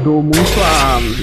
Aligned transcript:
ajudou 0.00 0.22
muito 0.22 0.38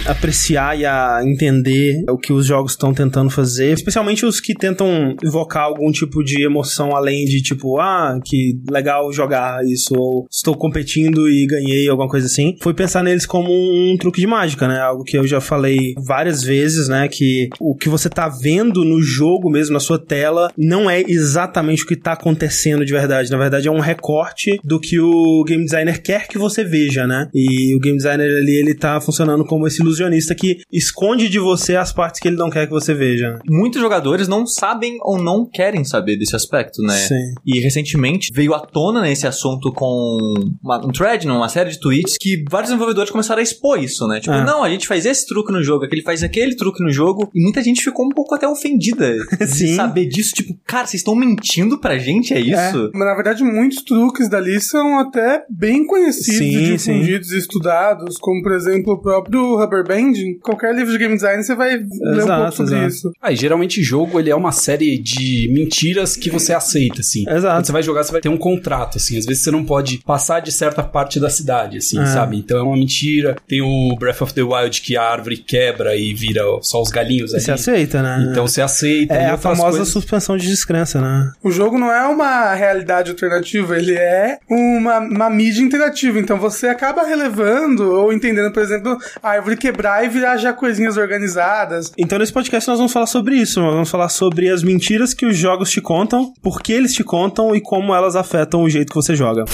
a 0.05 0.11
apreciar 0.11 0.79
e 0.79 0.85
a 0.85 1.21
entender 1.23 2.03
o 2.09 2.17
que 2.17 2.31
os 2.31 2.45
jogos 2.45 2.73
estão 2.73 2.93
tentando 2.93 3.29
fazer, 3.29 3.73
especialmente 3.73 4.25
os 4.25 4.39
que 4.39 4.53
tentam 4.53 5.15
invocar 5.23 5.63
algum 5.63 5.91
tipo 5.91 6.23
de 6.23 6.43
emoção 6.43 6.95
além 6.95 7.25
de 7.25 7.41
tipo, 7.41 7.79
ah, 7.79 8.19
que 8.23 8.59
legal 8.69 9.11
jogar 9.11 9.65
isso, 9.65 9.95
ou 9.95 10.27
estou 10.31 10.55
competindo 10.55 11.27
e 11.27 11.47
ganhei, 11.47 11.89
alguma 11.89 12.07
coisa 12.07 12.27
assim. 12.27 12.55
Foi 12.61 12.73
pensar 12.73 13.03
neles 13.03 13.25
como 13.25 13.49
um 13.51 13.97
truque 13.97 14.21
de 14.21 14.27
mágica, 14.27 14.67
né? 14.67 14.79
Algo 14.79 15.03
que 15.03 15.17
eu 15.17 15.25
já 15.25 15.41
falei 15.41 15.95
várias 16.05 16.43
vezes, 16.43 16.87
né? 16.87 17.07
Que 17.07 17.49
o 17.59 17.75
que 17.75 17.89
você 17.89 18.09
tá 18.09 18.29
vendo 18.29 18.85
no 18.85 19.01
jogo 19.01 19.49
mesmo, 19.49 19.73
na 19.73 19.79
sua 19.79 19.97
tela, 19.97 20.51
não 20.57 20.89
é 20.89 21.01
exatamente 21.01 21.83
o 21.83 21.87
que 21.87 21.95
tá 21.95 22.13
acontecendo 22.13 22.85
de 22.85 22.93
verdade. 22.93 23.31
Na 23.31 23.37
verdade, 23.37 23.67
é 23.67 23.71
um 23.71 23.79
recorte 23.79 24.59
do 24.63 24.79
que 24.79 24.99
o 24.99 25.43
game 25.45 25.63
designer 25.63 26.01
quer 26.01 26.27
que 26.27 26.37
você 26.37 26.63
veja, 26.63 27.07
né? 27.07 27.27
E 27.33 27.75
o 27.75 27.79
game 27.79 27.97
designer 27.97 28.37
ali, 28.37 28.66
ele 28.66 28.66
tá 28.75 28.99
funcionando 29.01 29.45
como 29.45 29.67
esse 29.67 29.81
ilusionista 29.81 30.33
que 30.35 30.57
esconde 30.71 31.29
de 31.29 31.39
você 31.39 31.75
as 31.75 31.91
partes 31.91 32.19
que 32.19 32.27
ele 32.27 32.37
não 32.37 32.49
quer 32.49 32.65
que 32.65 32.71
você 32.73 32.93
veja. 32.93 33.31
né? 33.33 33.39
Muitos 33.49 33.81
jogadores 33.81 34.27
não 34.27 34.45
sabem 34.45 34.97
ou 35.01 35.17
não 35.21 35.45
querem 35.49 35.83
saber 35.83 36.17
desse 36.17 36.35
aspecto, 36.35 36.81
né? 36.81 36.95
Sim. 36.95 37.33
E 37.45 37.59
recentemente 37.59 38.31
veio 38.33 38.53
à 38.53 38.59
tona 38.59 39.01
né, 39.01 39.11
esse 39.11 39.27
assunto 39.27 39.71
com 39.71 40.17
uma, 40.63 40.85
um 40.85 40.91
thread, 40.91 41.27
uma 41.27 41.49
série 41.49 41.69
de 41.71 41.79
tweets, 41.79 42.15
que 42.19 42.43
vários 42.49 42.69
desenvolvedores 42.69 43.11
começaram 43.11 43.39
a 43.39 43.43
expor 43.43 43.81
isso, 43.81 44.07
né? 44.07 44.19
Tipo, 44.19 44.35
É. 44.35 44.45
não, 44.45 44.63
a 44.63 44.69
gente 44.69 44.87
faz 44.87 45.05
esse 45.05 45.25
truque 45.25 45.51
no 45.51 45.63
jogo, 45.63 45.85
aquele 45.85 46.01
faz 46.01 46.23
aquele 46.23 46.55
truque 46.55 46.83
no 46.83 46.91
jogo, 46.91 47.29
e 47.33 47.41
muita 47.41 47.61
gente 47.63 47.83
ficou 47.83 48.05
um 48.05 48.09
pouco 48.09 48.33
até 48.35 48.47
ofendida 48.47 49.15
de 49.39 49.47
Sim. 49.47 49.75
saber 49.75 50.05
disso. 50.07 50.33
Tipo, 50.33 50.53
cara, 50.65 50.85
vocês 50.87 51.01
estão 51.01 51.15
mentindo 51.15 51.79
pra 51.79 51.97
gente, 51.97 52.33
é 52.33 52.39
isso? 52.39 52.91
Mas 52.93 53.07
na 53.07 53.15
verdade, 53.15 53.43
muitos 53.43 53.83
truques 53.83 54.29
dali 54.29 54.59
são 54.61 54.99
até 54.99 55.43
bem 55.49 55.85
conhecidos 55.85 56.37
Sim, 56.37 56.57
e 56.57 56.71
difundidos 56.77 57.31
e 57.31 57.37
estudados, 57.37 58.17
como 58.17 58.41
por 58.41 58.51
exemplo 58.57 58.93
o 58.93 58.97
próprio 59.01 59.55
Rubber 59.55 59.83
Banding. 59.85 60.39
Qualquer 60.41 60.75
livro 60.75 60.91
de 60.91 60.97
game 60.97 61.15
design 61.15 61.41
você 61.43 61.55
vai 61.55 61.77
ler 61.77 61.85
um 62.01 62.17
Exato, 62.17 62.41
pouco 62.41 62.51
sobre 62.57 62.73
exato. 62.75 62.87
isso. 62.93 63.11
Ah, 63.21 63.31
e 63.31 63.35
geralmente 63.35 63.81
jogo 63.81 64.19
ele 64.19 64.29
é 64.29 64.35
uma 64.35 64.51
série 64.51 64.97
de 64.97 65.49
mentiras 65.53 66.15
que 66.15 66.29
você 66.29 66.53
aceita, 66.53 67.01
assim. 67.01 67.23
Exato. 67.29 67.55
Quando 67.57 67.65
você 67.65 67.71
vai 67.71 67.83
jogar, 67.83 68.03
você 68.03 68.11
vai 68.11 68.21
ter 68.21 68.29
um 68.29 68.37
contrato, 68.37 68.97
assim. 68.97 69.17
Às 69.17 69.25
vezes 69.25 69.43
você 69.43 69.51
não 69.51 69.63
pode 69.63 69.99
passar 70.05 70.39
de 70.41 70.51
certa 70.51 70.83
parte 70.83 71.19
da 71.19 71.29
cidade, 71.29 71.77
assim, 71.77 71.99
É. 72.01 72.05
sabe? 72.07 72.37
Então 72.37 72.57
é 72.57 72.61
uma 72.63 72.75
mentira. 72.75 73.35
Tem 73.47 73.61
o 73.61 73.95
Breath 73.97 74.21
of 74.21 74.33
the 74.33 74.41
Wild 74.43 74.81
que 74.81 74.97
a 74.97 75.03
árvore 75.03 75.37
quebra 75.37 75.95
e 75.95 76.13
vira 76.13 76.41
só 76.61 76.81
os 76.81 76.89
galinhos 76.89 77.33
ali. 77.33 77.43
Você 77.43 77.51
aceita, 77.51 78.01
né? 78.01 78.27
Então 78.31 78.47
você 78.47 78.61
aceita. 78.61 79.13
é 79.13 79.23
e 79.23 79.29
a 79.31 79.37
famosa 79.37 79.69
coisas- 79.77 79.87
suspensão 79.89 80.37
de 80.37 80.47
descrença, 80.47 80.99
né? 81.01 81.31
O 81.43 81.51
jogo 81.51 81.77
não 81.77 81.91
é 81.91 82.05
uma 82.07 82.53
realidade 82.53 83.11
alternativa, 83.11 83.77
ele 83.77 83.93
é 83.93 84.37
uma, 84.49 84.99
uma 84.99 85.29
mídia 85.29 85.61
interativa. 85.61 86.19
Então 86.19 86.37
você 86.37 86.67
acaba 86.67 87.03
relevando 87.05 87.91
ou 87.91 88.11
entendendo, 88.13 88.46
por 88.51 88.63
exemplo, 88.63 88.97
a 89.21 89.29
árvore 89.29 89.57
quebrar 89.57 90.03
e 90.05 90.09
virar 90.09 90.37
já 90.37 90.53
coisinhas 90.53 90.97
organizadas. 90.97 91.91
Então, 91.97 92.17
nesse 92.19 92.33
podcast, 92.33 92.67
nós 92.69 92.77
vamos 92.77 92.91
falar 92.91 93.07
sobre 93.07 93.35
isso. 93.35 93.59
Nós 93.59 93.73
vamos 93.73 93.89
falar 93.89 94.09
sobre 94.09 94.49
as 94.49 94.63
mentiras 94.63 95.13
que 95.13 95.25
os 95.25 95.37
jogos 95.37 95.69
te 95.69 95.81
contam, 95.81 96.33
por 96.41 96.61
que 96.61 96.73
eles 96.73 96.93
te 96.93 97.03
contam 97.03 97.55
e 97.55 97.61
como 97.61 97.93
elas 97.93 98.15
afetam 98.15 98.63
o 98.63 98.69
jeito 98.69 98.89
que 98.89 98.95
você 98.95 99.15
joga. 99.15 99.45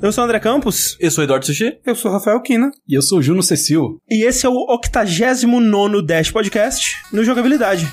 Eu 0.00 0.12
sou 0.12 0.22
o 0.22 0.24
André 0.26 0.38
Campos 0.38 0.96
Eu 1.00 1.10
sou 1.10 1.22
o 1.22 1.24
Eduardo 1.24 1.44
Sushi. 1.44 1.76
Eu 1.84 1.94
sou 1.96 2.12
Rafael 2.12 2.40
Kina. 2.40 2.70
E 2.88 2.94
eu 2.96 3.02
sou 3.02 3.18
o 3.18 3.22
Juno 3.22 3.42
Cecil. 3.42 4.00
e 4.08 4.24
esse 4.24 4.46
é 4.46 4.48
o 4.48 4.54
89 4.68 6.02
Dash 6.06 6.30
Podcast 6.30 6.96
no 7.12 7.24
Jogabilidade. 7.24 7.90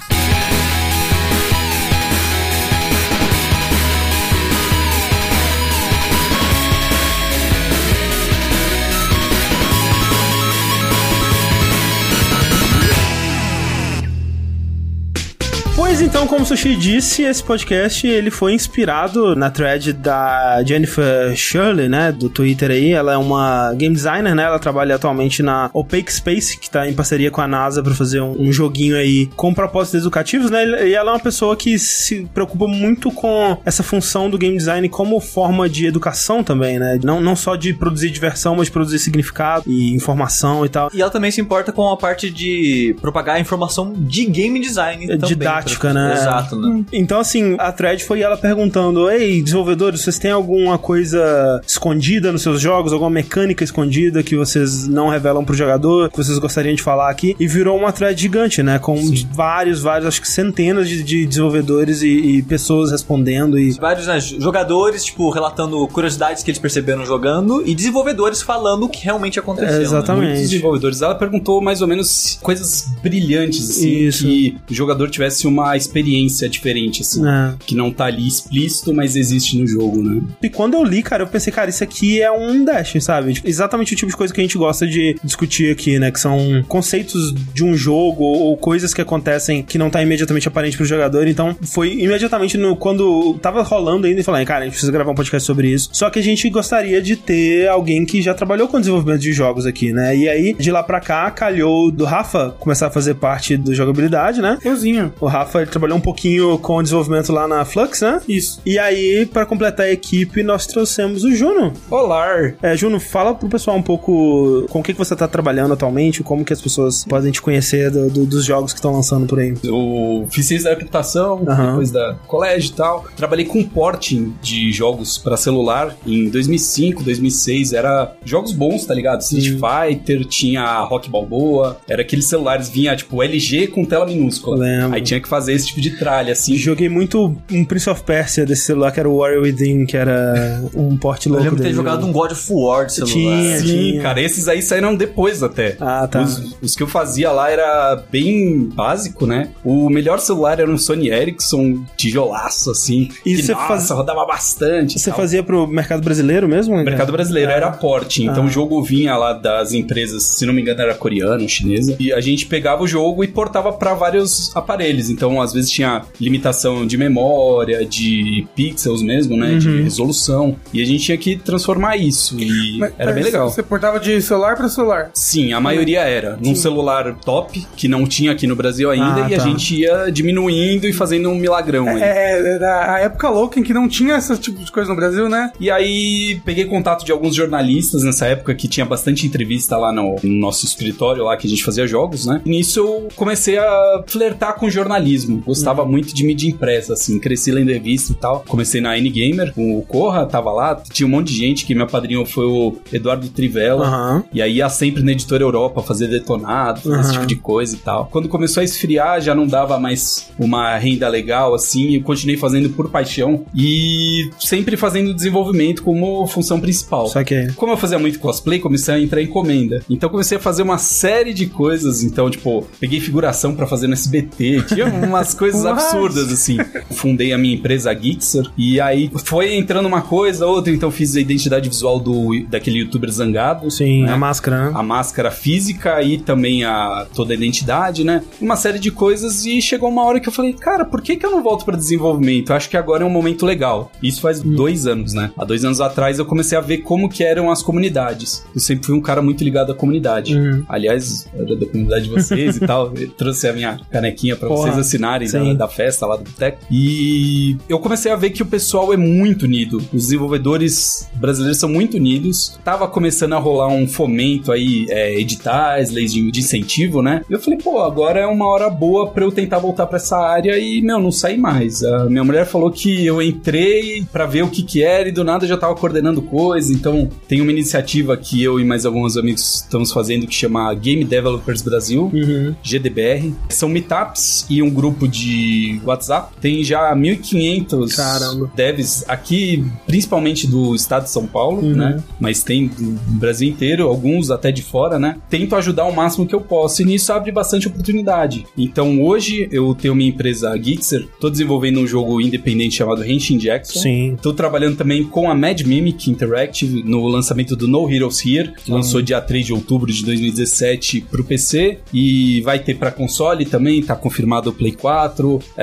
Pois 15.95 16.05
então, 16.05 16.27
como 16.27 16.43
o 16.43 16.45
Sushi 16.45 16.75
disse, 16.75 17.23
esse 17.23 17.41
podcast 17.41 18.05
ele 18.05 18.29
foi 18.29 18.51
inspirado 18.53 19.33
na 19.33 19.49
thread 19.49 19.93
da 19.93 20.61
Jennifer 20.61 21.33
Shirley, 21.37 21.87
né, 21.87 22.11
do 22.11 22.27
Twitter 22.27 22.69
aí. 22.69 22.91
Ela 22.91 23.13
é 23.13 23.17
uma 23.17 23.73
game 23.75 23.95
designer, 23.95 24.35
né? 24.35 24.43
Ela 24.43 24.59
trabalha 24.59 24.95
atualmente 24.95 25.41
na 25.41 25.69
Opaque 25.71 26.11
Space, 26.11 26.59
que 26.59 26.69
tá 26.69 26.85
em 26.85 26.93
parceria 26.93 27.31
com 27.31 27.39
a 27.39 27.47
NASA 27.47 27.81
para 27.81 27.95
fazer 27.95 28.19
um, 28.19 28.35
um 28.37 28.51
joguinho 28.51 28.97
aí 28.97 29.27
com 29.37 29.53
propósitos 29.53 30.01
educativos, 30.01 30.51
né? 30.51 30.85
E 30.85 30.93
ela 30.93 31.11
é 31.11 31.13
uma 31.13 31.19
pessoa 31.19 31.55
que 31.55 31.79
se 31.79 32.27
preocupa 32.33 32.67
muito 32.67 33.09
com 33.09 33.57
essa 33.63 33.81
função 33.81 34.29
do 34.29 34.37
game 34.37 34.57
design 34.57 34.89
como 34.89 35.17
forma 35.21 35.69
de 35.69 35.85
educação 35.85 36.43
também, 36.43 36.77
né? 36.77 36.99
Não, 37.05 37.21
não 37.21 37.37
só 37.37 37.55
de 37.55 37.73
produzir 37.73 38.09
diversão, 38.09 38.57
mas 38.57 38.65
de 38.65 38.71
produzir 38.73 38.99
significado 38.99 39.63
e 39.65 39.93
informação 39.93 40.65
e 40.65 40.67
tal. 40.67 40.91
E 40.93 41.01
ela 41.01 41.09
também 41.09 41.31
se 41.31 41.39
importa 41.39 41.71
com 41.71 41.89
a 41.89 41.95
parte 41.95 42.29
de 42.29 42.97
propagar 42.99 43.37
a 43.37 43.39
informação 43.39 43.93
de 43.95 44.25
game 44.25 44.59
design. 44.59 45.07
também, 45.07 45.29
didática, 45.29 45.84
pra- 45.91 45.93
né? 45.93 46.13
Exato, 46.13 46.55
né? 46.55 46.83
Então, 46.91 47.19
assim, 47.19 47.55
a 47.59 47.71
thread 47.71 48.03
foi 48.03 48.21
ela 48.21 48.37
perguntando: 48.37 49.09
Ei, 49.09 49.41
desenvolvedores, 49.41 50.01
vocês 50.01 50.17
têm 50.19 50.31
alguma 50.31 50.77
coisa 50.77 51.61
escondida 51.65 52.31
nos 52.31 52.41
seus 52.41 52.59
jogos? 52.61 52.93
Alguma 52.93 53.09
mecânica 53.09 53.63
escondida 53.63 54.21
que 54.23 54.35
vocês 54.35 54.87
não 54.87 55.09
revelam 55.09 55.43
pro 55.43 55.55
jogador? 55.55 56.09
Que 56.09 56.17
vocês 56.17 56.37
gostariam 56.37 56.75
de 56.75 56.81
falar 56.81 57.09
aqui? 57.09 57.35
E 57.39 57.47
virou 57.47 57.77
uma 57.77 57.91
thread 57.91 58.19
gigante, 58.19 58.61
né? 58.63 58.79
Com 58.79 58.95
vários, 59.31 59.81
vários, 59.81 60.07
acho 60.07 60.21
que 60.21 60.27
centenas 60.27 60.87
de, 60.87 61.03
de 61.03 61.25
desenvolvedores 61.25 62.01
e, 62.01 62.07
e 62.07 62.41
pessoas 62.43 62.91
respondendo. 62.91 63.57
E 63.59 63.71
Vários 63.73 64.07
né, 64.07 64.19
jogadores, 64.19 65.03
tipo, 65.05 65.29
relatando 65.29 65.87
curiosidades 65.87 66.43
que 66.43 66.51
eles 66.51 66.59
perceberam 66.59 67.05
jogando 67.05 67.63
e 67.65 67.75
desenvolvedores 67.75 68.41
falando 68.41 68.83
o 68.83 68.89
que 68.89 69.03
realmente 69.03 69.39
aconteceu. 69.39 69.75
É, 69.75 69.77
né? 69.79 69.83
exatamente. 69.83 70.25
Muitos 70.27 70.49
desenvolvedores. 70.49 71.01
Ela 71.01 71.15
perguntou 71.15 71.61
mais 71.61 71.81
ou 71.81 71.87
menos 71.87 72.37
coisas 72.41 72.87
brilhantes, 73.01 73.69
assim, 73.69 73.89
Isso. 74.05 74.23
que 74.25 74.57
o 74.69 74.73
jogador 74.73 75.09
tivesse 75.09 75.47
uma 75.47 75.74
experiência 75.77 76.47
diferente, 76.49 77.01
assim. 77.01 77.25
É. 77.27 77.53
Que 77.65 77.75
não 77.75 77.91
tá 77.91 78.05
ali 78.05 78.27
explícito, 78.27 78.93
mas 78.93 79.15
existe 79.15 79.57
no 79.57 79.67
jogo, 79.67 80.01
né? 80.01 80.21
E 80.41 80.49
quando 80.49 80.75
eu 80.75 80.83
li, 80.83 81.01
cara, 81.01 81.23
eu 81.23 81.27
pensei, 81.27 81.51
cara, 81.51 81.69
isso 81.69 81.83
aqui 81.83 82.21
é 82.21 82.31
um 82.31 82.63
dash, 82.63 82.95
sabe? 83.01 83.33
Tipo, 83.33 83.47
exatamente 83.47 83.93
o 83.93 83.95
tipo 83.95 84.11
de 84.11 84.17
coisa 84.17 84.33
que 84.33 84.39
a 84.39 84.43
gente 84.43 84.57
gosta 84.57 84.87
de 84.87 85.15
discutir 85.23 85.71
aqui, 85.71 85.99
né? 85.99 86.11
Que 86.11 86.19
são 86.19 86.63
conceitos 86.67 87.33
de 87.53 87.63
um 87.63 87.75
jogo 87.75 88.23
ou 88.23 88.55
coisas 88.57 88.93
que 88.93 89.01
acontecem 89.01 89.63
que 89.63 89.77
não 89.77 89.89
tá 89.89 90.01
imediatamente 90.01 90.47
aparente 90.47 90.77
pro 90.77 90.85
jogador. 90.85 91.27
Então, 91.27 91.55
foi 91.61 91.93
imediatamente 91.93 92.57
no 92.57 92.75
quando 92.75 93.35
tava 93.41 93.61
rolando 93.61 94.07
ainda 94.07 94.19
e 94.19 94.23
falei, 94.23 94.45
cara, 94.45 94.61
a 94.61 94.63
gente 94.65 94.73
precisa 94.73 94.91
gravar 94.91 95.11
um 95.11 95.15
podcast 95.15 95.45
sobre 95.45 95.69
isso. 95.69 95.89
Só 95.91 96.09
que 96.09 96.19
a 96.19 96.23
gente 96.23 96.49
gostaria 96.49 97.01
de 97.01 97.15
ter 97.15 97.67
alguém 97.67 98.05
que 98.05 98.21
já 98.21 98.33
trabalhou 98.33 98.67
com 98.67 98.79
desenvolvimento 98.79 99.21
de 99.21 99.33
jogos 99.33 99.65
aqui, 99.65 99.91
né? 99.91 100.15
E 100.15 100.29
aí, 100.29 100.53
de 100.53 100.71
lá 100.71 100.83
pra 100.83 100.99
cá, 100.99 101.29
calhou 101.31 101.91
do 101.91 102.05
Rafa 102.05 102.55
começar 102.59 102.87
a 102.87 102.91
fazer 102.91 103.15
parte 103.15 103.57
do 103.57 103.73
jogabilidade, 103.73 104.41
né? 104.41 104.57
Euzinho. 104.63 105.13
O 105.19 105.25
Rafa 105.25 105.64
ele 105.65 105.71
trabalhou 105.71 105.97
um 105.97 106.01
pouquinho 106.01 106.57
com 106.59 106.77
o 106.77 106.83
desenvolvimento 106.83 107.31
lá 107.33 107.47
na 107.47 107.65
Flux, 107.65 108.01
né? 108.01 108.21
Isso. 108.27 108.61
E 108.65 108.77
aí, 108.79 109.25
pra 109.25 109.45
completar 109.45 109.87
a 109.87 109.91
equipe, 109.91 110.43
nós 110.43 110.65
trouxemos 110.65 111.23
o 111.23 111.33
Juno. 111.35 111.73
Olá! 111.89 112.25
É, 112.61 112.75
Juno, 112.77 112.99
fala 112.99 113.33
pro 113.33 113.47
pessoal 113.49 113.77
um 113.77 113.81
pouco 113.81 114.65
com 114.69 114.79
o 114.79 114.83
que, 114.83 114.93
que 114.93 114.99
você 114.99 115.15
tá 115.15 115.27
trabalhando 115.27 115.73
atualmente, 115.73 116.23
como 116.23 116.43
que 116.45 116.53
as 116.53 116.61
pessoas 116.61 117.03
podem 117.05 117.31
te 117.31 117.41
conhecer 117.41 117.89
do- 117.91 118.09
do- 118.09 118.25
dos 118.25 118.45
jogos 118.45 118.71
que 118.73 118.79
estão 118.79 118.93
lançando 118.93 119.25
por 119.27 119.39
aí. 119.39 119.53
Eu 119.63 120.27
fiz 120.29 120.45
ciência 120.45 120.69
da 120.69 120.75
computação, 120.75 121.43
Aham. 121.47 121.67
depois 121.71 121.91
da 121.91 122.15
colégio 122.27 122.71
e 122.71 122.73
tal. 122.73 123.05
Trabalhei 123.15 123.45
com 123.45 123.63
porting 123.63 124.33
de 124.41 124.71
jogos 124.71 125.17
pra 125.17 125.35
celular 125.37 125.95
em 126.05 126.29
2005, 126.29 127.03
2006. 127.03 127.73
Era 127.73 128.13
jogos 128.23 128.51
bons, 128.51 128.85
tá 128.85 128.93
ligado? 128.93 129.21
Street 129.21 129.57
Fighter, 129.59 130.25
tinha 130.25 130.79
Rock 130.81 131.09
Balboa. 131.09 131.77
Era 131.87 132.01
aqueles 132.01 132.25
celulares, 132.25 132.69
vinha 132.69 132.95
tipo 132.95 133.21
LG 133.23 133.67
com 133.67 133.83
tela 133.85 134.05
minúscula. 134.05 134.63
Aí 134.91 135.01
tinha 135.01 135.19
que 135.19 135.27
fazer 135.27 135.53
esse 135.55 135.67
tipo 135.67 135.81
de 135.81 135.91
tralha, 135.97 136.33
assim. 136.33 136.55
Joguei 136.55 136.89
muito 136.89 137.35
um 137.51 137.65
Prince 137.65 137.89
of 137.89 138.03
Persia 138.03 138.45
desse 138.45 138.63
celular, 138.63 138.91
que 138.91 138.99
era 138.99 139.09
o 139.09 139.17
Warrior 139.19 139.43
Within, 139.43 139.85
que 139.85 139.95
era 139.97 140.61
um 140.73 140.97
porte 140.97 141.27
Eu 141.27 141.33
louco 141.33 141.45
lembro 141.45 141.61
de 141.63 141.69
ter 141.69 141.73
jogado 141.75 142.05
um 142.05 142.11
God 142.11 142.31
of 142.31 142.47
War 142.51 142.85
de 142.85 142.93
celular. 142.93 143.13
Tinha. 143.13 143.59
Sim, 143.59 143.65
tinha. 143.65 144.01
cara, 144.01 144.21
esses 144.21 144.47
aí 144.47 144.61
saíram 144.61 144.95
depois 144.95 145.41
até. 145.43 145.77
Ah, 145.79 146.07
tá. 146.07 146.21
Os, 146.21 146.55
os 146.61 146.75
que 146.75 146.83
eu 146.83 146.87
fazia 146.87 147.31
lá 147.31 147.49
era 147.49 148.03
bem 148.11 148.69
básico, 148.73 149.25
né? 149.25 149.49
O 149.63 149.89
melhor 149.89 150.19
celular 150.19 150.59
era 150.59 150.69
um 150.69 150.77
Sony 150.77 151.09
Ericsson, 151.09 151.83
tijolaço, 151.97 152.71
assim. 152.71 153.09
E 153.25 153.35
que, 153.35 153.43
você 153.43 153.53
nossa, 153.53 153.67
faz- 153.67 153.89
rodava 153.89 154.25
bastante. 154.25 154.99
Você 154.99 155.09
tal. 155.09 155.19
fazia 155.19 155.43
pro 155.43 155.67
mercado 155.67 156.01
brasileiro 156.03 156.47
mesmo? 156.47 156.75
Mercado 156.83 157.11
brasileiro 157.11 157.51
era 157.51 157.71
porte, 157.71 158.23
então 158.23 158.43
Ah. 158.43 158.47
o 158.47 158.49
jogo 158.49 158.81
vinha 158.83 159.15
lá 159.17 159.33
das 159.33 159.73
empresas, 159.73 160.23
se 160.23 160.45
não 160.45 160.53
me 160.53 160.61
engano 160.61 160.81
era 160.81 160.93
coreana, 160.95 161.47
chinesa, 161.47 161.95
e 161.99 162.11
a 162.13 162.21
gente 162.21 162.45
pegava 162.45 162.83
o 162.83 162.87
jogo 162.87 163.23
e 163.23 163.27
portava 163.27 163.71
pra 163.73 163.93
vários 163.93 164.55
aparelhos. 164.55 165.09
Então 165.09 165.34
às 165.41 165.53
vezes 165.53 165.69
tinha 165.69 166.03
limitação 166.19 166.85
de 166.85 166.97
memória, 166.97 167.85
de 167.85 168.47
pixels 168.55 169.01
mesmo, 169.01 169.35
né? 169.37 169.55
De 169.57 169.81
resolução. 169.81 170.55
E 170.73 170.81
a 170.81 170.85
gente 170.85 171.03
tinha 171.05 171.17
que 171.17 171.35
transformar 171.35 171.97
isso. 171.97 172.37
E 172.39 172.77
Mas- 172.79 172.93
era 172.97 173.11
bem 173.11 173.23
legal. 173.23 173.49
Você 173.49 173.63
portava 173.63 173.99
de 173.99 174.21
celular 174.21 174.55
pra 174.55 174.67
celular. 174.69 175.11
Sim, 175.13 175.53
a 175.53 175.59
maioria 175.59 176.01
era. 176.01 176.37
Num 176.41 176.55
celular 176.55 177.15
top, 177.23 177.65
que 177.75 177.87
não 177.87 178.05
tinha 178.05 178.31
aqui 178.31 178.47
no 178.47 178.55
Brasil 178.55 178.89
ainda, 178.91 179.25
Ah, 179.25 179.29
e 179.29 179.35
a 179.35 179.37
tá. 179.37 179.43
gente 179.43 179.75
ia 179.81 180.09
diminuindo 180.11 180.87
e 180.87 180.93
fazendo 180.93 181.29
um 181.29 181.35
milagrão 181.35 181.87
aí. 181.87 182.01
É, 182.01 182.55
era 182.55 182.95
a 182.95 182.99
época 182.99 183.29
louca 183.29 183.59
em 183.59 183.63
que 183.63 183.73
não 183.73 183.87
tinha 183.87 184.15
esse 184.17 184.35
tipo 184.37 184.63
de 184.63 184.71
coisa 184.71 184.89
no 184.89 184.95
Brasil, 184.95 185.29
né? 185.29 185.51
E 185.59 185.69
aí 185.71 186.39
peguei 186.45 186.65
contato 186.65 187.05
de 187.05 187.11
alguns 187.11 187.35
jornalistas 187.35 188.03
nessa 188.03 188.25
época 188.27 188.53
que 188.55 188.67
tinha 188.67 188.85
bastante 188.85 189.25
entrevista 189.25 189.77
lá 189.77 189.91
no, 189.91 190.15
no 190.23 190.39
nosso 190.39 190.65
escritório 190.65 191.23
lá 191.23 191.35
que 191.37 191.47
a 191.47 191.49
gente 191.49 191.63
fazia 191.63 191.85
jogos, 191.87 192.25
né? 192.25 192.41
E 192.45 192.49
nisso 192.49 192.79
eu 192.79 193.07
comecei 193.15 193.57
a 193.57 194.03
flertar 194.07 194.55
com 194.55 194.69
jornalismo. 194.69 195.24
Gostava 195.45 195.83
Uhum. 195.83 195.91
muito 195.91 196.13
de 196.13 196.23
mídia 196.23 196.49
impressa, 196.49 196.93
assim, 196.93 197.19
cresci 197.19 197.51
lendo 197.51 197.69
revista 197.69 198.11
e 198.11 198.15
tal. 198.15 198.43
Comecei 198.47 198.81
na 198.81 198.97
N-Gamer 198.97 199.53
com 199.53 199.77
o 199.77 199.81
Corra, 199.81 200.25
tava 200.25 200.51
lá, 200.51 200.81
tinha 200.91 201.05
um 201.07 201.09
monte 201.09 201.27
de 201.31 201.37
gente 201.37 201.65
que 201.65 201.75
me 201.75 201.81
apadrinhou 201.81 202.25
foi 202.25 202.45
o 202.45 202.75
Eduardo 202.91 203.27
Trivella. 203.29 203.85
Aham. 203.85 204.23
E 204.33 204.41
aí 204.41 204.55
ia 204.57 204.69
sempre 204.69 205.03
na 205.03 205.11
editora 205.11 205.43
Europa 205.43 205.81
fazer 205.81 206.07
detonado, 206.07 206.81
fazer 206.81 206.99
esse 207.01 207.11
tipo 207.13 207.25
de 207.25 207.35
coisa 207.35 207.75
e 207.75 207.79
tal. 207.79 208.07
Quando 208.11 208.27
começou 208.29 208.61
a 208.61 208.63
esfriar, 208.63 209.21
já 209.21 209.33
não 209.35 209.45
dava 209.47 209.79
mais 209.79 210.29
uma 210.39 210.75
renda 210.77 211.07
legal, 211.07 211.53
assim, 211.53 211.95
eu 211.95 212.01
continuei 212.01 212.37
fazendo 212.37 212.69
por 212.69 212.89
paixão 212.89 213.45
e 213.53 214.29
sempre 214.39 214.77
fazendo 214.77 215.13
desenvolvimento 215.13 215.83
como 215.83 216.25
função 216.27 216.59
principal. 216.59 217.07
Só 217.07 217.23
que. 217.23 217.51
Como 217.55 217.71
eu 217.73 217.77
fazia 217.77 217.99
muito 217.99 218.19
cosplay, 218.19 218.59
comecei 218.59 218.93
a 218.93 218.99
entrar 218.99 219.21
em 219.21 219.25
encomenda. 219.25 219.83
Então 219.89 220.09
comecei 220.09 220.37
a 220.37 220.41
fazer 220.41 220.61
uma 220.63 220.77
série 220.77 221.33
de 221.33 221.45
coisas. 221.47 222.03
Então, 222.03 222.29
tipo, 222.29 222.65
peguei 222.79 222.99
figuração 222.99 223.53
pra 223.55 223.67
fazer 223.67 223.87
no 223.87 223.93
SBT. 223.93 224.63
Tinha 224.67 224.85
umas 225.15 225.33
coisas 225.33 225.65
absurdas, 225.65 226.31
assim. 226.31 226.57
Fundei 226.91 227.33
a 227.33 227.37
minha 227.37 227.55
empresa 227.55 227.91
a 227.91 227.95
Gitzer. 227.95 228.45
E 228.57 228.79
aí 228.79 229.09
foi 229.23 229.55
entrando 229.55 229.85
uma 229.85 230.01
coisa, 230.01 230.45
outra. 230.45 230.71
Então 230.71 230.91
fiz 230.91 231.15
a 231.15 231.21
identidade 231.21 231.69
visual 231.69 231.99
do, 231.99 232.45
daquele 232.47 232.79
youtuber 232.79 233.11
zangado. 233.11 233.69
Sim, 233.71 234.03
né? 234.03 234.11
a 234.11 234.17
máscara, 234.17 234.65
né? 234.65 234.71
a 234.73 234.83
máscara 234.83 235.31
física 235.31 236.01
e 236.01 236.17
também 236.17 236.63
a 236.63 237.05
toda 237.13 237.33
a 237.33 237.35
identidade, 237.35 238.03
né? 238.03 238.23
Uma 238.39 238.55
série 238.55 238.79
de 238.79 238.91
coisas 238.91 239.45
e 239.45 239.61
chegou 239.61 239.89
uma 239.89 240.03
hora 240.03 240.19
que 240.19 240.27
eu 240.27 240.33
falei, 240.33 240.53
cara, 240.53 240.85
por 240.85 241.01
que 241.01 241.15
que 241.15 241.25
eu 241.25 241.31
não 241.31 241.43
volto 241.43 241.65
pra 241.65 241.75
desenvolvimento? 241.75 242.51
Eu 242.51 242.55
acho 242.55 242.69
que 242.69 242.77
agora 242.77 243.03
é 243.03 243.05
um 243.05 243.09
momento 243.09 243.45
legal. 243.45 243.91
Isso 244.01 244.21
faz 244.21 244.41
dois 244.41 244.87
anos, 244.87 245.13
né? 245.13 245.31
Há 245.37 245.45
dois 245.45 245.63
anos 245.63 245.81
atrás 245.81 246.19
eu 246.19 246.25
comecei 246.25 246.57
a 246.57 246.61
ver 246.61 246.79
como 246.79 247.09
que 247.09 247.23
eram 247.23 247.49
as 247.49 247.61
comunidades. 247.61 248.45
Eu 248.53 248.61
sempre 248.61 248.85
fui 248.85 248.95
um 248.95 249.01
cara 249.01 249.21
muito 249.21 249.43
ligado 249.43 249.71
à 249.71 249.75
comunidade. 249.75 250.35
Uhum. 250.35 250.63
Aliás, 250.67 251.27
era 251.33 251.55
da 251.55 251.65
comunidade 251.65 252.05
de 252.05 252.09
vocês 252.09 252.57
e 252.57 252.59
tal. 252.65 252.93
Eu 252.95 253.09
trouxe 253.11 253.47
a 253.47 253.53
minha 253.53 253.79
canequinha 253.91 254.35
pra 254.35 254.47
Porra, 254.47 254.71
vocês 254.71 254.77
da, 255.05 255.53
da 255.53 255.67
festa 255.67 256.05
lá 256.05 256.15
do 256.15 256.23
Boteco. 256.23 256.59
E 256.71 257.57
eu 257.69 257.79
comecei 257.79 258.11
a 258.11 258.15
ver 258.15 258.31
que 258.31 258.41
o 258.41 258.45
pessoal 258.45 258.93
é 258.93 258.97
muito 258.97 259.43
unido. 259.43 259.77
Os 259.93 260.03
desenvolvedores 260.03 261.09
brasileiros 261.15 261.59
são 261.59 261.69
muito 261.69 261.97
unidos. 261.97 262.57
Tava 262.63 262.87
começando 262.87 263.33
a 263.33 263.37
rolar 263.37 263.67
um 263.67 263.87
fomento 263.87 264.51
aí, 264.51 264.85
é, 264.89 265.19
editais, 265.19 265.91
leis 265.91 266.13
de, 266.13 266.31
de 266.31 266.39
incentivo, 266.39 267.01
né? 267.01 267.21
E 267.29 267.33
eu 267.33 267.39
falei, 267.39 267.59
pô, 267.59 267.81
agora 267.81 268.19
é 268.19 268.25
uma 268.25 268.47
hora 268.47 268.69
boa 268.69 269.09
pra 269.09 269.23
eu 269.23 269.31
tentar 269.31 269.59
voltar 269.59 269.85
pra 269.85 269.97
essa 269.97 270.17
área 270.17 270.57
e, 270.57 270.81
meu, 270.81 270.99
não 270.99 271.11
sair 271.11 271.37
mais. 271.37 271.83
A 271.83 272.05
minha 272.05 272.23
mulher 272.23 272.45
falou 272.45 272.71
que 272.71 273.05
eu 273.05 273.21
entrei 273.21 274.05
pra 274.11 274.25
ver 274.25 274.43
o 274.43 274.49
que 274.49 274.63
que 274.63 274.83
era 274.83 275.09
e 275.09 275.11
do 275.11 275.23
nada 275.23 275.45
eu 275.45 275.49
já 275.49 275.57
tava 275.57 275.75
coordenando 275.75 276.21
coisa. 276.21 276.71
Então, 276.73 277.09
tem 277.27 277.41
uma 277.41 277.51
iniciativa 277.51 278.15
que 278.17 278.43
eu 278.43 278.59
e 278.59 278.65
mais 278.65 278.85
alguns 278.85 279.17
amigos 279.17 279.63
estamos 279.63 279.91
fazendo 279.91 280.27
que 280.27 280.33
chama 280.33 280.73
Game 280.73 281.03
Developers 281.03 281.61
Brasil. 281.61 282.09
Uhum. 282.13 282.55
GDBR. 282.63 283.33
São 283.49 283.69
meetups 283.69 284.45
e 284.49 284.61
um 284.61 284.69
grupo 284.69 284.94
de 285.07 285.79
WhatsApp. 285.83 286.33
Tem 286.39 286.63
já 286.63 286.93
1.500 286.95 287.95
Caramba. 287.95 288.51
devs 288.55 289.03
aqui, 289.07 289.63
principalmente 289.85 290.47
do 290.47 290.75
estado 290.75 291.03
de 291.03 291.09
São 291.09 291.25
Paulo, 291.25 291.61
Uhum. 291.61 291.73
né? 291.75 292.03
Mas 292.19 292.43
tem 292.43 292.67
do 292.67 292.91
Brasil 293.19 293.49
inteiro, 293.49 293.87
alguns 293.87 294.29
até 294.31 294.51
de 294.51 294.61
fora, 294.61 294.97
né? 294.99 295.17
Tento 295.29 295.55
ajudar 295.55 295.85
o 295.85 295.95
máximo 295.95 296.25
que 296.25 296.33
eu 296.35 296.41
posso 296.41 296.81
e 296.81 296.85
nisso 296.85 297.11
abre 297.11 297.31
bastante 297.31 297.67
oportunidade. 297.67 298.45
Então 298.57 299.01
hoje 299.01 299.47
eu 299.51 299.73
tenho 299.75 299.95
minha 299.95 300.09
empresa 300.09 300.49
a 300.51 300.57
Gitzer, 300.57 301.07
tô 301.19 301.29
desenvolvendo 301.29 301.79
um 301.79 301.87
jogo 301.87 302.21
independente 302.21 302.75
chamado 302.75 303.03
Henshin 303.05 303.37
Jackson. 303.37 303.79
Sim. 303.79 304.17
Tô 304.21 304.33
trabalhando 304.33 304.77
também 304.77 305.03
com 305.03 305.29
a 305.29 305.35
Mad 305.35 305.61
Mimic 305.61 306.09
Interactive 306.09 306.83
no 306.83 307.07
lançamento 307.07 307.55
do 307.55 307.67
No 307.67 307.89
Heroes 307.91 308.25
Here, 308.25 308.51
que 308.63 308.71
lançou 308.71 309.01
dia 309.01 309.19
3 309.21 309.45
de 309.45 309.53
outubro 309.53 309.91
de 309.91 310.03
2017 310.05 311.01
pro 311.09 311.23
PC 311.23 311.79
e 311.93 312.41
vai 312.41 312.59
ter 312.59 312.75
pra 312.75 312.91
console 312.91 313.45
também, 313.45 313.81
tá 313.81 313.95
confirmado 313.95 314.49
o 314.49 314.53
Play 314.53 314.71
4, 314.73 314.84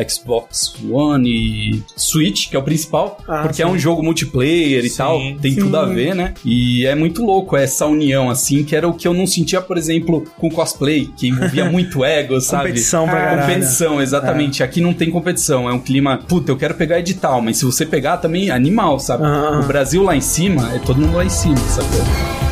Xbox 0.08 0.74
One 0.90 1.28
e 1.28 1.82
Switch, 1.96 2.48
que 2.48 2.56
é 2.56 2.58
o 2.58 2.62
principal, 2.62 3.18
Ah, 3.28 3.42
porque 3.42 3.56
sim. 3.56 3.62
é 3.62 3.66
um 3.66 3.78
jogo 3.78 4.02
multiplayer 4.02 4.84
e 4.84 4.90
Sim, 4.90 4.96
tal, 4.96 5.18
tem 5.40 5.52
sim. 5.54 5.60
tudo 5.60 5.76
a 5.76 5.84
ver, 5.86 6.14
né? 6.14 6.34
E 6.44 6.86
é 6.86 6.94
muito 6.94 7.24
louco 7.24 7.56
essa 7.56 7.86
união 7.86 8.30
assim, 8.30 8.64
que 8.64 8.74
era 8.74 8.88
o 8.88 8.94
que 8.94 9.06
eu 9.06 9.14
não 9.14 9.26
sentia, 9.26 9.60
por 9.60 9.76
exemplo, 9.78 10.24
com 10.38 10.50
cosplay, 10.50 11.08
que 11.16 11.28
envolvia 11.28 11.64
muito 11.70 12.04
ego, 12.04 12.40
sabe? 12.40 12.68
Competição 12.68 13.04
pra 13.04 13.14
caralho. 13.20 13.40
Competição, 13.54 14.00
exatamente. 14.02 14.62
Aqui 14.62 14.80
não 14.80 14.92
tem 14.94 15.10
competição. 15.10 15.68
É 15.68 15.72
um 15.72 15.78
clima. 15.80 16.18
Puta, 16.28 16.50
eu 16.52 16.56
quero 16.56 16.74
pegar 16.74 16.98
edital, 16.98 17.40
mas 17.40 17.56
se 17.58 17.64
você 17.64 17.84
pegar 17.86 18.16
também, 18.18 18.48
é 18.48 18.52
animal, 18.52 18.98
sabe? 18.98 19.24
Ah. 19.24 19.60
O 19.62 19.66
Brasil 19.66 20.02
lá 20.02 20.16
em 20.16 20.20
cima, 20.20 20.72
é 20.74 20.78
todo 20.78 21.00
mundo 21.00 21.16
lá 21.16 21.24
em 21.24 21.28
cima, 21.30 21.56
sabe? 21.58 22.51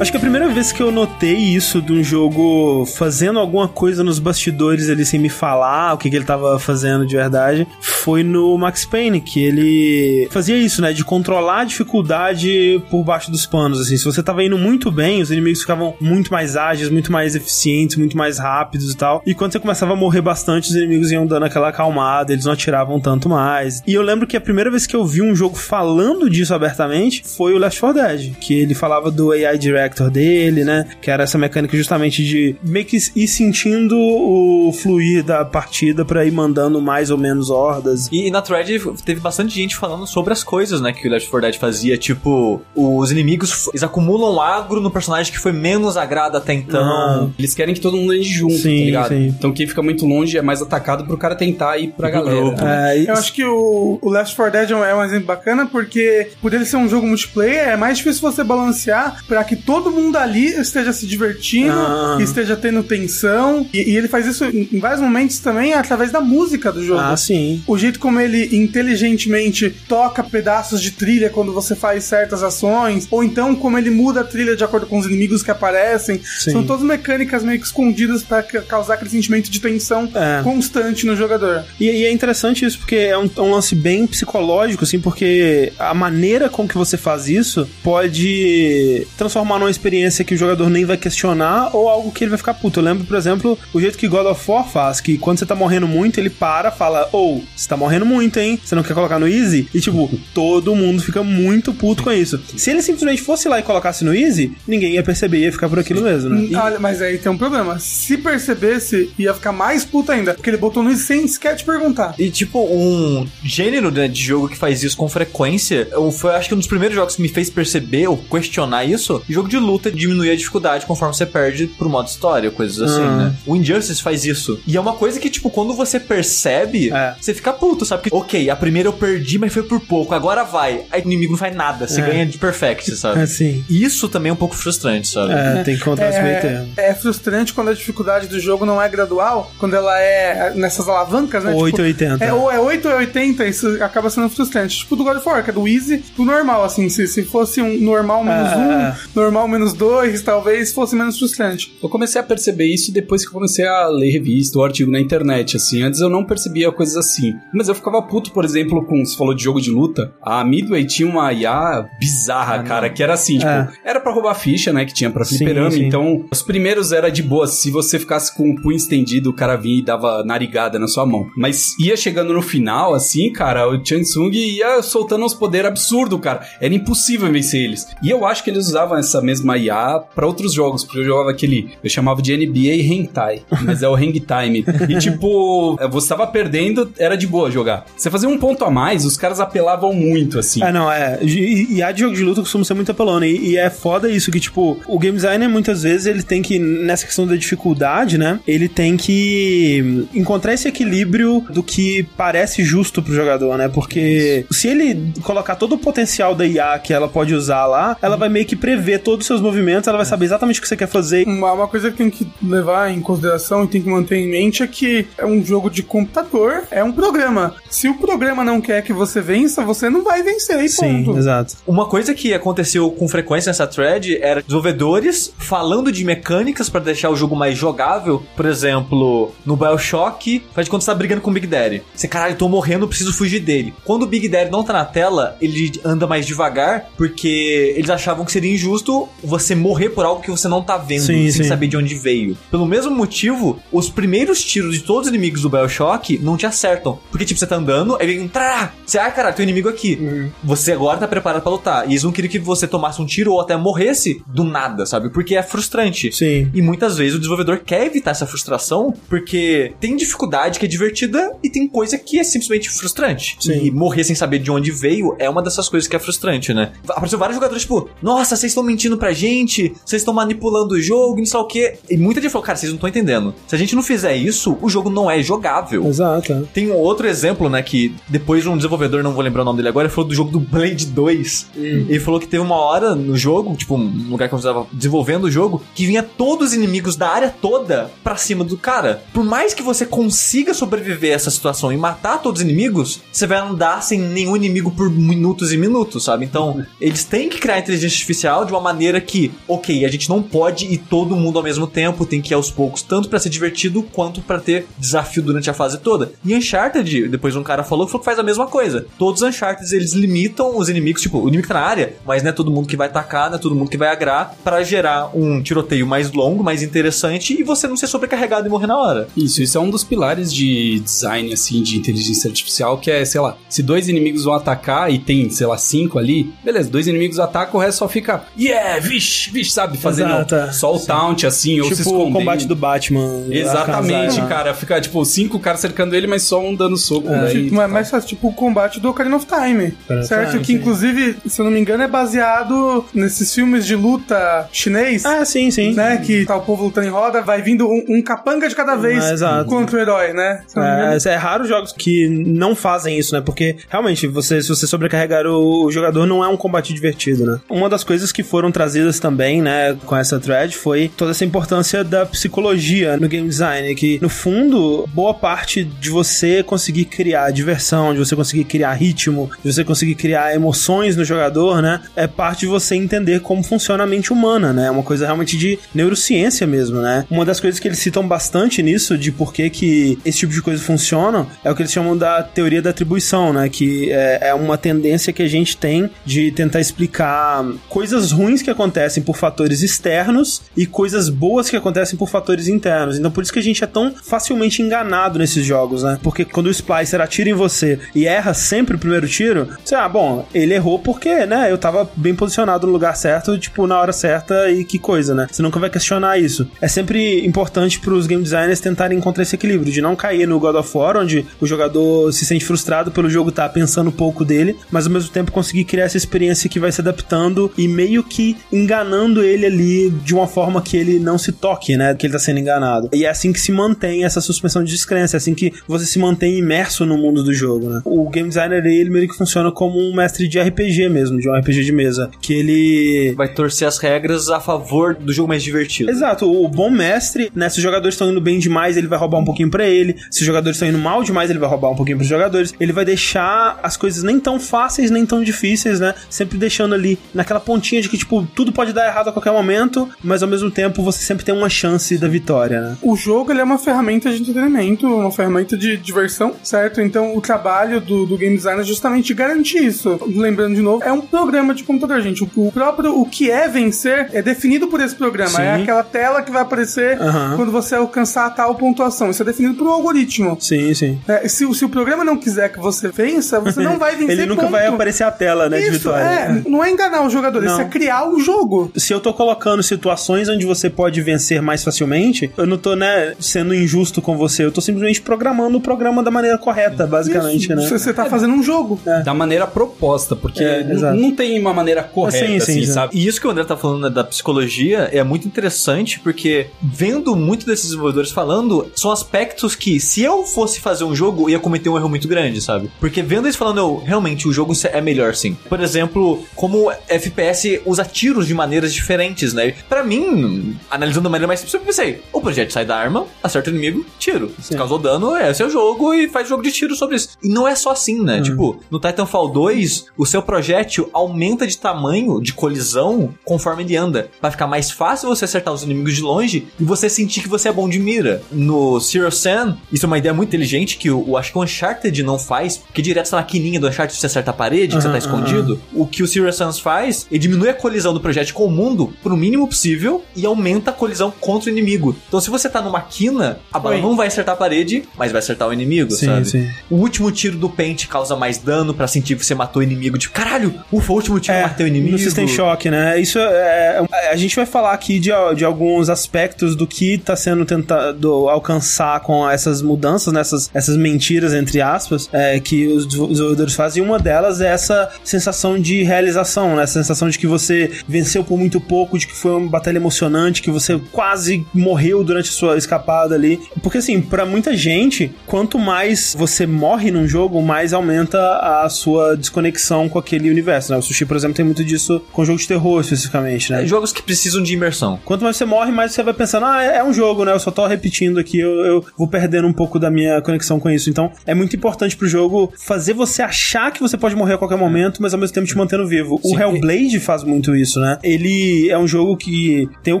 Vez 0.60 0.72
que 0.72 0.82
eu 0.82 0.92
notei 0.92 1.36
isso 1.38 1.80
de 1.80 1.90
um 1.90 2.04
jogo 2.04 2.84
fazendo 2.84 3.38
alguma 3.38 3.66
coisa 3.66 4.04
nos 4.04 4.18
bastidores 4.18 4.90
ali 4.90 5.06
sem 5.06 5.18
me 5.18 5.30
falar 5.30 5.94
o 5.94 5.96
que, 5.96 6.10
que 6.10 6.16
ele 6.16 6.24
tava 6.26 6.58
fazendo 6.58 7.06
de 7.06 7.16
verdade 7.16 7.66
foi 8.02 8.22
no 8.22 8.56
Max 8.56 8.84
Payne, 8.84 9.20
que 9.20 9.44
ele 9.44 10.28
fazia 10.30 10.56
isso, 10.56 10.80
né? 10.80 10.92
De 10.92 11.04
controlar 11.04 11.60
a 11.60 11.64
dificuldade 11.64 12.82
por 12.90 13.04
baixo 13.04 13.30
dos 13.30 13.46
panos. 13.46 13.80
Assim, 13.80 13.96
se 13.96 14.04
você 14.04 14.22
tava 14.22 14.42
indo 14.42 14.56
muito 14.56 14.90
bem, 14.90 15.20
os 15.20 15.30
inimigos 15.30 15.60
ficavam 15.60 15.94
muito 16.00 16.32
mais 16.32 16.56
ágeis, 16.56 16.88
muito 16.88 17.12
mais 17.12 17.34
eficientes, 17.34 17.96
muito 17.96 18.16
mais 18.16 18.38
rápidos 18.38 18.92
e 18.92 18.96
tal. 18.96 19.22
E 19.26 19.34
quando 19.34 19.52
você 19.52 19.60
começava 19.60 19.92
a 19.92 19.96
morrer 19.96 20.22
bastante, 20.22 20.70
os 20.70 20.76
inimigos 20.76 21.12
iam 21.12 21.26
dando 21.26 21.44
aquela 21.44 21.68
acalmada, 21.68 22.32
eles 22.32 22.46
não 22.46 22.52
atiravam 22.52 22.98
tanto 22.98 23.28
mais. 23.28 23.82
E 23.86 23.92
eu 23.92 24.02
lembro 24.02 24.26
que 24.26 24.36
a 24.36 24.40
primeira 24.40 24.70
vez 24.70 24.86
que 24.86 24.96
eu 24.96 25.04
vi 25.04 25.20
um 25.20 25.34
jogo 25.34 25.56
falando 25.56 26.30
disso 26.30 26.54
abertamente 26.54 27.22
foi 27.24 27.52
o 27.52 27.58
Last 27.58 27.78
4 27.78 28.02
Dead, 28.02 28.34
que 28.36 28.54
ele 28.54 28.74
falava 28.74 29.10
do 29.10 29.32
AI 29.32 29.58
Director 29.58 30.10
dele, 30.10 30.64
né? 30.64 30.86
Que 31.02 31.10
era 31.10 31.24
essa 31.24 31.36
mecânica 31.36 31.76
justamente 31.76 32.24
de 32.24 32.56
meio 32.62 32.86
que 32.86 32.96
ir 32.96 33.28
sentindo 33.28 33.96
o 33.98 34.72
fluir 34.72 35.22
da 35.22 35.44
partida 35.44 36.04
pra 36.04 36.24
ir 36.24 36.32
mandando 36.32 36.80
mais 36.80 37.10
ou 37.10 37.18
menos 37.18 37.50
hordas. 37.90 38.08
E 38.12 38.30
na 38.30 38.40
thread 38.42 38.80
teve 39.04 39.20
bastante 39.20 39.54
gente 39.54 39.76
falando 39.76 40.06
sobre 40.06 40.32
as 40.32 40.42
coisas, 40.44 40.80
né, 40.80 40.92
que 40.92 41.06
o 41.06 41.10
Left 41.10 41.28
4 41.28 41.48
Dead 41.50 41.58
fazia, 41.60 41.96
tipo, 41.98 42.60
os 42.74 43.10
inimigos, 43.10 43.68
eles 43.68 43.82
acumulam 43.82 44.40
agro 44.40 44.80
no 44.80 44.90
personagem 44.90 45.32
que 45.32 45.38
foi 45.38 45.52
menos 45.52 45.96
agrado 45.96 46.36
até 46.36 46.52
então. 46.54 46.82
Ah. 46.82 47.28
Eles 47.38 47.54
querem 47.54 47.74
que 47.74 47.80
todo 47.80 47.96
mundo 47.96 48.12
ande 48.12 48.24
junto, 48.28 48.54
Sim, 48.54 48.78
tá 48.78 48.84
ligado? 48.84 49.08
sim. 49.08 49.26
Então 49.26 49.52
quem 49.52 49.66
fica 49.66 49.82
muito 49.82 50.06
longe 50.06 50.36
é 50.38 50.42
mais 50.42 50.62
atacado 50.62 51.04
pro 51.04 51.16
cara 51.16 51.34
tentar 51.34 51.76
ir 51.78 51.88
pra 51.88 52.10
galera. 52.10 52.36
grupo. 52.36 52.62
né? 52.62 52.98
É, 52.98 53.10
Eu 53.10 53.14
acho 53.14 53.32
que 53.32 53.44
o, 53.44 53.98
o 54.00 54.10
Left 54.10 54.34
4 54.36 54.52
Dead 54.52 54.70
é 54.70 54.94
um 54.94 55.04
exemplo 55.04 55.26
bacana 55.26 55.66
porque, 55.66 56.30
por 56.40 56.52
ele 56.54 56.64
ser 56.64 56.76
um 56.76 56.88
jogo 56.88 57.06
multiplayer, 57.06 57.68
é 57.68 57.76
mais 57.76 57.98
difícil 57.98 58.20
você 58.22 58.42
balancear 58.44 59.22
pra 59.26 59.42
que 59.44 59.56
todo 59.56 59.90
mundo 59.90 60.16
ali 60.16 60.46
esteja 60.46 60.92
se 60.92 61.06
divertindo, 61.06 61.72
Ah. 61.72 62.18
esteja 62.20 62.56
tendo 62.56 62.82
tensão. 62.82 63.66
E, 63.72 63.90
e 63.92 63.96
ele 63.96 64.08
faz 64.08 64.26
isso 64.26 64.44
em, 64.44 64.68
em 64.72 64.78
vários 64.78 65.00
momentos 65.00 65.38
também 65.40 65.72
através 65.74 66.10
da 66.12 66.20
música 66.20 66.72
do 66.72 66.84
jogo. 66.84 67.00
Ah, 67.00 67.16
sim. 67.16 67.62
O 67.66 67.76
jeito 67.80 67.98
como 67.98 68.20
ele 68.20 68.54
inteligentemente 68.56 69.70
toca 69.88 70.22
pedaços 70.22 70.80
de 70.80 70.90
trilha 70.90 71.30
quando 71.30 71.52
você 71.52 71.74
faz 71.74 72.04
certas 72.04 72.42
ações, 72.42 73.06
ou 73.10 73.22
então 73.24 73.54
como 73.54 73.78
ele 73.78 73.90
muda 73.90 74.20
a 74.20 74.24
trilha 74.24 74.54
de 74.56 74.62
acordo 74.64 74.86
com 74.86 74.98
os 74.98 75.06
inimigos 75.06 75.42
que 75.42 75.50
aparecem. 75.50 76.20
Sim. 76.22 76.52
São 76.52 76.64
todas 76.66 76.84
mecânicas 76.84 77.42
meio 77.42 77.58
que 77.58 77.66
escondidas 77.66 78.22
pra 78.22 78.42
ca- 78.42 78.62
causar 78.62 78.94
aquele 78.94 79.10
sentimento 79.10 79.50
de 79.50 79.60
tensão 79.60 80.10
É. 80.14 80.42
constante 80.42 81.06
no 81.06 81.16
jogador. 81.16 81.64
E, 81.78 81.84
e 81.86 82.04
é 82.04 82.12
interessante 82.12 82.64
isso, 82.64 82.78
porque 82.78 82.96
é 82.96 83.16
um, 83.18 83.28
é 83.36 83.40
um 83.40 83.50
lance 83.52 83.74
bem 83.74 84.06
psicológico, 84.06 84.84
assim, 84.84 85.00
porque 85.00 85.72
a 85.78 85.94
maneira 85.94 86.48
com 86.48 86.66
que 86.68 86.76
você 86.76 86.96
faz 86.96 87.28
isso 87.28 87.68
pode 87.82 89.06
transformar 89.16 89.58
numa 89.58 89.70
experiência 89.70 90.24
que 90.24 90.34
o 90.34 90.36
jogador 90.36 90.68
nem 90.68 90.84
vai 90.84 90.96
questionar 90.96 91.70
ou 91.74 91.88
algo 91.88 92.10
que 92.12 92.24
ele 92.24 92.30
vai 92.30 92.38
ficar 92.38 92.54
puto. 92.54 92.80
Eu 92.80 92.84
lembro, 92.84 93.04
por 93.04 93.16
exemplo, 93.16 93.58
o 93.72 93.80
jeito 93.80 93.96
que 93.98 94.08
God 94.08 94.26
of 94.26 94.50
War 94.50 94.68
faz, 94.68 95.00
que 95.00 95.16
quando 95.18 95.38
você 95.38 95.46
tá 95.46 95.54
morrendo 95.54 95.86
muito, 95.88 96.18
ele 96.18 96.30
para, 96.30 96.70
fala, 96.70 97.08
ou, 97.12 97.42
você 97.56 97.68
tá 97.70 97.76
morrendo 97.76 98.04
muito, 98.06 98.38
hein? 98.38 98.58
Você 98.62 98.74
não 98.74 98.82
quer 98.82 98.94
colocar 98.94 99.18
no 99.18 99.26
Easy? 99.28 99.68
E, 99.74 99.80
tipo, 99.80 100.10
todo 100.34 100.74
mundo 100.76 101.02
fica 101.02 101.22
muito 101.22 101.72
puto 101.72 102.02
com 102.02 102.12
isso. 102.12 102.40
Se 102.56 102.70
ele 102.70 102.82
simplesmente 102.82 103.22
fosse 103.22 103.48
lá 103.48 103.58
e 103.58 103.62
colocasse 103.62 104.04
no 104.04 104.14
Easy, 104.14 104.52
ninguém 104.66 104.94
ia 104.94 105.02
perceber, 105.02 105.38
ia 105.38 105.52
ficar 105.52 105.68
por 105.68 105.78
aquilo 105.78 106.02
mesmo, 106.02 106.30
né? 106.30 106.44
E- 106.50 106.54
Olha, 106.54 106.78
mas 106.78 107.00
aí 107.00 107.16
tem 107.18 107.30
um 107.32 107.38
problema. 107.38 107.78
Se 107.78 108.16
percebesse, 108.18 109.10
ia 109.18 109.32
ficar 109.34 109.52
mais 109.52 109.84
puto 109.84 110.12
ainda. 110.12 110.34
Porque 110.34 110.50
ele 110.50 110.56
botou 110.56 110.82
no 110.82 110.94
sem 110.96 111.26
sequer 111.26 111.56
te 111.56 111.64
perguntar. 111.64 112.14
E, 112.18 112.30
tipo, 112.30 112.58
um 112.60 113.26
gênero 113.42 113.90
né, 113.90 114.08
de 114.08 114.22
jogo 114.22 114.48
que 114.48 114.56
faz 114.56 114.82
isso 114.82 114.96
com 114.96 115.08
frequência, 115.08 115.88
eu, 115.92 116.10
foi 116.12 116.34
acho 116.34 116.48
que 116.48 116.54
um 116.54 116.58
dos 116.58 116.66
primeiros 116.66 116.94
jogos 116.96 117.16
que 117.16 117.22
me 117.22 117.28
fez 117.28 117.48
perceber 117.48 118.06
ou 118.08 118.16
questionar 118.18 118.84
isso, 118.84 119.22
jogo 119.28 119.48
de 119.48 119.56
luta 119.58 119.90
diminuir 119.90 120.30
a 120.30 120.36
dificuldade 120.36 120.84
conforme 120.86 121.14
você 121.14 121.24
perde 121.26 121.66
pro 121.66 121.88
modo 121.88 122.08
história, 122.08 122.50
coisas 122.50 122.80
assim, 122.80 123.02
Ah. 123.02 123.16
né? 123.16 123.34
O 123.46 123.54
Injustice 123.56 124.02
faz 124.02 124.24
isso. 124.24 124.60
E 124.66 124.76
é 124.76 124.80
uma 124.80 124.94
coisa 124.94 125.18
que, 125.20 125.30
tipo, 125.30 125.48
quando 125.50 125.72
você 125.74 125.98
percebe, 126.00 126.90
É. 126.92 127.14
você 127.20 127.32
fica 127.34 127.52
puto, 127.60 127.84
sabe? 127.84 128.04
Que, 128.04 128.10
ok, 128.12 128.48
a 128.50 128.56
primeira 128.56 128.88
eu 128.88 128.92
perdi, 128.92 129.38
mas 129.38 129.52
foi 129.52 129.62
por 129.62 129.78
pouco, 129.80 130.14
agora 130.14 130.42
vai. 130.42 130.82
Aí 130.90 131.02
o 131.02 131.04
inimigo 131.06 131.32
não 131.32 131.38
faz 131.38 131.54
nada, 131.54 131.86
você 131.86 132.00
É. 132.00 132.04
ganha 132.06 132.26
de 132.26 132.38
perfect, 132.38 132.90
sabe? 132.96 133.20
Assim. 133.20 133.62
Isso 133.68 134.08
também 134.08 134.30
é 134.30 134.32
um 134.32 134.36
pouco 134.36 134.56
frustrante, 134.56 135.08
sabe? 135.08 135.32
É, 135.32 135.62
tem 135.62 135.74
que 135.76 135.82
encontrar 135.82 136.08
esse 136.10 136.22
meio 136.22 136.40
termo. 136.40 136.68
É, 136.76 136.90
é 136.90 136.94
frustrante 136.94 137.52
quando 137.52 137.68
a 137.68 137.74
dificuldade 137.74 138.26
do 138.26 138.40
jogo 138.40 138.64
não 138.64 138.80
é 138.80 138.88
gradual, 138.88 139.52
quando 139.58 139.74
ela 139.74 139.96
é 140.00 140.52
nessas 140.54 140.88
alavancas, 140.88 141.44
né? 141.44 141.52
8 141.54 141.78
ou 141.78 141.84
80. 141.84 142.24
É, 142.24 142.32
ou 142.32 142.50
é 142.50 142.58
8 142.58 142.86
ou 142.88 142.94
é 142.94 142.96
80, 142.98 143.46
isso 143.46 143.82
acaba 143.82 144.08
sendo 144.10 144.28
frustrante. 144.30 144.78
Tipo 144.78 144.96
do 144.96 145.04
God 145.04 145.18
of 145.18 145.28
War, 145.28 145.44
que 145.44 145.50
é 145.50 145.52
do 145.52 145.68
Easy 145.68 145.98
pro 146.16 146.24
normal, 146.24 146.64
assim. 146.64 146.88
Se, 146.88 147.06
se 147.06 147.22
fosse 147.22 147.60
um 147.60 147.78
normal 147.80 148.24
menos 148.24 148.48
Ah. 148.52 148.96
1, 149.14 149.20
normal 149.20 149.46
menos 149.48 149.72
2, 149.74 150.22
talvez 150.22 150.72
fosse 150.72 150.96
menos 150.96 151.18
frustrante. 151.18 151.76
Eu 151.82 151.88
comecei 151.88 152.20
a 152.20 152.24
perceber 152.24 152.66
isso 152.72 152.92
depois 152.92 153.22
que 153.22 153.28
eu 153.28 153.32
comecei 153.32 153.66
a 153.66 153.86
ler 153.88 154.10
revista 154.10 154.58
ou 154.58 154.64
artigo 154.64 154.90
na 154.90 155.00
internet, 155.00 155.56
assim. 155.56 155.82
Antes 155.82 156.00
eu 156.00 156.08
não 156.08 156.24
percebia 156.24 156.70
coisas 156.72 156.96
assim. 156.96 157.36
Mas 157.52 157.68
eu 157.68 157.74
ficava 157.74 158.00
puto, 158.02 158.32
por 158.32 158.44
exemplo, 158.44 158.84
com... 158.84 159.04
Você 159.04 159.16
falou 159.16 159.34
de 159.34 159.42
jogo 159.42 159.60
de 159.60 159.70
luta. 159.70 160.12
A 160.22 160.44
Midway 160.44 160.84
tinha 160.86 161.08
uma 161.08 161.32
IA 161.32 161.86
bizarra, 161.98 162.56
Ah, 162.56 162.62
cara, 162.62 162.88
não. 162.88 162.94
que 162.94 163.02
era 163.02 163.14
assim, 163.14 163.38
tipo... 163.38 163.50
É. 163.50 163.68
Era 163.84 164.00
pra 164.00 164.12
roubar 164.12 164.34
ficha, 164.34 164.72
né, 164.72 164.84
que 164.84 164.94
tinha 164.94 165.10
pra 165.10 165.24
Sim, 165.24 165.38
fliperama. 165.38 165.70
sim. 165.70 165.84
Então, 165.86 166.24
os 166.30 166.42
primeiros 166.42 166.92
era 166.92 167.10
de 167.10 167.22
boa. 167.22 167.46
Se 167.46 167.70
você 167.70 167.98
ficasse 167.98 168.34
com 168.36 168.50
o 168.50 168.60
punho 168.62 168.76
estendido, 168.76 169.30
o 169.30 169.32
cara 169.34 169.56
vinha 169.56 169.78
e 169.78 169.84
dava 169.84 170.22
narigada 170.24 170.78
na 170.78 170.86
sua 170.86 171.04
mão. 171.06 171.26
Mas 171.36 171.78
ia 171.78 171.96
chegando 171.96 172.32
no 172.32 172.42
final, 172.42 172.94
assim, 172.94 173.32
cara, 173.32 173.68
o 173.68 173.84
Chansung 173.84 174.30
ia 174.32 174.82
soltando 174.82 175.24
uns 175.24 175.34
poderes 175.34 175.68
absurdos, 175.68 176.20
cara. 176.20 176.40
Era 176.60 176.74
impossível 176.74 177.30
vencer 177.30 177.60
eles. 177.62 177.86
E 178.02 178.10
eu 178.10 178.26
acho 178.26 178.44
que 178.44 178.50
eles 178.50 178.66
usavam 178.68 178.96
essa 178.98 179.20
mesma 179.20 179.56
IA 179.56 180.00
pra 180.14 180.26
outros 180.26 180.52
jogos, 180.52 180.84
porque 180.84 181.00
eu 181.00 181.04
jogava 181.04 181.30
aquele... 181.30 181.70
Eu 181.82 181.90
chamava 181.90 182.20
de 182.22 182.36
NBA 182.36 182.74
Hentai, 182.94 183.42
mas 183.62 183.82
é 183.82 183.88
o 183.88 183.94
Hang 183.94 184.18
Time. 184.20 184.64
E, 184.90 184.98
tipo, 184.98 185.76
você 185.90 186.08
tava 186.08 186.26
perdendo, 186.26 186.90
era 186.98 187.16
de 187.16 187.26
boa 187.26 187.39
jogar. 187.48 187.86
Você 187.96 188.10
fazia 188.10 188.28
um 188.28 188.36
ponto 188.36 188.64
a 188.64 188.70
mais, 188.70 189.04
os 189.04 189.16
caras 189.16 189.38
apelavam 189.38 189.92
muito, 189.92 190.38
assim. 190.38 190.62
É, 190.62 190.72
não, 190.72 190.90
é. 190.90 191.18
E, 191.22 191.76
e 191.76 191.82
a 191.82 191.92
de 191.92 192.00
jogo 192.00 192.16
de 192.16 192.24
luta 192.24 192.40
costuma 192.40 192.64
ser 192.64 192.74
muito 192.74 192.90
apelona. 192.90 193.26
E, 193.26 193.50
e 193.50 193.56
é 193.56 193.70
foda 193.70 194.08
isso, 194.10 194.32
que, 194.32 194.40
tipo, 194.40 194.80
o 194.86 194.98
game 194.98 195.14
designer 195.14 195.48
muitas 195.48 195.82
vezes 195.82 196.06
ele 196.06 196.22
tem 196.22 196.42
que, 196.42 196.58
nessa 196.58 197.06
questão 197.06 197.26
da 197.26 197.36
dificuldade, 197.36 198.18
né? 198.18 198.40
Ele 198.46 198.68
tem 198.68 198.96
que 198.96 200.08
encontrar 200.14 200.54
esse 200.54 200.66
equilíbrio 200.68 201.44
do 201.50 201.62
que 201.62 202.02
parece 202.16 202.64
justo 202.64 203.02
pro 203.02 203.14
jogador, 203.14 203.56
né? 203.56 203.68
Porque 203.68 204.44
se 204.50 204.68
ele 204.68 205.12
colocar 205.22 205.54
todo 205.54 205.74
o 205.74 205.78
potencial 205.78 206.34
da 206.34 206.46
IA 206.46 206.78
que 206.78 206.92
ela 206.92 207.08
pode 207.08 207.34
usar 207.34 207.66
lá, 207.66 207.96
ela 208.02 208.16
vai 208.16 208.28
meio 208.28 208.46
que 208.46 208.56
prever 208.56 209.00
todos 209.00 209.20
os 209.20 209.26
seus 209.26 209.40
movimentos, 209.40 209.86
ela 209.86 209.96
vai 209.96 210.06
saber 210.06 210.24
exatamente 210.24 210.58
o 210.58 210.62
que 210.62 210.68
você 210.68 210.76
quer 210.76 210.88
fazer. 210.88 211.26
Uma, 211.26 211.52
uma 211.52 211.68
coisa 211.68 211.90
que 211.90 211.96
tem 211.96 212.10
que 212.10 212.26
levar 212.42 212.90
em 212.90 213.00
consideração 213.00 213.64
e 213.64 213.68
tem 213.68 213.82
que 213.82 213.88
manter 213.88 214.16
em 214.16 214.28
mente 214.28 214.62
é 214.62 214.66
que 214.66 215.06
é 215.16 215.26
um 215.26 215.44
jogo 215.44 215.70
de 215.70 215.82
computador, 215.82 216.62
é 216.70 216.82
um 216.82 216.92
programa. 216.92 217.29
Se 217.68 217.88
o 217.88 217.94
programa 217.94 218.44
não 218.44 218.60
quer 218.60 218.82
que 218.82 218.92
você 218.92 219.20
vença, 219.20 219.64
você 219.64 219.88
não 219.88 220.02
vai 220.02 220.22
vencer 220.22 220.62
e 220.62 220.68
Sim, 220.68 221.04
ponto. 221.04 221.18
exato. 221.18 221.56
Uma 221.66 221.86
coisa 221.86 222.14
que 222.14 222.32
aconteceu 222.34 222.90
com 222.90 223.08
frequência 223.08 223.50
nessa 223.50 223.66
thread 223.66 224.18
era 224.20 224.42
desenvolvedores 224.42 225.32
falando 225.38 225.90
de 225.92 226.04
mecânicas 226.04 226.68
pra 226.68 226.80
deixar 226.80 227.10
o 227.10 227.16
jogo 227.16 227.36
mais 227.36 227.56
jogável. 227.56 228.22
Por 228.36 228.46
exemplo, 228.46 229.32
no 229.44 229.56
Bioshock, 229.56 230.42
faz 230.54 230.66
de 230.66 230.70
quando 230.70 230.82
você 230.82 230.90
tá 230.90 230.94
brigando 230.94 231.20
com 231.20 231.30
o 231.30 231.34
Big 231.34 231.46
Daddy. 231.46 231.82
Você, 231.94 232.08
caralho, 232.08 232.36
tô 232.36 232.48
morrendo, 232.48 232.88
preciso 232.88 233.12
fugir 233.12 233.40
dele. 233.40 233.74
Quando 233.84 234.02
o 234.02 234.06
Big 234.06 234.28
Daddy 234.28 234.50
não 234.50 234.62
tá 234.62 234.72
na 234.72 234.84
tela, 234.84 235.36
ele 235.40 235.72
anda 235.84 236.06
mais 236.06 236.26
devagar, 236.26 236.86
porque 236.96 237.74
eles 237.76 237.90
achavam 237.90 238.24
que 238.24 238.32
seria 238.32 238.52
injusto 238.52 239.08
você 239.22 239.54
morrer 239.54 239.90
por 239.90 240.04
algo 240.04 240.22
que 240.22 240.30
você 240.30 240.48
não 240.48 240.62
tá 240.62 240.76
vendo, 240.76 241.02
Sim, 241.02 241.30
sem 241.30 241.42
sim. 241.42 241.48
saber 241.48 241.66
de 241.68 241.76
onde 241.76 241.94
veio. 241.94 242.36
Pelo 242.50 242.66
mesmo 242.66 242.90
motivo, 242.94 243.60
os 243.72 243.88
primeiros 243.88 244.42
tiros 244.44 244.74
de 244.74 244.82
todos 244.82 245.02
os 245.02 245.08
inimigos 245.08 245.42
do 245.42 245.50
Bioshock 245.50 246.18
não 246.18 246.36
te 246.36 246.46
acertam. 246.46 246.98
Porque, 247.20 247.26
tipo, 247.26 247.38
você 247.38 247.46
tá 247.46 247.56
andando, 247.56 247.98
aí 248.00 248.06
vem 248.06 248.20
um 248.22 248.28
trá, 248.28 248.72
você, 248.86 248.98
ah, 248.98 249.10
caralho, 249.10 249.36
tem 249.36 249.44
um 249.44 249.48
inimigo 249.50 249.68
aqui. 249.68 250.30
Você 250.42 250.72
agora 250.72 250.96
tá 250.96 251.06
preparado 251.06 251.42
pra 251.42 251.52
lutar. 251.52 251.86
E 251.86 251.92
eles 251.92 252.02
não 252.02 252.10
queriam 252.10 252.30
que 252.30 252.38
você 252.38 252.66
tomasse 252.66 253.02
um 253.02 253.04
tiro 253.04 253.32
ou 253.32 253.42
até 253.42 253.54
morresse 253.58 254.22
do 254.26 254.42
nada, 254.42 254.86
sabe? 254.86 255.10
Porque 255.10 255.36
é 255.36 255.42
frustrante. 255.42 256.10
Sim. 256.12 256.50
E 256.54 256.62
muitas 256.62 256.96
vezes 256.96 257.16
o 257.16 257.18
desenvolvedor 257.18 257.58
quer 257.58 257.84
evitar 257.84 258.12
essa 258.12 258.26
frustração 258.26 258.94
porque 259.06 259.74
tem 259.78 259.96
dificuldade 259.96 260.58
que 260.58 260.64
é 260.64 260.68
divertida 260.68 261.36
e 261.42 261.50
tem 261.50 261.68
coisa 261.68 261.98
que 261.98 262.18
é 262.18 262.24
simplesmente 262.24 262.70
frustrante. 262.70 263.36
Sim. 263.38 263.66
E 263.66 263.70
morrer 263.70 264.02
sem 264.02 264.16
saber 264.16 264.38
de 264.38 264.50
onde 264.50 264.70
veio 264.70 265.14
é 265.18 265.28
uma 265.28 265.42
dessas 265.42 265.68
coisas 265.68 265.86
que 265.86 265.94
é 265.94 265.98
frustrante, 265.98 266.54
né? 266.54 266.72
Apareceu 266.88 267.18
vários 267.18 267.36
jogadores, 267.36 267.64
tipo, 267.64 267.90
nossa, 268.00 268.34
vocês 268.34 268.50
estão 268.50 268.64
mentindo 268.64 268.96
pra 268.96 269.12
gente, 269.12 269.74
vocês 269.84 270.00
estão 270.00 270.14
manipulando 270.14 270.72
o 270.72 270.80
jogo, 270.80 271.18
não 271.18 271.26
sei 271.26 271.40
o 271.40 271.44
quê. 271.44 271.74
E 271.90 271.98
muita 271.98 272.18
gente 272.18 272.32
falou, 272.32 272.46
cara, 272.46 272.56
vocês 272.56 272.70
não 272.70 272.76
estão 272.76 272.88
entendendo. 272.88 273.34
Se 273.46 273.54
a 273.54 273.58
gente 273.58 273.76
não 273.76 273.82
fizer 273.82 274.16
isso, 274.16 274.56
o 274.62 274.70
jogo 274.70 274.88
não 274.88 275.10
é 275.10 275.22
jogável. 275.22 275.86
Exato. 275.86 276.48
Tem 276.54 276.70
um 276.70 276.76
outro 276.76 277.09
exemplo, 277.10 277.48
né, 277.48 277.62
que 277.62 277.94
depois 278.08 278.46
um 278.46 278.56
desenvolvedor, 278.56 279.02
não 279.02 279.12
vou 279.12 279.22
lembrar 279.22 279.42
o 279.42 279.44
nome 279.44 279.58
dele 279.58 279.68
agora, 279.68 279.88
falou 279.88 280.08
do 280.08 280.14
jogo 280.14 280.30
do 280.30 280.40
Blade 280.40 280.86
2. 280.86 281.50
Ele 281.54 282.00
falou 282.00 282.20
que 282.20 282.26
teve 282.26 282.42
uma 282.42 282.56
hora 282.56 282.94
no 282.94 283.16
jogo, 283.16 283.54
tipo, 283.54 283.76
um 283.76 284.08
lugar 284.10 284.28
que 284.28 284.34
eu 284.34 284.38
estava 284.38 284.66
desenvolvendo 284.72 285.24
o 285.24 285.30
jogo, 285.30 285.62
que 285.74 285.86
vinha 285.86 286.02
todos 286.02 286.48
os 286.48 286.54
inimigos 286.54 286.96
da 286.96 287.08
área 287.08 287.28
toda 287.28 287.90
pra 288.02 288.16
cima 288.16 288.44
do 288.44 288.56
cara. 288.56 289.02
Por 289.12 289.24
mais 289.24 289.54
que 289.54 289.62
você 289.62 289.84
consiga 289.84 290.54
sobreviver 290.54 291.12
a 291.12 291.16
essa 291.16 291.30
situação 291.30 291.72
e 291.72 291.76
matar 291.76 292.22
todos 292.22 292.40
os 292.40 292.44
inimigos, 292.46 293.00
você 293.12 293.26
vai 293.26 293.38
andar 293.38 293.82
sem 293.82 294.00
nenhum 294.00 294.36
inimigo 294.36 294.70
por 294.70 294.90
minutos 294.90 295.52
e 295.52 295.56
minutos, 295.56 296.04
sabe? 296.04 296.24
Então, 296.24 296.64
eles 296.80 297.04
têm 297.04 297.28
que 297.28 297.38
criar 297.38 297.58
inteligência 297.58 297.94
artificial 297.94 298.44
de 298.44 298.52
uma 298.52 298.60
maneira 298.60 299.00
que, 299.00 299.30
ok, 299.46 299.84
a 299.84 299.88
gente 299.88 300.08
não 300.08 300.22
pode 300.22 300.66
ir 300.66 300.78
todo 300.78 301.16
mundo 301.16 301.38
ao 301.38 301.44
mesmo 301.44 301.66
tempo, 301.66 302.06
tem 302.06 302.20
que 302.20 302.32
ir 302.32 302.36
aos 302.36 302.50
poucos, 302.50 302.82
tanto 302.82 303.08
pra 303.08 303.18
ser 303.18 303.28
divertido 303.28 303.82
quanto 303.82 304.20
pra 304.20 304.38
ter 304.38 304.66
desafio 304.78 305.22
durante 305.22 305.50
a 305.50 305.54
fase 305.54 305.78
toda. 305.78 306.12
E 306.24 306.34
Uncharted, 306.34 306.89
depois 307.08 307.36
um 307.36 307.42
cara 307.42 307.62
falou, 307.62 307.86
falou 307.86 308.00
que 308.00 308.04
faz 308.04 308.18
a 308.18 308.22
mesma 308.22 308.46
coisa. 308.46 308.86
Todos 308.98 309.22
os 309.22 309.28
Uncharted, 309.28 309.74
eles 309.74 309.92
limitam 309.92 310.56
os 310.56 310.68
inimigos, 310.68 311.02
tipo, 311.02 311.18
o 311.18 311.28
inimigo 311.28 311.48
tá 311.48 311.54
na 311.54 311.60
área, 311.60 311.94
mas 312.06 312.22
não 312.22 312.30
é 312.30 312.32
todo 312.32 312.50
mundo 312.50 312.66
que 312.66 312.76
vai 312.76 312.88
atacar, 312.88 313.28
não 313.28 313.36
é 313.36 313.40
todo 313.40 313.54
mundo 313.54 313.70
que 313.70 313.76
vai 313.76 313.88
agrar, 313.88 314.34
pra 314.42 314.62
gerar 314.62 315.10
um 315.14 315.42
tiroteio 315.42 315.86
mais 315.86 316.12
longo, 316.12 316.42
mais 316.42 316.62
interessante 316.62 317.38
e 317.38 317.42
você 317.42 317.66
não 317.66 317.76
ser 317.76 317.86
sobrecarregado 317.86 318.46
e 318.46 318.50
morrer 318.50 318.66
na 318.66 318.78
hora. 318.78 319.08
Isso, 319.16 319.42
isso 319.42 319.58
é 319.58 319.60
um 319.60 319.70
dos 319.70 319.84
pilares 319.84 320.32
de 320.32 320.80
design, 320.80 321.32
assim, 321.32 321.62
de 321.62 321.76
inteligência 321.76 322.28
artificial, 322.28 322.78
que 322.78 322.90
é, 322.90 323.04
sei 323.04 323.20
lá, 323.20 323.36
se 323.48 323.62
dois 323.62 323.88
inimigos 323.88 324.24
vão 324.24 324.34
atacar 324.34 324.92
e 324.92 324.98
tem, 324.98 325.28
sei 325.30 325.46
lá, 325.46 325.58
cinco 325.58 325.98
ali, 325.98 326.32
beleza, 326.44 326.70
dois 326.70 326.86
inimigos 326.86 327.18
atacam, 327.18 327.60
o 327.60 327.62
resto 327.62 327.78
só 327.78 327.88
fica, 327.88 328.24
yeah, 328.38 328.80
vixe, 328.80 329.30
vixe, 329.30 329.50
sabe, 329.50 329.78
fazendo 329.78 330.10
Exato, 330.10 330.34
é. 330.34 330.52
só 330.52 330.74
o 330.74 330.78
taunt, 330.78 331.24
assim, 331.24 331.60
ou 331.60 331.68
se 331.74 331.80
Tipo 331.80 332.08
o 332.08 332.12
combate 332.12 332.46
do 332.46 332.54
Batman. 332.54 333.24
Exatamente, 333.30 334.20
Arkham, 334.20 334.28
cara, 334.28 334.54
fica, 334.54 334.80
tipo, 334.80 335.04
cinco 335.04 335.38
caras 335.38 335.60
cercando 335.60 335.94
ele, 335.94 336.06
mas 336.06 336.22
só 336.22 336.40
um 336.40 336.54
dando 336.54 336.76
soco, 336.80 337.08
É, 337.08 337.30
Tipo, 337.30 337.54
mas, 337.54 337.90
mas 337.92 338.04
tipo 338.04 338.28
o 338.28 338.32
combate 338.32 338.80
do 338.80 338.90
Ocarina 338.90 339.16
of 339.16 339.26
Time. 339.26 339.74
Ocarina 339.84 340.04
certo? 340.06 340.30
Time, 340.30 340.40
que 340.40 340.52
sim. 340.52 340.58
inclusive, 340.58 341.16
se 341.26 341.40
eu 341.40 341.44
não 341.44 341.52
me 341.52 341.60
engano, 341.60 341.82
é 341.82 341.88
baseado 341.88 342.84
nesses 342.92 343.32
filmes 343.34 343.66
de 343.66 343.76
luta 343.76 344.48
chinês. 344.52 345.04
Ah, 345.04 345.24
sim, 345.24 345.50
sim. 345.50 345.74
Né, 345.74 345.98
que 345.98 346.24
tá 346.24 346.36
o 346.36 346.42
povo 346.42 346.64
lutando 346.64 346.86
em 346.86 346.90
roda, 346.90 347.20
vai 347.22 347.42
vindo 347.42 347.68
um, 347.68 347.84
um 347.88 348.02
capanga 348.02 348.48
de 348.48 348.54
cada 348.54 348.76
vez 348.76 349.22
Ah, 349.22 349.44
contra 349.46 349.76
o 349.76 349.80
herói, 349.80 350.12
né? 350.12 350.42
Engano. 350.50 350.98
É, 351.04 351.12
é 351.12 351.16
raro 351.16 351.44
jogos 351.46 351.72
que 351.72 352.08
não 352.08 352.54
fazem 352.54 352.98
isso, 352.98 353.14
né? 353.14 353.20
Porque 353.20 353.56
realmente, 353.68 354.06
você, 354.06 354.42
se 354.42 354.48
você 354.48 354.66
sobrecarregar 354.66 355.26
o, 355.26 355.64
o 355.66 355.70
jogador, 355.72 356.06
não 356.06 356.24
é 356.24 356.28
um 356.28 356.36
combate 356.36 356.72
divertido, 356.72 357.24
né? 357.26 357.40
Uma 357.48 357.68
das 357.68 357.84
coisas 357.84 358.12
que 358.12 358.22
foram 358.22 358.50
trazidas 358.50 358.98
também, 358.98 359.42
né, 359.42 359.76
com 359.84 359.96
essa 359.96 360.18
thread 360.18 360.56
foi 360.56 360.90
toda 360.96 361.10
essa 361.10 361.24
importância 361.24 361.82
da 361.84 362.06
psicologia 362.06 362.96
no 362.96 363.08
game 363.08 363.28
design, 363.28 363.74
que 363.74 363.98
no 364.00 364.08
fundo, 364.08 364.88
boa 364.94 365.12
parte 365.14 365.64
de 365.64 365.90
você 365.90 366.42
conseguir 366.42 366.69
criar 366.84 367.30
diversão, 367.30 367.92
de 367.92 367.98
você 367.98 368.16
conseguir 368.16 368.44
criar 368.44 368.72
ritmo, 368.72 369.30
de 369.44 369.52
você 369.52 369.64
conseguir 369.64 369.94
criar 369.94 370.34
emoções 370.34 370.96
no 370.96 371.04
jogador, 371.04 371.60
né? 371.62 371.80
É 371.96 372.06
parte 372.06 372.40
de 372.40 372.46
você 372.46 372.74
entender 372.74 373.20
como 373.20 373.42
funciona 373.42 373.84
a 373.84 373.86
mente 373.86 374.12
humana, 374.12 374.52
né? 374.52 374.66
É 374.66 374.70
uma 374.70 374.82
coisa 374.82 375.04
realmente 375.04 375.36
de 375.36 375.58
neurociência 375.74 376.46
mesmo, 376.46 376.80
né? 376.80 377.06
Uma 377.10 377.24
das 377.24 377.40
coisas 377.40 377.60
que 377.60 377.68
eles 377.68 377.78
citam 377.78 378.06
bastante 378.06 378.62
nisso, 378.62 378.96
de 378.96 379.12
por 379.12 379.32
que, 379.32 379.48
que 379.50 379.98
esse 380.04 380.18
tipo 380.18 380.32
de 380.32 380.42
coisa 380.42 380.62
funciona, 380.62 381.26
é 381.44 381.50
o 381.50 381.54
que 381.54 381.62
eles 381.62 381.72
chamam 381.72 381.96
da 381.96 382.22
teoria 382.22 382.62
da 382.62 382.70
atribuição, 382.70 383.32
né? 383.32 383.48
Que 383.48 383.90
é, 383.92 384.28
é 384.28 384.34
uma 384.34 384.56
tendência 384.56 385.12
que 385.12 385.22
a 385.22 385.28
gente 385.28 385.56
tem 385.56 385.90
de 386.04 386.30
tentar 386.32 386.60
explicar 386.60 387.44
coisas 387.68 388.12
ruins 388.12 388.42
que 388.42 388.50
acontecem 388.50 389.02
por 389.02 389.16
fatores 389.16 389.62
externos 389.62 390.42
e 390.56 390.66
coisas 390.66 391.08
boas 391.08 391.48
que 391.48 391.56
acontecem 391.56 391.98
por 391.98 392.08
fatores 392.08 392.48
internos. 392.48 392.98
Então 392.98 393.10
por 393.10 393.22
isso 393.22 393.32
que 393.32 393.38
a 393.38 393.42
gente 393.42 393.62
é 393.62 393.66
tão 393.66 393.94
facilmente 394.02 394.62
enganado 394.62 395.18
nesses 395.18 395.44
jogos, 395.44 395.82
né? 395.82 395.98
Porque 396.02 396.24
quando 396.24 396.50
Splicer 396.60 397.00
atira 397.00 397.30
em 397.30 397.34
você 397.34 397.78
e 397.94 398.06
erra 398.06 398.34
sempre 398.34 398.76
o 398.76 398.78
primeiro 398.78 399.08
tiro, 399.08 399.48
você, 399.64 399.74
ah, 399.74 399.88
bom, 399.88 400.26
ele 400.34 400.54
errou 400.54 400.78
porque, 400.78 401.26
né, 401.26 401.50
eu 401.50 401.58
tava 401.58 401.88
bem 401.96 402.14
posicionado 402.14 402.66
no 402.66 402.72
lugar 402.72 402.96
certo, 402.96 403.38
tipo, 403.38 403.66
na 403.66 403.80
hora 403.80 403.92
certa 403.92 404.50
e 404.50 404.64
que 404.64 404.78
coisa, 404.78 405.14
né? 405.14 405.26
Você 405.30 405.42
nunca 405.42 405.58
vai 405.58 405.70
questionar 405.70 406.18
isso. 406.18 406.48
É 406.60 406.68
sempre 406.68 407.24
importante 407.26 407.80
pros 407.80 408.06
game 408.06 408.22
designers 408.22 408.60
tentarem 408.60 408.98
encontrar 408.98 409.22
esse 409.22 409.34
equilíbrio, 409.34 409.72
de 409.72 409.80
não 409.80 409.96
cair 409.96 410.26
no 410.26 410.38
God 410.38 410.56
of 410.56 410.76
War, 410.76 410.96
onde 410.96 411.26
o 411.40 411.46
jogador 411.46 412.12
se 412.12 412.24
sente 412.24 412.44
frustrado 412.44 412.90
pelo 412.90 413.08
jogo 413.08 413.30
estar 413.30 413.48
tá 413.48 413.54
pensando 413.54 413.90
pouco 413.92 414.24
dele, 414.24 414.56
mas 414.70 414.86
ao 414.86 414.92
mesmo 414.92 415.10
tempo 415.10 415.32
conseguir 415.32 415.64
criar 415.64 415.84
essa 415.84 415.96
experiência 415.96 416.48
que 416.48 416.60
vai 416.60 416.72
se 416.72 416.80
adaptando 416.80 417.50
e 417.56 417.66
meio 417.66 418.02
que 418.02 418.36
enganando 418.52 419.22
ele 419.22 419.46
ali 419.46 419.90
de 419.90 420.14
uma 420.14 420.26
forma 420.26 420.62
que 420.62 420.76
ele 420.76 420.98
não 420.98 421.18
se 421.18 421.32
toque, 421.32 421.76
né? 421.76 421.94
Que 421.94 422.06
ele 422.06 422.12
tá 422.12 422.18
sendo 422.18 422.40
enganado. 422.40 422.88
E 422.92 423.04
é 423.04 423.10
assim 423.10 423.32
que 423.32 423.40
se 423.40 423.52
mantém 423.52 424.04
essa 424.04 424.20
suspensão 424.20 424.62
de 424.62 424.70
descrença, 424.70 425.16
é 425.16 425.18
assim 425.18 425.34
que 425.34 425.52
você 425.66 425.86
se 425.86 425.98
mantém 425.98 426.38
imerso 426.50 426.84
no 426.84 426.98
mundo 426.98 427.22
do 427.22 427.32
jogo, 427.32 427.68
né? 427.68 427.80
O 427.84 428.08
game 428.10 428.28
designer, 428.28 428.66
ele 428.66 428.90
meio 428.90 429.08
que 429.08 429.16
funciona 429.16 429.52
como 429.52 429.78
um 429.78 429.94
mestre 429.94 430.26
de 430.26 430.40
RPG 430.40 430.88
mesmo, 430.88 431.18
de 431.18 431.28
um 431.28 431.34
RPG 431.34 431.64
de 431.64 431.72
mesa, 431.72 432.10
que 432.20 432.34
ele... 432.34 433.14
Vai 433.16 433.28
torcer 433.28 433.68
as 433.68 433.78
regras 433.78 434.28
a 434.28 434.40
favor 434.40 434.94
do 434.94 435.12
jogo 435.12 435.28
mais 435.28 435.42
divertido. 435.42 435.90
Exato, 435.90 436.30
o 436.30 436.48
bom 436.48 436.70
mestre, 436.70 437.30
né? 437.34 437.48
Se 437.48 437.58
os 437.58 437.62
jogadores 437.62 437.94
estão 437.94 438.10
indo 438.10 438.20
bem 438.20 438.38
demais, 438.38 438.76
ele 438.76 438.88
vai 438.88 438.98
roubar 438.98 439.18
um 439.18 439.24
pouquinho 439.24 439.50
para 439.50 439.66
ele. 439.66 439.96
Se 440.10 440.20
os 440.20 440.26
jogadores 440.26 440.56
estão 440.56 440.68
indo 440.68 440.78
mal 440.78 441.02
demais, 441.02 441.30
ele 441.30 441.38
vai 441.38 441.48
roubar 441.48 441.70
um 441.70 441.76
pouquinho 441.76 441.98
pros 441.98 442.08
jogadores. 442.08 442.52
Ele 442.58 442.72
vai 442.72 442.84
deixar 442.84 443.60
as 443.62 443.76
coisas 443.76 444.02
nem 444.02 444.18
tão 444.18 444.40
fáceis, 444.40 444.90
nem 444.90 445.06
tão 445.06 445.22
difíceis, 445.22 445.78
né? 445.78 445.94
Sempre 446.08 446.38
deixando 446.38 446.74
ali 446.74 446.98
naquela 447.14 447.40
pontinha 447.40 447.80
de 447.80 447.88
que, 447.88 447.98
tipo, 447.98 448.26
tudo 448.34 448.52
pode 448.52 448.72
dar 448.72 448.86
errado 448.86 449.08
a 449.08 449.12
qualquer 449.12 449.32
momento, 449.32 449.88
mas 450.02 450.22
ao 450.22 450.28
mesmo 450.28 450.50
tempo 450.50 450.82
você 450.82 450.98
sempre 450.98 451.24
tem 451.24 451.34
uma 451.34 451.48
chance 451.48 451.96
da 451.96 452.08
vitória, 452.08 452.60
né? 452.60 452.76
O 452.82 452.96
jogo 452.96 453.30
ele 453.30 453.40
é 453.40 453.44
uma 453.44 453.58
ferramenta 453.58 454.10
de 454.10 454.20
entretenimento, 454.22 454.86
uma 454.86 455.12
ferramenta 455.12 455.56
de 455.56 455.76
diversão, 455.76 456.34
certo? 456.42 456.80
Então 456.80 457.16
o 457.16 457.20
trabalho 457.20 457.80
do, 457.80 458.06
do 458.06 458.16
game 458.16 458.36
designer 458.36 458.62
é 458.62 458.64
justamente 458.64 459.12
garantir 459.14 459.64
isso. 459.64 459.98
Lembrando 460.06 460.54
de 460.54 460.62
novo, 460.62 460.82
é 460.82 460.92
um 460.92 461.00
programa 461.00 461.54
de 461.54 461.64
computador, 461.64 462.00
gente. 462.00 462.22
O, 462.22 462.52
próprio 462.52 462.98
o 462.98 463.04
que 463.06 463.30
é 463.30 463.48
vencer 463.48 464.08
é 464.12 464.22
definido 464.22 464.68
por 464.68 464.80
esse 464.80 464.94
programa. 464.94 465.30
Sim. 465.30 465.42
É 465.42 465.54
aquela 465.54 465.82
tela 465.82 466.22
que 466.22 466.30
vai 466.30 466.42
aparecer 466.42 467.00
uhum. 467.00 467.36
quando 467.36 467.52
você 467.52 467.74
alcançar 467.74 468.26
a 468.26 468.30
tal 468.30 468.54
pontuação. 468.54 469.10
Isso 469.10 469.22
é 469.22 469.24
definido 469.24 469.54
por 469.54 469.66
um 469.66 469.70
algoritmo. 469.70 470.36
Sim, 470.40 470.72
sim. 470.74 470.98
É, 471.06 471.28
se, 471.28 471.52
se, 471.54 471.64
o 471.64 471.68
programa 471.68 472.04
não 472.04 472.16
quiser 472.16 472.50
que 472.50 472.58
você 472.58 472.88
vença, 472.88 473.40
você 473.40 473.60
não 473.60 473.78
vai 473.78 473.96
vencer. 473.96 474.18
Ele 474.18 474.26
nunca 474.26 474.42
ponto. 474.42 474.52
vai 474.52 474.66
aparecer 474.66 475.04
a 475.04 475.10
tela, 475.10 475.48
né, 475.48 475.60
isso, 475.60 475.70
de 475.70 475.78
vitória. 475.78 476.04
É, 476.04 476.42
não 476.48 476.64
é 476.64 476.70
enganar 476.70 477.04
o 477.04 477.10
jogador, 477.10 477.42
não. 477.42 477.52
isso 477.52 477.60
é 477.60 477.64
criar 477.64 478.08
o 478.08 478.20
jogo. 478.20 478.70
Se 478.76 478.92
eu 478.92 479.00
tô 479.00 479.12
colocando 479.12 479.62
situações 479.62 480.28
onde 480.28 480.46
você 480.46 480.68
pode 480.68 481.00
vencer 481.02 481.40
mais 481.42 481.62
facilmente, 481.62 482.30
eu 482.36 482.46
não 482.46 482.58
tô, 482.58 482.74
né, 482.74 483.14
sendo 483.18 483.54
injusto 483.54 484.00
com 484.02 484.16
você. 484.16 484.44
Eu 484.44 484.52
tô 484.52 484.60
simplesmente 484.60 485.00
programando 485.00 485.58
o 485.58 485.60
programa 485.60 486.02
da 486.02 486.10
maneira 486.10 486.29
correta, 486.38 486.86
basicamente, 486.86 487.44
isso. 487.44 487.54
né? 487.54 487.62
Você, 487.62 487.78
você 487.78 487.92
tá 487.92 488.06
fazendo 488.06 488.34
um 488.34 488.42
jogo. 488.42 488.80
É. 488.86 489.02
Da 489.02 489.14
maneira 489.14 489.46
proposta, 489.46 490.14
porque 490.14 490.42
é, 490.42 490.64
não 490.94 491.14
tem 491.14 491.38
uma 491.38 491.52
maneira 491.52 491.82
correta, 491.82 492.26
sim, 492.26 492.32
sim, 492.32 492.36
assim, 492.36 492.66
sim. 492.66 492.72
sabe? 492.72 492.96
E 492.96 493.06
isso 493.06 493.20
que 493.20 493.26
o 493.26 493.30
André 493.30 493.44
tá 493.44 493.56
falando 493.56 493.82
né, 493.82 493.90
da 493.90 494.04
psicologia 494.04 494.88
é 494.92 495.02
muito 495.02 495.26
interessante, 495.26 496.00
porque 496.00 496.48
vendo 496.62 497.14
muito 497.16 497.46
desses 497.46 497.66
desenvolvedores 497.66 498.10
falando, 498.10 498.70
são 498.74 498.90
aspectos 498.90 499.54
que, 499.54 499.80
se 499.80 500.02
eu 500.02 500.24
fosse 500.24 500.60
fazer 500.60 500.84
um 500.84 500.94
jogo, 500.94 501.28
ia 501.28 501.38
cometer 501.38 501.68
um 501.68 501.76
erro 501.76 501.88
muito 501.88 502.08
grande, 502.08 502.40
sabe? 502.40 502.70
Porque 502.80 503.02
vendo 503.02 503.26
eles 503.26 503.36
falando, 503.36 503.58
eu, 503.58 503.76
realmente, 503.84 504.28
o 504.28 504.32
jogo 504.32 504.52
é 504.64 504.80
melhor 504.80 505.14
sim. 505.14 505.36
Por 505.48 505.60
exemplo, 505.60 506.22
como 506.34 506.70
FPS 506.88 507.60
usa 507.64 507.84
tiros 507.84 508.26
de 508.26 508.34
maneiras 508.34 508.72
diferentes, 508.72 509.32
né? 509.32 509.54
Para 509.68 509.84
mim, 509.84 510.56
analisando 510.70 511.04
da 511.04 511.10
maneira 511.10 511.26
mais 511.26 511.40
simples, 511.40 511.54
eu 511.54 511.60
pensei, 511.60 512.02
o 512.12 512.20
projeto 512.20 512.52
sai 512.52 512.64
da 512.64 512.76
arma, 512.76 513.06
acerta 513.22 513.50
o 513.50 513.52
inimigo, 513.52 513.84
tiro. 513.98 514.30
Se 514.40 514.56
causou 514.56 514.78
dano, 514.78 515.16
é 515.16 515.32
seu 515.32 515.50
jogo 515.50 515.94
e 515.94 516.08
faz 516.08 516.19
jogo 516.24 516.42
de 516.42 516.52
tiro 516.52 516.74
sobre 516.74 516.96
isso. 516.96 517.10
E 517.22 517.28
não 517.28 517.46
é 517.46 517.54
só 517.54 517.70
assim, 517.70 518.02
né? 518.02 518.16
Uhum. 518.16 518.22
Tipo, 518.22 518.60
no 518.70 518.80
Titanfall 518.80 519.28
2, 519.28 519.86
o 519.96 520.06
seu 520.06 520.22
projétil 520.22 520.88
aumenta 520.92 521.46
de 521.46 521.56
tamanho, 521.58 522.20
de 522.20 522.32
colisão, 522.32 523.14
conforme 523.24 523.62
ele 523.62 523.76
anda. 523.76 524.10
Vai 524.20 524.30
ficar 524.30 524.46
mais 524.46 524.70
fácil 524.70 525.08
você 525.08 525.24
acertar 525.24 525.52
os 525.52 525.62
inimigos 525.62 525.94
de 525.94 526.02
longe 526.02 526.46
e 526.58 526.64
você 526.64 526.88
sentir 526.88 527.22
que 527.22 527.28
você 527.28 527.48
é 527.48 527.52
bom 527.52 527.68
de 527.68 527.78
mira. 527.78 528.22
No 528.30 528.78
Zero 528.80 529.10
Sun, 529.10 529.56
isso 529.72 529.84
é 529.84 529.88
uma 529.88 529.98
ideia 529.98 530.14
muito 530.14 530.28
inteligente 530.28 530.76
que 530.76 530.90
o, 530.90 531.16
acho 531.16 531.32
que 531.32 531.38
o 531.38 531.42
Uncharted 531.42 532.02
não 532.02 532.18
faz, 532.18 532.56
porque 532.56 532.82
direto 532.82 533.10
na 533.12 533.22
quininha 533.22 533.60
do 533.60 533.68
Uncharted 533.68 533.98
você 533.98 534.06
acerta 534.06 534.30
a 534.30 534.34
parede, 534.34 534.74
uhum, 534.74 534.80
que 534.80 534.86
você 534.86 534.92
tá 534.92 534.98
escondido. 534.98 535.60
Uhum. 535.72 535.82
O 535.82 535.86
que 535.86 536.02
o 536.02 536.06
Zero 536.06 536.32
Suns 536.32 536.58
faz, 536.58 537.06
ele 537.10 537.18
diminui 537.18 537.48
a 537.48 537.54
colisão 537.54 537.92
do 537.92 538.00
projétil 538.00 538.34
com 538.34 538.46
o 538.46 538.50
mundo 538.50 538.92
pro 539.02 539.16
mínimo 539.16 539.46
possível 539.46 540.04
e 540.14 540.24
aumenta 540.24 540.70
a 540.70 540.74
colisão 540.74 541.12
contra 541.20 541.48
o 541.48 541.52
inimigo. 541.52 541.96
Então 542.08 542.20
se 542.20 542.30
você 542.30 542.48
tá 542.48 542.60
numa 542.60 542.80
quina, 542.80 543.40
a 543.52 543.58
bala 543.58 543.76
Oi. 543.76 543.82
não 543.82 543.96
vai 543.96 544.06
acertar 544.06 544.34
a 544.34 544.38
parede, 544.38 544.84
mas 544.96 545.12
vai 545.12 545.20
acertar 545.20 545.48
o 545.48 545.52
inimigo, 545.52 545.92
sim, 546.00 546.06
sabe? 546.06 546.28
Sim. 546.28 546.50
O 546.68 546.76
último 546.76 547.10
tiro 547.10 547.36
do 547.36 547.48
pente 547.48 547.88
causa 547.88 548.16
mais 548.16 548.38
dano 548.38 548.74
para 548.74 548.86
sentir 548.86 549.16
que 549.16 549.24
você 549.24 549.34
matou 549.34 549.60
o 549.60 549.62
inimigo. 549.62 549.98
Tipo, 549.98 550.14
caralho, 550.14 550.54
ufa, 550.72 550.92
o 550.92 550.96
último 550.96 551.20
tiro 551.20 551.36
é, 551.36 551.42
matei 551.42 551.66
o 551.66 551.68
inimigo. 551.68 551.92
No 551.92 551.98
System 551.98 552.28
Shock, 552.28 552.70
né? 552.70 553.00
Isso 553.00 553.18
é, 553.18 553.84
é, 553.92 554.10
A 554.10 554.16
gente 554.16 554.36
vai 554.36 554.46
falar 554.46 554.72
aqui 554.72 554.98
de, 554.98 555.10
de 555.36 555.44
alguns 555.44 555.88
aspectos 555.88 556.56
do 556.56 556.66
que 556.66 556.98
tá 556.98 557.16
sendo 557.16 557.44
tentado 557.44 558.28
alcançar 558.28 559.00
com 559.00 559.28
essas 559.28 559.62
mudanças, 559.62 560.12
nessas 560.12 560.46
né? 560.46 560.52
essas 560.54 560.76
mentiras, 560.76 561.32
entre 561.34 561.60
aspas, 561.60 562.08
é, 562.12 562.38
que 562.40 562.66
os 562.66 562.86
desenvolvedores 562.86 563.54
fazem. 563.54 563.82
E 563.82 563.86
uma 563.86 563.98
delas 563.98 564.40
é 564.40 564.48
essa 564.48 564.90
sensação 565.04 565.58
de 565.58 565.82
realização, 565.82 566.56
né? 566.56 566.62
Essa 566.62 566.74
sensação 566.74 567.08
de 567.08 567.18
que 567.18 567.26
você 567.26 567.70
venceu 567.88 568.24
por 568.24 568.38
muito 568.38 568.60
pouco, 568.60 568.98
de 568.98 569.06
que 569.06 569.14
foi 569.14 569.32
uma 569.32 569.48
batalha 569.48 569.76
emocionante, 569.76 570.42
que 570.42 570.50
você 570.50 570.80
quase 570.92 571.44
morreu 571.52 572.04
durante 572.04 572.30
a 572.30 572.32
sua 572.32 572.56
escapada 572.56 573.14
ali. 573.14 573.40
Porque, 573.62 573.78
assim, 573.78 574.00
para 574.00 574.24
muita 574.24 574.56
gente, 574.56 575.12
quanto 575.26 575.58
mais 575.58 575.89
você 576.16 576.46
morre 576.46 576.90
num 576.90 577.06
jogo, 577.06 577.40
mais 577.42 577.72
aumenta 577.72 578.18
a 578.38 578.68
sua 578.68 579.16
desconexão 579.16 579.88
com 579.88 579.98
aquele 579.98 580.30
universo, 580.30 580.72
né? 580.72 580.78
O 580.78 580.82
Sushi, 580.82 581.04
por 581.04 581.16
exemplo, 581.16 581.34
tem 581.34 581.44
muito 581.44 581.64
disso 581.64 582.02
com 582.12 582.24
jogos 582.24 582.42
de 582.42 582.48
terror, 582.48 582.80
especificamente, 582.80 583.52
né? 583.52 583.62
É, 583.62 583.66
jogos 583.66 583.92
que 583.92 584.02
precisam 584.02 584.42
de 584.42 584.54
imersão. 584.54 584.98
Quanto 585.04 585.24
mais 585.24 585.36
você 585.36 585.44
morre, 585.44 585.70
mais 585.70 585.92
você 585.92 586.02
vai 586.02 586.14
pensando, 586.14 586.46
ah, 586.46 586.62
é, 586.62 586.78
é 586.78 586.84
um 586.84 586.92
jogo, 586.92 587.24
né? 587.24 587.32
Eu 587.32 587.40
só 587.40 587.50
tô 587.50 587.66
repetindo 587.66 588.18
aqui, 588.18 588.38
eu, 588.38 588.50
eu 588.64 588.84
vou 588.96 589.08
perdendo 589.08 589.46
um 589.46 589.52
pouco 589.52 589.78
da 589.78 589.90
minha 589.90 590.20
conexão 590.20 590.58
com 590.58 590.70
isso. 590.70 590.90
Então, 590.90 591.10
é 591.26 591.34
muito 591.34 591.56
importante 591.56 591.96
pro 591.96 592.08
jogo 592.08 592.52
fazer 592.58 592.92
você 592.92 593.22
achar 593.22 593.72
que 593.72 593.80
você 593.80 593.96
pode 593.96 594.14
morrer 594.14 594.34
a 594.34 594.38
qualquer 594.38 594.58
momento, 594.58 595.02
mas 595.02 595.14
ao 595.14 595.20
mesmo 595.20 595.34
tempo 595.34 595.46
te 595.46 595.56
mantendo 595.56 595.86
vivo. 595.86 596.20
Sim. 596.22 596.34
O 596.34 596.40
Hellblade 596.40 597.00
faz 597.00 597.24
muito 597.24 597.54
isso, 597.54 597.80
né? 597.80 597.98
Ele 598.02 598.68
é 598.70 598.78
um 598.78 598.86
jogo 598.86 599.16
que 599.16 599.68
tem 599.82 599.94
o 599.94 600.00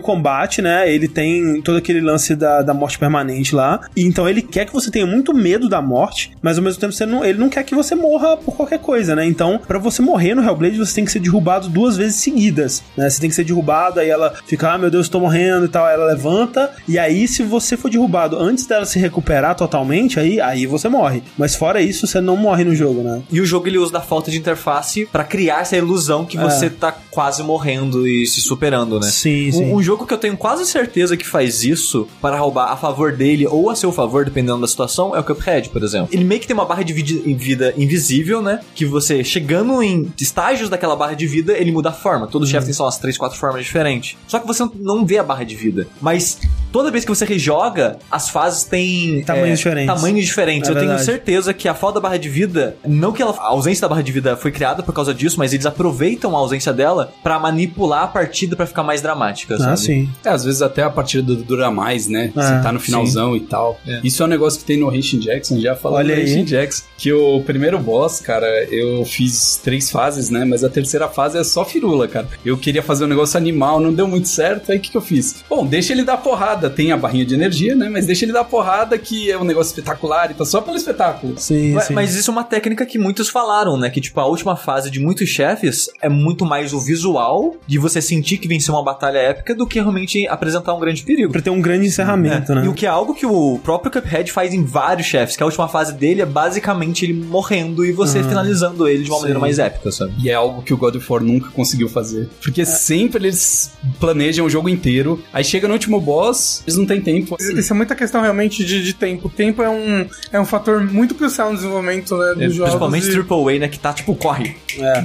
combate, 0.00 0.62
né? 0.62 0.92
Ele 0.92 1.08
tem 1.08 1.60
todo 1.62 1.78
aquele 1.78 2.00
lance 2.00 2.34
da, 2.34 2.62
da 2.62 2.74
morte 2.74 2.98
permanente 2.98 3.54
lá. 3.54 3.80
E 3.96 4.04
então 4.04 4.28
ele 4.28 4.42
quer 4.42 4.66
que 4.66 4.72
você 4.72 4.90
tenha 4.90 5.06
muito 5.06 5.32
medo 5.34 5.68
da 5.68 5.79
morte, 5.82 6.32
mas 6.42 6.58
ao 6.58 6.64
mesmo 6.64 6.80
tempo 6.80 6.92
você 6.92 7.06
não, 7.06 7.24
ele 7.24 7.38
não 7.38 7.48
quer 7.48 7.62
que 7.64 7.74
você 7.74 7.94
morra 7.94 8.36
por 8.36 8.56
qualquer 8.56 8.78
coisa, 8.78 9.14
né? 9.14 9.26
Então, 9.26 9.60
para 9.66 9.78
você 9.78 10.02
morrer 10.02 10.34
no 10.34 10.42
Hellblade, 10.42 10.78
você 10.78 10.94
tem 10.94 11.04
que 11.04 11.12
ser 11.12 11.20
derrubado 11.20 11.68
duas 11.68 11.96
vezes 11.96 12.16
seguidas, 12.16 12.82
né? 12.96 13.08
Você 13.08 13.20
tem 13.20 13.28
que 13.28 13.36
ser 13.36 13.44
derrubado, 13.44 14.00
aí 14.00 14.08
ela 14.08 14.34
fica, 14.46 14.72
ah, 14.72 14.78
meu 14.78 14.90
Deus, 14.90 15.08
tô 15.08 15.20
morrendo 15.20 15.66
e 15.66 15.68
tal. 15.68 15.86
Aí 15.86 15.94
ela 15.94 16.06
levanta, 16.06 16.70
e 16.86 16.98
aí, 16.98 17.26
se 17.26 17.42
você 17.42 17.76
for 17.76 17.90
derrubado 17.90 18.38
antes 18.38 18.66
dela 18.66 18.84
se 18.84 18.98
recuperar 18.98 19.54
totalmente, 19.54 20.18
aí, 20.18 20.40
aí 20.40 20.66
você 20.66 20.88
morre. 20.88 21.22
Mas 21.36 21.54
fora 21.54 21.80
isso, 21.80 22.06
você 22.06 22.20
não 22.20 22.36
morre 22.36 22.64
no 22.64 22.74
jogo, 22.74 23.02
né? 23.02 23.22
E 23.30 23.40
o 23.40 23.46
jogo 23.46 23.66
ele 23.66 23.78
usa 23.78 23.92
da 23.92 24.00
falta 24.00 24.30
de 24.30 24.38
interface 24.38 25.06
para 25.10 25.24
criar 25.24 25.60
essa 25.60 25.76
ilusão 25.76 26.24
que 26.24 26.38
é. 26.38 26.42
você 26.42 26.68
tá 26.68 26.94
quase 27.10 27.42
morrendo 27.42 28.06
e 28.06 28.26
se 28.26 28.40
superando, 28.40 28.98
né? 28.98 29.08
Sim, 29.08 29.50
sim. 29.50 29.64
Um, 29.64 29.76
um, 29.76 29.82
jogo 29.82 30.06
que 30.06 30.14
eu 30.14 30.18
tenho 30.18 30.36
quase 30.36 30.66
certeza 30.66 31.16
que 31.16 31.26
faz 31.26 31.64
isso 31.64 32.06
para 32.20 32.38
roubar 32.38 32.72
a 32.72 32.76
favor 32.76 33.12
dele 33.12 33.46
ou 33.46 33.70
a 33.70 33.76
seu 33.76 33.92
favor, 33.92 34.24
dependendo 34.24 34.60
da 34.60 34.68
situação, 34.68 35.14
é 35.14 35.20
o 35.20 35.24
Cuphead, 35.24 35.69
por 35.70 35.82
exemplo. 35.82 36.08
Ele 36.12 36.24
meio 36.24 36.40
que 36.40 36.46
tem 36.46 36.54
uma 36.54 36.64
barra 36.64 36.82
de 36.82 36.92
vida 36.92 37.74
invisível, 37.76 38.42
né? 38.42 38.60
Que 38.74 38.84
você 38.84 39.24
chegando 39.24 39.82
em 39.82 40.12
estágios 40.20 40.68
daquela 40.68 40.96
barra 40.96 41.14
de 41.14 41.26
vida, 41.26 41.56
ele 41.56 41.72
muda 41.72 41.90
a 41.90 41.92
forma. 41.92 42.26
Todos 42.26 42.48
os 42.48 42.52
uhum. 42.52 42.60
chefes 42.60 42.66
têm 42.66 42.74
só 42.74 42.84
umas 42.84 42.98
3, 42.98 43.16
4 43.16 43.38
formas 43.38 43.64
diferentes. 43.64 44.16
Só 44.26 44.38
que 44.38 44.46
você 44.46 44.68
não 44.76 45.04
vê 45.04 45.18
a 45.18 45.22
barra 45.22 45.44
de 45.44 45.54
vida. 45.54 45.86
Mas 46.00 46.38
toda 46.72 46.90
vez 46.90 47.04
que 47.04 47.10
você 47.10 47.24
rejoga, 47.24 47.98
as 48.10 48.28
fases 48.30 48.64
têm 48.64 49.22
Tamanhos 49.24 49.50
é, 49.50 49.54
diferentes. 49.54 49.94
Tamanhos 49.94 50.24
diferentes. 50.26 50.68
É 50.68 50.72
Eu 50.72 50.74
tenho 50.76 50.88
verdade. 50.88 51.04
certeza 51.06 51.52
que 51.54 51.68
a 51.68 51.74
falta 51.74 51.94
da 51.94 52.00
barra 52.00 52.16
de 52.18 52.28
vida, 52.28 52.76
não 52.86 53.12
que 53.12 53.22
ela- 53.22 53.34
a 53.38 53.46
ausência 53.48 53.82
da 53.82 53.88
barra 53.88 54.02
de 54.02 54.12
vida 54.12 54.36
foi 54.36 54.50
criada 54.50 54.82
por 54.82 54.92
causa 54.92 55.12
disso, 55.14 55.36
mas 55.38 55.52
eles 55.52 55.66
aproveitam 55.66 56.34
a 56.36 56.38
ausência 56.38 56.72
dela 56.72 57.12
pra 57.22 57.38
manipular 57.38 58.04
a 58.04 58.08
partida 58.08 58.56
pra 58.56 58.66
ficar 58.66 58.82
mais 58.82 59.00
dramática, 59.02 59.54
Ah, 59.56 59.58
sabe? 59.58 59.80
sim. 59.80 60.08
É, 60.24 60.28
às 60.28 60.44
vezes 60.44 60.62
até 60.62 60.82
a 60.82 60.90
partida 60.90 61.34
dura 61.34 61.70
mais, 61.70 62.06
né? 62.08 62.32
Ah, 62.36 62.42
Você 62.42 62.62
tá 62.62 62.72
no 62.72 62.80
finalzão 62.80 63.36
e 63.36 63.40
tal. 63.40 63.78
É. 63.86 64.00
Isso 64.04 64.22
é 64.22 64.26
um 64.26 64.28
negócio 64.28 64.58
que 64.60 64.64
tem 64.64 64.76
no 64.78 64.94
Henshin 64.94 65.18
Jackson, 65.20 65.58
já 65.60 65.74
falando 65.76 66.06
do 66.06 66.12
aí. 66.12 66.22
Henshin 66.24 66.44
Jackson. 66.44 66.84
Que 66.96 67.12
o 67.12 67.42
primeiro 67.42 67.78
boss, 67.78 68.20
cara, 68.20 68.46
eu 68.70 69.04
fiz 69.04 69.56
três 69.62 69.90
fases, 69.90 70.30
né? 70.30 70.44
Mas 70.44 70.62
a 70.64 70.68
terceira 70.68 71.08
fase 71.08 71.38
é 71.38 71.44
só 71.44 71.64
firula, 71.64 72.06
cara. 72.06 72.28
Eu 72.44 72.56
queria 72.58 72.82
fazer 72.82 73.04
um 73.04 73.08
negócio 73.08 73.36
animal, 73.36 73.80
não 73.80 73.92
deu 73.92 74.06
muito 74.06 74.28
certo, 74.28 74.70
aí 74.70 74.78
o 74.78 74.80
que, 74.80 74.90
que 74.90 74.96
eu 74.96 75.00
fiz? 75.00 75.44
Bom, 75.48 75.66
deixa 75.66 75.92
ele 75.92 76.04
dar 76.04 76.16
porrada. 76.18 76.59
Tem 76.68 76.92
a 76.92 76.96
barrinha 76.96 77.24
de 77.24 77.34
energia, 77.34 77.74
né? 77.74 77.88
Mas 77.88 78.06
deixa 78.06 78.24
ele 78.24 78.32
dar 78.32 78.44
porrada, 78.44 78.98
que 78.98 79.30
é 79.30 79.38
um 79.38 79.44
negócio 79.44 79.70
espetacular 79.70 80.30
e 80.30 80.34
tá 80.34 80.44
só 80.44 80.60
pelo 80.60 80.76
espetáculo. 80.76 81.34
Sim, 81.38 81.72
Mas, 81.74 81.84
sim. 81.84 81.94
mas 81.94 82.14
isso 82.14 82.30
é 82.30 82.32
uma 82.32 82.44
técnica 82.44 82.84
que 82.84 82.98
muitos 82.98 83.28
falaram, 83.28 83.76
né? 83.78 83.88
Que, 83.88 84.00
tipo, 84.00 84.18
a 84.20 84.26
última 84.26 84.56
fase 84.56 84.90
de 84.90 84.98
muitos 85.00 85.28
chefes 85.28 85.88
é 86.02 86.08
muito 86.08 86.44
mais 86.44 86.72
o 86.72 86.80
visual 86.80 87.54
de 87.66 87.78
você 87.78 88.02
sentir 88.02 88.38
que 88.38 88.48
venceu 88.48 88.74
uma 88.74 88.82
batalha 88.84 89.18
épica 89.18 89.54
do 89.54 89.66
que 89.66 89.78
realmente 89.80 90.26
apresentar 90.26 90.74
um 90.74 90.80
grande 90.80 91.02
perigo. 91.02 91.32
Pra 91.32 91.40
ter 91.40 91.50
um 91.50 91.60
grande 91.60 91.86
encerramento, 91.86 92.52
É. 92.52 92.54
né? 92.56 92.64
E 92.64 92.68
o 92.68 92.74
que 92.74 92.84
é 92.86 92.88
algo 92.88 93.14
que 93.14 93.24
o 93.26 93.58
próprio 93.62 93.90
Cuphead 93.92 94.30
faz 94.32 94.52
em 94.52 94.64
vários 94.64 95.06
chefes, 95.06 95.36
que 95.36 95.42
a 95.42 95.46
última 95.46 95.68
fase 95.68 95.92
dele 95.94 96.20
é 96.22 96.26
basicamente 96.26 97.04
ele 97.04 97.12
morrendo 97.14 97.84
e 97.84 97.92
você 97.92 98.18
Ah, 98.18 98.24
finalizando 98.24 98.88
ele 98.88 99.04
de 99.04 99.10
uma 99.10 99.16
sim. 99.16 99.22
maneira 99.22 99.38
mais 99.38 99.58
épica, 99.58 99.90
sabe? 99.92 100.12
E 100.18 100.28
é 100.30 100.34
algo 100.34 100.62
que 100.62 100.74
o 100.74 100.76
God 100.76 100.96
of 100.96 101.12
War 101.12 101.22
nunca 101.22 101.50
conseguiu 101.50 101.88
fazer. 101.88 102.28
Porque 102.42 102.64
sempre 102.64 103.18
eles 103.22 103.70
planejam 103.98 104.46
o 104.46 104.50
jogo 104.50 104.68
inteiro, 104.68 105.22
aí 105.32 105.44
chega 105.44 105.68
no 105.68 105.74
último 105.74 106.00
boss, 106.00 106.49
eles 106.66 106.76
não 106.76 106.86
têm 106.86 107.00
tempo. 107.00 107.36
Isso 107.40 107.72
é 107.72 107.76
muita 107.76 107.94
questão 107.94 108.20
realmente 108.20 108.64
de, 108.64 108.82
de 108.82 108.94
tempo. 108.94 109.28
O 109.28 109.30
tempo 109.30 109.62
é 109.62 109.68
um, 109.68 110.06
é 110.32 110.40
um 110.40 110.44
fator 110.44 110.82
muito 110.84 111.14
crucial 111.14 111.50
no 111.50 111.56
desenvolvimento 111.56 112.16
né, 112.16 112.34
dos 112.34 112.54
jogos. 112.54 112.70
Principalmente 112.70 113.08
e- 113.08 113.10
Triple 113.12 113.56
A, 113.56 113.58
né? 113.60 113.68
Que 113.68 113.78
tá 113.78 113.92
tipo, 113.92 114.14
corre. 114.14 114.56
É. 114.78 115.02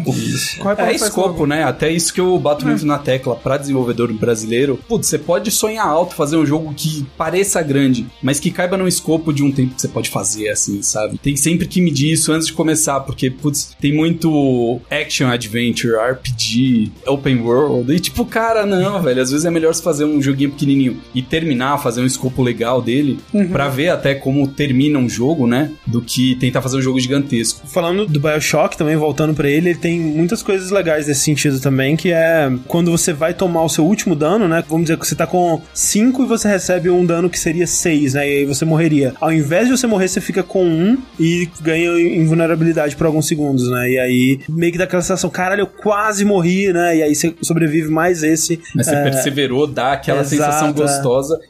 Corre 0.60 0.76
pra 0.76 0.92
É 0.92 0.96
escopo, 0.96 1.46
né? 1.46 1.64
Até 1.64 1.92
isso 1.92 2.14
que 2.14 2.22
eu 2.22 2.38
bato 2.38 2.66
muito 2.66 2.86
na 2.86 2.98
tecla 2.98 3.36
pra 3.36 3.58
desenvolvedor 3.58 4.12
brasileiro. 4.14 4.80
Putz, 4.88 5.08
você 5.08 5.18
pode 5.18 5.52
sonhar 5.52 5.88
alto, 5.88 6.16
fazer 6.16 6.38
um 6.38 6.46
jogo 6.46 6.74
que 6.76 7.06
pareça 7.18 7.62
grande, 7.62 8.06
mas 8.22 8.40
que 8.40 8.52
caiba 8.52 8.78
no 8.78 8.88
escopo 8.88 9.34
de 9.34 9.44
um 9.44 9.52
tempo 9.52 9.76
que 9.76 9.82
você 9.82 9.88
pode 9.88 10.10
fazer, 10.10 10.50
assim, 10.50 10.82
sabe? 10.82 11.18
Tem 11.18 11.36
sempre 11.36 11.68
que 11.68 11.82
medir 11.82 12.12
isso 12.14 12.32
antes 12.32 12.48
de 12.48 12.54
começar, 12.54 13.00
porque, 13.02 13.30
putz, 13.30 13.76
tem 13.80 13.94
muito 13.94 14.80
action 14.90 15.28
adventure, 15.30 15.94
RPG, 15.96 16.92
open 17.08 17.42
world, 17.42 17.94
e 17.94 18.00
tipo, 18.00 18.26
cara, 18.26 18.66
não, 18.66 19.02
velho. 19.02 19.22
Às 19.22 19.32
vezes 19.32 19.46
é 19.46 19.52
melhor 19.52 19.74
você 19.74 19.82
fazer 19.82 20.06
um 20.06 20.22
joguinho 20.22 20.52
pequenininho 20.52 21.02
e 21.14 21.22
terminar, 21.36 21.78
fazer 21.78 22.02
um 22.02 22.06
escopo 22.06 22.42
legal 22.42 22.82
dele, 22.82 23.20
pra 23.52 23.68
ver 23.68 23.90
até 23.90 24.16
como 24.16 24.48
termina 24.48 24.98
um 24.98 25.10
jogo, 25.10 25.46
né? 25.46 25.72
Do 25.86 26.02
que 26.02 26.36
tentar 26.36 26.62
fazer 26.62 26.78
um 26.78 26.82
jogo 26.82 26.98
gigantesco. 26.98 27.68
Falando 27.68 28.06
do 28.06 28.20
Bioshock, 28.22 28.78
também 28.78 28.96
voltando 28.96 29.34
pra 29.34 29.50
ele, 29.50 29.72
ele 29.72 29.80
tem 29.80 30.00
muitas 30.00 30.42
coisas 30.42 30.72
legais 30.72 31.08
nesse 31.08 31.22
sentido 31.22 31.60
também, 31.60 31.98
que 31.98 32.14
é 32.14 32.50
quando 32.68 32.90
você 32.90 33.12
vai 33.12 33.34
tomar 33.34 33.64
o 33.64 33.70
seu 33.70 33.86
último 33.86 34.16
dano, 34.16 34.48
né? 34.48 34.64
Vamos 34.70 34.86
dizer 34.86 34.98
que 34.98 35.06
você 35.06 35.14
tá 35.14 35.28
com 35.28 35.62
5 35.74 36.24
e 36.24 36.26
você 36.26 36.48
recebe 36.48 36.90
um 36.90 37.06
dano 37.06 37.30
que 37.30 37.38
seria 37.38 37.68
6, 37.68 38.14
né? 38.14 38.30
E 38.30 38.38
aí 38.38 38.46
você 38.46 38.64
morreria. 38.64 39.14
Ao 39.20 39.34
invés 39.34 39.68
de 39.68 39.78
você 39.78 39.86
morrer, 39.88 40.08
você 40.08 40.22
fica 40.22 40.42
com 40.42 40.64
1 40.64 40.68
um 40.68 40.98
e 41.20 41.50
ganha 41.62 42.00
invulnerabilidade 42.00 42.96
por 42.96 43.08
alguns 43.08 43.28
segundos, 43.28 43.70
né? 43.70 43.90
E 43.90 44.00
aí 44.00 44.40
meio 44.48 44.72
que 44.72 44.78
dá 44.78 44.86
aquela 44.86 45.02
sensação, 45.02 45.30
caralho, 45.30 45.62
eu 45.62 45.68
quase 45.68 46.24
morri, 46.24 46.72
né? 46.72 46.98
E 46.98 47.04
aí 47.04 47.14
você 47.14 47.36
sobrevive 47.42 47.90
mais 47.90 48.24
esse. 48.24 48.62
Mas 48.74 48.86
você 48.86 48.96
é, 48.96 49.04
perseverou, 49.04 49.68
dá 49.68 49.94
aquela 49.94 50.22
exato, 50.22 50.30
sensação 50.30 50.70
é. 50.70 50.74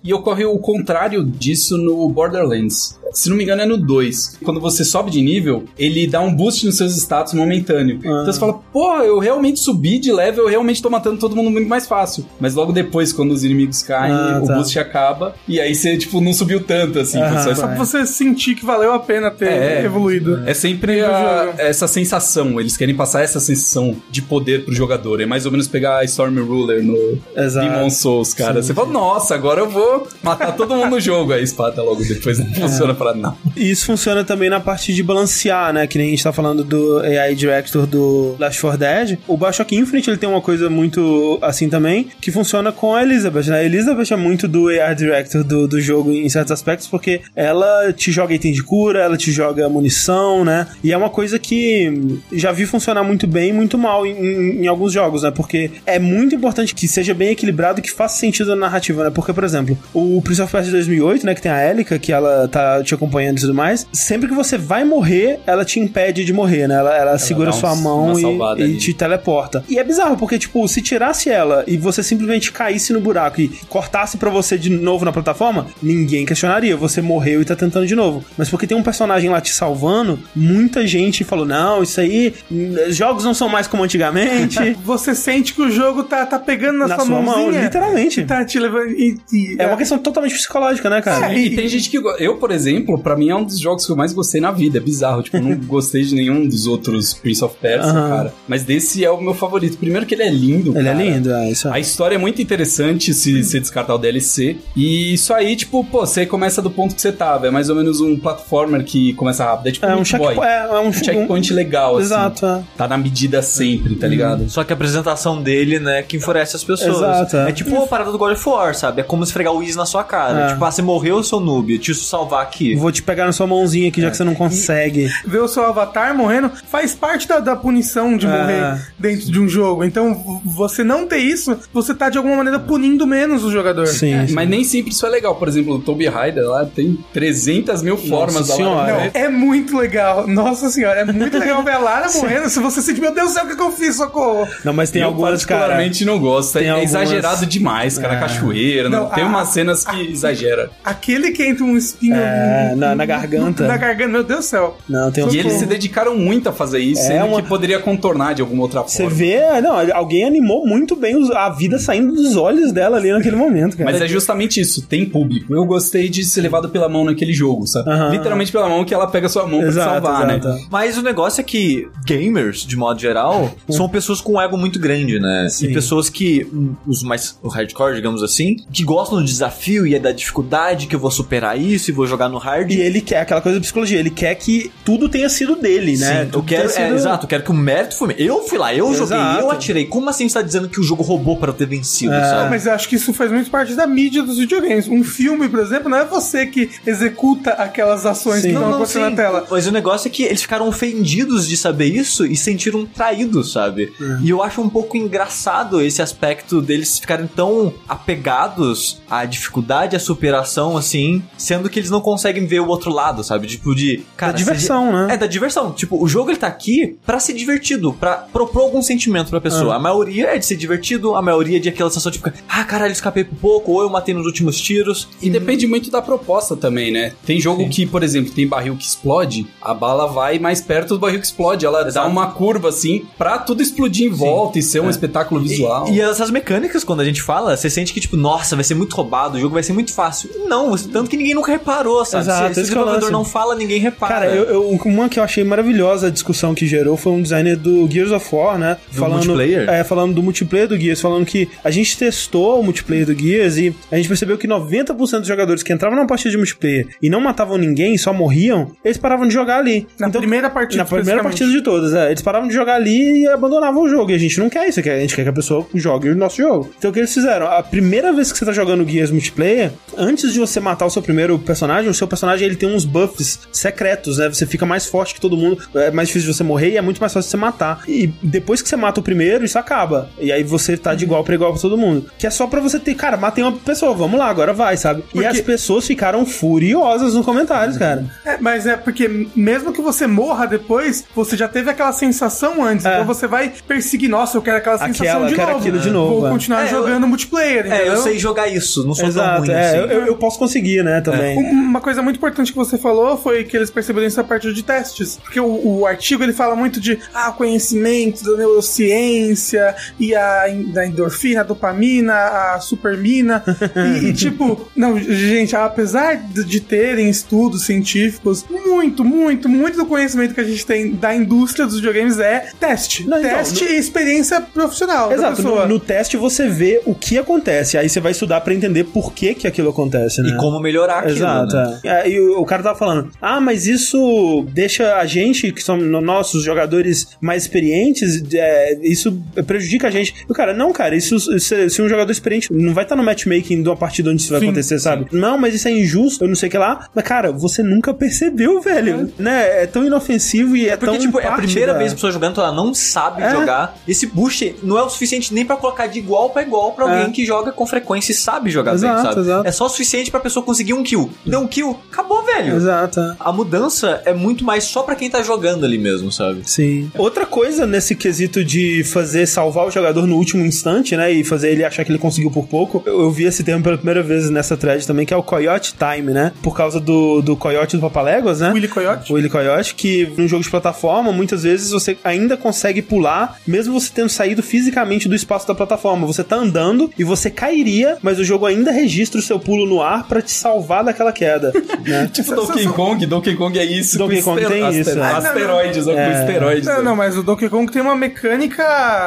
E 0.04 0.14
ocorre 0.14 0.46
o 0.46 0.58
contrário 0.60 1.24
disso 1.24 1.78
no 1.78 2.08
Borderlands. 2.10 3.00
Se 3.14 3.30
não 3.30 3.38
me 3.38 3.44
engano, 3.44 3.62
é 3.62 3.66
no 3.66 3.78
2. 3.78 4.40
Quando 4.44 4.60
você 4.60 4.84
sobe 4.84 5.10
de 5.12 5.22
nível, 5.22 5.66
ele 5.78 6.06
dá 6.08 6.20
um 6.22 6.34
boost 6.34 6.66
nos 6.66 6.76
seus 6.78 6.96
status 6.98 7.34
momentâneo. 7.34 8.00
Ah. 8.04 8.22
Então 8.22 8.26
você 8.34 8.40
fala, 8.40 8.54
pô, 8.74 8.98
eu 8.98 9.20
realmente 9.20 9.60
subi 9.60 9.98
de 10.00 10.12
level, 10.12 10.44
eu 10.46 10.50
realmente 10.50 10.82
tô 10.82 10.90
matando 10.90 11.18
todo 11.18 11.36
mundo 11.36 11.50
muito 11.52 11.68
mais 11.70 11.88
fácil. 11.88 12.26
Mas 12.40 12.56
logo 12.56 12.72
depois, 12.72 13.14
quando 13.14 13.32
os 13.32 13.44
inimigos 13.44 13.82
caem, 13.84 14.14
Ah, 14.14 14.42
o 14.44 14.48
tá. 14.48 14.56
boost 14.56 14.78
acaba. 14.80 15.36
E 15.48 15.60
aí 15.60 15.74
você, 15.76 15.98
tipo, 15.98 16.20
não 16.20 16.34
subiu 16.34 16.62
tanto, 16.62 17.00
assim. 17.00 17.22
Aham, 17.22 17.44
Só- 17.44 17.56
Só 17.56 17.68
pra 17.68 17.76
você 17.78 18.06
sentir 18.06 18.56
que 18.56 18.66
valeu 18.66 18.92
a 18.94 19.00
pena 19.00 19.30
ter 19.32 19.50
É. 19.52 19.84
evoluído. 19.86 20.42
É 20.46 20.54
sempre 20.54 21.02
a- 21.02 21.54
essa 21.58 21.88
sensação, 21.88 22.60
eles 22.60 22.76
querem 22.76 22.96
passar 22.96 23.22
essa 23.22 23.40
sensação 23.40 23.96
de 24.10 24.22
poder 24.22 24.66
pro 24.66 24.74
jogador. 24.74 25.22
É 25.22 25.26
mais 25.26 25.46
ou 25.46 25.52
menos 25.52 25.68
pegar 25.68 26.00
a 26.00 26.04
Storm 26.06 26.38
Ruler 26.40 26.84
no 26.84 27.18
Exato. 27.36 27.70
Demon 27.70 27.90
Souls, 27.90 28.34
cara. 28.34 28.62
Você 28.62 28.74
fala, 28.74 28.90
nossa, 28.92 29.36
agora 29.36 29.62
eu 29.62 29.70
vou 29.70 30.08
matar 30.24 30.54
todo 30.56 30.76
mundo 30.76 30.90
no 30.92 31.00
jogo. 31.00 31.34
Aí 31.34 31.44
espada 31.44 31.82
logo 31.84 32.04
depois 32.04 32.40
não 32.40 32.54
funciona 32.54 32.95
pra 32.96 33.14
nada. 33.14 33.36
E 33.56 33.70
isso 33.72 33.86
funciona 33.86 34.24
também 34.24 34.50
na 34.50 34.60
parte 34.60 34.94
de 34.94 35.04
balancear, 35.04 35.74
né? 35.74 35.88
Que 35.88 35.98
nem 35.98 36.08
a 36.08 36.10
gente 36.12 36.24
tá 36.24 36.34
falando 36.34 36.64
do 36.64 37.00
AI 37.00 37.36
Director 37.36 37.86
do 37.86 38.36
Last 38.40 38.60
4 38.62 38.78
Dead. 38.80 39.20
O 39.28 39.38
Bioshock 39.38 39.76
Infinite 39.76 40.10
ele 40.10 40.18
tem 40.18 40.30
uma 40.30 40.42
coisa 40.42 40.70
muito 40.70 41.38
assim 41.42 41.70
também, 41.70 42.08
que 42.22 42.32
funciona 42.32 42.72
com 42.72 42.94
a 42.96 43.02
Elizabeth, 43.04 43.44
né? 43.48 43.60
A 43.60 43.64
Elizabeth 43.64 44.12
é 44.14 44.16
muito 44.16 44.48
do 44.48 44.68
AI 44.68 44.96
Director 44.96 45.44
do, 45.44 45.68
do 45.68 45.80
jogo 45.82 46.12
em 46.12 46.28
certos 46.30 46.52
aspectos, 46.52 46.88
porque 46.88 47.22
ela 47.36 47.92
te 47.94 48.12
joga 48.12 48.34
item 48.34 48.52
de 48.54 48.64
cura, 48.64 49.00
ela 49.00 49.18
te 49.18 49.32
joga 49.32 49.68
munição, 49.70 50.44
né? 50.46 50.68
E 50.84 50.92
é 50.92 50.98
uma 50.98 51.10
coisa 51.10 51.38
que 51.40 52.20
já 52.32 52.52
vi 52.52 52.66
funcionar 52.66 53.04
muito 53.04 53.28
bem 53.28 53.50
e 53.50 53.54
muito 53.54 53.78
mal 53.78 54.06
em, 54.06 54.12
em- 54.12 54.64
em 54.64 54.68
alguns 54.68 54.92
jogos, 54.94 55.24
né? 55.24 55.32
Porque 55.32 55.72
é 55.86 56.00
muito 56.00 56.36
importante 56.36 56.74
que 56.76 56.88
seja 56.88 57.14
bem 57.14 57.30
equilibrado 57.30 57.80
e 57.80 57.82
que 57.84 57.92
faça 57.92 58.18
sentido 58.18 58.50
na 58.52 58.56
narrativa, 58.56 59.04
né? 59.06 59.10
Porque, 59.14 59.34
por 59.34 59.44
exemplo, 59.44 59.78
o 59.94 60.22
Prince 60.22 60.42
of 60.42 60.52
Persia 60.52 60.72
de 60.72 60.78
2008, 60.78 61.26
né? 61.26 61.36
Que 61.36 61.42
tem 61.42 61.52
a 61.52 61.70
Elika, 61.70 61.98
que 62.00 62.12
ela 62.12 62.48
tá 62.48 62.82
te 62.86 62.94
acompanhando 62.96 63.38
e 63.38 63.42
tudo 63.42 63.54
mais. 63.54 63.88
Sempre 63.92 64.28
que 64.30 64.36
você 64.36 64.58
vai 64.58 64.84
morrer, 64.84 65.40
ela 65.46 65.66
te 65.66 65.80
impede 65.80 66.24
de 66.24 66.32
morrer, 66.34 66.68
né? 66.68 66.76
Ela, 66.76 66.96
ela 66.98 67.18
segura 67.18 67.52
dá 67.52 67.58
sua 67.58 67.74
uns- 67.74 67.82
mão 67.82 68.20
e, 68.58 68.64
e 68.64 68.78
te 68.78 68.94
teleporta. 68.94 69.64
E 69.68 69.78
é 69.80 69.84
bizarro, 69.84 70.16
porque, 70.18 70.38
tipo, 70.40 70.68
se 70.68 70.82
tirasse 70.82 71.30
ela 71.30 71.64
e 71.68 71.78
você 71.78 72.02
simplesmente 72.04 72.52
caísse 72.52 72.94
no 72.94 73.00
buraco 73.02 73.42
e 73.42 73.48
cortasse 73.70 74.18
pra 74.18 74.30
você 74.30 74.58
de 74.58 74.70
novo 74.70 75.04
na 75.06 75.12
plataforma, 75.12 75.68
ninguém 75.82 76.26
questionaria. 76.26 76.76
Você 76.78 77.02
morreu 77.02 77.42
e 77.42 77.46
tá 77.46 77.56
tentando 77.56 77.88
de 77.88 77.96
novo. 77.96 78.24
Mas 78.38 78.50
porque 78.50 78.68
tem 78.68 78.78
um 78.78 78.84
personagem 78.84 79.30
lá 79.30 79.42
te 79.42 79.52
salvando, 79.54 80.20
muita 80.36 80.86
gente 80.86 81.24
falou: 81.24 81.46
não, 81.46 81.82
isso 81.84 82.00
aí, 82.00 82.34
hum, 82.52 82.76
jogos 82.90 83.24
não 83.24 83.34
são 83.34 83.50
mais 83.50 83.68
como 83.68 83.84
antigamente. 83.84 84.56
Você 84.84 85.16
sente 85.16 85.54
que 85.54 85.62
o 85.62 85.72
jogo 85.72 86.04
tá, 86.04 86.26
tá 86.26 86.38
pegando 86.40 86.78
na, 86.80 86.88
Na 86.88 86.96
sua, 86.96 87.06
sua 87.06 87.22
mão, 87.22 87.24
mãozinha. 87.24 87.64
literalmente. 87.64 88.22
E 88.22 88.26
tá 88.26 88.44
te 88.46 88.60
levando. 88.60 88.90
E, 88.92 89.18
e- 89.34 89.56
é 89.58 89.66
uma 89.68 89.78
questão 89.78 89.98
totalmente 89.98 90.34
psicológica, 90.36 90.90
né, 90.90 91.02
cara? 91.02 91.32
É, 91.34 91.38
E 91.38 91.56
tem 91.56 91.68
gente 91.68 91.90
que. 91.90 91.98
Eu, 92.20 92.38
por 92.38 92.52
exemplo, 92.52 92.75
pra 92.82 93.16
mim 93.16 93.30
é 93.30 93.36
um 93.36 93.44
dos 93.44 93.60
jogos 93.60 93.86
que 93.86 93.92
eu 93.92 93.96
mais 93.96 94.14
gostei 94.14 94.42
na 94.42 94.52
vida. 94.52 94.78
É 94.78 94.82
bizarro. 94.82 95.22
Tipo, 95.24 95.40
não 95.40 95.56
gostei 95.66 96.04
de 96.04 96.16
nenhum 96.16 96.48
dos 96.48 96.68
outros 96.68 97.14
Prince 97.14 97.44
of 97.44 97.56
Persia, 97.62 97.90
Aham. 97.92 98.10
cara. 98.10 98.34
Mas 98.48 98.64
desse 98.64 99.04
é 99.04 99.10
o 99.12 99.22
meu 99.22 99.34
favorito. 99.34 99.78
Primeiro 99.78 100.06
que 100.06 100.14
ele 100.16 100.24
é 100.24 100.30
lindo. 100.30 100.72
Ele 100.78 100.88
é 100.88 100.94
cara. 100.94 101.04
lindo, 101.04 101.32
é 101.32 101.52
isso. 101.52 101.68
A 101.70 101.80
história 101.80 102.16
é 102.16 102.18
muito 102.18 102.42
interessante 102.42 103.14
se 103.14 103.44
você 103.44 103.60
descartar 103.60 103.96
o 103.96 103.98
DLC. 103.98 104.58
E 104.76 105.14
isso 105.14 105.34
aí, 105.34 105.56
tipo, 105.56 105.84
pô, 105.84 106.06
você 106.06 106.26
começa 106.26 106.62
do 106.62 106.70
ponto 106.72 106.96
que 106.96 107.02
você 107.02 107.12
tava. 107.12 107.48
É 107.48 107.52
mais 107.52 107.70
ou 107.70 107.76
menos 107.76 108.00
um 108.02 108.18
platformer 108.18 108.84
que 108.84 109.14
começa 109.14 109.46
rápido. 109.46 109.68
É 109.68 109.72
tipo 109.72 109.86
É 109.86 109.94
um 109.94 109.96
Meat 109.98 110.08
check, 110.10 110.20
Boy. 110.20 110.38
é, 110.46 110.66
é 110.66 110.80
um, 110.80 110.88
Um 110.88 110.94
checkpoint 110.94 111.54
legal, 111.54 111.96
assim. 111.96 112.06
Exato, 112.06 112.46
é. 112.46 112.64
Tá 112.78 112.88
na 112.88 112.98
medida 112.98 113.42
sempre, 113.42 113.96
tá 113.96 114.08
ligado? 114.08 114.50
Só 114.50 114.64
que 114.64 114.72
a 114.74 114.76
apresentação 114.76 115.42
dele, 115.42 115.80
né, 115.80 116.02
que 116.04 116.18
enfurece 116.18 116.56
as 116.56 116.64
pessoas. 116.64 116.98
Exato, 116.98 117.38
é. 117.38 117.50
é. 117.50 117.52
tipo 117.52 117.76
a 117.82 117.88
parada 117.88 118.12
do 118.12 118.18
God 118.18 118.34
of 118.34 118.50
War, 118.50 118.76
sabe? 118.76 119.02
É 119.02 119.04
como 119.04 119.24
esfregar 119.24 119.54
o 119.54 119.58
Wiz 119.58 119.76
na 119.76 119.86
sua 119.86 120.04
cara. 120.04 120.46
É. 120.46 120.48
Tipo, 120.54 120.66
ah, 120.66 120.72
você 120.72 120.82
morreu, 120.82 121.24
seu 121.24 121.40
noob, 121.40 121.74
eu 121.74 121.80
te 121.80 121.94
salvar 121.94 122.44
aqui. 122.44 122.65
Vou 122.76 122.92
te 122.92 123.04
pegar 123.04 123.26
na 123.26 123.32
sua 123.34 123.46
mãozinha 123.46 123.90
aqui, 123.90 124.02
já 124.02 124.10
que 124.10 124.18
você 124.18 124.24
não 124.24 124.34
consegue. 124.34 125.10
ver 125.26 125.40
o 125.40 125.48
seu 125.48 125.66
avatar 125.66 126.16
morrendo 126.16 126.50
faz 126.72 126.96
parte 126.96 127.28
da, 127.28 127.40
da 127.40 127.56
punição 127.56 128.18
de 128.18 128.26
É. 128.26 128.30
morrer 128.30 128.82
dentro 128.98 129.32
de 129.32 129.40
um 129.40 129.48
jogo. 129.48 129.84
Então, 129.84 130.42
você 130.46 130.84
não 130.84 131.06
ter 131.06 131.18
isso, 131.18 131.58
você 131.74 131.94
tá 131.94 132.10
de 132.10 132.18
alguma 132.18 132.38
maneira 132.38 132.58
punindo 132.60 133.06
menos 133.06 133.44
o 133.44 133.52
jogador. 133.52 133.88
Sim. 133.88 134.28
sim. 134.28 134.34
Mas 134.34 134.48
nem 134.50 134.64
sempre 134.64 134.92
isso 134.92 135.06
é 135.06 135.10
legal. 135.10 135.36
Por 135.36 135.48
exemplo, 135.48 135.76
o 135.76 135.80
Toby 135.80 136.08
Ryder 136.08 136.46
lá 136.50 136.66
tem 136.66 136.98
300 137.14 137.82
mil 137.82 137.98
formas 137.98 138.48
da 138.48 138.56
senhora. 138.56 138.92
Lara 138.94 139.12
Não, 139.14 139.22
é 139.22 139.28
muito 139.30 139.78
legal. 139.78 140.28
Nossa 140.28 140.70
senhora, 140.70 141.02
é 141.02 141.06
muito 141.06 141.38
legal 141.38 141.64
ver 141.64 141.72
a 141.72 141.78
Lara 141.80 142.08
morrendo. 142.16 142.50
Se 142.50 142.60
você 142.60 142.82
sente, 142.82 143.02
meu 143.02 143.14
Deus 143.14 143.30
do 143.30 143.34
céu, 143.34 143.44
o 143.46 143.48
que, 143.48 143.56
que 143.56 143.62
eu 143.62 143.72
fiz? 143.72 143.96
Socorro. 143.96 144.48
Não, 144.64 144.74
mas 144.74 144.90
tem 144.92 145.02
eu 145.02 145.08
algumas, 145.10 145.44
cara. 145.46 145.60
particularmente 145.62 146.06
não 146.06 146.20
gosto. 146.20 146.58
É, 146.58 146.62
tem 146.62 146.68
é 146.70 146.72
algumas- 146.72 146.92
exagerado 146.92 147.46
demais, 147.46 147.98
cara. 147.98 148.16
É. 148.16 148.20
Cachoeira. 148.20 148.90
Não, 148.90 149.04
Não, 149.04 149.10
tem 149.10 149.24
a- 149.24 149.28
umas 149.28 149.50
cenas 149.50 149.84
que 149.84 150.12
exagera. 150.12 150.70
Aquele 150.84 151.32
que 151.32 151.44
entra 151.44 151.64
um 151.64 151.76
espinho 151.76 152.16
É, 152.56 152.76
na, 152.76 152.96
na 152.96 153.06
garganta. 153.06 153.68
Na 153.68 153.78
garganta, 153.78 154.10
meu 154.12 154.24
Deus 154.24 154.40
do 154.40 154.46
céu. 154.46 154.78
Não, 154.88 155.12
tem 155.12 155.24
um 155.24 155.30
E 155.30 155.38
eles 155.40 155.54
se 155.54 155.66
dedicaram 155.66 156.16
muito 156.18 156.50
a 156.50 156.52
fazer 156.54 156.80
isso, 156.80 157.12
É 157.12 157.24
uma- 157.24 157.42
que 157.42 157.48
poderia 157.48 157.80
contornar 157.80 158.34
de 158.34 158.42
alguma 158.42 158.62
outra 158.64 158.82
Você 158.82 159.04
forma. 159.04 159.16
vê, 159.16 159.62
não, 159.62 159.76
alguém 159.94 160.24
animou 160.26 160.66
muito 160.66 160.96
bem 160.96 161.16
a 161.36 161.50
vida 161.50 161.78
saindo 161.80 162.14
dos 162.14 162.36
olhos 162.36 162.72
dela 162.72 162.98
ali 162.98 163.12
naquele 163.12 163.36
momento, 163.36 163.78
cara. 163.78 163.92
Mas 163.92 164.02
é 164.02 164.08
justamente 164.08 164.60
isso, 164.60 164.82
tem 164.88 165.06
público. 165.06 165.54
Eu 165.54 165.66
gostei 165.66 166.10
de 166.10 166.24
ser 166.24 166.42
levado 166.42 166.70
pela 166.70 166.88
mão 166.90 167.06
naquele 167.06 167.34
jogo, 167.34 167.66
sabe? 167.68 167.90
Literalmente 168.12 168.52
pela 168.52 168.68
mão 168.70 168.84
que 168.86 168.94
ela 168.94 169.08
pega 169.08 169.28
sua 169.30 169.46
mão 169.48 169.62
Exato, 169.62 170.02
pra 170.02 170.12
salvar, 170.12 170.30
exato. 170.30 170.48
né? 170.48 170.66
Mas 170.70 170.98
o 170.98 171.02
negócio 171.02 171.42
é 171.42 171.44
que 171.44 171.88
gamers, 172.06 172.66
de 172.66 172.76
modo 172.78 173.00
geral, 173.00 173.52
são 173.70 173.88
pessoas 173.90 174.22
com 174.22 174.34
um 174.34 174.42
ego 174.42 174.58
muito 174.58 174.80
grande, 174.80 175.20
né? 175.20 175.48
Sim. 175.50 175.68
E 175.68 175.74
pessoas 175.74 176.10
que, 176.10 176.48
os 176.88 177.04
mais 177.04 177.38
o 177.42 177.48
hardcore, 177.48 177.96
digamos 177.96 178.24
assim, 178.24 178.58
que 178.72 178.84
gostam 178.84 179.20
do 179.20 179.24
desafio 179.26 179.86
e 179.86 179.96
é 179.96 180.00
da 180.00 180.12
dificuldade, 180.12 180.88
que 180.88 180.96
eu 180.96 181.00
vou 181.00 181.12
superar 181.12 181.60
isso 181.60 181.90
e 181.90 181.94
vou 181.94 182.06
jogar 182.08 182.30
no 182.30 182.38
hard. 182.46 182.72
E 182.72 182.80
ele 182.80 183.02
quer 183.02 183.22
aquela 183.22 183.42
coisa 183.42 183.58
da 183.60 183.62
psicologia, 183.64 184.00
ele 184.00 184.10
quer 184.10 184.36
que 184.36 184.72
tudo 184.84 185.10
tenha 185.10 185.28
sido 185.30 185.56
dele, 185.56 185.98
né? 185.98 186.26
Sim, 186.26 186.30
eu 186.34 186.44
quero, 186.44 186.66
é, 186.66 186.70
sido- 186.70 186.96
exato, 186.96 187.26
eu 187.26 187.30
quero 187.30 187.44
que 187.44 187.52
o 187.52 187.54
mérito 187.54 187.96
foi 187.96 188.10
meu. 188.10 188.18
Eu 188.18 188.44
fui 188.48 188.58
lá, 188.58 188.74
eu 188.74 188.94
joguei, 188.94 189.18
Exato. 189.18 189.40
eu 189.42 189.52
atirei. 189.52 189.86
Como 189.86 190.10
assim 190.10 190.28
você 190.30 190.36
tá 190.36 190.42
dizendo 190.42 190.70
que 190.70 190.80
o 190.80 190.84
jogo 190.84 191.02
roubou 191.04 191.38
para 191.38 191.50
eu 191.50 191.54
ter 191.54 191.66
vencido, 191.66 192.14
É. 192.14 192.22
sabe? 192.30 192.50
Mas 192.50 192.66
eu 192.66 192.74
acho 192.74 192.88
que 192.88 192.96
isso 192.96 193.14
faz 193.14 193.32
muito 193.32 193.50
parte 193.50 193.74
da 193.74 193.88
mídia 193.88 194.22
dos 194.24 194.38
videogames. 194.38 194.88
Um 194.88 195.04
filme, 195.04 195.50
por 195.50 195.60
exemplo, 195.60 195.90
não 195.90 195.98
é 195.98 196.06
você 196.06 196.46
que 196.46 196.70
executa 196.86 197.52
aquelas 197.52 198.06
ações 198.06 198.42
Sim. 198.42 198.50
que 198.50 198.54
estão 198.56 198.70
acontecendo 198.74 199.10
na 199.10 199.16
tela. 199.16 199.46
Mas 199.50 199.68
o 199.68 199.72
negócio 199.72 200.08
é 200.08 200.12
que 200.12 200.24
eles 200.24 200.42
ficaram 200.42 200.68
ofendidos 200.68 201.48
de 201.48 201.58
saber 201.58 201.86
isso 201.88 202.26
e 202.26 202.36
sentiram 202.36 202.86
traídos, 202.86 203.52
sabe? 203.52 203.92
E 204.22 204.30
eu 204.30 204.44
acho 204.44 204.62
um 204.62 204.70
pouco 204.70 204.96
engraçado 204.98 205.82
esse 205.82 206.02
aspecto 206.02 206.62
deles 206.62 207.00
ficarem 207.00 207.28
tão 207.28 207.74
apegados 208.16 209.02
à 209.10 209.26
dificuldade, 209.26 209.96
à 209.96 210.00
superação, 210.00 210.78
assim, 210.78 211.22
sendo 211.38 211.70
que 211.70 211.80
eles 211.80 211.90
não 211.90 212.02
conseguem 212.02 212.35
ver 212.46 212.60
o 212.60 212.68
outro 212.68 212.92
lado, 212.92 213.24
sabe? 213.24 213.48
Tipo, 213.48 213.76
de. 213.76 214.04
Cara, 214.18 214.32
Da 214.32 214.38
diversão, 214.38 214.86
se- 214.88 214.92
né? 214.94 215.08
É, 215.12 215.18
da 215.18 215.28
diversão. 215.28 215.72
Tipo, 215.72 216.04
o 216.04 216.08
jogo 216.08 216.32
ele 216.32 216.38
tá 216.38 216.48
aqui 216.48 216.98
pra 217.06 217.20
ser 217.20 217.34
divertido, 217.34 217.94
pra 217.94 218.16
propor 218.16 218.62
algum 218.64 218.82
sentimento 218.82 219.30
pra 219.30 219.40
pessoa. 219.40 219.76
A 219.76 219.80
maioria 219.80 220.36
é 220.36 220.38
de 220.38 220.46
ser 220.46 220.56
divertido, 220.56 221.16
a 221.16 221.22
maioria 221.22 221.58
é 221.58 221.60
de 221.60 221.70
aquela 221.70 221.90
sensação 221.90 222.12
de 222.12 222.18
ficar, 222.18 222.34
ah, 222.50 222.64
caralho, 222.64 222.92
escapei 222.92 223.24
por 223.24 223.36
pouco, 223.36 223.72
ou 223.74 223.82
eu 223.82 223.90
matei 223.90 224.14
nos 224.16 224.26
últimos 224.26 224.60
tiros. 224.60 225.08
E 225.22 225.30
depende 225.30 225.68
muito 225.68 225.92
da 225.92 226.02
proposta 226.02 226.56
também, 226.56 226.92
né? 226.92 227.14
Tem 227.26 227.40
jogo 227.40 227.68
que, 227.70 227.86
por 227.86 228.02
exemplo, 228.04 228.32
tem 228.34 228.48
barril 228.48 228.76
que 228.76 228.84
explode, 228.86 229.46
a 229.62 229.74
bala 229.74 230.08
vai 230.08 230.40
mais 230.40 230.62
perto 230.62 230.90
do 230.96 231.00
barril 231.00 231.20
que 231.20 231.26
explode. 231.26 231.66
Ela 231.66 231.84
dá 231.84 231.88
Exato. 231.90 232.10
uma 232.10 232.32
curva 232.32 232.70
assim 232.70 233.06
pra 233.18 233.38
tudo 233.38 233.62
explodir 233.62 234.08
em 234.08 234.10
volta 234.14 234.58
e 234.60 234.62
ser 234.64 234.80
um 234.82 234.90
espetáculo 234.90 235.42
visual. 235.42 235.88
E, 235.90 235.96
e 235.98 236.02
essas 236.02 236.32
mecânicas, 236.32 236.84
quando 236.84 237.02
a 237.02 237.06
gente 237.06 237.22
fala, 237.22 237.56
você 237.56 237.70
sente 237.70 237.94
que, 237.94 238.00
tipo, 238.00 238.16
nossa, 238.18 238.56
vai 238.56 238.64
ser 238.64 238.76
muito 238.76 238.96
roubado, 238.96 239.38
o 239.38 239.40
jogo 239.40 239.54
vai 239.54 239.64
ser 239.64 239.74
muito 239.74 239.94
fácil. 239.94 240.30
Não, 240.48 240.70
você- 240.72 240.88
tanto 240.88 241.10
que 241.10 241.18
ninguém 241.18 241.34
nunca 241.36 241.52
reparou, 241.52 242.04
sabe? 242.06 242.25
Exato, 242.26 242.54
se, 242.54 242.54
se 242.54 242.60
o 242.60 242.62
é 242.62 242.62
o 242.62 242.64
desenvolvedor 242.86 243.12
não 243.12 243.26
fala, 243.26 243.56
ninguém 243.56 243.80
repara. 243.80 244.14
Cara, 244.14 244.26
eu, 244.28 244.44
eu- 244.46 244.70
uma 244.86 245.10
que 245.10 245.20
eu 245.20 245.24
achei 245.24 245.44
maravilhosa 245.44 246.08
a 246.08 246.10
discussão 246.10 246.54
que 246.54 246.66
gerou 246.68 246.96
foi 246.98 247.12
um 247.14 247.22
designer 247.22 247.56
do 247.58 247.90
Gears 247.90 248.12
of 248.12 248.36
War, 248.36 248.58
né? 248.58 248.78
Do 248.94 249.06
multiplayer? 249.08 249.70
É, 249.70 249.84
falando 249.84 250.14
do 250.14 250.22
multiplayer 250.24 250.68
do 250.68 250.78
Gears, 250.78 251.02
falando 251.02 251.26
que 251.26 251.48
a 251.64 251.72
gente 251.72 251.98
testou 251.98 252.60
o 252.60 252.64
multiplayer 252.64 253.06
do 253.06 253.18
Gears 253.18 253.58
e 253.58 253.76
a 253.92 253.98
gente 253.98 254.08
percebeu 254.08 254.38
que 254.38 254.48
90% 254.48 255.20
dos 255.20 255.28
jogadores 255.28 255.64
que 255.64 255.74
entravam 255.74 255.96
numa 255.98 256.08
partida 256.08 256.32
de 256.32 256.38
multiplayer 256.38 256.88
e 257.02 257.10
não 257.10 257.20
matavam 257.22 257.58
ninguém, 257.58 257.98
só 257.98 258.14
morriam, 258.14 258.72
eles 258.84 258.98
paravam 258.98 259.28
de 259.28 259.34
jogar 259.34 259.58
ali. 259.60 259.88
Na 260.00 260.10
primeira 260.10 260.50
partida, 260.50 260.84
Na 260.84 260.90
primeira 260.90 261.22
partida 261.24 261.50
de 261.50 261.62
todas, 261.62 261.94
é. 261.94 262.08
Eles 262.12 262.22
paravam 262.22 262.48
de 262.48 262.54
jogar 262.54 262.76
ali 262.76 263.22
e 263.24 263.28
abandonavam 263.28 263.84
o 263.84 263.90
jogo. 263.90 264.12
E 264.12 264.14
a 264.16 264.18
gente 264.18 264.40
não 264.40 264.50
quer 264.50 264.68
isso, 264.68 264.80
a 264.80 264.84
gente 264.84 265.16
quer 265.16 265.24
que 265.24 265.30
a 265.30 265.34
pessoa 265.34 265.66
jogue 265.74 266.10
o 266.10 266.16
nosso 266.16 266.38
jogo. 266.38 266.70
Então 266.78 266.90
o 266.92 266.94
que 266.94 267.00
eles 267.00 267.14
fizeram? 267.14 267.48
A 267.48 267.62
primeira 267.64 268.12
vez 268.14 268.32
que 268.32 268.38
você 268.38 268.46
tá 268.46 268.52
jogando 268.52 268.88
Gears 268.88 269.12
multiplayer, 269.12 269.72
antes 269.98 270.32
de 270.34 270.40
você 270.40 270.60
matar 270.60 270.86
o 270.86 270.90
seu 270.90 271.02
primeiro 271.02 271.38
personagem, 271.40 271.90
o 271.90 271.94
seu 271.94 272.08
personagem 272.16 272.48
ele 272.48 272.56
tem 272.56 272.74
uns 272.74 272.86
buffs 272.86 273.40
secretos, 273.52 274.18
né? 274.18 274.30
Você 274.30 274.46
fica 274.46 274.66
mais 274.66 274.86
forte 274.86 275.14
que 275.14 275.22
todo 275.22 275.36
mundo, 275.38 275.58
é 275.76 275.92
mais 275.92 276.08
difícil 276.08 276.32
de 276.32 276.38
você 276.38 276.44
morrer 276.44 276.72
e 276.72 276.78
é 276.78 276.82
muito 276.82 277.00
mais 277.00 277.14
fácil 277.14 277.28
de 277.28 277.32
você 277.32 277.38
matar. 277.38 277.84
E 277.88 278.08
depois 278.24 278.62
que 278.62 278.70
você 278.70 278.76
mata 278.76 279.00
o 279.00 279.04
primeiro, 279.04 279.44
isso 279.46 279.60
acaba. 279.60 280.10
E 280.20 280.32
aí 280.32 280.44
você 280.44 280.78
tá 280.78 280.96
de 280.96 281.04
igual 281.04 281.24
pra 281.24 281.36
igual 281.36 281.52
pra 281.52 281.62
todo 281.62 281.78
mundo. 281.78 282.10
Que 282.18 282.26
é 282.26 282.30
só 282.30 282.48
pra 282.48 282.60
você 282.62 282.80
ter, 282.80 282.96
cara, 282.96 283.18
matei 283.18 283.44
uma 283.44 283.52
pessoa, 283.52 283.94
vamos 283.94 284.18
lá, 284.20 284.28
agora 284.28 284.54
vai, 284.54 284.78
sabe? 284.78 285.02
E 285.10 285.14
Porque- 285.14 285.28
as 285.28 285.42
pessoas 285.42 285.86
ficaram 285.86 286.26
furiosas 286.26 287.14
nos 287.14 287.26
comentários, 287.26 287.78
cara. 287.78 288.06
É, 288.26 288.38
mas 288.40 288.66
é 288.66 288.76
porque 288.78 289.28
mesmo 289.36 289.74
que 289.74 289.82
você 289.82 290.08
morra 290.08 290.46
depois, 290.46 291.04
você 291.16 291.36
já 291.36 291.48
teve 291.48 291.70
aquela 291.70 291.92
sensação 291.92 292.64
antes. 292.64 292.86
É. 292.86 292.94
Então 292.94 293.06
você 293.06 293.28
vai 293.28 293.52
perseguir, 293.68 294.10
nossa, 294.10 294.38
eu 294.38 294.42
quero 294.42 294.58
aquela 294.58 294.78
sensação 294.78 295.06
Aquela, 295.08 295.28
de 295.28 295.36
quero 295.36 295.48
novo. 295.48 295.60
aquilo 295.60 295.80
de 295.80 295.92
novo, 295.92 296.20
Vou 296.22 296.28
é. 296.28 296.32
continuar 296.32 296.62
É, 296.62 296.66
eu- 296.66 296.70
jogando 296.70 297.08
multiplayer, 297.08 297.66
É, 297.66 297.68
entendeu? 297.68 297.86
eu 297.94 297.98
sei 297.98 298.18
jogar 298.18 298.48
isso, 298.48 298.86
não 298.86 298.94
sou 298.94 299.04
tão 299.04 299.10
Exato, 299.10 299.42
ruim 299.42 299.52
é, 299.52 299.68
assim. 299.68 299.78
eu, 299.78 299.86
eu- 299.88 300.06
eu 300.08 300.16
posso 300.16 300.38
conseguir, 300.40 300.84
né, 300.84 301.02
também. 301.02 301.38
Uma 301.38 301.82
coisa 301.82 301.95
muito 302.02 302.18
importante 302.18 302.52
que 302.52 302.58
você 302.58 302.78
falou 302.78 303.18
foi 303.18 303.44
que 303.44 303.56
eles 303.56 303.70
perceberam 303.70 304.08
isso 304.08 304.20
a 304.20 304.24
partir 304.24 304.54
de 304.54 304.64
testes. 304.64 305.18
Porque 305.22 305.40
o, 305.40 305.80
o 305.80 305.86
artigo 305.86 306.24
ele 306.24 306.34
fala 306.34 306.56
muito 306.56 306.80
de 306.80 307.00
ah, 307.14 307.32
conhecimento 307.32 308.24
da 308.24 308.38
neurociência 308.38 309.76
e 310.00 310.16
a 310.16 310.46
da 310.68 310.86
endorfina, 310.86 311.42
a 311.42 311.44
dopamina, 311.44 312.14
a 312.14 312.60
supermina. 312.60 313.44
e, 314.02 314.08
e, 314.08 314.14
tipo, 314.14 314.68
não, 314.76 314.98
gente, 315.00 315.56
apesar 315.56 316.16
de, 316.16 316.60
terem 316.60 317.10
estudos 317.10 317.66
científicos, 317.66 318.46
muito, 318.50 319.04
muito, 319.04 319.48
muito 319.48 319.78
do 319.78 319.86
conhecimento 319.86 320.34
que 320.34 320.42
a 320.42 320.44
gente 320.44 320.66
tem 320.66 320.92
da 320.94 321.14
indústria 321.16 321.66
dos 321.66 321.76
videogames 321.76 322.20
é 322.20 322.50
teste. 322.60 323.08
Não, 323.08 323.20
então, 323.20 323.30
teste 323.30 323.64
no- 323.64 323.70
e 323.72 323.78
experiência 323.78 324.42
profissional. 324.42 325.10
da 325.10 325.16
Exato, 325.16 325.36
pessoa. 325.38 325.66
no, 325.68 325.76
no 325.76 325.80
teste 325.80 326.18
você 326.18 326.48
vê 326.50 326.82
o 326.86 326.96
que 326.96 327.18
acontece, 327.18 327.78
aí 327.78 327.88
você 327.90 328.00
vai 328.00 328.12
estudar 328.14 328.42
pra 328.42 328.54
entender 328.54 328.86
por 328.86 329.14
que 329.14 329.36
que 329.36 329.48
aquilo 329.48 329.70
acontece, 329.70 330.22
né? 330.22 330.30
E 330.30 330.38
como 330.38 330.60
melhorar 330.60 331.00
aquilo, 331.00 331.18
Exato, 331.18 331.56
né? 331.56 331.80
É. 331.88 331.96
É, 332.06 332.10
E 332.10 332.20
o, 332.20 332.44
cara 332.46 332.62
tava 332.64 332.78
falando, 332.78 333.10
ah, 333.22 333.40
mas 333.40 333.68
isso 333.68 334.46
deixa 334.52 334.96
a 334.98 335.06
gente, 335.06 335.52
que 335.52 335.62
são 335.64 335.78
no- 335.78 336.02
nossos 336.02 336.44
jogadores 336.44 337.08
mais 337.22 337.44
experientes, 337.44 338.24
é, 338.34 338.78
isso 338.84 339.22
prejudica 339.48 339.88
a 339.88 339.92
gente. 339.92 340.14
E 340.28 340.32
o 340.32 340.36
cara, 340.36 340.54
não, 340.54 340.72
cara, 340.74 340.96
isso 340.96 341.20
se, 341.40 341.70
se 341.70 341.82
um 341.82 341.88
jogador 341.90 342.12
experiente 342.12 342.52
não 342.52 342.74
vai 342.74 342.84
estar 342.84 342.96
no 342.96 343.04
matchmaking 343.04 343.62
de 343.64 343.70
uma 343.70 343.76
partida 343.78 344.10
onde 344.10 344.22
isso 344.22 344.32
vai 344.32 344.40
Sim, 344.40 344.48
acontecer, 344.48 344.80
sabe? 344.80 345.08
Não, 345.12 345.38
mas 345.38 345.54
isso 345.56 345.68
é 345.68 345.72
injusto, 345.72 346.24
eu 346.24 346.28
não 346.28 346.36
sei 346.36 346.48
o 346.50 346.52
que 346.52 346.58
lá. 346.58 346.88
Mas, 346.94 347.04
cara, 347.04 347.32
você 347.32 347.64
nunca 347.64 347.94
percebeu, 347.94 348.62
velho. 348.62 349.12
Né? 349.18 349.64
É 349.64 349.68
tão 349.68 349.86
inofensivo 349.86 350.56
e 350.56 350.68
é, 350.68 350.76
Porque, 350.78 350.92
tão 350.98 351.00
tipo, 351.00 351.20
é 351.20 351.28
a 351.28 351.32
primeira 351.34 351.74
vez 351.74 351.90
que 351.90 351.94
a 351.94 351.96
pessoa 351.96 352.12
jogando, 352.12 352.40
ela 352.42 352.52
não 352.52 352.74
sabe 352.74 353.22
É. 353.22 353.32
jogar. 353.32 353.78
Esse 353.88 354.06
boost 354.08 354.56
não 354.64 354.78
é 354.78 354.84
o 354.84 354.90
suficiente 354.90 355.34
nem 355.34 355.46
pra 355.46 355.56
colocar 355.56 355.88
de 355.88 356.00
igual 356.00 356.30
pra 356.30 356.42
igual 356.42 356.76
alguém 356.78 357.06
É. 357.06 357.10
que 357.10 357.26
joga 357.26 357.52
com 357.52 357.66
frequência 357.66 358.12
e 358.12 358.16
sabe 358.16 358.50
jogar 358.50 358.74
Exato, 358.74 358.96
bem, 358.96 359.04
sabe? 359.06 359.20
exato. 359.22 359.48
É 359.48 359.52
só 359.52 359.66
o 359.66 359.70
suficiente 359.70 360.12
pra 360.12 360.20
pessoa 360.20 360.44
conseguir 360.46 360.74
um 360.74 360.84
kill. 360.84 361.10
Deu 361.26 361.40
um 361.40 361.48
kill, 361.48 361.75
acabou, 361.92 362.24
velho. 362.24 362.56
Exato. 362.56 363.00
é. 363.00 363.16
A 363.20 363.32
mudança 363.32 364.02
é 364.06 364.14
muito 364.14 364.44
mais 364.44 364.66
só 364.66 364.84
pra 364.84 364.96
quem 364.96 365.10
tá 365.10 365.22
jogando 365.22 365.66
ali 365.66 365.78
mesmo, 365.78 366.12
sabe? 366.12 366.42
Sim. 366.46 366.92
Outra 366.98 367.26
coisa 367.26 367.66
nesse 367.66 367.96
quesito 367.96 368.44
de 368.44 368.84
fazer 368.84 369.26
salvar 369.26 369.66
o 369.68 369.72
jogador 369.72 370.06
no 370.06 370.16
último 370.16 370.46
instante, 370.46 370.96
né? 370.96 371.12
E 371.12 371.24
fazer 371.24 371.52
ele 371.52 371.64
achar 371.64 371.84
que 371.84 371.92
ele 371.92 372.00
conseguiu 372.00 372.32
por 372.32 372.48
pouco. 372.48 372.84
Eu, 372.86 373.02
eu 373.02 373.12
vi 373.12 373.26
esse 373.26 373.44
termo 373.44 373.64
pela 373.64 373.78
primeira 373.78 374.02
vez 374.04 374.30
nessa 374.30 374.56
thread 374.58 374.86
também, 374.86 375.06
que 375.06 375.14
é 375.14 375.18
o 375.18 375.24
Coyote 375.24 375.76
Time, 375.76 376.12
né? 376.12 376.32
Por 376.42 376.56
causa 376.56 376.80
do, 376.80 377.22
do 377.22 377.36
Coyote 377.36 377.76
do 377.76 377.82
Papaléguas, 377.82 378.40
né? 378.40 378.52
Willy 378.52 378.68
Coyote. 378.68 379.12
O 379.12 379.16
Willy 379.16 379.30
Coyote, 379.30 379.76
que 379.76 380.12
num 380.18 380.28
jogo 380.28 380.44
de 380.44 380.50
plataforma, 380.50 381.12
muitas 381.12 381.44
vezes 381.44 381.72
você 381.72 381.98
ainda 382.04 382.38
consegue 382.38 382.82
pular, 382.82 383.40
mesmo 383.48 383.80
você 383.80 383.92
tendo 383.94 384.10
saído 384.10 384.42
fisicamente 384.44 385.08
do 385.08 385.16
espaço 385.16 385.48
da 385.48 385.56
plataforma. 385.56 386.08
Você 386.08 386.24
tá 386.24 386.36
andando 386.36 386.92
e 386.98 387.04
você 387.04 387.30
cairia, 387.30 387.98
mas 388.02 388.20
o 388.20 388.24
jogo 388.24 388.46
ainda 388.46 388.72
registra 388.72 389.20
o 389.20 389.24
seu 389.24 389.40
pulo 389.40 389.66
no 389.66 389.82
ar 389.82 390.08
pra 390.08 390.22
te 390.22 390.32
salvar 390.32 390.84
daquela 390.84 391.12
queda, 391.12 391.52
né? 391.86 392.10
Tipo 392.14 392.36
Donkey 392.36 392.68
Kong, 392.68 393.06
Donkey 393.06 393.36
Kong 393.36 393.58
é 393.60 393.66
isso. 393.66 393.98
Donkey 393.98 394.18
com 394.22 394.32
Kong 394.32 394.42
estero- 394.42 394.60
tem 394.62 394.80
isso, 394.80 394.90
aster- 394.90 395.04
é. 395.04 395.12
Asteroides, 395.30 395.88
ó, 395.88 395.94
com 395.94 396.00
É. 396.00 396.20
esteroides. 396.22 396.66
Não, 396.66 396.84
não, 396.84 396.96
mas 396.96 397.18
o 397.18 397.24
Donkey 397.24 397.50
Kong 397.50 397.72
tem 397.72 397.82
uma 397.82 397.96
mecânica. 397.96 398.64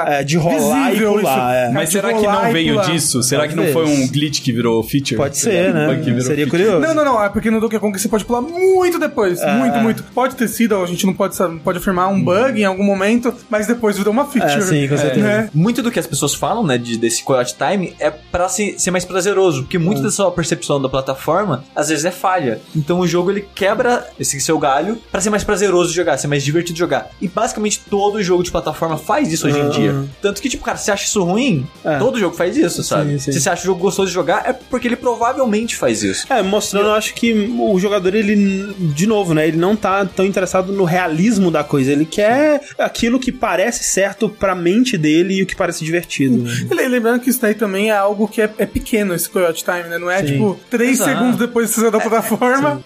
É, 0.06 0.22
de 0.24 0.36
rolar 0.36 0.88
e 0.88 0.90
visível, 0.90 1.14
pular, 1.14 1.54
é. 1.54 1.70
Mas 1.72 1.90
será 1.90 2.12
que 2.12 2.22
não 2.26 2.52
veio 2.52 2.80
disso? 2.82 3.22
Será 3.22 3.46
que 3.48 3.54
não 3.54 3.66
foi 3.68 3.84
um 3.86 4.08
glitch 4.08 4.40
que 4.42 4.52
virou 4.52 4.82
feature? 4.82 5.16
Pode 5.16 5.36
ser, 5.38 5.72
né? 5.74 6.00
Seria 6.20 6.46
curioso. 6.46 6.80
Não, 6.80 6.94
não, 6.94 7.04
não. 7.04 7.24
É 7.24 7.28
porque 7.28 7.50
no 7.50 7.60
Donkey 7.60 7.78
Kong 7.78 7.98
você 7.98 8.08
pode 8.08 8.24
pular 8.24 8.40
muito 8.42 8.98
depois. 8.98 9.40
Muito, 9.44 9.78
muito. 9.78 10.02
Pode 10.14 10.36
ter 10.36 10.48
sido, 10.48 10.76
a 10.82 10.86
gente 10.86 11.04
não 11.06 11.14
pode, 11.14 11.36
pode 11.64 11.78
afirmar 11.78 12.08
um 12.08 12.22
bug 12.22 12.60
em 12.60 12.64
algum 12.64 12.84
momento, 12.84 13.34
mas 13.50 13.66
depois 13.66 13.96
virou 13.96 14.12
uma 14.12 14.26
feature. 14.26 14.62
Sim, 14.62 14.88
com 14.88 14.96
certeza. 14.96 15.26
Né? 15.26 15.50
Muito 15.54 15.82
do 15.82 15.90
que 15.90 15.98
as 15.98 16.06
pessoas 16.06 16.34
falam, 16.34 16.64
né, 16.66 16.78
de, 16.78 16.96
desse 16.96 17.22
Coyote 17.22 17.54
Time 17.54 17.94
é 17.98 18.10
pra 18.10 18.48
se- 18.48 18.74
ser 18.78 18.90
mais 18.90 19.04
prazeroso, 19.04 19.62
porque 19.62 19.78
muito 19.78 20.02
da 20.02 20.10
sua 20.10 20.30
percepção 20.30 20.80
da 20.80 20.88
plataforma 20.88 21.64
às 21.74 21.88
vezes 21.88 22.04
é 22.04 22.10
falha. 22.10 22.47
Então 22.74 23.00
o 23.00 23.06
jogo 23.06 23.30
ele 23.30 23.46
quebra 23.54 24.06
esse 24.18 24.40
seu 24.40 24.58
galho 24.58 24.98
pra 25.10 25.20
ser 25.20 25.30
mais 25.30 25.44
prazeroso 25.44 25.90
de 25.90 25.96
jogar, 25.96 26.16
ser 26.18 26.26
mais 26.28 26.42
divertido 26.42 26.74
de 26.74 26.78
jogar. 26.78 27.10
E 27.20 27.28
basicamente 27.28 27.80
todo 27.88 28.22
jogo 28.22 28.42
de 28.42 28.50
plataforma 28.50 28.96
faz 28.96 29.32
isso 29.32 29.46
hoje 29.46 29.58
em 29.58 29.62
Uhum. 29.62 29.70
dia. 29.70 30.04
Tanto 30.22 30.40
que, 30.40 30.48
tipo, 30.48 30.64
cara, 30.64 30.76
você 30.76 30.90
acha 30.90 31.04
isso 31.04 31.22
ruim? 31.22 31.66
É. 31.84 31.98
Todo 31.98 32.18
jogo 32.18 32.34
faz 32.36 32.56
isso, 32.56 32.82
sabe? 32.82 33.12
Sim, 33.12 33.18
sim. 33.18 33.32
Se 33.32 33.40
você 33.40 33.50
acha 33.50 33.62
o 33.62 33.66
jogo 33.66 33.80
gostoso 33.80 34.08
de 34.08 34.14
jogar, 34.14 34.48
é 34.48 34.52
porque 34.52 34.86
ele 34.88 34.96
provavelmente 34.96 35.76
faz 35.76 36.02
isso. 36.02 36.26
É, 36.32 36.42
mostrando, 36.42 36.86
eu 36.88 36.94
acho 36.94 37.14
que 37.14 37.32
o 37.58 37.78
jogador, 37.78 38.14
ele, 38.14 38.74
de 38.94 39.06
novo, 39.06 39.34
né? 39.34 39.46
Ele 39.48 39.56
não 39.56 39.74
tá 39.76 40.04
tão 40.06 40.24
interessado 40.24 40.72
no 40.72 40.84
realismo 40.84 41.50
da 41.50 41.64
coisa. 41.64 41.92
Ele 41.92 42.04
quer 42.04 42.60
aquilo 42.78 43.18
que 43.18 43.32
parece 43.32 43.84
certo 43.84 44.28
pra 44.28 44.54
mente 44.54 44.96
dele 44.96 45.34
e 45.34 45.42
o 45.42 45.46
que 45.46 45.56
parece 45.56 45.84
divertido. 45.84 46.38
né? 46.38 46.66
E 46.70 46.74
le- 46.74 46.88
Lembrando 46.88 47.20
que 47.20 47.30
isso 47.30 47.40
daí 47.40 47.54
também 47.54 47.90
é 47.90 47.96
algo 47.96 48.26
que 48.26 48.40
é, 48.42 48.50
é 48.58 48.66
pequeno, 48.66 49.14
esse 49.14 49.28
Coyote 49.28 49.62
Time, 49.62 49.84
né? 49.88 49.98
Não 49.98 50.10
é 50.10 50.20
Sim. 50.20 50.26
tipo 50.32 50.60
três 50.70 50.92
Exato. 51.00 51.10
segundos 51.10 51.38
depois 51.38 51.68
de 51.68 51.74
você 51.74 51.80
sair 51.82 51.90
da 51.90 52.00
plataforma. 52.00 52.37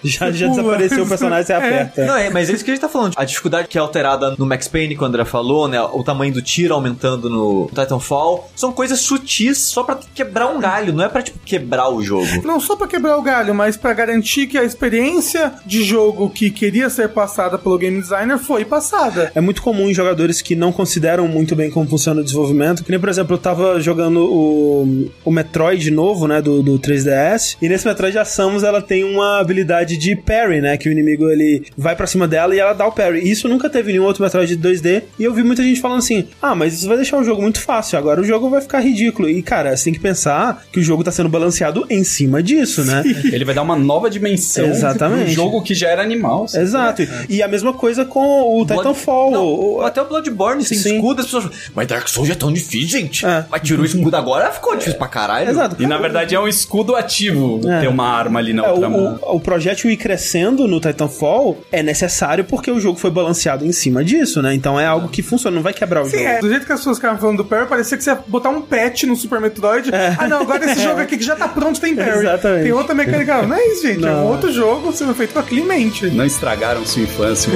Já, 0.03 0.27
você 0.27 0.33
já 0.33 0.49
pula. 0.49 0.63
desapareceu 0.63 1.05
o 1.05 1.09
personagem, 1.09 1.47
você 1.47 1.53
aperta. 1.53 2.05
Não, 2.05 2.17
é, 2.17 2.31
mas 2.31 2.49
é 2.49 2.53
isso 2.53 2.65
que 2.65 2.71
a 2.71 2.75
gente 2.75 2.81
tá 2.81 2.89
falando. 2.89 3.15
A 3.17 3.25
dificuldade 3.25 3.69
que 3.69 3.79
é 3.79 3.81
alterada 3.81 4.35
no 4.39 4.47
Max 4.47 4.69
Payne, 4.69 4.97
que 4.97 5.03
o 5.03 5.07
André 5.07 5.25
falou, 5.25 5.69
né? 5.69 5.81
O 5.81 6.03
tamanho 6.03 6.33
do 6.33 6.43
tiro 6.43 6.75
aumentando 6.75 7.29
no 7.29 7.69
Titanfall. 7.69 8.51
São 8.57 8.73
coisas 8.73 9.01
sutis 9.01 9.59
só 9.59 9.83
pra 9.83 9.99
quebrar 10.15 10.49
um 10.49 10.61
galho, 10.61 10.93
não 10.93 11.05
é 11.05 11.09
pra, 11.09 11.23
tipo, 11.23 11.39
quebrar 11.45 11.89
o 11.89 12.03
jogo. 12.03 12.27
Não 12.45 12.61
só 12.61 12.77
pra 12.77 12.87
quebrar 12.87 13.17
o 13.17 13.23
galho, 13.23 13.55
mas 13.55 13.77
pra 13.77 13.93
garantir 13.93 14.47
que 14.47 14.59
a 14.59 14.65
experiência 14.65 15.53
de 15.65 15.83
jogo 15.85 16.31
que 16.31 16.51
queria 16.51 16.89
ser 16.91 17.09
passada 17.09 17.59
pelo 17.59 17.79
game 17.79 18.01
designer 18.01 18.39
foi 18.39 18.65
passada. 18.65 19.31
É 19.35 19.41
muito 19.41 19.63
comum 19.63 19.89
em 19.89 19.95
jogadores 19.95 20.43
que 20.43 20.55
não 20.55 20.73
consideram 20.73 21.27
muito 21.29 21.55
bem 21.55 21.71
como 21.71 21.89
funciona 21.89 22.21
o 22.21 22.25
desenvolvimento. 22.25 22.85
Que 22.85 22.91
nem, 22.91 23.01
por 23.01 23.09
exemplo, 23.09 23.35
eu 23.35 23.39
tava 23.39 23.81
jogando 23.81 24.25
o, 24.25 25.11
o 25.25 25.31
Metroid 25.31 25.91
novo, 25.91 26.27
né, 26.27 26.41
do, 26.41 26.63
do 26.63 26.79
3DS. 26.79 27.57
E 27.61 27.69
nesse 27.69 27.87
Metroid 27.87 28.19
a 28.19 28.25
Samus, 28.25 28.63
ela 28.63 28.81
tem 28.81 29.05
uma 29.05 29.42
habilidade 29.43 29.97
de 29.97 30.17
parry, 30.17 30.61
né? 30.61 30.77
Que 30.77 30.89
o 30.89 30.93
inimigo, 30.93 31.29
ele 31.29 31.65
vai 31.77 31.95
pra 31.97 32.07
cima 32.07 32.27
dela 32.27 32.55
e 32.55 32.59
ela 32.59 32.73
dá 32.73 32.87
o 32.87 32.93
parry. 32.93 33.29
Isso 33.29 33.49
nunca 33.49 33.69
teve 33.69 33.93
nenhum 33.93 34.05
outro 34.05 34.23
Metroid 34.23 34.55
de 34.57 34.69
2D. 34.69 35.03
E 35.19 35.25
eu 35.25 35.33
vi 35.35 35.43
muita 35.43 35.63
gente 35.63 35.81
falando 35.81 35.99
assim, 35.99 36.27
ah, 36.41 36.55
mas 36.55 36.75
isso 36.75 36.87
vai 36.89 36.97
deixar 36.97 37.19
o 37.19 37.25
jogo 37.25 37.43
muito 37.43 37.61
fácil. 37.61 37.99
Agora 37.99 38.21
o 38.21 38.25
jogo 38.25 38.49
vai 38.49 38.61
ficar 38.61 38.81
ridículo. 38.81 39.29
E, 39.29 39.43
cara, 39.43 39.77
você 39.77 39.85
tem 39.85 39.93
que 39.93 40.01
pensar 40.01 40.65
que 40.73 40.81
o 40.81 40.83
jogo 40.83 41.05
tá 41.05 41.11
sendo 41.11 41.29
balanceado 41.29 41.87
em 41.91 42.05
cima 42.05 42.43
disso, 42.43 42.85
né? 42.85 43.03
Ele 43.33 43.45
vai 43.45 43.55
dar 43.55 43.63
uma 43.63 43.77
nova 43.77 44.09
dimensão 44.11 44.67
Exatamente. 44.67 45.25
pro 45.25 45.33
jogo 45.33 45.63
que 45.63 45.75
já 45.75 45.89
era 45.89 46.03
animal. 46.03 46.49
sabe? 46.49 46.65
Exato. 46.65 47.03
E 47.29 47.43
a 47.43 47.49
mesma 47.49 47.73
coisa 47.73 48.05
com 48.05 48.61
o 48.61 48.65
Titanfall. 48.67 49.31
Não, 49.31 49.45
O- 49.47 49.81
até 49.83 50.01
o 50.01 50.05
Bloodborne 50.07 50.65
sem 50.65 50.79
Sim. 50.79 50.97
escudo, 50.97 51.21
as 51.21 51.27
pessoas 51.27 51.45
falam, 51.45 51.59
mas 51.75 51.87
Dark 51.89 52.09
Souls 52.09 52.31
é 52.31 52.35
tão 52.35 52.53
difícil, 52.53 52.89
gente. 53.01 53.25
É. 53.27 53.45
Mas 53.51 53.63
tirou 53.63 53.83
o 53.83 53.87
escudo 53.87 54.17
agora, 54.17 54.51
ficou 54.51 54.75
difícil 54.77 54.99
pra 54.99 55.09
caralho. 55.09 55.51
Exato. 55.51 55.77
E 55.83 55.87
na 55.87 55.99
verdade 55.99 56.35
é 56.35 56.41
um 56.41 56.49
escudo 56.49 56.95
ativo 56.97 57.61
É. 57.69 57.81
ter 57.81 57.89
uma 57.89 58.07
arma 58.09 58.39
ali 58.39 58.53
na 58.53 58.65
É, 58.65 58.71
outra 58.71 58.89
o, 58.89 58.91
mão. 58.91 59.19
O, 59.33 59.37
o 59.37 59.41
projétil 59.41 59.91
ir 59.91 59.97
crescendo 59.97 60.67
no 60.69 60.81
Titanfall 60.81 61.59
é 61.71 61.83
necessário 61.83 62.45
porque 62.45 62.71
o 62.71 62.79
jogo 62.81 62.99
foi 62.99 63.11
balanceado 63.11 63.65
em 63.67 63.73
cima 63.73 64.05
disso, 64.05 64.41
né? 64.43 64.55
Então 64.55 64.79
é 64.79 64.87
algo 64.87 65.09
que 65.09 65.23
funciona, 65.23 65.55
não 65.55 65.63
vai 65.63 65.73
quebrar 65.73 66.03
o 66.03 66.05
Sim, 66.07 66.19
jogo. 66.19 66.25
é. 66.29 66.39
Do 66.41 66.49
jeito 66.49 66.67
que 66.67 66.73
as 66.73 66.81
pessoas 66.81 66.99
ficavam 66.99 67.19
falando 67.19 67.39
do 67.39 67.45
Parry, 67.45 67.67
parecia 67.67 67.97
que 67.97 68.05
você 68.05 68.11
ia 68.11 68.19
botar 68.27 68.51
um 68.51 68.63
patch 68.63 69.05
no 69.05 69.17
Super 69.17 69.41
Metroid. 69.41 69.91
Ah, 70.19 70.29
não, 70.29 70.41
agora 70.43 70.65
esse 70.65 70.81
jogo 70.83 71.01
aqui 71.01 71.17
que 71.17 71.25
já 71.25 71.37
tá 71.37 71.49
pronto 71.49 71.81
tem 71.81 71.95
Parry. 71.97 72.19
Exatamente. 72.21 72.63
Tem 72.65 72.73
outra 72.73 72.95
mecânica. 72.95 73.43
Não 73.43 73.57
é 73.57 73.67
isso, 73.69 73.83
gente. 73.87 74.05
É 74.05 74.11
um 74.11 74.15
Não. 74.15 74.27
outro 74.27 74.53
jogo 74.53 74.93
sendo 74.93 75.15
feito 75.15 75.33
com 75.33 75.39
aquilo 75.41 75.61
em 75.63 75.67
mente. 75.67 76.07
Não 76.07 76.25
estragaram 76.25 76.85
sua 76.85 77.03
infância. 77.03 77.53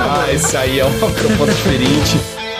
ah, 0.00 0.32
esse 0.32 0.56
aí 0.56 0.78
é 0.80 0.84
uma 0.84 1.10
proposta 1.10 1.54
diferente. 1.54 2.51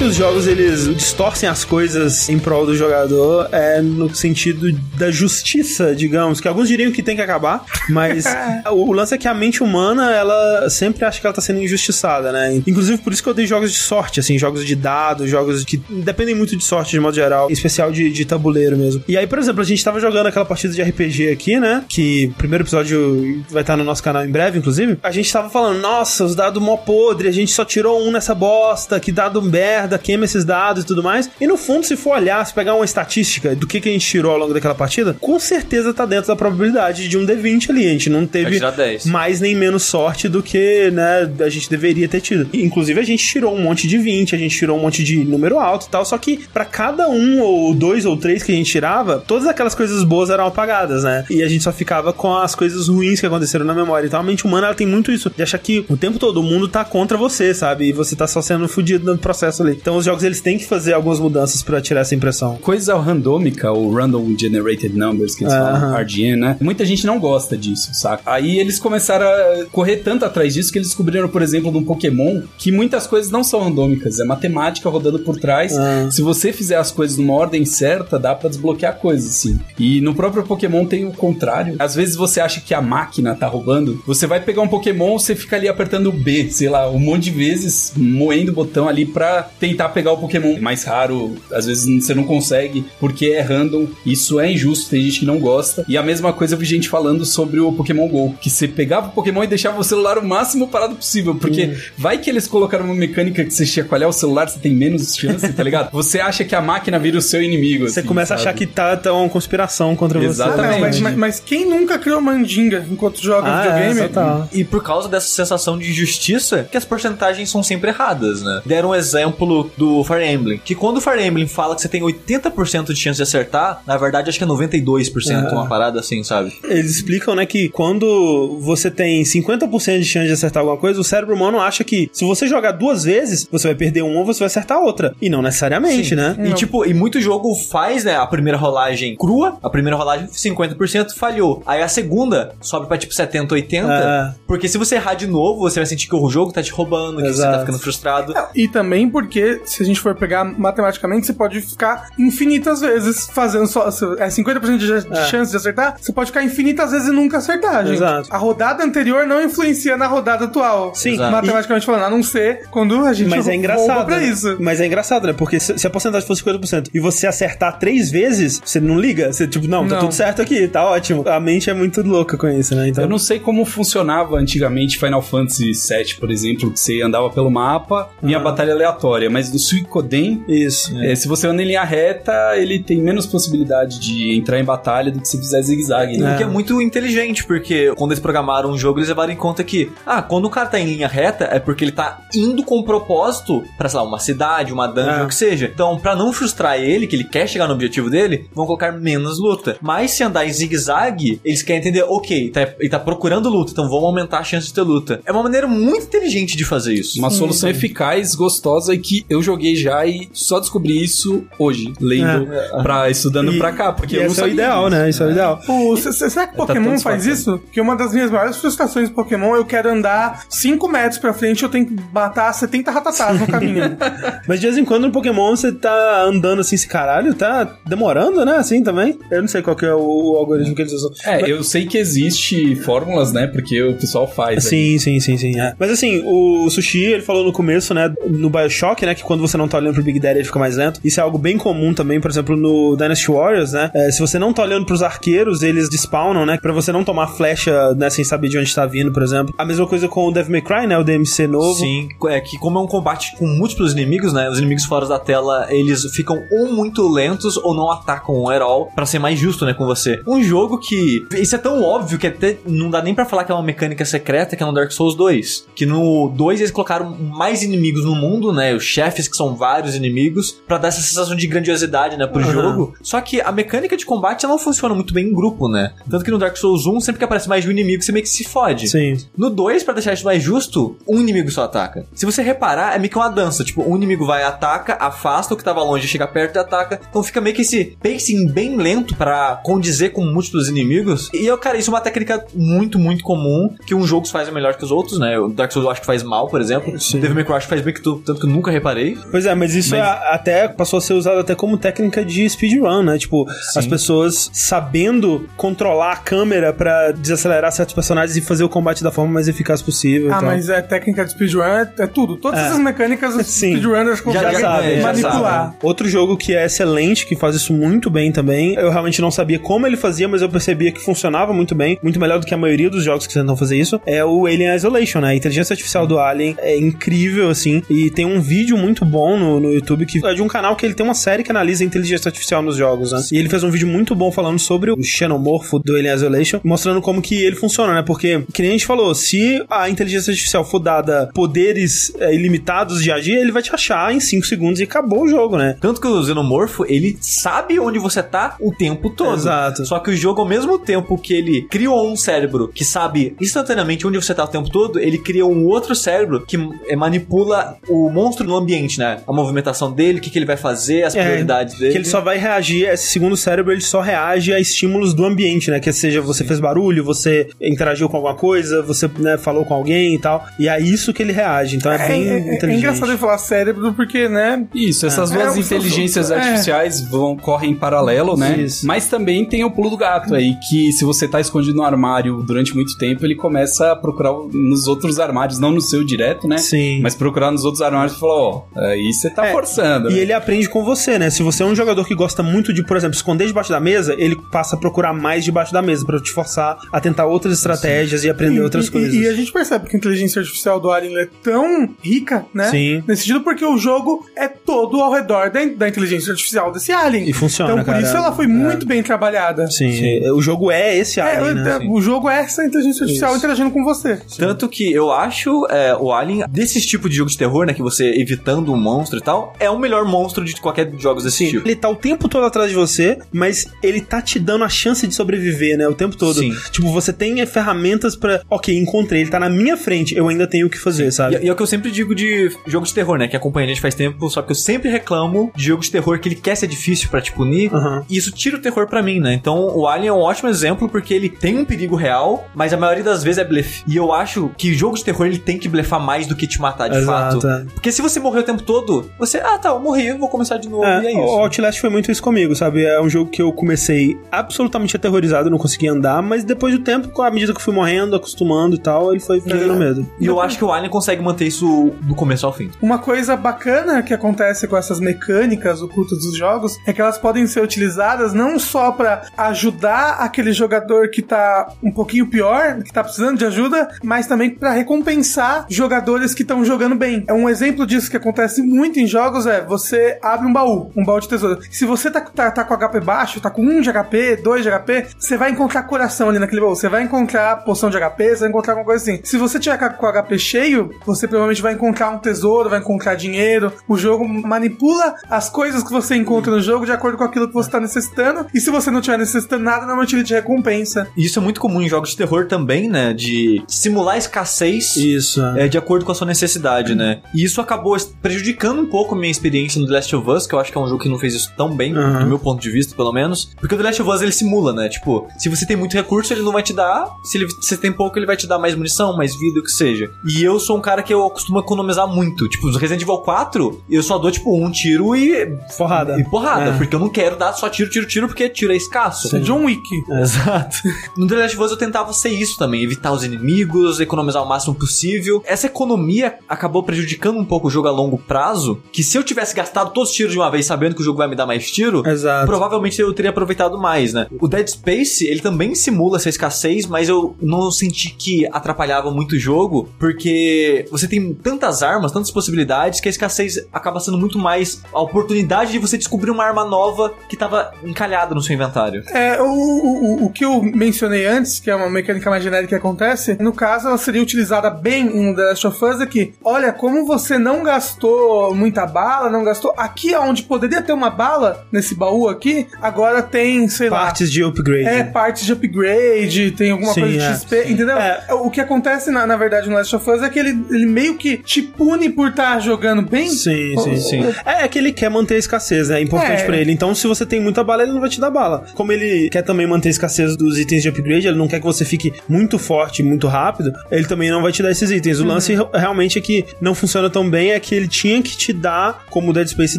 Que 0.00 0.04
os 0.04 0.16
jogos 0.16 0.46
eles 0.46 0.88
distorcem 0.96 1.46
as 1.46 1.62
coisas 1.62 2.26
em 2.30 2.38
prol 2.38 2.64
do 2.64 2.74
jogador 2.74 3.50
é 3.52 3.82
no 3.82 4.14
sentido 4.14 4.72
da 4.96 5.10
justiça, 5.10 5.94
digamos, 5.94 6.40
que 6.40 6.48
alguns 6.48 6.68
diriam 6.68 6.90
que 6.90 7.02
tem 7.02 7.14
que 7.14 7.20
acabar, 7.20 7.66
mas 7.90 8.24
o, 8.70 8.76
o 8.88 8.92
lance 8.94 9.14
é 9.14 9.18
que 9.18 9.28
a 9.28 9.34
mente 9.34 9.62
humana, 9.62 10.10
ela 10.10 10.70
sempre 10.70 11.04
acha 11.04 11.20
que 11.20 11.26
ela 11.26 11.34
tá 11.34 11.42
sendo 11.42 11.60
injustiçada, 11.60 12.32
né? 12.32 12.62
Inclusive 12.66 12.96
por 12.96 13.12
isso 13.12 13.22
que 13.22 13.28
eu 13.28 13.34
dei 13.34 13.46
jogos 13.46 13.72
de 13.72 13.78
sorte, 13.78 14.20
assim, 14.20 14.38
jogos 14.38 14.64
de 14.64 14.74
dados, 14.74 15.28
jogos 15.28 15.66
que 15.66 15.76
dependem 15.76 16.34
muito 16.34 16.56
de 16.56 16.64
sorte 16.64 16.92
de 16.92 17.00
modo 17.00 17.14
geral, 17.14 17.50
em 17.50 17.52
especial 17.52 17.92
de, 17.92 18.10
de 18.10 18.24
tabuleiro 18.24 18.78
mesmo. 18.78 19.04
E 19.06 19.18
aí, 19.18 19.26
por 19.26 19.38
exemplo, 19.38 19.60
a 19.60 19.66
gente 19.66 19.84
tava 19.84 20.00
jogando 20.00 20.28
aquela 20.28 20.46
partida 20.46 20.72
de 20.72 20.82
RPG 20.82 21.28
aqui, 21.28 21.60
né? 21.60 21.84
Que 21.86 22.30
o 22.32 22.38
primeiro 22.38 22.64
episódio 22.64 23.44
vai 23.50 23.60
estar 23.60 23.76
no 23.76 23.84
nosso 23.84 24.02
canal 24.02 24.24
em 24.24 24.30
breve, 24.30 24.58
inclusive. 24.58 24.96
A 25.02 25.10
gente 25.10 25.30
tava 25.30 25.50
falando, 25.50 25.78
nossa, 25.78 26.24
os 26.24 26.34
dados 26.34 26.62
mó 26.62 26.78
podre, 26.78 27.28
a 27.28 27.32
gente 27.32 27.52
só 27.52 27.66
tirou 27.66 28.02
um 28.02 28.10
nessa 28.10 28.34
bosta, 28.34 28.98
que 28.98 29.12
dado 29.12 29.42
merda, 29.42 29.89
queima 29.98 30.24
esses 30.24 30.44
dados 30.44 30.84
e 30.84 30.86
tudo 30.86 31.02
mais. 31.02 31.30
E 31.40 31.46
no 31.46 31.56
fundo, 31.56 31.84
se 31.84 31.96
for 31.96 32.16
olhar, 32.16 32.44
se 32.44 32.54
pegar 32.54 32.74
uma 32.74 32.84
estatística 32.84 33.54
do 33.54 33.66
que, 33.66 33.80
que 33.80 33.88
a 33.88 33.92
gente 33.92 34.06
tirou 34.06 34.32
ao 34.32 34.38
longo 34.38 34.54
daquela 34.54 34.74
partida, 34.74 35.16
com 35.20 35.38
certeza 35.38 35.92
tá 35.92 36.06
dentro 36.06 36.28
da 36.28 36.36
probabilidade 36.36 37.08
de 37.08 37.18
um 37.18 37.26
D20 37.26 37.70
ali. 37.70 37.86
A 37.86 37.90
gente 37.90 38.10
não 38.10 38.26
teve 38.26 38.52
tirar 38.52 38.72
10. 38.72 39.06
mais 39.06 39.40
nem 39.40 39.54
menos 39.54 39.82
sorte 39.82 40.28
do 40.28 40.42
que, 40.42 40.90
né, 40.90 41.30
a 41.40 41.48
gente 41.48 41.68
deveria 41.68 42.08
ter 42.08 42.20
tido. 42.20 42.48
Inclusive, 42.52 43.00
a 43.00 43.04
gente 43.04 43.24
tirou 43.24 43.54
um 43.54 43.60
monte 43.60 43.86
de 43.86 43.98
20, 43.98 44.34
a 44.34 44.38
gente 44.38 44.56
tirou 44.56 44.78
um 44.78 44.82
monte 44.82 45.02
de 45.02 45.24
número 45.24 45.58
alto 45.58 45.86
e 45.86 45.90
tal, 45.90 46.04
só 46.04 46.16
que 46.18 46.40
pra 46.52 46.64
cada 46.64 47.08
um 47.08 47.40
ou 47.40 47.74
dois 47.74 48.04
ou 48.04 48.16
três 48.16 48.42
que 48.42 48.52
a 48.52 48.54
gente 48.54 48.70
tirava, 48.70 49.22
todas 49.26 49.46
aquelas 49.46 49.74
coisas 49.74 50.02
boas 50.04 50.30
eram 50.30 50.46
apagadas, 50.46 51.04
né? 51.04 51.24
E 51.30 51.42
a 51.42 51.48
gente 51.48 51.64
só 51.64 51.72
ficava 51.72 52.12
com 52.12 52.34
as 52.34 52.54
coisas 52.54 52.88
ruins 52.88 53.20
que 53.20 53.26
aconteceram 53.26 53.64
na 53.64 53.74
memória. 53.74 54.06
Então 54.06 54.20
a 54.20 54.22
mente 54.22 54.44
humana, 54.44 54.68
ela 54.68 54.74
tem 54.74 54.86
muito 54.86 55.12
isso, 55.12 55.30
de 55.34 55.42
achar 55.42 55.58
que 55.58 55.84
o 55.88 55.96
tempo 55.96 56.18
todo 56.18 56.40
o 56.40 56.42
mundo 56.42 56.68
tá 56.68 56.84
contra 56.84 57.16
você, 57.16 57.54
sabe? 57.54 57.88
E 57.88 57.92
você 57.92 58.14
tá 58.16 58.26
só 58.26 58.40
sendo 58.40 58.68
fudido 58.68 59.12
no 59.12 59.18
processo 59.18 59.62
ali. 59.62 59.79
Então 59.80 59.96
os 59.96 60.04
jogos, 60.04 60.22
eles 60.22 60.40
têm 60.40 60.58
que 60.58 60.66
fazer 60.66 60.92
algumas 60.92 61.18
mudanças 61.18 61.62
pra 61.62 61.80
tirar 61.80 62.00
essa 62.00 62.14
impressão. 62.14 62.56
Coisa 62.56 62.96
randômica, 62.96 63.72
o 63.72 63.92
Random 63.92 64.36
Generated 64.38 64.96
Numbers, 64.96 65.34
que 65.34 65.44
eles 65.44 65.54
falam, 65.54 65.96
RGN, 65.96 66.36
né? 66.36 66.56
Muita 66.60 66.84
gente 66.84 67.06
não 67.06 67.18
gosta 67.18 67.56
disso, 67.56 67.90
saca? 67.94 68.22
Aí 68.26 68.58
eles 68.58 68.78
começaram 68.78 69.26
a 69.26 69.66
correr 69.66 69.98
tanto 69.98 70.24
atrás 70.24 70.54
disso 70.54 70.72
que 70.72 70.78
eles 70.78 70.88
descobriram, 70.88 71.28
por 71.28 71.42
exemplo, 71.42 71.70
de 71.70 71.78
um 71.78 71.84
Pokémon, 71.84 72.42
que 72.58 72.70
muitas 72.70 73.06
coisas 73.06 73.30
não 73.30 73.42
são 73.42 73.62
randômicas, 73.62 74.20
é 74.20 74.24
matemática 74.24 74.88
rodando 74.88 75.18
por 75.20 75.38
trás. 75.38 75.76
Ah. 75.76 76.08
Se 76.10 76.22
você 76.22 76.52
fizer 76.52 76.76
as 76.76 76.90
coisas 76.90 77.16
numa 77.16 77.34
ordem 77.34 77.64
certa, 77.64 78.18
dá 78.18 78.34
pra 78.34 78.48
desbloquear 78.48 78.96
coisas, 78.98 79.34
sim. 79.34 79.58
E 79.78 80.00
no 80.00 80.14
próprio 80.14 80.42
Pokémon 80.42 80.84
tem 80.84 81.04
o 81.06 81.12
contrário. 81.12 81.76
Às 81.78 81.94
vezes 81.94 82.16
você 82.16 82.40
acha 82.40 82.60
que 82.60 82.74
a 82.74 82.82
máquina 82.82 83.34
tá 83.34 83.46
roubando, 83.46 84.02
você 84.06 84.26
vai 84.26 84.40
pegar 84.40 84.62
um 84.62 84.68
Pokémon, 84.68 85.18
você 85.18 85.34
fica 85.34 85.56
ali 85.56 85.68
apertando 85.68 86.08
o 86.08 86.12
B, 86.12 86.50
sei 86.50 86.68
lá, 86.68 86.90
um 86.90 86.98
monte 86.98 87.24
de 87.24 87.30
vezes, 87.30 87.92
moendo 87.96 88.52
o 88.52 88.54
botão 88.54 88.88
ali 88.88 89.06
pra 89.06 89.42
tentar 89.42 89.69
pegar 89.88 90.12
o 90.12 90.18
Pokémon 90.18 90.60
mais 90.60 90.84
raro. 90.84 91.34
Às 91.52 91.66
vezes 91.66 92.04
você 92.04 92.14
não 92.14 92.24
consegue, 92.24 92.84
porque 92.98 93.26
é 93.26 93.40
random. 93.40 93.86
Isso 94.04 94.38
é 94.40 94.50
injusto, 94.50 94.90
tem 94.90 95.02
gente 95.02 95.20
que 95.20 95.26
não 95.26 95.38
gosta. 95.38 95.84
E 95.88 95.96
a 95.96 96.02
mesma 96.02 96.32
coisa 96.32 96.54
eu 96.54 96.58
vi 96.58 96.66
gente 96.66 96.88
falando 96.88 97.24
sobre 97.24 97.60
o 97.60 97.72
Pokémon 97.72 98.08
GO, 98.08 98.34
que 98.40 98.50
você 98.50 98.66
pegava 98.68 99.08
o 99.08 99.12
Pokémon 99.12 99.42
e 99.44 99.46
deixava 99.46 99.80
o 99.80 99.84
celular 99.84 100.18
o 100.18 100.26
máximo 100.26 100.68
parado 100.68 100.94
possível, 100.94 101.34
porque 101.34 101.76
vai 101.96 102.18
que 102.18 102.28
eles 102.30 102.46
colocaram 102.46 102.84
uma 102.84 102.94
mecânica 102.94 103.44
que 103.44 103.50
você 103.52 103.64
chacoalhar 103.66 104.08
o 104.08 104.12
celular, 104.12 104.48
você 104.48 104.58
tem 104.58 104.72
menos 104.74 105.14
chance, 105.16 105.52
tá 105.52 105.62
ligado? 105.62 105.90
Você 106.00 106.20
acha 106.20 106.44
que 106.44 106.54
a 106.54 106.60
máquina 106.60 106.98
vira 106.98 107.18
o 107.18 107.20
seu 107.22 107.42
inimigo. 107.42 107.88
Você 107.88 108.00
assim, 108.00 108.08
começa 108.08 108.34
a 108.34 108.38
sabe? 108.38 108.48
achar 108.48 108.56
que 108.56 108.66
tá, 108.66 108.96
tá 108.96 109.12
uma 109.12 109.28
conspiração 109.28 109.94
contra 109.96 110.22
Exatamente. 110.22 110.72
não, 110.72 110.80
mas, 110.80 111.00
mas- 111.00 111.16
mas 111.16 111.40
quem 111.40 111.68
nunca 111.68 111.98
criou 111.98 112.20
mandinga 112.20 112.86
enquanto 112.90 113.20
joga 113.22 113.48
Ah, 113.48 113.64
é, 113.66 113.88
videogame? 113.88 114.08
total. 114.08 114.48
E 114.52 114.64
por 114.64 114.82
causa 114.82 115.08
dessa 115.08 115.28
sensação 115.28 115.78
de 115.78 115.90
injustiça, 115.90 116.66
que 116.70 116.76
as 116.76 116.84
porcentagens 116.84 117.50
são 117.50 117.62
sempre 117.62 117.90
erradas, 117.90 118.42
né? 118.42 118.62
Deram 118.64 118.90
um 118.90 118.94
exemplo 118.94 119.59
do 119.76 120.02
Fire 120.04 120.24
Emblem, 120.24 120.60
que 120.64 120.74
quando 120.74 120.98
o 120.98 121.00
Fire 121.00 121.22
Emblem 121.22 121.46
fala 121.46 121.74
que 121.74 121.82
você 121.82 121.88
tem 121.88 122.02
80% 122.02 122.86
de 122.92 122.96
chance 122.96 123.16
de 123.16 123.22
acertar, 123.22 123.82
na 123.86 123.96
verdade 123.96 124.28
acho 124.28 124.38
que 124.38 124.44
é 124.44 124.46
92%, 124.46 125.30
É. 125.48 125.52
uma 125.52 125.66
parada 125.68 126.00
assim, 126.00 126.22
sabe? 126.22 126.52
Eles 126.64 126.96
explicam, 126.96 127.34
né, 127.34 127.46
que 127.46 127.68
quando 127.68 128.58
você 128.60 128.90
tem 128.90 129.22
50% 129.24 129.98
de 129.98 130.04
chance 130.04 130.26
de 130.26 130.32
acertar 130.32 130.60
alguma 130.60 130.76
coisa, 130.78 131.00
o 131.00 131.04
cérebro 131.04 131.34
humano 131.34 131.60
acha 131.60 131.84
que 131.84 132.08
se 132.12 132.24
você 132.24 132.46
jogar 132.46 132.72
duas 132.72 133.04
vezes, 133.04 133.46
você 133.50 133.68
vai 133.68 133.74
perder 133.74 134.02
uma 134.02 134.20
ou 134.20 134.24
você 134.24 134.40
vai 134.40 134.46
acertar 134.46 134.78
outra. 134.80 135.14
E 135.20 135.28
não 135.28 135.42
necessariamente, 135.42 136.14
né? 136.14 136.36
E 136.44 136.52
tipo, 136.54 136.84
e 136.84 136.94
muito 136.94 137.20
jogo 137.20 137.54
faz, 137.54 138.04
né, 138.04 138.16
a 138.16 138.26
primeira 138.26 138.58
rolagem 138.58 139.16
crua, 139.16 139.58
a 139.62 139.70
primeira 139.70 139.96
rolagem 139.96 140.26
50% 140.28 141.14
falhou. 141.14 141.62
Aí 141.66 141.82
a 141.82 141.88
segunda 141.88 142.52
sobe 142.60 142.86
pra 142.86 142.96
tipo 142.98 143.12
70, 143.14 143.54
80, 143.54 143.92
É. 143.92 144.34
porque 144.46 144.68
se 144.68 144.78
você 144.78 144.96
errar 144.96 145.14
de 145.14 145.26
novo, 145.26 145.60
você 145.60 145.80
vai 145.80 145.86
sentir 145.86 146.08
que 146.08 146.14
o 146.14 146.28
jogo 146.28 146.52
tá 146.52 146.62
te 146.62 146.70
roubando, 146.72 147.16
que 147.18 147.22
você 147.24 147.28
Exato. 147.30 147.52
tá 147.54 147.60
ficando 147.60 147.78
frustrado. 147.78 148.34
E 148.54 148.68
também 148.68 149.08
porque 149.08 149.49
porque 149.58 149.68
se 149.68 149.82
a 149.82 149.86
gente 149.86 150.00
for 150.00 150.14
pegar 150.14 150.44
matematicamente, 150.44 151.26
você 151.26 151.32
pode 151.32 151.60
ficar 151.60 152.08
infinitas 152.18 152.80
vezes 152.80 153.28
fazendo 153.32 153.66
só. 153.66 153.88
É 154.18 154.28
50% 154.28 154.76
de, 154.78 154.86
de 154.86 155.18
É. 155.18 155.24
chance 155.26 155.50
de 155.50 155.56
acertar, 155.56 155.96
você 156.00 156.12
pode 156.12 156.30
ficar 156.30 156.42
infinitas 156.42 156.90
vezes 156.92 157.08
e 157.08 157.12
nunca 157.12 157.38
acertar, 157.38 157.84
gente. 157.84 157.96
Exato. 157.96 158.28
A 158.30 158.36
rodada 158.38 158.84
anterior 158.84 159.26
não 159.26 159.42
influencia 159.42 159.96
na 159.96 160.06
rodada 160.06 160.44
atual. 160.44 160.94
Sim. 160.94 161.14
Exato. 161.14 161.32
Matematicamente 161.32 161.86
falando, 161.86 162.04
a 162.04 162.10
não 162.10 162.22
ser 162.22 162.68
quando 162.70 163.04
a 163.04 163.12
gente 163.12 163.28
Mas 163.30 163.48
é 163.48 163.54
engraçado. 163.54 164.06
pra 164.06 164.16
né? 164.18 164.26
isso. 164.26 164.56
Mas 164.60 164.80
é 164.80 164.86
engraçado, 164.86 165.26
né? 165.26 165.32
Porque 165.32 165.58
se 165.58 165.78
se 165.78 165.86
a 165.86 165.90
porcentagem 165.90 166.26
for 166.26 166.34
50% 166.36 166.88
e 166.92 167.00
você 167.00 167.26
acertar 167.26 167.78
três 167.78 168.10
vezes, 168.10 168.60
você 168.64 168.80
não 168.80 168.98
liga. 168.98 169.32
Você, 169.32 169.46
tipo, 169.46 169.66
não, 169.66 169.86
tá 169.86 169.94
Não. 169.94 170.00
tudo 170.02 170.12
certo 170.12 170.42
aqui, 170.42 170.68
tá 170.68 170.84
ótimo. 170.84 171.24
A 171.28 171.40
mente 171.40 171.70
é 171.70 171.74
muito 171.74 172.02
louca 172.02 172.36
com 172.36 172.48
isso, 172.48 172.74
né? 172.74 172.88
Então. 172.88 173.04
Eu 173.04 173.08
não 173.10 173.18
sei 173.18 173.38
como 173.38 173.64
funcionava 173.64 174.36
antigamente 174.36 174.98
Final 174.98 175.22
Fantasy 175.22 175.72
VII, 175.72 176.14
por 176.18 176.30
exemplo, 176.30 176.70
que 176.70 176.78
você 176.80 177.00
andava 177.02 177.30
pelo 177.30 177.50
mapa, 177.50 178.10
vinha 178.22 178.36
a 178.38 178.40
batalha 178.40 178.72
aleatória, 178.74 179.30
mas 179.30 179.39
no 179.52 179.58
Suikoden, 179.58 180.44
Isso. 180.48 180.96
é, 181.00 181.14
se 181.14 181.26
você 181.28 181.46
anda 181.46 181.62
em 181.62 181.66
linha 181.66 181.84
reta, 181.84 182.32
ele 182.56 182.78
tem 182.80 182.98
menos 183.00 183.26
possibilidade 183.26 183.98
de 183.98 184.36
entrar 184.36 184.58
em 184.60 184.64
batalha 184.64 185.10
do 185.10 185.20
que 185.20 185.28
se 185.28 185.38
fizer 185.38 185.62
zigue-zague, 185.62 186.18
né? 186.18 186.34
O 186.34 186.36
que 186.36 186.42
é 186.42 186.46
muito 186.46 186.80
inteligente, 186.82 187.44
porque 187.44 187.92
quando 187.96 188.12
eles 188.12 188.20
programaram 188.20 188.70
um 188.70 188.78
jogo, 188.78 188.98
eles 188.98 189.08
levaram 189.08 189.32
em 189.32 189.36
conta 189.36 189.62
que, 189.64 189.90
ah, 190.04 190.20
quando 190.22 190.44
o 190.46 190.50
cara 190.50 190.68
tá 190.68 190.78
em 190.78 190.84
linha 190.86 191.08
reta, 191.08 191.44
é 191.50 191.58
porque 191.58 191.84
ele 191.84 191.92
tá 191.92 192.20
indo 192.34 192.62
com 192.62 192.82
propósito 192.82 193.62
pra, 193.78 193.88
sei 193.88 193.98
lá, 194.00 194.04
uma 194.06 194.18
cidade, 194.18 194.72
uma 194.72 194.86
dungeon, 194.86 195.20
É. 195.20 195.24
o 195.24 195.28
que 195.28 195.34
seja. 195.34 195.70
Então, 195.72 195.98
pra 195.98 196.14
não 196.16 196.32
frustrar 196.32 196.78
ele, 196.78 197.06
que 197.06 197.16
ele 197.16 197.24
quer 197.24 197.48
chegar 197.48 197.66
no 197.66 197.74
objetivo 197.74 198.10
dele, 198.10 198.46
vão 198.54 198.66
colocar 198.66 198.92
menos 198.92 199.38
luta. 199.38 199.76
Mas 199.80 200.10
se 200.12 200.22
andar 200.22 200.46
em 200.46 200.52
zigue-zague, 200.52 201.40
eles 201.44 201.62
querem 201.62 201.80
entender, 201.80 202.02
ok, 202.04 202.50
tá, 202.50 202.68
ele 202.78 202.88
tá 202.88 202.98
procurando 202.98 203.48
luta, 203.48 203.72
então 203.72 203.88
vamos 203.88 204.04
aumentar 204.04 204.38
a 204.38 204.44
chance 204.44 204.66
de 204.66 204.74
ter 204.74 204.82
luta. 204.82 205.20
É 205.24 205.32
uma 205.32 205.42
maneira 205.42 205.66
muito 205.66 206.04
inteligente 206.06 206.56
de 206.56 206.64
fazer 206.64 206.94
isso. 206.94 207.18
Uma 207.18 207.30
solução 207.30 207.68
eficaz, 207.68 208.34
gostosa 208.34 208.94
e 208.94 208.98
que 208.98 209.19
eu 209.28 209.42
joguei 209.42 209.74
já 209.76 210.04
e 210.06 210.28
só 210.32 210.58
descobri 210.60 211.02
isso 211.02 211.44
hoje, 211.58 211.92
lendo, 212.00 212.48
pra, 212.82 213.10
estudando 213.10 213.52
E- 213.52 213.58
pra 213.58 213.72
cá, 213.72 213.92
porque 213.92 214.14
e 214.16 214.18
eu 214.18 214.24
não 214.24 214.30
esse 214.32 214.40
é 214.40 214.44
o 214.44 214.48
ideal, 214.48 214.84
disso. 214.88 214.90
né? 215.02 215.10
Isso 215.10 215.22
é 215.22 215.26
o 215.26 215.30
ideal. 215.30 215.60
O, 215.68 215.96
c- 215.96 216.12
será 216.12 216.46
que 216.46 216.56
tá 216.56 216.66
Pokémon 216.66 216.90
tão 216.90 217.00
faz 217.00 217.26
isso? 217.26 217.58
Porque 217.58 217.80
uma 217.80 217.96
das 217.96 218.12
minhas 218.12 218.30
maiores 218.30 218.56
frustrações 218.56 219.08
de 219.08 219.14
Pokémon, 219.14 219.54
eu 219.56 219.64
quero 219.64 219.90
andar 219.90 220.44
5 220.48 220.88
metros 220.88 221.18
pra 221.18 221.32
frente 221.32 221.60
e 221.60 221.64
eu 221.64 221.68
tenho 221.68 221.86
que 221.86 221.96
matar 222.12 222.52
70 222.52 222.90
ratatás 222.90 223.40
no 223.40 223.46
caminho. 223.46 223.96
Mas 224.46 224.60
de 224.60 224.66
vez 224.66 224.78
em 224.78 224.84
quando 224.84 225.04
no 225.06 225.12
Pokémon 225.12 225.50
você 225.56 225.72
tá 225.72 226.22
andando 226.24 226.60
assim, 226.60 226.74
esse 226.74 226.88
caralho, 226.88 227.34
tá 227.34 227.76
demorando, 227.86 228.44
né? 228.44 228.56
Assim 228.56 228.82
também. 228.82 229.18
Eu 229.30 229.40
não 229.42 229.48
sei 229.48 229.62
qual 229.62 229.76
que 229.76 229.84
é 229.86 229.94
o, 229.94 230.32
o 230.32 230.36
algoritmo 230.36 230.74
que 230.74 230.82
eles 230.82 230.92
usam. 230.92 231.10
É, 231.24 231.50
eu 231.50 231.62
sei 231.62 231.86
que 231.86 231.98
existe 231.98 232.74
fórmulas, 232.76 233.32
né? 233.32 233.46
Porque 233.46 233.82
o 233.82 233.94
pessoal 233.96 234.26
faz. 234.26 234.64
aí. 234.66 234.70
Sim, 234.70 234.98
sim, 234.98 235.20
sim, 235.20 235.36
sim. 235.36 235.60
é. 235.60 235.74
Mas 235.78 235.90
assim, 235.90 236.22
o 236.24 236.68
Sushi, 236.70 237.04
ele 237.04 237.22
falou 237.22 237.44
no 237.44 237.52
começo, 237.52 237.92
né, 237.94 238.12
no 238.28 238.48
Bioshock, 238.50 239.04
né, 239.04 239.09
que 239.14 239.22
quando 239.22 239.40
você 239.40 239.56
não 239.56 239.68
tá 239.68 239.78
olhando 239.78 239.94
pro 239.94 240.02
Big 240.02 240.18
Daddy 240.18 240.38
ele 240.38 240.44
fica 240.44 240.58
mais 240.58 240.76
lento. 240.76 241.00
Isso 241.04 241.20
é 241.20 241.22
algo 241.22 241.38
bem 241.38 241.56
comum 241.56 241.92
também, 241.94 242.20
por 242.20 242.30
exemplo, 242.30 242.56
no 242.56 242.96
Dynasty 242.96 243.30
Warriors, 243.30 243.72
né? 243.72 243.90
É, 243.94 244.10
se 244.10 244.20
você 244.20 244.38
não 244.38 244.52
tá 244.52 244.62
olhando 244.62 244.86
pros 244.86 245.02
arqueiros, 245.02 245.62
eles 245.62 245.88
despawnam, 245.88 246.46
né? 246.46 246.58
Pra 246.60 246.72
você 246.72 246.92
não 246.92 247.04
tomar 247.04 247.28
flecha, 247.28 247.94
né, 247.94 248.10
sem 248.10 248.24
saber 248.24 248.48
de 248.48 248.58
onde 248.58 248.74
tá 248.74 248.86
vindo, 248.86 249.12
por 249.12 249.22
exemplo. 249.22 249.54
A 249.56 249.64
mesma 249.64 249.86
coisa 249.86 250.08
com 250.08 250.28
o 250.28 250.32
Devil 250.32 250.52
May 250.52 250.62
Cry, 250.62 250.86
né, 250.86 250.98
o 250.98 251.04
DMC 251.04 251.46
novo. 251.46 251.78
Sim, 251.78 252.08
é 252.28 252.40
que 252.40 252.58
como 252.58 252.78
é 252.78 252.82
um 252.82 252.86
combate 252.86 253.36
com 253.36 253.46
múltiplos 253.46 253.92
inimigos, 253.92 254.32
né? 254.32 254.48
Os 254.48 254.58
inimigos 254.58 254.84
fora 254.84 255.06
da 255.06 255.18
tela, 255.18 255.66
eles 255.70 256.04
ficam 256.14 256.36
ou 256.50 256.72
muito 256.72 257.08
lentos 257.08 257.56
ou 257.56 257.74
não 257.74 257.90
atacam 257.90 258.48
at 258.48 258.60
all, 258.60 258.90
pra 258.94 259.06
ser 259.06 259.18
mais 259.18 259.38
justo, 259.38 259.64
né, 259.64 259.74
com 259.74 259.86
você. 259.86 260.20
Um 260.26 260.42
jogo 260.42 260.78
que 260.78 261.24
isso 261.32 261.54
é 261.54 261.58
tão 261.58 261.82
óbvio 261.82 262.18
que 262.18 262.26
até 262.26 262.58
não 262.66 262.90
dá 262.90 263.02
nem 263.02 263.14
pra 263.14 263.24
falar 263.24 263.44
que 263.44 263.52
é 263.52 263.54
uma 263.54 263.62
mecânica 263.62 264.04
secreta, 264.04 264.56
que 264.56 264.62
é 264.62 264.66
no 264.66 264.72
Dark 264.72 264.90
Souls 264.90 265.14
2, 265.14 265.66
que 265.74 265.86
no 265.86 266.28
2 266.28 266.60
eles 266.60 266.70
colocaram 266.70 267.16
mais 267.16 267.62
inimigos 267.62 268.04
no 268.04 268.14
mundo, 268.14 268.52
né? 268.52 268.74
Os 268.74 268.84
chefes 269.00 269.28
que 269.28 269.36
são 269.36 269.56
vários 269.56 269.94
inimigos, 269.94 270.60
pra 270.66 270.76
dar 270.78 270.88
essa 270.88 271.00
sensação 271.00 271.34
de 271.34 271.46
grandiosidade, 271.46 272.16
né, 272.16 272.26
pro 272.26 272.42
Aham. 272.42 272.52
jogo. 272.52 272.94
Só 273.02 273.20
que 273.20 273.40
a 273.40 273.50
mecânica 273.50 273.96
de 273.96 274.04
combate 274.04 274.44
ela 274.44 274.54
não 274.54 274.58
funciona 274.58 274.94
muito 274.94 275.14
bem 275.14 275.26
em 275.28 275.34
grupo, 275.34 275.68
né? 275.68 275.92
Tanto 276.10 276.24
que 276.24 276.30
no 276.30 276.38
Dark 276.38 276.56
Souls 276.56 276.86
1, 276.86 277.00
sempre 277.00 277.18
que 277.18 277.24
aparece 277.24 277.48
mais 277.48 277.62
de 277.62 277.68
um 277.68 277.72
inimigo, 277.72 278.02
você 278.02 278.12
meio 278.12 278.22
que 278.22 278.28
se 278.28 278.44
fode. 278.44 278.88
Sim. 278.88 279.16
No 279.36 279.48
2, 279.48 279.82
pra 279.84 279.94
deixar 279.94 280.12
isso 280.12 280.24
mais 280.24 280.42
justo, 280.42 280.96
um 281.08 281.18
inimigo 281.20 281.50
só 281.50 281.64
ataca. 281.64 282.04
Se 282.14 282.26
você 282.26 282.42
reparar, 282.42 282.94
é 282.94 282.98
meio 282.98 283.10
que 283.10 283.16
uma 283.16 283.28
dança. 283.28 283.64
Tipo, 283.64 283.82
um 283.82 283.96
inimigo 283.96 284.26
vai, 284.26 284.42
ataca, 284.42 284.94
afasta 285.00 285.54
o 285.54 285.56
que 285.56 285.64
tava 285.64 285.82
longe, 285.82 286.06
chega 286.06 286.26
perto 286.26 286.56
e 286.56 286.58
ataca. 286.58 287.00
Então 287.08 287.22
fica 287.22 287.40
meio 287.40 287.54
que 287.56 287.62
esse 287.62 287.96
pacing 288.02 288.48
bem 288.48 288.76
lento 288.76 289.16
pra 289.16 289.60
condizer 289.64 290.10
com 290.10 290.24
múltiplos 290.24 290.68
inimigos. 290.68 291.30
E, 291.32 291.46
eu, 291.46 291.56
cara, 291.56 291.78
isso 291.78 291.90
é 291.90 291.94
uma 291.94 292.00
técnica 292.00 292.44
muito, 292.54 292.98
muito 292.98 293.24
comum 293.24 293.74
que 293.86 293.94
um 293.94 294.06
jogo 294.06 294.26
faz 294.28 294.50
melhor 294.50 294.74
que 294.74 294.84
os 294.84 294.90
outros, 294.90 295.18
né? 295.18 295.38
O 295.38 295.48
Dark 295.48 295.72
Souls 295.72 295.84
eu 295.86 295.90
acho 295.90 296.00
que 296.00 296.06
faz 296.06 296.22
mal, 296.22 296.48
por 296.48 296.60
exemplo. 296.60 296.98
Sim. 297.00 297.20
Devil 297.20 297.36
May 297.36 297.44
Cry 297.44 297.60
faz 297.66 297.80
bem 297.80 297.94
que 297.94 298.02
tu, 298.02 298.16
tanto 298.24 298.40
que 298.40 298.46
eu 298.46 298.50
nunca 298.50 298.70
reparei. 298.70 298.89
Pois 299.30 299.46
é, 299.46 299.54
mas 299.54 299.74
isso 299.74 299.90
Mas- 299.96 300.00
é- 300.06 300.34
até 300.34 300.68
passou 300.68 300.98
a 300.98 301.00
ser 301.00 301.14
usado 301.14 301.38
até 301.40 301.54
como 301.54 301.76
técnica 301.78 302.24
de 302.24 302.48
speedrun, 302.48 303.02
né? 303.02 303.18
Tipo, 303.18 303.46
as 303.76 303.86
pessoas 303.86 304.50
sabendo 304.52 305.48
controlar 305.56 306.12
a 306.12 306.16
câmera 306.16 306.72
pra 306.72 307.12
desacelerar 307.12 307.70
certos 307.72 307.94
personagens 307.94 308.36
e 308.36 308.40
fazer 308.40 308.64
o 308.64 308.68
combate 308.68 309.02
da 309.02 309.10
forma 309.10 309.32
mais 309.32 309.48
eficaz 309.48 309.82
possível. 309.82 310.28
ah, 310.32 310.38
tal. 310.38 310.44
mas 310.46 310.68
é 310.68 310.80
técnica 310.80 311.24
de 311.24 311.32
speedrun, 311.32 311.62
é, 311.62 311.90
é 311.98 312.06
tudo. 312.06 312.36
Todas 312.36 312.58
É. 312.60 312.66
essas 312.66 312.78
mecânicas 312.78 313.34
os 313.34 313.46
Sim. 313.48 313.72
speedrunners 313.72 314.18
Já- 314.18 314.24
conseguem 314.24 314.52
já 314.52 314.60
sabem, 314.60 314.96
já 314.96 315.02
manipular. 315.02 315.42
sabem. 315.64 315.76
Outro 315.82 316.08
jogo 316.08 316.36
que 316.36 316.54
é 316.54 316.64
excelente, 316.64 317.26
que 317.26 317.36
faz 317.36 317.54
isso 317.54 317.72
muito 317.72 318.08
bem 318.10 318.32
também. 318.32 318.74
Eu 318.74 318.90
realmente 318.90 319.20
não 319.20 319.30
sabia 319.30 319.58
como 319.58 319.86
ele 319.86 319.96
fazia, 319.96 320.26
mas 320.28 320.42
eu 320.42 320.48
percebia 320.48 320.90
que 320.92 321.00
funcionava 321.00 321.52
muito 321.52 321.74
bem, 321.74 321.98
muito 322.02 322.18
melhor 322.20 322.38
do 322.38 322.46
que 322.46 322.54
a 322.54 322.58
maioria 322.58 322.88
dos 322.90 323.04
jogos 323.04 323.26
que 323.26 323.34
tentam 323.34 323.56
fazer 323.56 323.76
isso. 323.78 324.00
É 324.06 324.24
o 324.24 324.46
Alien 324.46 324.74
Isolation, 324.74 325.20
né? 325.20 325.28
A 325.28 325.34
inteligência 325.34 325.72
artificial 325.74 326.06
do 326.06 326.18
Alien 326.18 326.56
é 326.58 326.76
incrível, 326.78 327.48
assim. 327.50 327.82
E 327.90 328.10
tem 328.10 328.24
um 328.24 328.40
vídeo 328.40 328.76
muito 328.80 329.04
bom 329.04 329.38
no, 329.38 329.60
no 329.60 329.72
YouTube 329.72 330.06
que 330.06 330.24
é 330.26 330.34
de 330.34 330.42
um 330.42 330.48
canal 330.48 330.76
que 330.76 330.84
ele 330.84 330.94
tem 330.94 331.04
uma 331.04 331.14
série 331.14 331.42
que 331.42 331.50
analisa 331.50 331.84
a 331.84 331.86
inteligência 331.86 332.28
artificial 332.28 332.62
nos 332.62 332.76
jogos, 332.76 333.12
né? 333.12 333.22
E 333.32 333.38
ele 333.38 333.48
fez 333.48 333.62
um 333.62 333.70
vídeo 333.70 333.86
muito 333.86 334.14
bom 334.14 334.32
falando 334.32 334.58
sobre 334.58 334.90
o 334.90 335.02
xenomorfo 335.02 335.78
do 335.78 335.96
Alien 335.96 336.14
Isolation, 336.14 336.60
mostrando 336.64 337.00
como 337.00 337.22
que 337.22 337.34
ele 337.42 337.56
funciona, 337.56 337.94
né? 337.94 338.02
Porque, 338.02 338.44
que 338.52 338.62
nem 338.62 338.70
a 338.70 338.74
gente 338.74 338.86
falou, 338.86 339.14
se 339.14 339.64
a 339.68 339.88
inteligência 339.88 340.30
artificial 340.30 340.64
for 340.64 340.78
dada 340.78 341.30
poderes 341.34 342.12
é, 342.18 342.34
ilimitados 342.34 343.02
de 343.02 343.10
agir, 343.10 343.36
ele 343.36 343.52
vai 343.52 343.62
te 343.62 343.74
achar 343.74 344.12
em 344.14 344.20
5 344.20 344.46
segundos 344.46 344.80
e 344.80 344.84
acabou 344.84 345.24
o 345.24 345.28
jogo, 345.28 345.56
né? 345.56 345.76
Tanto 345.80 346.00
que 346.00 346.06
o 346.06 346.22
Xenomorfo, 346.22 346.84
ele 346.86 347.16
sabe 347.20 347.78
onde 347.78 347.98
você 347.98 348.22
tá 348.22 348.56
o 348.60 348.72
tempo 348.72 349.10
todo. 349.10 349.34
Exato. 349.34 349.84
Só 349.84 349.98
que 349.98 350.10
o 350.10 350.16
jogo, 350.16 350.40
ao 350.40 350.48
mesmo 350.48 350.78
tempo 350.78 351.18
que 351.18 351.34
ele 351.34 351.62
criou 351.62 352.10
um 352.10 352.16
cérebro 352.16 352.68
que 352.68 352.84
sabe 352.84 353.34
instantaneamente 353.40 354.06
onde 354.06 354.20
você 354.20 354.34
tá 354.34 354.44
o 354.44 354.48
tempo 354.48 354.70
todo, 354.70 354.98
ele 354.98 355.18
cria 355.18 355.44
um 355.44 355.66
outro 355.66 355.94
cérebro 355.94 356.44
que 356.46 356.56
eh, 356.88 356.96
manipula 356.96 357.76
o 357.88 358.10
monstro 358.10 358.46
no 358.46 358.56
ambiente, 358.56 358.69
né? 358.98 359.18
A 359.26 359.32
movimentação 359.32 359.92
dele, 359.92 360.18
o 360.18 360.20
que, 360.20 360.30
que 360.30 360.38
ele 360.38 360.46
vai 360.46 360.56
fazer, 360.56 361.02
as 361.04 361.14
É, 361.14 361.22
prioridades 361.22 361.78
dele. 361.78 361.92
Que 361.92 361.98
ele 361.98 362.04
só 362.04 362.20
vai 362.20 362.38
reagir, 362.38 362.84
esse 362.88 363.08
segundo 363.08 363.36
cérebro, 363.36 363.72
ele 363.72 363.80
só 363.80 364.00
reage 364.00 364.52
a 364.52 364.60
estímulos 364.60 365.12
do 365.14 365.24
ambiente, 365.24 365.70
né? 365.70 365.80
Que 365.80 365.92
seja 365.92 366.20
você 366.20 366.44
fez 366.44 366.60
barulho, 366.60 367.02
você 367.04 367.48
interagiu 367.60 368.08
com 368.08 368.16
alguma 368.16 368.34
coisa, 368.34 368.82
você 368.82 369.08
né, 369.18 369.36
falou 369.38 369.64
com 369.64 369.74
alguém 369.74 370.14
e 370.14 370.18
tal. 370.18 370.44
E 370.58 370.68
é 370.68 370.80
isso 370.80 371.12
que 371.12 371.22
ele 371.22 371.32
reage. 371.32 371.76
Então 371.76 371.90
é, 371.92 371.96
É, 371.96 372.08
bem 372.08 372.28
é- 372.28 372.32
é 372.32 372.54
inteligente. 372.56 372.78
engraçado 372.78 373.10
ele 373.10 373.18
falar 373.18 373.38
cérebro, 373.38 373.92
porque, 373.94 374.28
né? 374.28 374.66
Isso, 374.74 375.06
essas 375.06 375.30
É. 375.30 375.34
duas 375.34 375.56
É, 375.56 375.60
inteligências 375.60 376.30
é. 376.30 376.36
artificiais 376.36 377.00
vão, 377.00 377.36
correm 377.36 377.70
em 377.72 377.74
paralelo, 377.76 378.36
né? 378.36 378.56
Isso. 378.60 378.86
Mas 378.86 379.06
também 379.08 379.44
tem 379.44 379.64
o 379.64 379.70
pulo 379.70 379.90
do 379.90 379.96
gato 379.96 380.34
aí, 380.34 380.54
que 380.68 380.92
se 380.92 381.04
você 381.04 381.26
tá 381.26 381.40
escondido 381.40 381.76
no 381.76 381.82
armário 381.82 382.42
durante 382.42 382.74
muito 382.74 382.96
tempo, 382.98 383.24
ele 383.24 383.34
começa 383.34 383.92
a 383.92 383.96
procurar 383.96 384.32
nos 384.52 384.86
outros 384.86 385.18
armários, 385.18 385.58
não 385.58 385.70
no 385.72 385.80
seu 385.80 386.04
direto, 386.04 386.46
né? 386.46 386.58
Sim. 386.58 387.00
Mas 387.02 387.14
procurar 387.14 387.50
nos 387.50 387.64
outros 387.64 387.82
armários 387.82 388.16
e 388.16 388.20
falar, 388.20 388.34
ó, 388.34 388.59
aí 388.76 389.12
você 389.12 389.30
tá 389.30 389.46
É, 389.46 389.52
forçando. 389.52 390.10
E 390.10 390.14
né? 390.14 390.18
ele 390.20 390.32
aprende 390.32 390.68
com 390.68 390.84
você, 390.84 391.18
né? 391.18 391.30
Se 391.30 391.42
você 391.42 391.62
é 391.62 391.66
um 391.66 391.74
jogador 391.74 392.06
que 392.06 392.14
gosta 392.14 392.42
muito 392.42 392.72
de, 392.72 392.82
por 392.84 392.96
exemplo, 392.96 393.16
esconder 393.16 393.46
debaixo 393.46 393.70
da 393.70 393.80
mesa, 393.80 394.14
ele 394.18 394.36
passa 394.50 394.76
a 394.76 394.78
procurar 394.78 395.12
mais 395.12 395.44
debaixo 395.44 395.72
da 395.72 395.82
mesa 395.82 396.04
pra 396.04 396.20
te 396.20 396.30
forçar 396.30 396.78
a 396.92 397.00
tentar 397.00 397.26
outras 397.26 397.54
estratégias 397.54 398.24
e 398.24 398.30
aprender 398.30 398.60
outras 398.60 398.86
e, 398.86 398.90
coisas. 398.90 399.14
E, 399.14 399.28
a 399.28 399.32
gente 399.32 399.52
percebe 399.52 399.88
que 399.88 399.96
a 399.96 399.98
inteligência 399.98 400.40
artificial 400.40 400.80
do 400.80 400.90
Alien 400.90 401.18
é 401.18 401.28
tão 401.42 401.94
rica, 402.02 402.46
né? 402.52 402.70
Sim. 402.70 403.02
Nesse 403.06 403.22
sentido, 403.22 403.42
porque 403.42 403.64
o 403.64 403.76
jogo 403.78 404.26
é 404.36 404.48
todo 404.70 405.00
ao 405.00 405.12
redor 405.12 405.50
da, 405.50 405.64
da 405.64 405.88
inteligência 405.88 406.30
artificial 406.30 406.70
desse 406.70 406.92
Alien. 406.92 407.28
E 407.28 407.32
funciona, 407.32 407.72
Então, 407.72 407.84
por 407.84 407.90
cara. 407.92 408.02
isso 408.06 408.16
ela 408.16 408.32
foi 408.32 408.44
É. 408.44 408.48
muito 408.48 408.86
bem 408.86 409.02
trabalhada. 409.02 409.68
Sim, 409.68 410.28
o 410.30 410.40
jogo 410.40 410.70
é 410.70 410.96
esse 410.96 411.18
É, 411.18 411.22
Alien, 411.36 411.54
né? 411.54 411.78
é, 411.82 411.88
o 411.88 412.00
jogo 412.00 412.28
é 412.28 412.38
essa 412.40 412.64
inteligência 412.64 413.02
artificial 413.02 413.30
Isso. 413.30 413.38
interagindo 413.38 413.70
com 413.72 413.82
você. 413.84 414.20
Tanto 414.38 414.68
que 414.68 414.92
eu 414.92 415.10
acho 415.10 415.66
é, 415.70 415.94
o 415.96 416.12
Alien, 416.12 416.44
desses 416.48 416.86
tipos 416.86 417.10
de 417.10 417.16
jogo 417.16 417.30
de 417.30 417.36
terror, 417.36 417.66
né? 417.66 417.74
Que 417.74 417.82
você 417.82 418.10
evitando 418.10 418.72
um 418.72 418.76
monstro 418.76 419.18
e 419.18 419.22
tal, 419.22 419.52
é 419.58 419.68
o 419.68 419.78
melhor 419.78 420.04
monstro 420.04 420.44
de 420.44 420.54
qualquer 420.60 420.88
jogos 420.98 421.24
desse 421.24 421.38
Sim, 421.38 421.50
tipo. 421.50 421.66
ele 421.66 421.74
tá 421.76 421.88
o 421.88 421.96
tempo 421.96 422.28
todo 422.28 422.44
atrás 422.44 422.68
de 422.70 422.76
você, 422.76 423.18
mas 423.32 423.66
ele 423.82 424.00
tá 424.00 424.22
te 424.22 424.38
dando 424.38 424.62
a 424.64 424.68
chance 424.68 425.06
de 425.06 425.14
sobreviver, 425.14 425.76
né? 425.76 425.88
O 425.88 425.94
tempo 425.94 426.16
todo. 426.16 426.38
Sim. 426.38 426.52
Tipo, 426.70 426.92
você 426.92 427.12
tem 427.12 427.44
ferramentas 427.46 428.14
pra. 428.14 428.42
Ok, 428.48 428.76
encontrei, 428.76 429.22
ele 429.22 429.30
tá 429.30 429.40
na 429.40 429.48
minha 429.50 429.76
frente, 429.76 430.14
eu 430.14 430.28
ainda 430.28 430.46
tenho 430.46 430.66
o 430.66 430.70
que 430.70 430.78
fazer, 430.78 431.10
sabe? 431.10 431.36
E, 431.36 431.46
e 431.46 431.48
é 431.48 431.52
o 431.52 431.56
que 431.56 431.62
eu 431.62 431.66
sempre 431.66 431.90
digo 431.90 432.14
de 432.14 432.50
jogos 432.66 432.90
de 432.90 432.94
terror, 432.94 433.18
né? 433.18 433.26
Que 433.28 433.36
acompanha 433.36 433.66
a 433.66 433.68
gente 433.68 433.80
faz 433.80 433.94
tempo, 433.94 434.28
só 434.30 434.42
que 434.42 434.52
eu 434.52 434.54
sempre 434.60 434.88
reclamo 434.90 435.50
de 435.54 435.64
jogos 435.64 435.86
de 435.86 435.92
terror 435.92 436.18
que 436.18 436.28
ele 436.28 436.34
quer 436.36 436.54
ser 436.54 436.66
difícil 436.66 437.08
pra 437.08 437.20
te 437.20 437.32
punir. 437.32 437.74
Aham. 437.74 438.04
E 438.08 438.16
isso 438.16 438.30
tira 438.30 438.56
o 438.56 438.60
terror 438.60 438.86
pra 438.86 439.02
mim, 439.02 439.18
né? 439.20 439.32
Então 439.34 439.68
o 439.76 439.86
Alien 439.86 440.08
é 440.08 440.12
um 440.12 440.18
ótimo 440.20 440.48
exemplo 440.48 440.88
porque 440.88 441.12
ele 441.14 441.28
tem 441.28 441.58
um 441.58 441.64
perigo 441.64 441.96
real, 441.96 442.46
mas 442.54 442.72
a 442.72 442.76
maioria 442.76 443.04
das 443.04 443.22
vezes 443.22 443.38
é 443.38 443.44
blefe. 443.44 443.82
E 443.86 443.96
eu 443.96 444.12
acho 444.12 444.50
que 444.56 444.72
jogo 444.74 444.96
de 444.96 445.04
terror 445.04 445.26
ele 445.26 445.38
tem 445.38 445.58
que 445.58 445.68
blefar 445.68 446.00
mais 446.00 446.26
do 446.26 446.36
que 446.36 446.46
te 446.46 446.60
matar 446.60 446.88
de 446.88 446.96
Exato, 446.98 447.40
fato. 447.40 447.48
é. 447.48 447.64
Porque 447.74 447.90
se 447.92 448.02
você 448.02 448.20
morrer 448.20 448.40
o 448.40 448.42
tempo 448.44 448.62
todo, 448.62 449.10
você, 449.18 449.38
ah 449.38 449.58
tá, 449.58 449.70
eu 449.70 449.80
morri, 449.80 450.06
eu 450.08 450.18
vou 450.18 450.28
começar 450.28 450.56
de 450.58 450.68
novo. 450.68 450.84
e 450.84 450.88
é 450.88 450.98
o 451.00 451.08
isso. 451.08 451.18
Outlast 451.40 451.80
foi 451.80 451.90
muito 451.90 452.10
isso 452.10 452.22
comigo, 452.22 452.54
sabe? 452.54 452.84
É 452.84 453.00
um 453.00 453.08
jogo 453.08 453.30
que 453.30 453.40
eu 453.42 453.52
comecei 453.52 454.18
absolutamente 454.30 454.96
aterrorizado, 454.96 455.50
não 455.50 455.58
conseguia 455.58 455.92
andar, 455.92 456.22
mas 456.22 456.44
depois 456.44 456.74
do 456.76 456.82
tempo, 456.82 457.08
com 457.08 457.22
a 457.22 457.30
medida 457.30 457.52
que 457.52 457.58
eu 457.58 457.62
fui 457.64 457.74
morrendo, 457.74 458.16
acostumando 458.16 458.76
e 458.76 458.78
tal, 458.78 459.10
ele 459.10 459.20
foi 459.20 459.40
perdendo 459.40 459.74
medo. 459.74 460.06
E 460.18 460.26
eu 460.26 460.40
acho 460.40 460.56
que 460.58 460.64
o 460.64 460.72
Alien 460.72 460.90
consegue 460.90 461.22
manter 461.22 461.46
isso 461.46 461.92
do 462.02 462.14
começo 462.14 462.46
ao 462.46 462.52
fim. 462.52 462.70
Uma 462.80 462.98
coisa 462.98 463.36
bacana 463.36 464.02
que 464.02 464.12
acontece 464.14 464.49
com 464.66 464.76
essas 464.76 465.00
mecânicas 465.00 465.82
ocultas 465.82 466.18
dos 466.18 466.36
jogos 466.36 466.78
é 466.86 466.92
que 466.92 467.00
elas 467.00 467.18
podem 467.18 467.46
ser 467.46 467.62
utilizadas 467.62 468.32
não 468.32 468.58
só 468.58 468.92
pra 468.92 469.22
ajudar 469.36 470.16
aquele 470.20 470.52
jogador 470.52 471.08
que 471.08 471.22
tá 471.22 471.72
um 471.82 471.90
pouquinho 471.90 472.28
pior, 472.28 472.82
que 472.82 472.92
tá 472.92 473.02
precisando 473.02 473.38
de 473.38 473.44
ajuda, 473.44 473.88
mas 474.02 474.26
também 474.26 474.50
pra 474.50 474.72
recompensar 474.72 475.66
jogadores 475.68 476.34
que 476.34 476.42
estão 476.42 476.64
jogando 476.64 476.94
bem. 476.94 477.24
É 477.28 477.32
um 477.32 477.48
exemplo 477.48 477.86
disso 477.86 478.10
que 478.10 478.16
acontece 478.16 478.62
muito 478.62 478.98
em 478.98 479.06
jogos 479.06 479.46
é 479.46 479.64
você 479.64 480.18
abre 480.22 480.46
um 480.46 480.52
baú, 480.52 480.90
um 480.96 481.04
baú 481.04 481.20
de 481.20 481.28
tesouro. 481.28 481.60
Se 481.70 481.84
você 481.84 482.10
tá, 482.10 482.20
tá, 482.20 482.50
tá 482.50 482.64
com 482.64 482.76
HP 482.76 483.00
baixo, 483.00 483.40
tá 483.40 483.50
com 483.50 483.62
1 483.62 483.80
de 483.80 483.92
HP, 483.92 484.36
2 484.36 484.62
de 484.62 484.70
HP, 484.70 485.06
você 485.18 485.36
vai 485.36 485.50
encontrar 485.50 485.82
coração 485.84 486.28
ali 486.28 486.38
naquele 486.38 486.60
baú. 486.60 486.74
Você 486.74 486.88
vai 486.88 487.02
encontrar 487.02 487.64
poção 487.64 487.90
de 487.90 487.98
HP, 487.98 488.36
você 488.36 488.40
vai 488.40 488.48
encontrar 488.48 488.72
alguma 488.72 488.86
coisa 488.86 489.02
assim. 489.02 489.20
Se 489.24 489.36
você 489.36 489.58
tiver 489.58 489.78
com 489.96 490.06
HP 490.06 490.38
cheio, 490.38 490.90
você 491.04 491.26
provavelmente 491.26 491.62
vai 491.62 491.74
encontrar 491.74 492.10
um 492.10 492.18
tesouro, 492.18 492.70
vai 492.70 492.80
encontrar 492.80 493.14
dinheiro. 493.14 493.72
O 493.88 493.96
jogo 493.96 494.26
manipula 494.42 495.14
as 495.28 495.48
coisas 495.48 495.82
que 495.82 495.90
você 495.92 496.16
encontra 496.16 496.50
no 496.52 496.60
jogo 496.60 496.84
de 496.86 496.92
acordo 496.92 497.16
com 497.18 497.24
aquilo 497.24 497.48
que 497.48 497.54
você 497.54 497.70
tá 497.70 497.80
necessitando. 497.80 498.46
E 498.54 498.60
se 498.60 498.70
você 498.70 498.90
não 498.90 499.00
tiver 499.00 499.18
necessitando 499.18 499.62
nada, 499.64 499.80
normalmente 499.80 500.14
ele 500.14 500.24
te 500.24 500.34
recompensa. 500.34 501.08
E 501.16 501.24
isso 501.24 501.38
é 501.38 501.42
muito 501.42 501.60
comum 501.60 501.80
em 501.82 501.88
jogos 501.88 502.10
de 502.10 502.16
terror 502.16 502.46
também, 502.46 502.88
né? 502.88 503.12
De 503.12 503.62
simular 503.68 504.16
escassez 504.18 504.96
Isso. 504.96 505.40
é, 505.56 505.68
de 505.68 505.78
acordo 505.78 506.04
com 506.04 506.12
a 506.12 506.14
sua 506.14 506.26
necessidade, 506.26 506.94
né? 506.94 507.20
E 507.34 507.42
isso 507.44 507.60
acabou 507.60 507.96
prejudicando 508.22 508.80
um 508.80 508.86
pouco 508.86 509.14
a 509.14 509.18
minha 509.18 509.30
experiência 509.30 509.80
no 509.80 509.86
The 509.86 509.92
Last 509.94 510.16
of 510.16 510.30
Us, 510.30 510.46
que 510.46 510.54
eu 510.54 510.58
acho 510.60 510.70
que 510.72 510.78
é 510.78 510.80
um 510.80 510.86
jogo 510.86 511.02
que 511.02 511.08
não 511.08 511.18
fez 511.18 511.34
isso 511.34 511.52
tão 511.56 511.74
bem, 511.74 511.96
Uhum. 511.96 512.20
do 512.20 512.26
meu 512.26 512.38
ponto 512.38 512.60
de 512.60 512.70
vista, 512.70 512.94
pelo 512.94 513.12
menos. 513.12 513.50
Porque 513.60 513.74
o 513.74 513.78
The 513.78 513.84
Last 513.84 514.02
of 514.02 514.10
Us 514.10 514.22
ele 514.22 514.32
simula, 514.32 514.72
né? 514.72 514.88
Tipo, 514.88 515.26
se 515.38 515.48
você 515.48 515.66
tem 515.66 515.76
muito 515.76 515.94
recurso, 515.94 516.32
ele 516.32 516.42
não 516.42 516.52
vai 516.52 516.62
te 516.62 516.72
dar. 516.72 517.06
Se 517.24 517.38
ele- 517.38 517.48
se 517.62 517.76
tem 517.76 517.92
pouco, 517.92 518.18
ele 518.18 518.26
vai 518.26 518.36
te 518.36 518.46
dar 518.46 518.58
mais 518.58 518.74
munição, 518.74 519.16
mais 519.16 519.34
vida, 519.36 519.60
o 519.60 519.62
que 519.62 519.70
seja. 519.72 520.10
E 520.26 520.42
eu 520.42 520.58
sou 520.60 520.76
um 520.76 520.80
cara 520.80 521.02
que 521.02 521.12
eu 521.12 521.28
costumo 521.30 521.58
economizar 521.58 522.06
muito. 522.06 522.48
Tipo, 522.48 522.68
no 522.70 522.78
Resident 522.78 523.02
Evil 523.02 523.18
4, 523.18 523.82
eu 523.90 524.02
só 524.02 524.18
dou, 524.18 524.29
tipo, 524.30 524.56
um 524.56 524.70
tiro 524.70 525.14
e. 525.16 525.46
Porrada. 525.76 526.18
E 526.20 526.24
porrada, 526.24 526.70
É. 526.70 526.76
porque 526.78 526.94
eu 526.94 527.00
não 527.00 527.08
quero 527.08 527.36
dar 527.36 527.52
só 527.52 527.68
tiro, 527.68 527.90
tiro, 527.90 528.06
tiro, 528.06 528.26
porque 528.26 528.48
tiro 528.48 528.72
é 528.72 528.76
escasso. 528.76 529.34
É 529.36 529.40
John 529.40 529.64
Wick. 529.64 529.82
Exato. 530.20 530.76
No 531.16 531.26
The 531.26 531.36
Last 531.36 531.56
of 531.56 531.64
Us 531.64 531.70
eu 531.72 531.76
tentava 531.76 532.12
ser 532.12 532.30
isso 532.30 532.56
também, 532.58 532.82
evitar 532.82 533.12
os 533.12 533.24
inimigos, 533.24 534.00
economizar 534.00 534.42
o 534.42 534.48
máximo 534.48 534.74
possível. 534.74 535.42
Essa 535.46 535.66
economia 535.66 536.36
acabou 536.48 536.82
prejudicando 536.82 537.38
um 537.38 537.44
pouco 537.44 537.68
o 537.68 537.70
jogo 537.70 537.88
a 537.88 537.90
longo 537.90 538.18
prazo, 538.18 538.80
que 538.92 539.02
se 539.02 539.16
eu 539.16 539.22
tivesse 539.22 539.54
gastado 539.54 539.92
todos 539.92 540.10
os 540.10 540.16
tiros 540.16 540.32
de 540.32 540.38
uma 540.38 540.50
vez 540.50 540.66
sabendo 540.66 540.94
que 540.94 541.00
o 541.00 541.04
jogo 541.04 541.18
vai 541.18 541.28
me 541.28 541.36
dar 541.36 541.46
mais 541.46 541.70
tiro, 541.70 542.06
Exato. 542.06 542.46
provavelmente 542.46 543.00
eu 543.00 543.12
teria 543.12 543.30
aproveitado 543.30 543.78
mais, 543.78 544.12
né? 544.12 544.26
O 544.40 544.48
Dead 544.48 544.66
Space, 544.68 545.26
ele 545.26 545.40
também 545.40 545.74
simula 545.74 546.16
essa 546.16 546.28
escassez, 546.28 546.86
mas 546.86 547.08
eu 547.08 547.36
não 547.40 547.70
senti 547.70 548.10
que 548.10 548.46
atrapalhava 548.52 549.10
muito 549.10 549.32
o 549.34 549.38
jogo, 549.38 549.88
porque 549.98 550.86
você 550.90 551.06
tem 551.08 551.32
tantas 551.34 551.82
armas, 551.82 552.12
tantas 552.12 552.30
possibilidades, 552.30 553.00
que 553.00 553.08
a 553.08 553.10
escassez 553.10 553.58
acaba 553.72 554.00
sendo 554.00 554.09
muito 554.18 554.38
mais 554.38 554.82
a 554.92 555.00
oportunidade 555.00 555.72
de 555.72 555.78
você 555.78 555.96
descobrir 555.98 556.30
uma 556.30 556.44
arma 556.44 556.64
nova 556.64 557.12
que 557.28 557.36
tava 557.36 557.72
encalhada 557.84 558.34
no 558.34 558.40
seu 558.40 558.54
inventário. 558.54 559.02
É, 559.12 559.40
o, 559.40 559.44
o, 559.46 560.24
o- 560.26 560.30
que 560.30 560.44
eu 560.44 560.62
mencionei 560.62 561.26
antes, 561.26 561.58
que 561.60 561.70
é 561.70 561.74
uma 561.74 561.90
mecânica 561.90 562.30
mais 562.30 562.42
genérica 562.42 562.68
que 562.68 562.74
acontece, 562.74 563.36
no 563.40 563.52
caso 563.52 563.88
ela 563.88 563.98
seria 563.98 564.22
utilizada 564.22 564.70
bem 564.70 565.06
em 565.06 565.34
The 565.34 565.42
Last 565.42 565.66
of 565.66 565.84
Us, 565.84 566.00
é 566.00 566.06
que, 566.06 566.32
olha, 566.44 566.72
como 566.72 567.04
você 567.04 567.36
não 567.38 567.62
gastou 567.62 568.54
muita 568.54 568.86
bala, 568.86 569.28
não 569.30 569.42
gastou, 569.44 569.74
aqui 569.76 570.14
onde 570.16 570.42
poderia 570.44 570.80
ter 570.82 570.92
uma 570.92 571.10
bala, 571.10 571.66
nesse 571.72 571.94
baú 571.94 572.28
aqui, 572.28 572.66
agora 572.80 573.22
tem, 573.22 573.68
sei 573.68 573.90
lá... 573.90 574.00
Partes 574.04 574.30
de 574.30 574.42
upgrade. 574.44 574.84
É, 574.86 575.04
partes 575.04 575.44
de 575.44 575.52
upgrade, 575.52 576.52
tem 576.52 576.70
alguma 576.70 576.92
Sim, 576.94 577.00
coisa 577.02 577.18
de 577.18 577.24
é, 577.24 577.34
XP, 577.34 577.72
entendeu? 577.72 577.96
É. 577.98 578.24
O 578.34 578.50
que 578.50 578.60
acontece, 578.60 579.10
na, 579.10 579.26
na 579.26 579.36
verdade, 579.36 579.68
no 579.68 579.74
Last 579.74 579.94
of 579.96 580.08
Us 580.10 580.22
é 580.22 580.28
que 580.28 580.38
ele, 580.38 580.64
ele 580.70 580.86
meio 580.86 581.16
que 581.16 581.36
te 581.38 581.62
pune 581.62 582.08
por 582.10 582.28
estar 582.28 582.58
jogando 582.60 583.02
bem. 583.02 583.28
Sim, 583.28 583.76
sim, 583.78 583.96
sim. 584.00 584.22
É, 584.44 584.64
é 584.64 584.68
que 584.68 584.78
ele 584.78 584.92
quer 584.92 585.10
manter 585.10 585.34
a 585.34 585.38
escassez, 585.38 585.88
né? 585.88 585.98
É 586.00 586.02
importante 586.02 586.42
É. 586.42 586.44
pra 586.46 586.56
ele. 586.56 586.72
Então, 586.72 586.94
se 586.94 587.06
você 587.06 587.24
tem 587.26 587.40
muita 587.40 587.62
bala, 587.64 587.82
ele 587.82 587.92
não 587.92 588.00
vai 588.00 588.08
te 588.08 588.20
dar 588.20 588.30
bala. 588.30 588.64
Como 588.74 588.92
ele 588.92 589.28
quer 589.30 589.42
também 589.42 589.66
manter 589.66 589.88
a 589.88 589.90
escassez 589.90 590.36
dos 590.36 590.58
itens 590.58 590.82
de 590.82 590.88
upgrade, 590.88 591.26
ele 591.28 591.36
não 591.38 591.48
quer 591.48 591.58
que 591.60 591.66
você 591.66 591.84
fique 591.84 592.12
muito 592.28 592.58
forte, 592.58 593.02
muito 593.02 593.26
rápido, 593.26 593.72
ele 593.90 594.06
também 594.06 594.30
não 594.30 594.42
vai 594.42 594.52
te 594.52 594.62
dar 594.62 594.70
esses 594.70 594.90
itens. 594.90 595.20
O 595.20 595.24
lance 595.24 595.54
re- 595.54 595.66
realmente 595.74 596.18
é 596.18 596.22
que 596.22 596.44
não 596.60 596.74
funciona 596.74 597.08
tão 597.10 597.28
bem, 597.28 597.50
é 597.52 597.60
que 597.60 597.74
ele 597.74 597.88
tinha 597.88 598.20
que 598.22 598.36
te 598.36 598.52
dar, 598.52 599.04
como 599.10 599.30
o 599.30 599.32
Dead 599.32 599.46
Space 599.48 599.78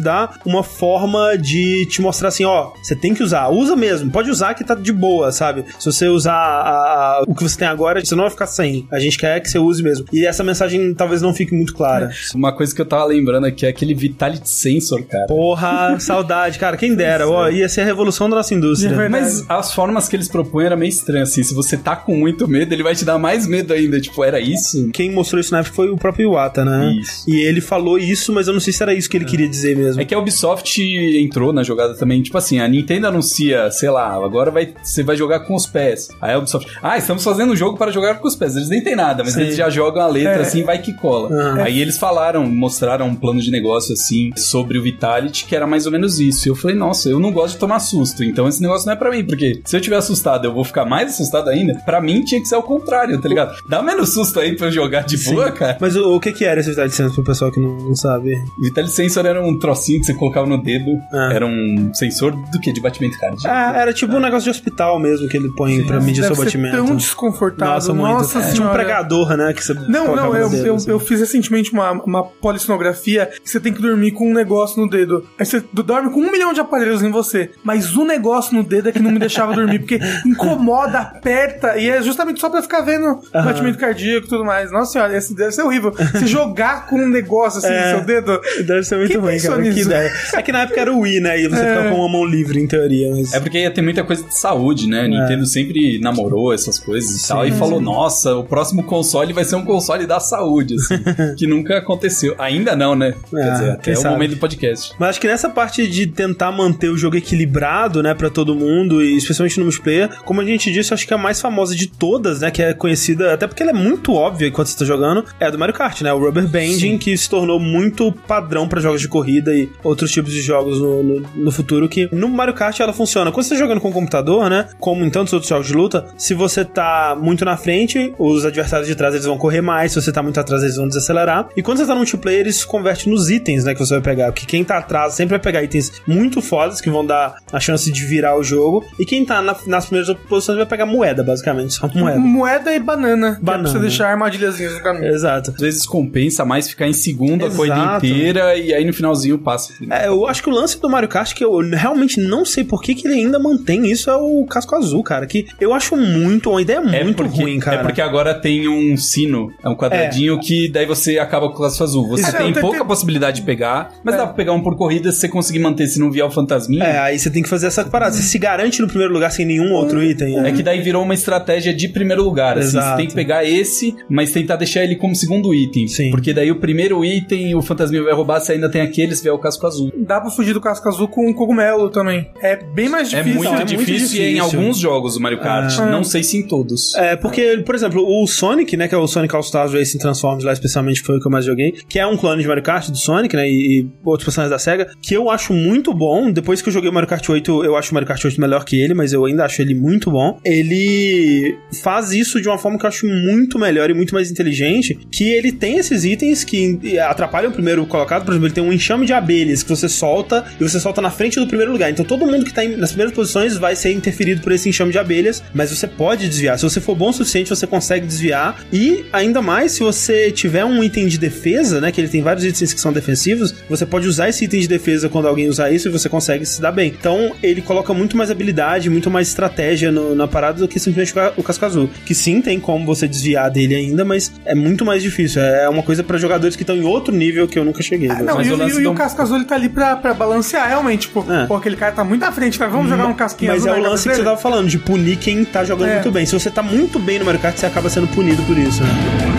dá, 0.00 0.30
uma 0.44 0.62
forma 0.62 1.36
de 1.36 1.86
te 1.86 2.00
mostrar 2.00 2.28
assim, 2.28 2.44
ó, 2.44 2.70
você 2.82 2.94
tem 2.94 3.14
que 3.14 3.22
usar, 3.22 3.48
usa 3.48 3.74
mesmo, 3.76 4.10
pode 4.10 4.30
usar 4.30 4.54
que 4.54 4.64
tá 4.64 4.74
de 4.74 4.92
boa, 4.92 5.32
sabe? 5.32 5.64
Se 5.78 5.86
você 5.86 6.06
usar 6.08 6.32
a- 6.34 7.18
a- 7.20 7.24
o 7.26 7.34
que 7.34 7.42
você 7.42 7.56
tem 7.58 7.68
agora, 7.68 8.04
você 8.04 8.14
não 8.14 8.22
vai 8.24 8.30
ficar 8.30 8.46
sem. 8.46 8.86
A 8.90 8.98
gente 8.98 9.16
quer 9.18 9.40
que 9.40 9.50
você 9.50 9.58
use 9.58 9.82
mesmo. 9.82 10.04
E 10.12 10.26
essa 10.26 10.42
mensagem 10.44 10.94
talvez 10.94 11.22
não 11.22 11.34
fique 11.34 11.54
muito 11.54 11.74
clara. 11.74 12.10
Uma 12.34 12.52
coisa 12.54 12.74
que 12.74 12.80
eu 12.80 12.86
tava 12.86 13.04
lembrando 13.04 13.46
aqui 13.46 13.66
é 13.66 13.68
aquele 13.68 13.94
Vitality 14.12 14.48
Sensor, 14.48 15.02
cara. 15.04 15.26
Porra, 15.26 15.98
saudade, 15.98 16.58
cara. 16.58 16.76
Quem 16.76 16.94
dera. 16.94 17.28
Ó, 17.28 17.48
ia 17.48 17.68
ser 17.68 17.80
a 17.80 17.84
revolução 17.84 18.28
da 18.28 18.36
nossa 18.36 18.54
indústria. 18.54 18.94
É. 18.94 19.08
Mas 19.08 19.44
as 19.48 19.72
formas 19.72 20.08
que 20.08 20.16
eles 20.16 20.28
propõem 20.28 20.66
era 20.66 20.76
meio 20.76 20.90
estranho, 20.90 21.22
assim. 21.22 21.42
Se 21.42 21.54
você 21.54 21.76
tá 21.76 21.96
com 21.96 22.14
muito 22.16 22.46
medo, 22.46 22.72
ele 22.72 22.82
vai 22.82 22.94
te 22.94 23.04
dar 23.04 23.18
mais 23.18 23.46
medo 23.46 23.72
ainda. 23.72 24.00
Tipo, 24.00 24.22
era 24.22 24.38
isso? 24.40 24.90
Quem 24.92 25.10
mostrou 25.10 25.40
isso 25.40 25.52
na 25.52 25.60
época 25.60 25.74
foi 25.74 25.88
o 25.90 25.96
próprio 25.96 26.24
Iwata, 26.30 26.64
né? 26.64 26.92
Isso. 27.00 27.28
E 27.28 27.40
ele 27.40 27.60
falou 27.60 27.98
isso, 27.98 28.32
mas 28.32 28.46
eu 28.46 28.52
não 28.52 28.60
sei 28.60 28.72
se 28.72 28.82
era 28.82 28.94
isso 28.94 29.08
que 29.08 29.16
ele 29.16 29.24
queria 29.24 29.48
dizer 29.48 29.76
mesmo. 29.76 30.00
É 30.00 30.04
que 30.04 30.14
a 30.14 30.18
Ubisoft 30.18 30.80
entrou 31.18 31.52
na 31.52 31.62
jogada 31.62 31.94
também. 31.94 32.22
Tipo 32.22 32.38
assim, 32.38 32.60
a 32.60 32.68
Nintendo 32.68 33.06
anuncia, 33.06 33.70
sei 33.70 33.90
lá, 33.90 34.12
agora 34.12 34.50
vai, 34.50 34.72
você 34.82 35.02
vai 35.02 35.16
jogar 35.16 35.40
com 35.40 35.54
os 35.54 35.66
pés. 35.66 36.08
Aí 36.20 36.34
a 36.34 36.38
Ubisoft, 36.38 36.70
ah, 36.82 36.98
estamos 36.98 37.24
fazendo 37.24 37.52
um 37.52 37.56
jogo 37.56 37.78
para 37.78 37.90
jogar 37.90 38.16
com 38.16 38.28
os 38.28 38.36
pés. 38.36 38.56
Eles 38.56 38.68
nem 38.68 38.82
tem 38.82 38.94
nada, 38.94 39.22
mas 39.24 39.32
Sim. 39.34 39.42
eles 39.42 39.56
já 39.56 39.70
jogam 39.70 40.02
a 40.02 40.06
letra 40.06 40.32
É. 40.38 40.40
assim, 40.42 40.62
vai 40.62 40.78
que 40.80 40.92
cola. 40.94 41.30
Ah. 41.32 41.64
Aí 41.64 41.80
eles 41.80 41.98
falaram, 41.98 42.46
mostraram 42.46 43.06
um 43.06 43.14
plano 43.14 43.40
de 43.40 43.50
negócio 43.50 43.92
assim 43.94 44.01
sobre 44.36 44.78
o 44.78 44.82
Vitality, 44.82 45.44
que 45.46 45.54
era 45.54 45.66
mais 45.66 45.86
ou 45.86 45.92
menos 45.92 46.18
isso. 46.20 46.48
E 46.48 46.50
eu 46.50 46.54
falei, 46.54 46.76
nossa, 46.76 47.08
eu 47.08 47.18
não 47.18 47.30
gosto 47.32 47.54
de 47.54 47.58
tomar 47.60 47.80
susto, 47.80 48.22
então 48.24 48.48
esse 48.48 48.60
negócio 48.62 48.86
não 48.86 48.92
é 48.92 48.96
pra 48.96 49.10
mim, 49.10 49.24
porque 49.24 49.60
se 49.64 49.76
eu 49.76 49.80
tiver 49.80 49.96
assustado, 49.96 50.44
eu 50.46 50.52
vou 50.52 50.64
ficar 50.64 50.84
mais 50.84 51.10
assustado 51.10 51.48
ainda. 51.48 51.74
Pra 51.84 52.00
mim 52.00 52.22
tinha 52.24 52.40
que 52.40 52.46
ser 52.48 52.56
o 52.56 52.62
contrário, 52.62 53.20
tá 53.20 53.28
ligado? 53.28 53.54
Dá 53.68 53.82
menos 53.82 54.10
susto 54.12 54.40
aí 54.40 54.56
pra 54.56 54.66
eu 54.68 54.72
jogar 54.72 55.02
de 55.02 55.16
Sim. 55.18 55.34
boa, 55.34 55.50
cara. 55.50 55.76
Mas 55.80 55.96
o, 55.96 56.16
o 56.16 56.20
que 56.20 56.32
que 56.32 56.44
era 56.44 56.60
esse 56.60 56.70
Vitality 56.70 56.94
Sensor 56.96 57.14
pro 57.16 57.24
pessoal 57.24 57.50
que 57.52 57.60
não, 57.60 57.76
não 57.78 57.94
sabe? 57.94 58.34
Vitality 58.62 58.94
Sensor 58.94 59.26
era 59.26 59.42
um 59.42 59.58
trocinho 59.58 60.00
que 60.00 60.06
você 60.06 60.14
colocava 60.14 60.46
no 60.46 60.62
dedo. 60.62 60.98
Ah. 61.12 61.30
Era 61.32 61.46
um 61.46 61.90
sensor 61.94 62.32
do 62.50 62.60
que? 62.60 62.72
De 62.72 62.80
batimento 62.80 63.18
cardíaco. 63.18 63.46
Ah, 63.48 63.72
era 63.76 63.92
tipo 63.92 64.14
um 64.14 64.20
negócio 64.20 64.44
de 64.44 64.50
hospital 64.50 64.98
mesmo 64.98 65.28
que 65.28 65.36
ele 65.36 65.50
põe 65.54 65.82
pra 65.84 66.00
medir 66.00 66.24
seu 66.24 66.34
batimento. 66.36 66.76
tão 66.76 66.96
desconfortável. 66.96 67.74
Nossa, 67.74 67.92
muito. 67.94 68.12
Nossa 68.12 68.38
É, 68.38 68.42
Tinha 68.42 68.52
um 68.52 68.56
senhora. 68.56 68.74
pregador, 68.74 69.36
né? 69.36 69.52
Que 69.52 69.62
você 69.64 69.74
Não, 69.74 70.14
não, 70.16 70.34
eu, 70.36 70.48
dedo, 70.48 70.66
eu, 70.66 70.74
assim. 70.76 70.90
eu 70.90 70.98
fiz 70.98 71.20
recentemente 71.20 71.72
uma, 71.72 71.92
uma 71.92 72.24
polissonografia 72.24 73.26
que 73.42 73.48
você 73.48 73.60
tem 73.60 73.72
que 73.72 73.80
dormir 73.80 73.91
com 74.12 74.30
um 74.30 74.34
negócio 74.34 74.80
no 74.80 74.88
dedo. 74.88 75.24
Aí 75.38 75.44
você 75.46 75.62
dorme 75.72 76.10
com 76.10 76.20
um 76.20 76.30
milhão 76.30 76.52
de 76.52 76.60
aparelhos 76.60 77.02
em 77.02 77.10
você, 77.10 77.50
mas 77.62 77.96
o 77.96 78.04
negócio 78.04 78.54
no 78.54 78.62
dedo 78.62 78.88
é 78.88 78.92
que 78.92 78.98
não 78.98 79.10
me 79.10 79.18
deixava 79.18 79.54
dormir, 79.54 79.78
porque 79.80 79.98
incomoda, 80.26 80.98
aperta, 80.98 81.76
e 81.78 81.88
é 81.88 82.02
justamente 82.02 82.40
só 82.40 82.48
pra 82.50 82.62
ficar 82.62 82.80
vendo 82.82 83.20
batimento 83.32 83.78
cardíaco 83.78 84.26
e 84.26 84.28
tudo 84.28 84.44
mais. 84.44 84.70
Nossa 84.72 84.92
senhora, 84.92 85.16
esse 85.16 85.34
deve 85.34 85.52
ser 85.52 85.62
horrível. 85.62 85.92
Se 86.18 86.26
jogar 86.26 86.86
com 86.86 86.96
um 86.96 87.08
negócio 87.08 87.58
assim 87.58 87.68
É. 87.72 87.92
no 87.92 87.98
seu 87.98 88.06
dedo. 88.06 88.40
Deve 88.66 88.82
ser 88.84 88.96
muito 88.98 89.20
ruim, 89.20 89.38
cara. 89.38 89.62
Que 89.62 89.80
ideia. 89.80 90.12
É 90.34 90.42
que 90.42 90.52
na 90.52 90.62
época 90.62 90.80
era 90.80 90.92
o 90.92 91.00
Wii, 91.00 91.20
né? 91.20 91.40
E 91.40 91.48
você 91.48 91.56
ficava 91.56 91.88
com 91.90 91.96
uma 91.96 92.08
mão 92.08 92.24
livre, 92.24 92.60
em 92.60 92.66
teoria. 92.66 93.10
Mas... 93.10 93.32
É 93.34 93.40
porque 93.40 93.58
ia 93.58 93.70
ter 93.70 93.82
muita 93.82 94.02
coisa 94.04 94.22
de 94.24 94.36
saúde, 94.38 94.88
né? 94.88 95.02
A 95.02 95.08
Nintendo 95.08 95.46
sempre 95.46 95.98
namorou 96.00 96.52
essas 96.52 96.78
coisas 96.78 97.24
e 97.24 97.28
tal. 97.28 97.46
E 97.46 97.52
falou, 97.52 97.80
nossa, 97.80 98.34
o 98.36 98.44
próximo 98.44 98.82
console 98.84 99.32
vai 99.32 99.44
ser 99.44 99.56
um 99.56 99.64
console 99.64 100.06
da 100.06 100.20
saúde, 100.20 100.74
assim. 100.74 101.02
que 101.36 101.46
nunca 101.46 101.78
aconteceu. 101.78 102.34
Ainda 102.38 102.74
não, 102.76 102.94
né? 102.94 103.14
Ah, 103.16 103.30
Quer 103.36 103.52
dizer, 103.52 103.78
até 103.90 104.08
o 104.08 104.12
momento 104.12 104.32
do 104.32 104.36
podcast. 104.36 104.94
Mas 104.98 105.10
acho 105.10 105.20
que 105.20 105.26
nessa 105.26 105.48
parte 105.48 105.86
de 105.86 106.06
tentar 106.06 106.52
manter 106.52 106.88
o 106.88 106.96
jogo 106.96 107.16
equilibrado, 107.16 108.02
né, 108.02 108.14
pra 108.14 108.30
todo 108.30 108.54
mundo, 108.54 109.02
e 109.02 109.16
especialmente 109.16 109.58
no 109.58 109.64
multiplayer, 109.64 110.08
como 110.24 110.40
a 110.40 110.44
gente 110.44 110.72
disse, 110.72 110.92
acho 110.94 111.06
que 111.06 111.14
a 111.14 111.18
mais 111.18 111.40
famosa 111.40 111.74
de 111.74 111.86
todas, 111.86 112.40
né, 112.40 112.50
que 112.50 112.62
é 112.62 112.72
conhecida, 112.74 113.32
até 113.32 113.46
porque 113.46 113.62
ela 113.62 113.72
é 113.72 113.74
muito 113.74 114.14
óbvia 114.14 114.48
enquanto 114.48 114.68
você 114.68 114.78
tá 114.78 114.84
jogando, 114.84 115.24
é 115.40 115.46
a 115.46 115.50
do 115.50 115.58
Mario 115.58 115.74
Kart, 115.74 116.00
né, 116.02 116.12
o 116.12 116.18
Rubber 116.18 116.46
Banding, 116.46 116.98
que 116.98 117.16
se 117.16 117.28
tornou 117.28 117.58
muito 117.58 118.12
padrão 118.12 118.68
pra 118.68 118.80
jogos 118.80 119.00
de 119.00 119.08
corrida 119.08 119.54
e 119.54 119.68
outros 119.82 120.10
tipos 120.10 120.32
de 120.32 120.40
jogos 120.40 120.80
no, 120.80 121.02
no, 121.02 121.20
no 121.34 121.52
futuro, 121.52 121.88
que 121.88 122.08
no 122.12 122.28
Mario 122.28 122.54
Kart 122.54 122.78
ela 122.80 122.92
funciona. 122.92 123.30
Quando 123.30 123.44
você 123.44 123.54
tá 123.54 123.60
jogando 123.60 123.80
com 123.80 123.88
o 123.88 123.92
computador, 123.92 124.48
né, 124.48 124.68
como 124.78 125.04
em 125.04 125.10
tantos 125.10 125.32
outros 125.32 125.48
jogos 125.48 125.66
de 125.66 125.74
luta, 125.74 126.06
se 126.16 126.34
você 126.34 126.64
tá 126.64 127.16
muito 127.20 127.44
na 127.44 127.56
frente, 127.56 128.14
os 128.18 128.44
adversários 128.44 128.88
de 128.88 128.94
trás 128.94 129.14
eles 129.14 129.26
vão 129.26 129.38
correr 129.38 129.60
mais, 129.60 129.92
se 129.92 130.00
você 130.00 130.12
tá 130.12 130.22
muito 130.22 130.38
atrás 130.38 130.62
eles 130.62 130.76
vão 130.76 130.88
desacelerar, 130.88 131.48
e 131.56 131.62
quando 131.62 131.78
você 131.78 131.86
tá 131.86 131.92
no 131.92 131.98
multiplayer, 131.98 132.46
isso 132.46 132.60
se 132.60 132.66
converte 132.66 133.08
nos 133.08 133.30
itens, 133.30 133.64
né, 133.64 133.71
né, 133.72 133.74
que 133.74 133.84
você 133.86 133.94
vai 133.94 134.02
pegar. 134.02 134.32
Porque 134.32 134.46
quem 134.46 134.64
tá 134.64 134.78
atrás 134.78 135.14
sempre 135.14 135.30
vai 135.32 135.38
pegar 135.40 135.62
itens 135.62 135.92
muito 136.06 136.40
fodas 136.40 136.80
que 136.80 136.90
vão 136.90 137.04
dar 137.04 137.34
a 137.52 137.60
chance 137.60 137.90
de 137.90 138.04
virar 138.04 138.36
o 138.38 138.42
jogo. 138.42 138.84
E 138.98 139.04
quem 139.04 139.24
tá 139.24 139.40
na- 139.42 139.56
nas 139.66 139.86
primeiras 139.86 140.14
posições 140.28 140.56
vai 140.58 140.66
pegar 140.66 140.86
moeda, 140.86 141.22
basicamente. 141.22 141.74
Só 141.74 141.88
moeda. 141.94 142.18
Moeda 142.18 142.74
e 142.74 142.78
banana. 142.78 143.32
que 143.36 143.40
é 143.42 143.44
Banana. 143.44 143.62
pra 143.64 143.72
você 143.72 143.78
deixar 143.78 144.08
armadilhazinhas 144.10 144.74
no 144.74 144.80
caminho. 144.82 145.06
Exato. 145.12 145.50
Às 145.50 145.60
vezes 145.60 145.86
compensa 145.86 146.44
mais 146.44 146.68
ficar 146.68 146.86
em 146.86 146.92
segundo 146.92 147.44
a 147.46 147.50
corrida 147.50 147.74
Exato. 147.76 148.06
inteira 148.06 148.56
e 148.56 148.72
aí 148.74 148.84
no 148.84 148.92
finalzinho 148.92 149.38
passa. 149.38 149.72
É, 149.90 150.08
eu 150.08 150.26
acho 150.26 150.42
que 150.42 150.48
o 150.48 150.52
lance 150.52 150.80
do 150.80 150.88
Mario 150.88 151.08
Kart, 151.08 151.32
que 151.34 151.44
eu 151.44 151.58
realmente 151.70 152.20
não 152.20 152.44
sei 152.44 152.64
por 152.64 152.82
que, 152.82 152.94
que 152.94 153.06
ele 153.06 153.14
ainda 153.14 153.38
mantém 153.38 153.90
isso, 153.90 154.10
é 154.10 154.16
o 154.16 154.44
casco 154.46 154.74
azul, 154.76 155.02
cara. 155.02 155.26
Que 155.26 155.46
eu 155.60 155.72
acho 155.74 155.96
muito, 155.96 156.50
uma 156.50 156.60
ideia 156.62 156.80
muito 156.80 157.16
porque, 157.22 157.42
ruim, 157.42 157.58
cara. 157.58 157.78
É 157.78 157.82
porque 157.82 158.00
agora 158.00 158.34
tem 158.34 158.68
um 158.68 158.96
sino, 158.96 159.52
é 159.62 159.68
um 159.68 159.74
quadradinho 159.76 160.38
que 160.40 160.68
daí 160.68 160.86
você 160.86 161.18
acaba 161.18 161.50
com 161.50 161.58
o 161.58 161.62
laço 161.62 161.82
azul. 161.82 162.08
Você 162.08 162.22
Isso. 162.22 162.36
tem 162.36 162.50
É, 162.50 162.52
tem- 162.52 162.60
pouca 162.62 162.84
possibilidade 162.84 163.40
de 163.40 163.46
pegar, 163.46 163.61
mas 164.04 164.16
dá 164.16 164.24
pra 164.26 164.34
pegar 164.34 164.52
um 164.52 164.62
por 164.62 164.76
corrida 164.76 165.10
se 165.12 165.18
você 165.20 165.28
conseguir 165.28 165.58
manter, 165.58 165.86
se 165.86 165.98
não 165.98 166.10
vier 166.10 166.24
o 166.24 166.30
fantasminha. 166.30 166.82
É, 166.84 166.98
aí 166.98 167.18
você 167.18 167.30
tem 167.30 167.42
que 167.42 167.48
fazer 167.48 167.66
essa 167.66 167.84
parada. 167.84 168.12
Você 168.14 168.22
se 168.22 168.38
garante 168.38 168.80
no 168.80 168.88
primeiro 168.88 169.12
lugar 169.12 169.30
sem 169.30 169.44
nenhum 169.46 169.72
outro 169.72 170.02
item. 170.02 170.38
É 170.46 170.52
que 170.52 170.62
daí 170.62 170.80
virou 170.80 171.02
uma 171.02 171.14
estratégia 171.14 171.72
de 171.74 171.88
primeiro 171.88 172.22
lugar. 172.22 172.58
Assim, 172.58 172.68
Exato. 172.68 172.90
você 172.90 172.96
tem 172.96 173.06
que 173.06 173.14
pegar 173.14 173.44
esse, 173.44 173.94
mas 174.08 174.32
tentar 174.32 174.56
deixar 174.56 174.82
ele 174.84 174.96
como 174.96 175.14
segundo 175.14 175.52
item. 175.54 175.86
Sim. 175.88 176.10
Porque 176.10 176.32
daí 176.32 176.50
o 176.50 176.56
primeiro 176.56 177.04
item 177.04 177.54
o 177.54 177.62
fantasminha 177.62 178.02
vai 178.02 178.12
roubar, 178.12 178.40
você 178.40 178.52
ainda 178.52 178.68
tem 178.70 178.80
aquele, 178.82 179.14
se 179.14 179.22
vier 179.22 179.34
o 179.34 179.38
casco 179.38 179.66
azul. 179.66 179.92
Dá 179.96 180.20
pra 180.20 180.30
fugir 180.30 180.52
do 180.54 180.60
casco 180.60 180.88
azul 180.88 181.08
com 181.08 181.28
um 181.28 181.32
cogumelo 181.32 181.90
também. 181.90 182.30
É 182.40 182.56
bem 182.56 182.88
mais 182.88 183.12
É 183.12 183.18
difícil. 183.22 183.34
muito, 183.38 183.52
é 183.52 183.56
muito 183.56 183.68
difícil, 183.76 184.18
e 184.18 184.24
é 184.24 184.30
em 184.30 184.34
difícil. 184.34 184.58
alguns 184.58 184.78
jogos 184.78 185.14
do 185.14 185.20
Mario 185.20 185.40
Kart. 185.40 185.72
Ah. 185.78 185.86
Não 185.86 186.04
sei 186.04 186.22
se 186.22 186.36
em 186.36 186.46
todos. 186.46 186.94
É, 186.94 187.16
porque, 187.16 187.58
por 187.64 187.74
exemplo, 187.74 188.02
o 188.06 188.26
Sonic, 188.26 188.76
né, 188.76 188.88
que 188.88 188.94
é 188.94 188.98
o 188.98 189.06
Sonic 189.06 189.34
All-Stars 189.34 189.72
Racing 189.72 189.98
Transformers 189.98 190.44
lá, 190.44 190.52
especialmente, 190.52 191.02
foi 191.02 191.16
o 191.18 191.20
que 191.20 191.26
eu 191.26 191.30
mais 191.30 191.44
joguei, 191.44 191.72
que 191.88 191.98
é 191.98 192.06
um 192.06 192.16
clone 192.16 192.42
de 192.42 192.48
Mario 192.48 192.62
Kart 192.62 192.88
do 192.90 192.96
Sonic, 192.96 193.34
né, 193.36 193.41
e, 193.46 193.80
e 193.80 193.86
outros 194.04 194.24
personagens 194.26 194.50
da 194.50 194.58
SEGA, 194.58 194.90
que 195.00 195.14
eu 195.14 195.30
acho 195.30 195.52
muito 195.52 195.92
bom. 195.94 196.30
Depois 196.30 196.60
que 196.62 196.68
eu 196.68 196.72
joguei 196.72 196.90
o 196.90 196.92
Mario 196.92 197.08
Kart 197.08 197.28
8, 197.28 197.64
eu 197.64 197.76
acho 197.76 197.90
o 197.90 197.94
Mario 197.94 198.06
Kart 198.08 198.24
8 198.24 198.40
melhor 198.40 198.64
que 198.64 198.80
ele, 198.80 198.94
mas 198.94 199.12
eu 199.12 199.24
ainda 199.24 199.44
acho 199.44 199.60
ele 199.62 199.74
muito 199.74 200.10
bom. 200.10 200.38
Ele 200.44 201.56
faz 201.82 202.12
isso 202.12 202.40
de 202.40 202.48
uma 202.48 202.58
forma 202.58 202.78
que 202.78 202.84
eu 202.84 202.88
acho 202.88 203.06
muito 203.06 203.58
melhor 203.58 203.90
e 203.90 203.94
muito 203.94 204.14
mais 204.14 204.30
inteligente, 204.30 204.98
que 205.10 205.24
ele 205.30 205.52
tem 205.52 205.78
esses 205.78 206.04
itens 206.04 206.44
que 206.44 206.98
atrapalham 206.98 207.50
o 207.50 207.54
primeiro 207.54 207.84
colocado, 207.86 208.24
por 208.24 208.32
exemplo, 208.32 208.46
ele 208.48 208.54
tem 208.54 208.64
um 208.64 208.72
enxame 208.72 209.06
de 209.06 209.12
abelhas 209.12 209.62
que 209.62 209.68
você 209.70 209.88
solta 209.88 210.44
e 210.60 210.62
você 210.62 210.78
solta 210.80 211.00
na 211.00 211.10
frente 211.10 211.38
do 211.38 211.46
primeiro 211.46 211.72
lugar. 211.72 211.90
Então 211.90 212.04
todo 212.04 212.26
mundo 212.26 212.44
que 212.44 212.52
tá 212.52 212.64
em- 212.64 212.76
nas 212.76 212.90
primeiras 212.90 213.14
posições 213.14 213.56
vai 213.56 213.74
ser 213.76 213.92
interferido 213.92 214.40
por 214.40 214.52
esse 214.52 214.68
enxame 214.68 214.92
de 214.92 214.98
abelhas, 214.98 215.42
mas 215.54 215.70
você 215.70 215.86
pode 215.86 216.28
desviar. 216.28 216.58
Se 216.58 216.64
você 216.64 216.80
for 216.80 216.94
bom 216.94 217.10
o 217.10 217.12
suficiente, 217.12 217.48
você 217.50 217.66
consegue 217.66 218.06
desviar. 218.06 218.64
E 218.72 219.04
ainda 219.12 219.40
mais, 219.42 219.72
se 219.72 219.80
você 219.80 220.30
tiver 220.30 220.64
um 220.64 220.82
item 220.82 221.06
de 221.06 221.18
defesa, 221.18 221.80
né? 221.80 221.90
Que 221.92 222.00
ele 222.00 222.08
tem 222.08 222.22
vários 222.22 222.44
itens 222.44 222.72
que 222.72 222.80
são 222.80 222.92
defensivos, 222.92 223.31
você 223.34 223.86
pode 223.86 224.06
usar 224.06 224.28
esse 224.28 224.44
item 224.44 224.60
de 224.60 224.68
defesa 224.68 225.08
quando 225.08 225.28
alguém 225.28 225.48
usar 225.48 225.70
isso 225.70 225.88
e 225.88 225.90
você 225.90 226.08
consegue 226.08 226.44
se 226.46 226.60
dar 226.60 226.72
bem. 226.72 226.94
Então 226.98 227.32
ele 227.42 227.60
coloca 227.62 227.92
muito 227.94 228.16
mais 228.16 228.30
habilidade, 228.30 228.88
muito 228.90 229.10
mais 229.10 229.28
estratégia 229.28 229.90
no- 229.90 230.14
na 230.14 230.26
parada 230.28 230.58
do 230.58 230.68
que 230.68 230.78
simplesmente 230.78 231.12
o 231.12 231.14
ca- 231.14 231.32
o 231.36 231.42
casco 231.42 231.64
azul. 231.64 231.90
Que 232.04 232.14
sim, 232.14 232.40
tem 232.40 232.58
como 232.60 232.84
você 232.86 233.06
desviar 233.08 233.50
dele 233.50 233.74
ainda, 233.74 234.04
mas 234.04 234.32
é 234.44 234.54
muito 234.54 234.84
mais 234.84 235.02
difícil. 235.02 235.40
É 235.42 235.68
uma 235.68 235.82
coisa 235.82 236.02
pra 236.02 236.18
jogadores 236.18 236.56
que 236.56 236.62
estão 236.62 236.76
em 236.76 236.84
outro 236.84 237.14
nível 237.14 237.46
que 237.48 237.58
eu 237.58 237.64
nunca 237.64 237.82
cheguei. 237.82 238.10
Ah, 238.10 238.22
não, 238.22 238.36
Mas 238.36 238.46
e, 238.46 238.50
o 238.50 238.54
o- 238.54 238.58
lance 238.58 238.80
e 238.82 238.86
o 238.86 238.94
casco 238.94 239.20
azul 239.22 239.36
ele 239.36 239.44
tá 239.44 239.54
ali 239.54 239.68
pra, 239.68 239.96
pra 239.96 240.14
balancear, 240.14 240.68
realmente. 240.68 241.02
Tipo, 241.08 241.24
É. 241.30 241.46
pô, 241.46 241.56
aquele 241.56 241.76
cara 241.76 241.92
tá 241.92 242.04
muito 242.04 242.22
à 242.24 242.32
frente, 242.32 242.58
né? 242.60 242.66
Vamos 242.66 242.88
jogar 242.88 243.06
um 243.06 243.14
casquinho 243.14 243.50
Mas 243.52 243.62
azul 243.66 243.76
é 243.76 243.80
o 243.80 243.82
lance 243.90 244.08
que 244.08 244.14
você 244.14 244.22
tava 244.22 244.36
falando, 244.36 244.68
de 244.68 244.78
punir 244.78 245.16
quem 245.16 245.44
tá 245.44 245.64
jogando 245.64 245.88
É. 245.90 245.94
muito 245.94 246.10
bem. 246.10 246.24
Se 246.26 246.32
você 246.32 246.50
tá 246.50 246.62
muito 246.62 246.98
bem 246.98 247.18
no 247.18 247.24
Mario 247.24 247.40
Kart, 247.40 247.56
você 247.56 247.66
acaba 247.66 247.88
sendo 247.90 248.06
punido 248.08 248.42
por 248.44 248.56
isso, 248.58 248.82
né? 248.82 249.31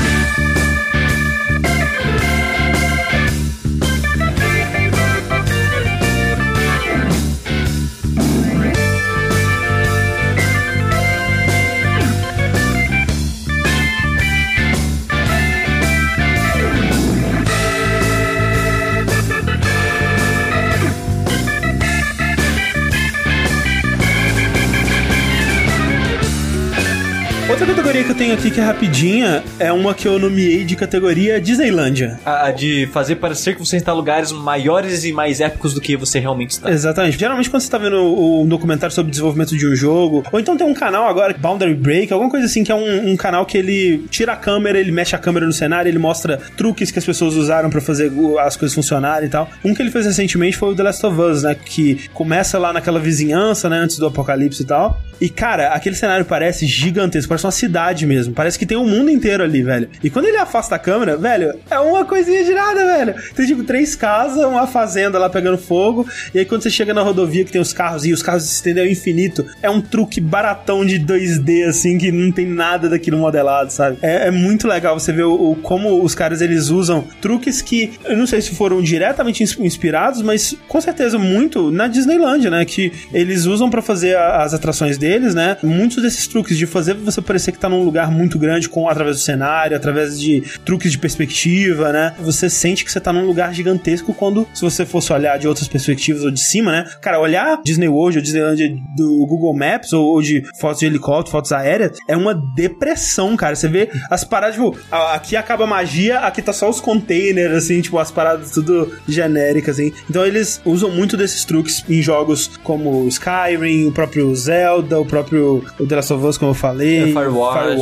Aqui 28.33 28.49
que 28.49 28.59
é 28.59 28.63
rapidinha 28.63 29.43
é 29.59 29.71
uma 29.71 29.93
que 29.93 30.07
eu 30.07 30.17
nomeei 30.17 30.63
de 30.63 30.75
categoria 30.75 31.39
Disneylândia. 31.39 32.19
A, 32.25 32.47
a 32.47 32.51
de 32.51 32.87
fazer 32.87 33.17
parecer 33.17 33.53
que 33.53 33.59
você 33.59 33.77
está 33.77 33.91
em 33.91 33.95
lugares 33.95 34.31
maiores 34.31 35.03
e 35.03 35.11
mais 35.11 35.39
épicos 35.39 35.73
do 35.73 35.79
que 35.79 35.95
você 35.95 36.19
realmente 36.19 36.51
está. 36.51 36.71
Exatamente. 36.71 37.19
Geralmente 37.19 37.49
quando 37.49 37.61
você 37.61 37.69
tá 37.69 37.77
vendo 37.77 37.97
um 37.97 38.47
documentário 38.47 38.93
sobre 38.93 39.11
desenvolvimento 39.11 39.55
de 39.55 39.67
um 39.67 39.75
jogo, 39.75 40.23
ou 40.31 40.39
então 40.39 40.57
tem 40.57 40.65
um 40.65 40.73
canal 40.73 41.07
agora, 41.07 41.35
Boundary 41.37 41.75
Break, 41.75 42.11
alguma 42.11 42.31
coisa 42.31 42.47
assim, 42.47 42.63
que 42.63 42.71
é 42.71 42.75
um, 42.75 43.11
um 43.11 43.15
canal 43.15 43.45
que 43.45 43.57
ele 43.57 44.05
tira 44.09 44.33
a 44.33 44.35
câmera, 44.35 44.79
ele 44.79 44.91
mexe 44.91 45.15
a 45.15 45.19
câmera 45.19 45.45
no 45.45 45.53
cenário, 45.53 45.89
ele 45.89 45.99
mostra 45.99 46.39
truques 46.57 46.89
que 46.89 46.97
as 46.97 47.05
pessoas 47.05 47.35
usaram 47.35 47.69
pra 47.69 47.81
fazer 47.81 48.11
as 48.39 48.57
coisas 48.57 48.73
funcionarem 48.73 49.27
e 49.27 49.31
tal. 49.31 49.47
Um 49.63 49.75
que 49.75 49.81
ele 49.81 49.91
fez 49.91 50.05
recentemente 50.05 50.57
foi 50.57 50.69
o 50.69 50.75
The 50.75 50.83
Last 50.83 51.05
of 51.05 51.21
Us, 51.21 51.43
né? 51.43 51.55
Que 51.55 52.09
começa 52.13 52.57
lá 52.57 52.73
naquela 52.73 52.99
vizinhança, 52.99 53.69
né? 53.69 53.77
Antes 53.77 53.99
do 53.99 54.07
apocalipse 54.07 54.63
e 54.63 54.65
tal. 54.65 54.99
E, 55.23 55.29
cara, 55.29 55.69
aquele 55.69 55.95
cenário 55.95 56.25
parece 56.25 56.65
gigantesco, 56.65 57.29
parece 57.29 57.45
uma 57.45 57.51
cidade 57.51 58.05
mesmo. 58.05 58.22
Parece 58.31 58.57
que 58.57 58.65
tem 58.65 58.77
um 58.77 58.87
mundo 58.87 59.09
inteiro 59.09 59.43
ali, 59.43 59.61
velho. 59.63 59.89
E 60.03 60.09
quando 60.09 60.25
ele 60.25 60.37
afasta 60.37 60.75
a 60.75 60.79
câmera, 60.79 61.17
velho, 61.17 61.53
é 61.69 61.79
uma 61.79 62.05
coisinha 62.05 62.43
de 62.43 62.53
nada, 62.53 62.85
velho. 62.85 63.15
Tem, 63.35 63.45
tipo, 63.45 63.63
três 63.63 63.95
casas, 63.95 64.43
uma 64.45 64.67
fazenda 64.67 65.17
lá 65.19 65.29
pegando 65.29 65.57
fogo. 65.57 66.07
E 66.33 66.39
aí, 66.39 66.45
quando 66.45 66.61
você 66.61 66.69
chega 66.69 66.93
na 66.93 67.01
rodovia 67.01 67.43
que 67.43 67.51
tem 67.51 67.61
os 67.61 67.73
carros 67.73 68.05
e 68.05 68.13
os 68.13 68.21
carros 68.23 68.43
se 68.43 68.53
estendem 68.55 68.83
ao 68.85 68.89
infinito, 68.89 69.45
é 69.61 69.69
um 69.69 69.81
truque 69.81 70.21
baratão 70.21 70.85
de 70.85 70.99
2D, 70.99 71.67
assim, 71.67 71.97
que 71.97 72.11
não 72.11 72.31
tem 72.31 72.45
nada 72.45 72.89
daquilo 72.89 73.17
modelado, 73.17 73.71
sabe? 73.71 73.97
É, 74.01 74.27
é 74.27 74.31
muito 74.31 74.67
legal 74.67 74.99
você 74.99 75.11
ver 75.11 75.23
o, 75.23 75.51
o- 75.51 75.55
como 75.55 76.03
os 76.03 76.13
caras 76.15 76.41
eles 76.41 76.69
usam 76.69 77.03
truques 77.21 77.61
que 77.61 77.93
eu 78.05 78.15
não 78.17 78.27
sei 78.27 78.41
se 78.41 78.51
foram 78.55 78.81
diretamente 78.81 79.43
ins- 79.43 79.57
inspirados, 79.59 80.21
mas 80.21 80.55
com 80.67 80.79
certeza 80.81 81.17
muito 81.17 81.71
na 81.71 81.87
Disneylandia, 81.87 82.49
né? 82.49 82.63
Que 82.65 82.91
eles 83.13 83.45
usam 83.45 83.69
pra 83.69 83.81
fazer 83.81 84.15
a- 84.15 84.43
as 84.43 84.53
atrações 84.53 84.97
deles, 84.97 85.33
né? 85.33 85.57
Muitos 85.63 86.01
desses 86.01 86.27
truques 86.27 86.57
de 86.57 86.65
fazer 86.65 86.93
você 86.95 87.21
parecer 87.21 87.51
que 87.51 87.59
tá 87.59 87.69
num 87.69 87.83
lugar 87.83 88.02
muito 88.11 88.37
grande 88.39 88.69
com 88.69 88.87
através 88.87 89.17
do 89.17 89.21
cenário, 89.21 89.75
através 89.75 90.19
de 90.19 90.41
truques 90.65 90.91
de 90.91 90.97
perspectiva, 90.97 91.91
né? 91.91 92.13
Você 92.19 92.49
sente 92.49 92.83
que 92.85 92.91
você 92.91 92.99
tá 92.99 93.11
num 93.13 93.25
lugar 93.25 93.53
gigantesco 93.53 94.13
quando, 94.13 94.47
se 94.53 94.61
você 94.61 94.85
fosse 94.85 95.11
olhar 95.13 95.37
de 95.37 95.47
outras 95.47 95.67
perspectivas 95.67 96.23
ou 96.23 96.31
de 96.31 96.39
cima, 96.39 96.71
né? 96.71 96.85
Cara, 97.01 97.19
olhar 97.19 97.61
Disney 97.63 97.87
World 97.87 98.17
ou 98.17 98.23
Disneylandia 98.23 98.75
do 98.95 99.25
Google 99.27 99.53
Maps 99.55 99.93
ou, 99.93 100.05
ou 100.05 100.21
de 100.21 100.43
fotos 100.59 100.79
de 100.79 100.85
helicóptero, 100.85 101.31
fotos 101.31 101.51
aéreas, 101.51 101.97
é 102.07 102.15
uma 102.15 102.33
depressão, 102.55 103.35
cara. 103.35 103.55
Você 103.55 103.67
vê 103.67 103.89
as 104.09 104.23
paradas, 104.23 104.55
tipo, 104.55 104.77
aqui 104.91 105.35
acaba 105.35 105.63
a 105.63 105.67
magia, 105.67 106.19
aqui 106.19 106.41
tá 106.41 106.53
só 106.53 106.69
os 106.69 106.79
containers, 106.81 107.53
assim, 107.53 107.81
tipo, 107.81 107.97
as 107.97 108.11
paradas 108.11 108.51
tudo 108.51 108.91
genéricas, 109.07 109.75
assim. 109.79 109.91
Então 110.09 110.25
eles 110.25 110.61
usam 110.65 110.89
muito 110.91 111.15
desses 111.15 111.45
truques 111.45 111.83
em 111.89 112.01
jogos 112.01 112.49
como 112.63 113.07
Skyrim, 113.07 113.87
o 113.87 113.91
próprio 113.91 114.33
Zelda, 114.35 114.99
o 114.99 115.05
próprio 115.05 115.63
The 115.87 115.95
Last 115.95 116.13
of 116.13 116.25
Us, 116.25 116.37
como 116.37 116.51
eu 116.51 116.55
falei, 116.55 117.03
É, 117.03 117.07
Firewatch. 117.07 117.59
Firewatch, 117.59 117.79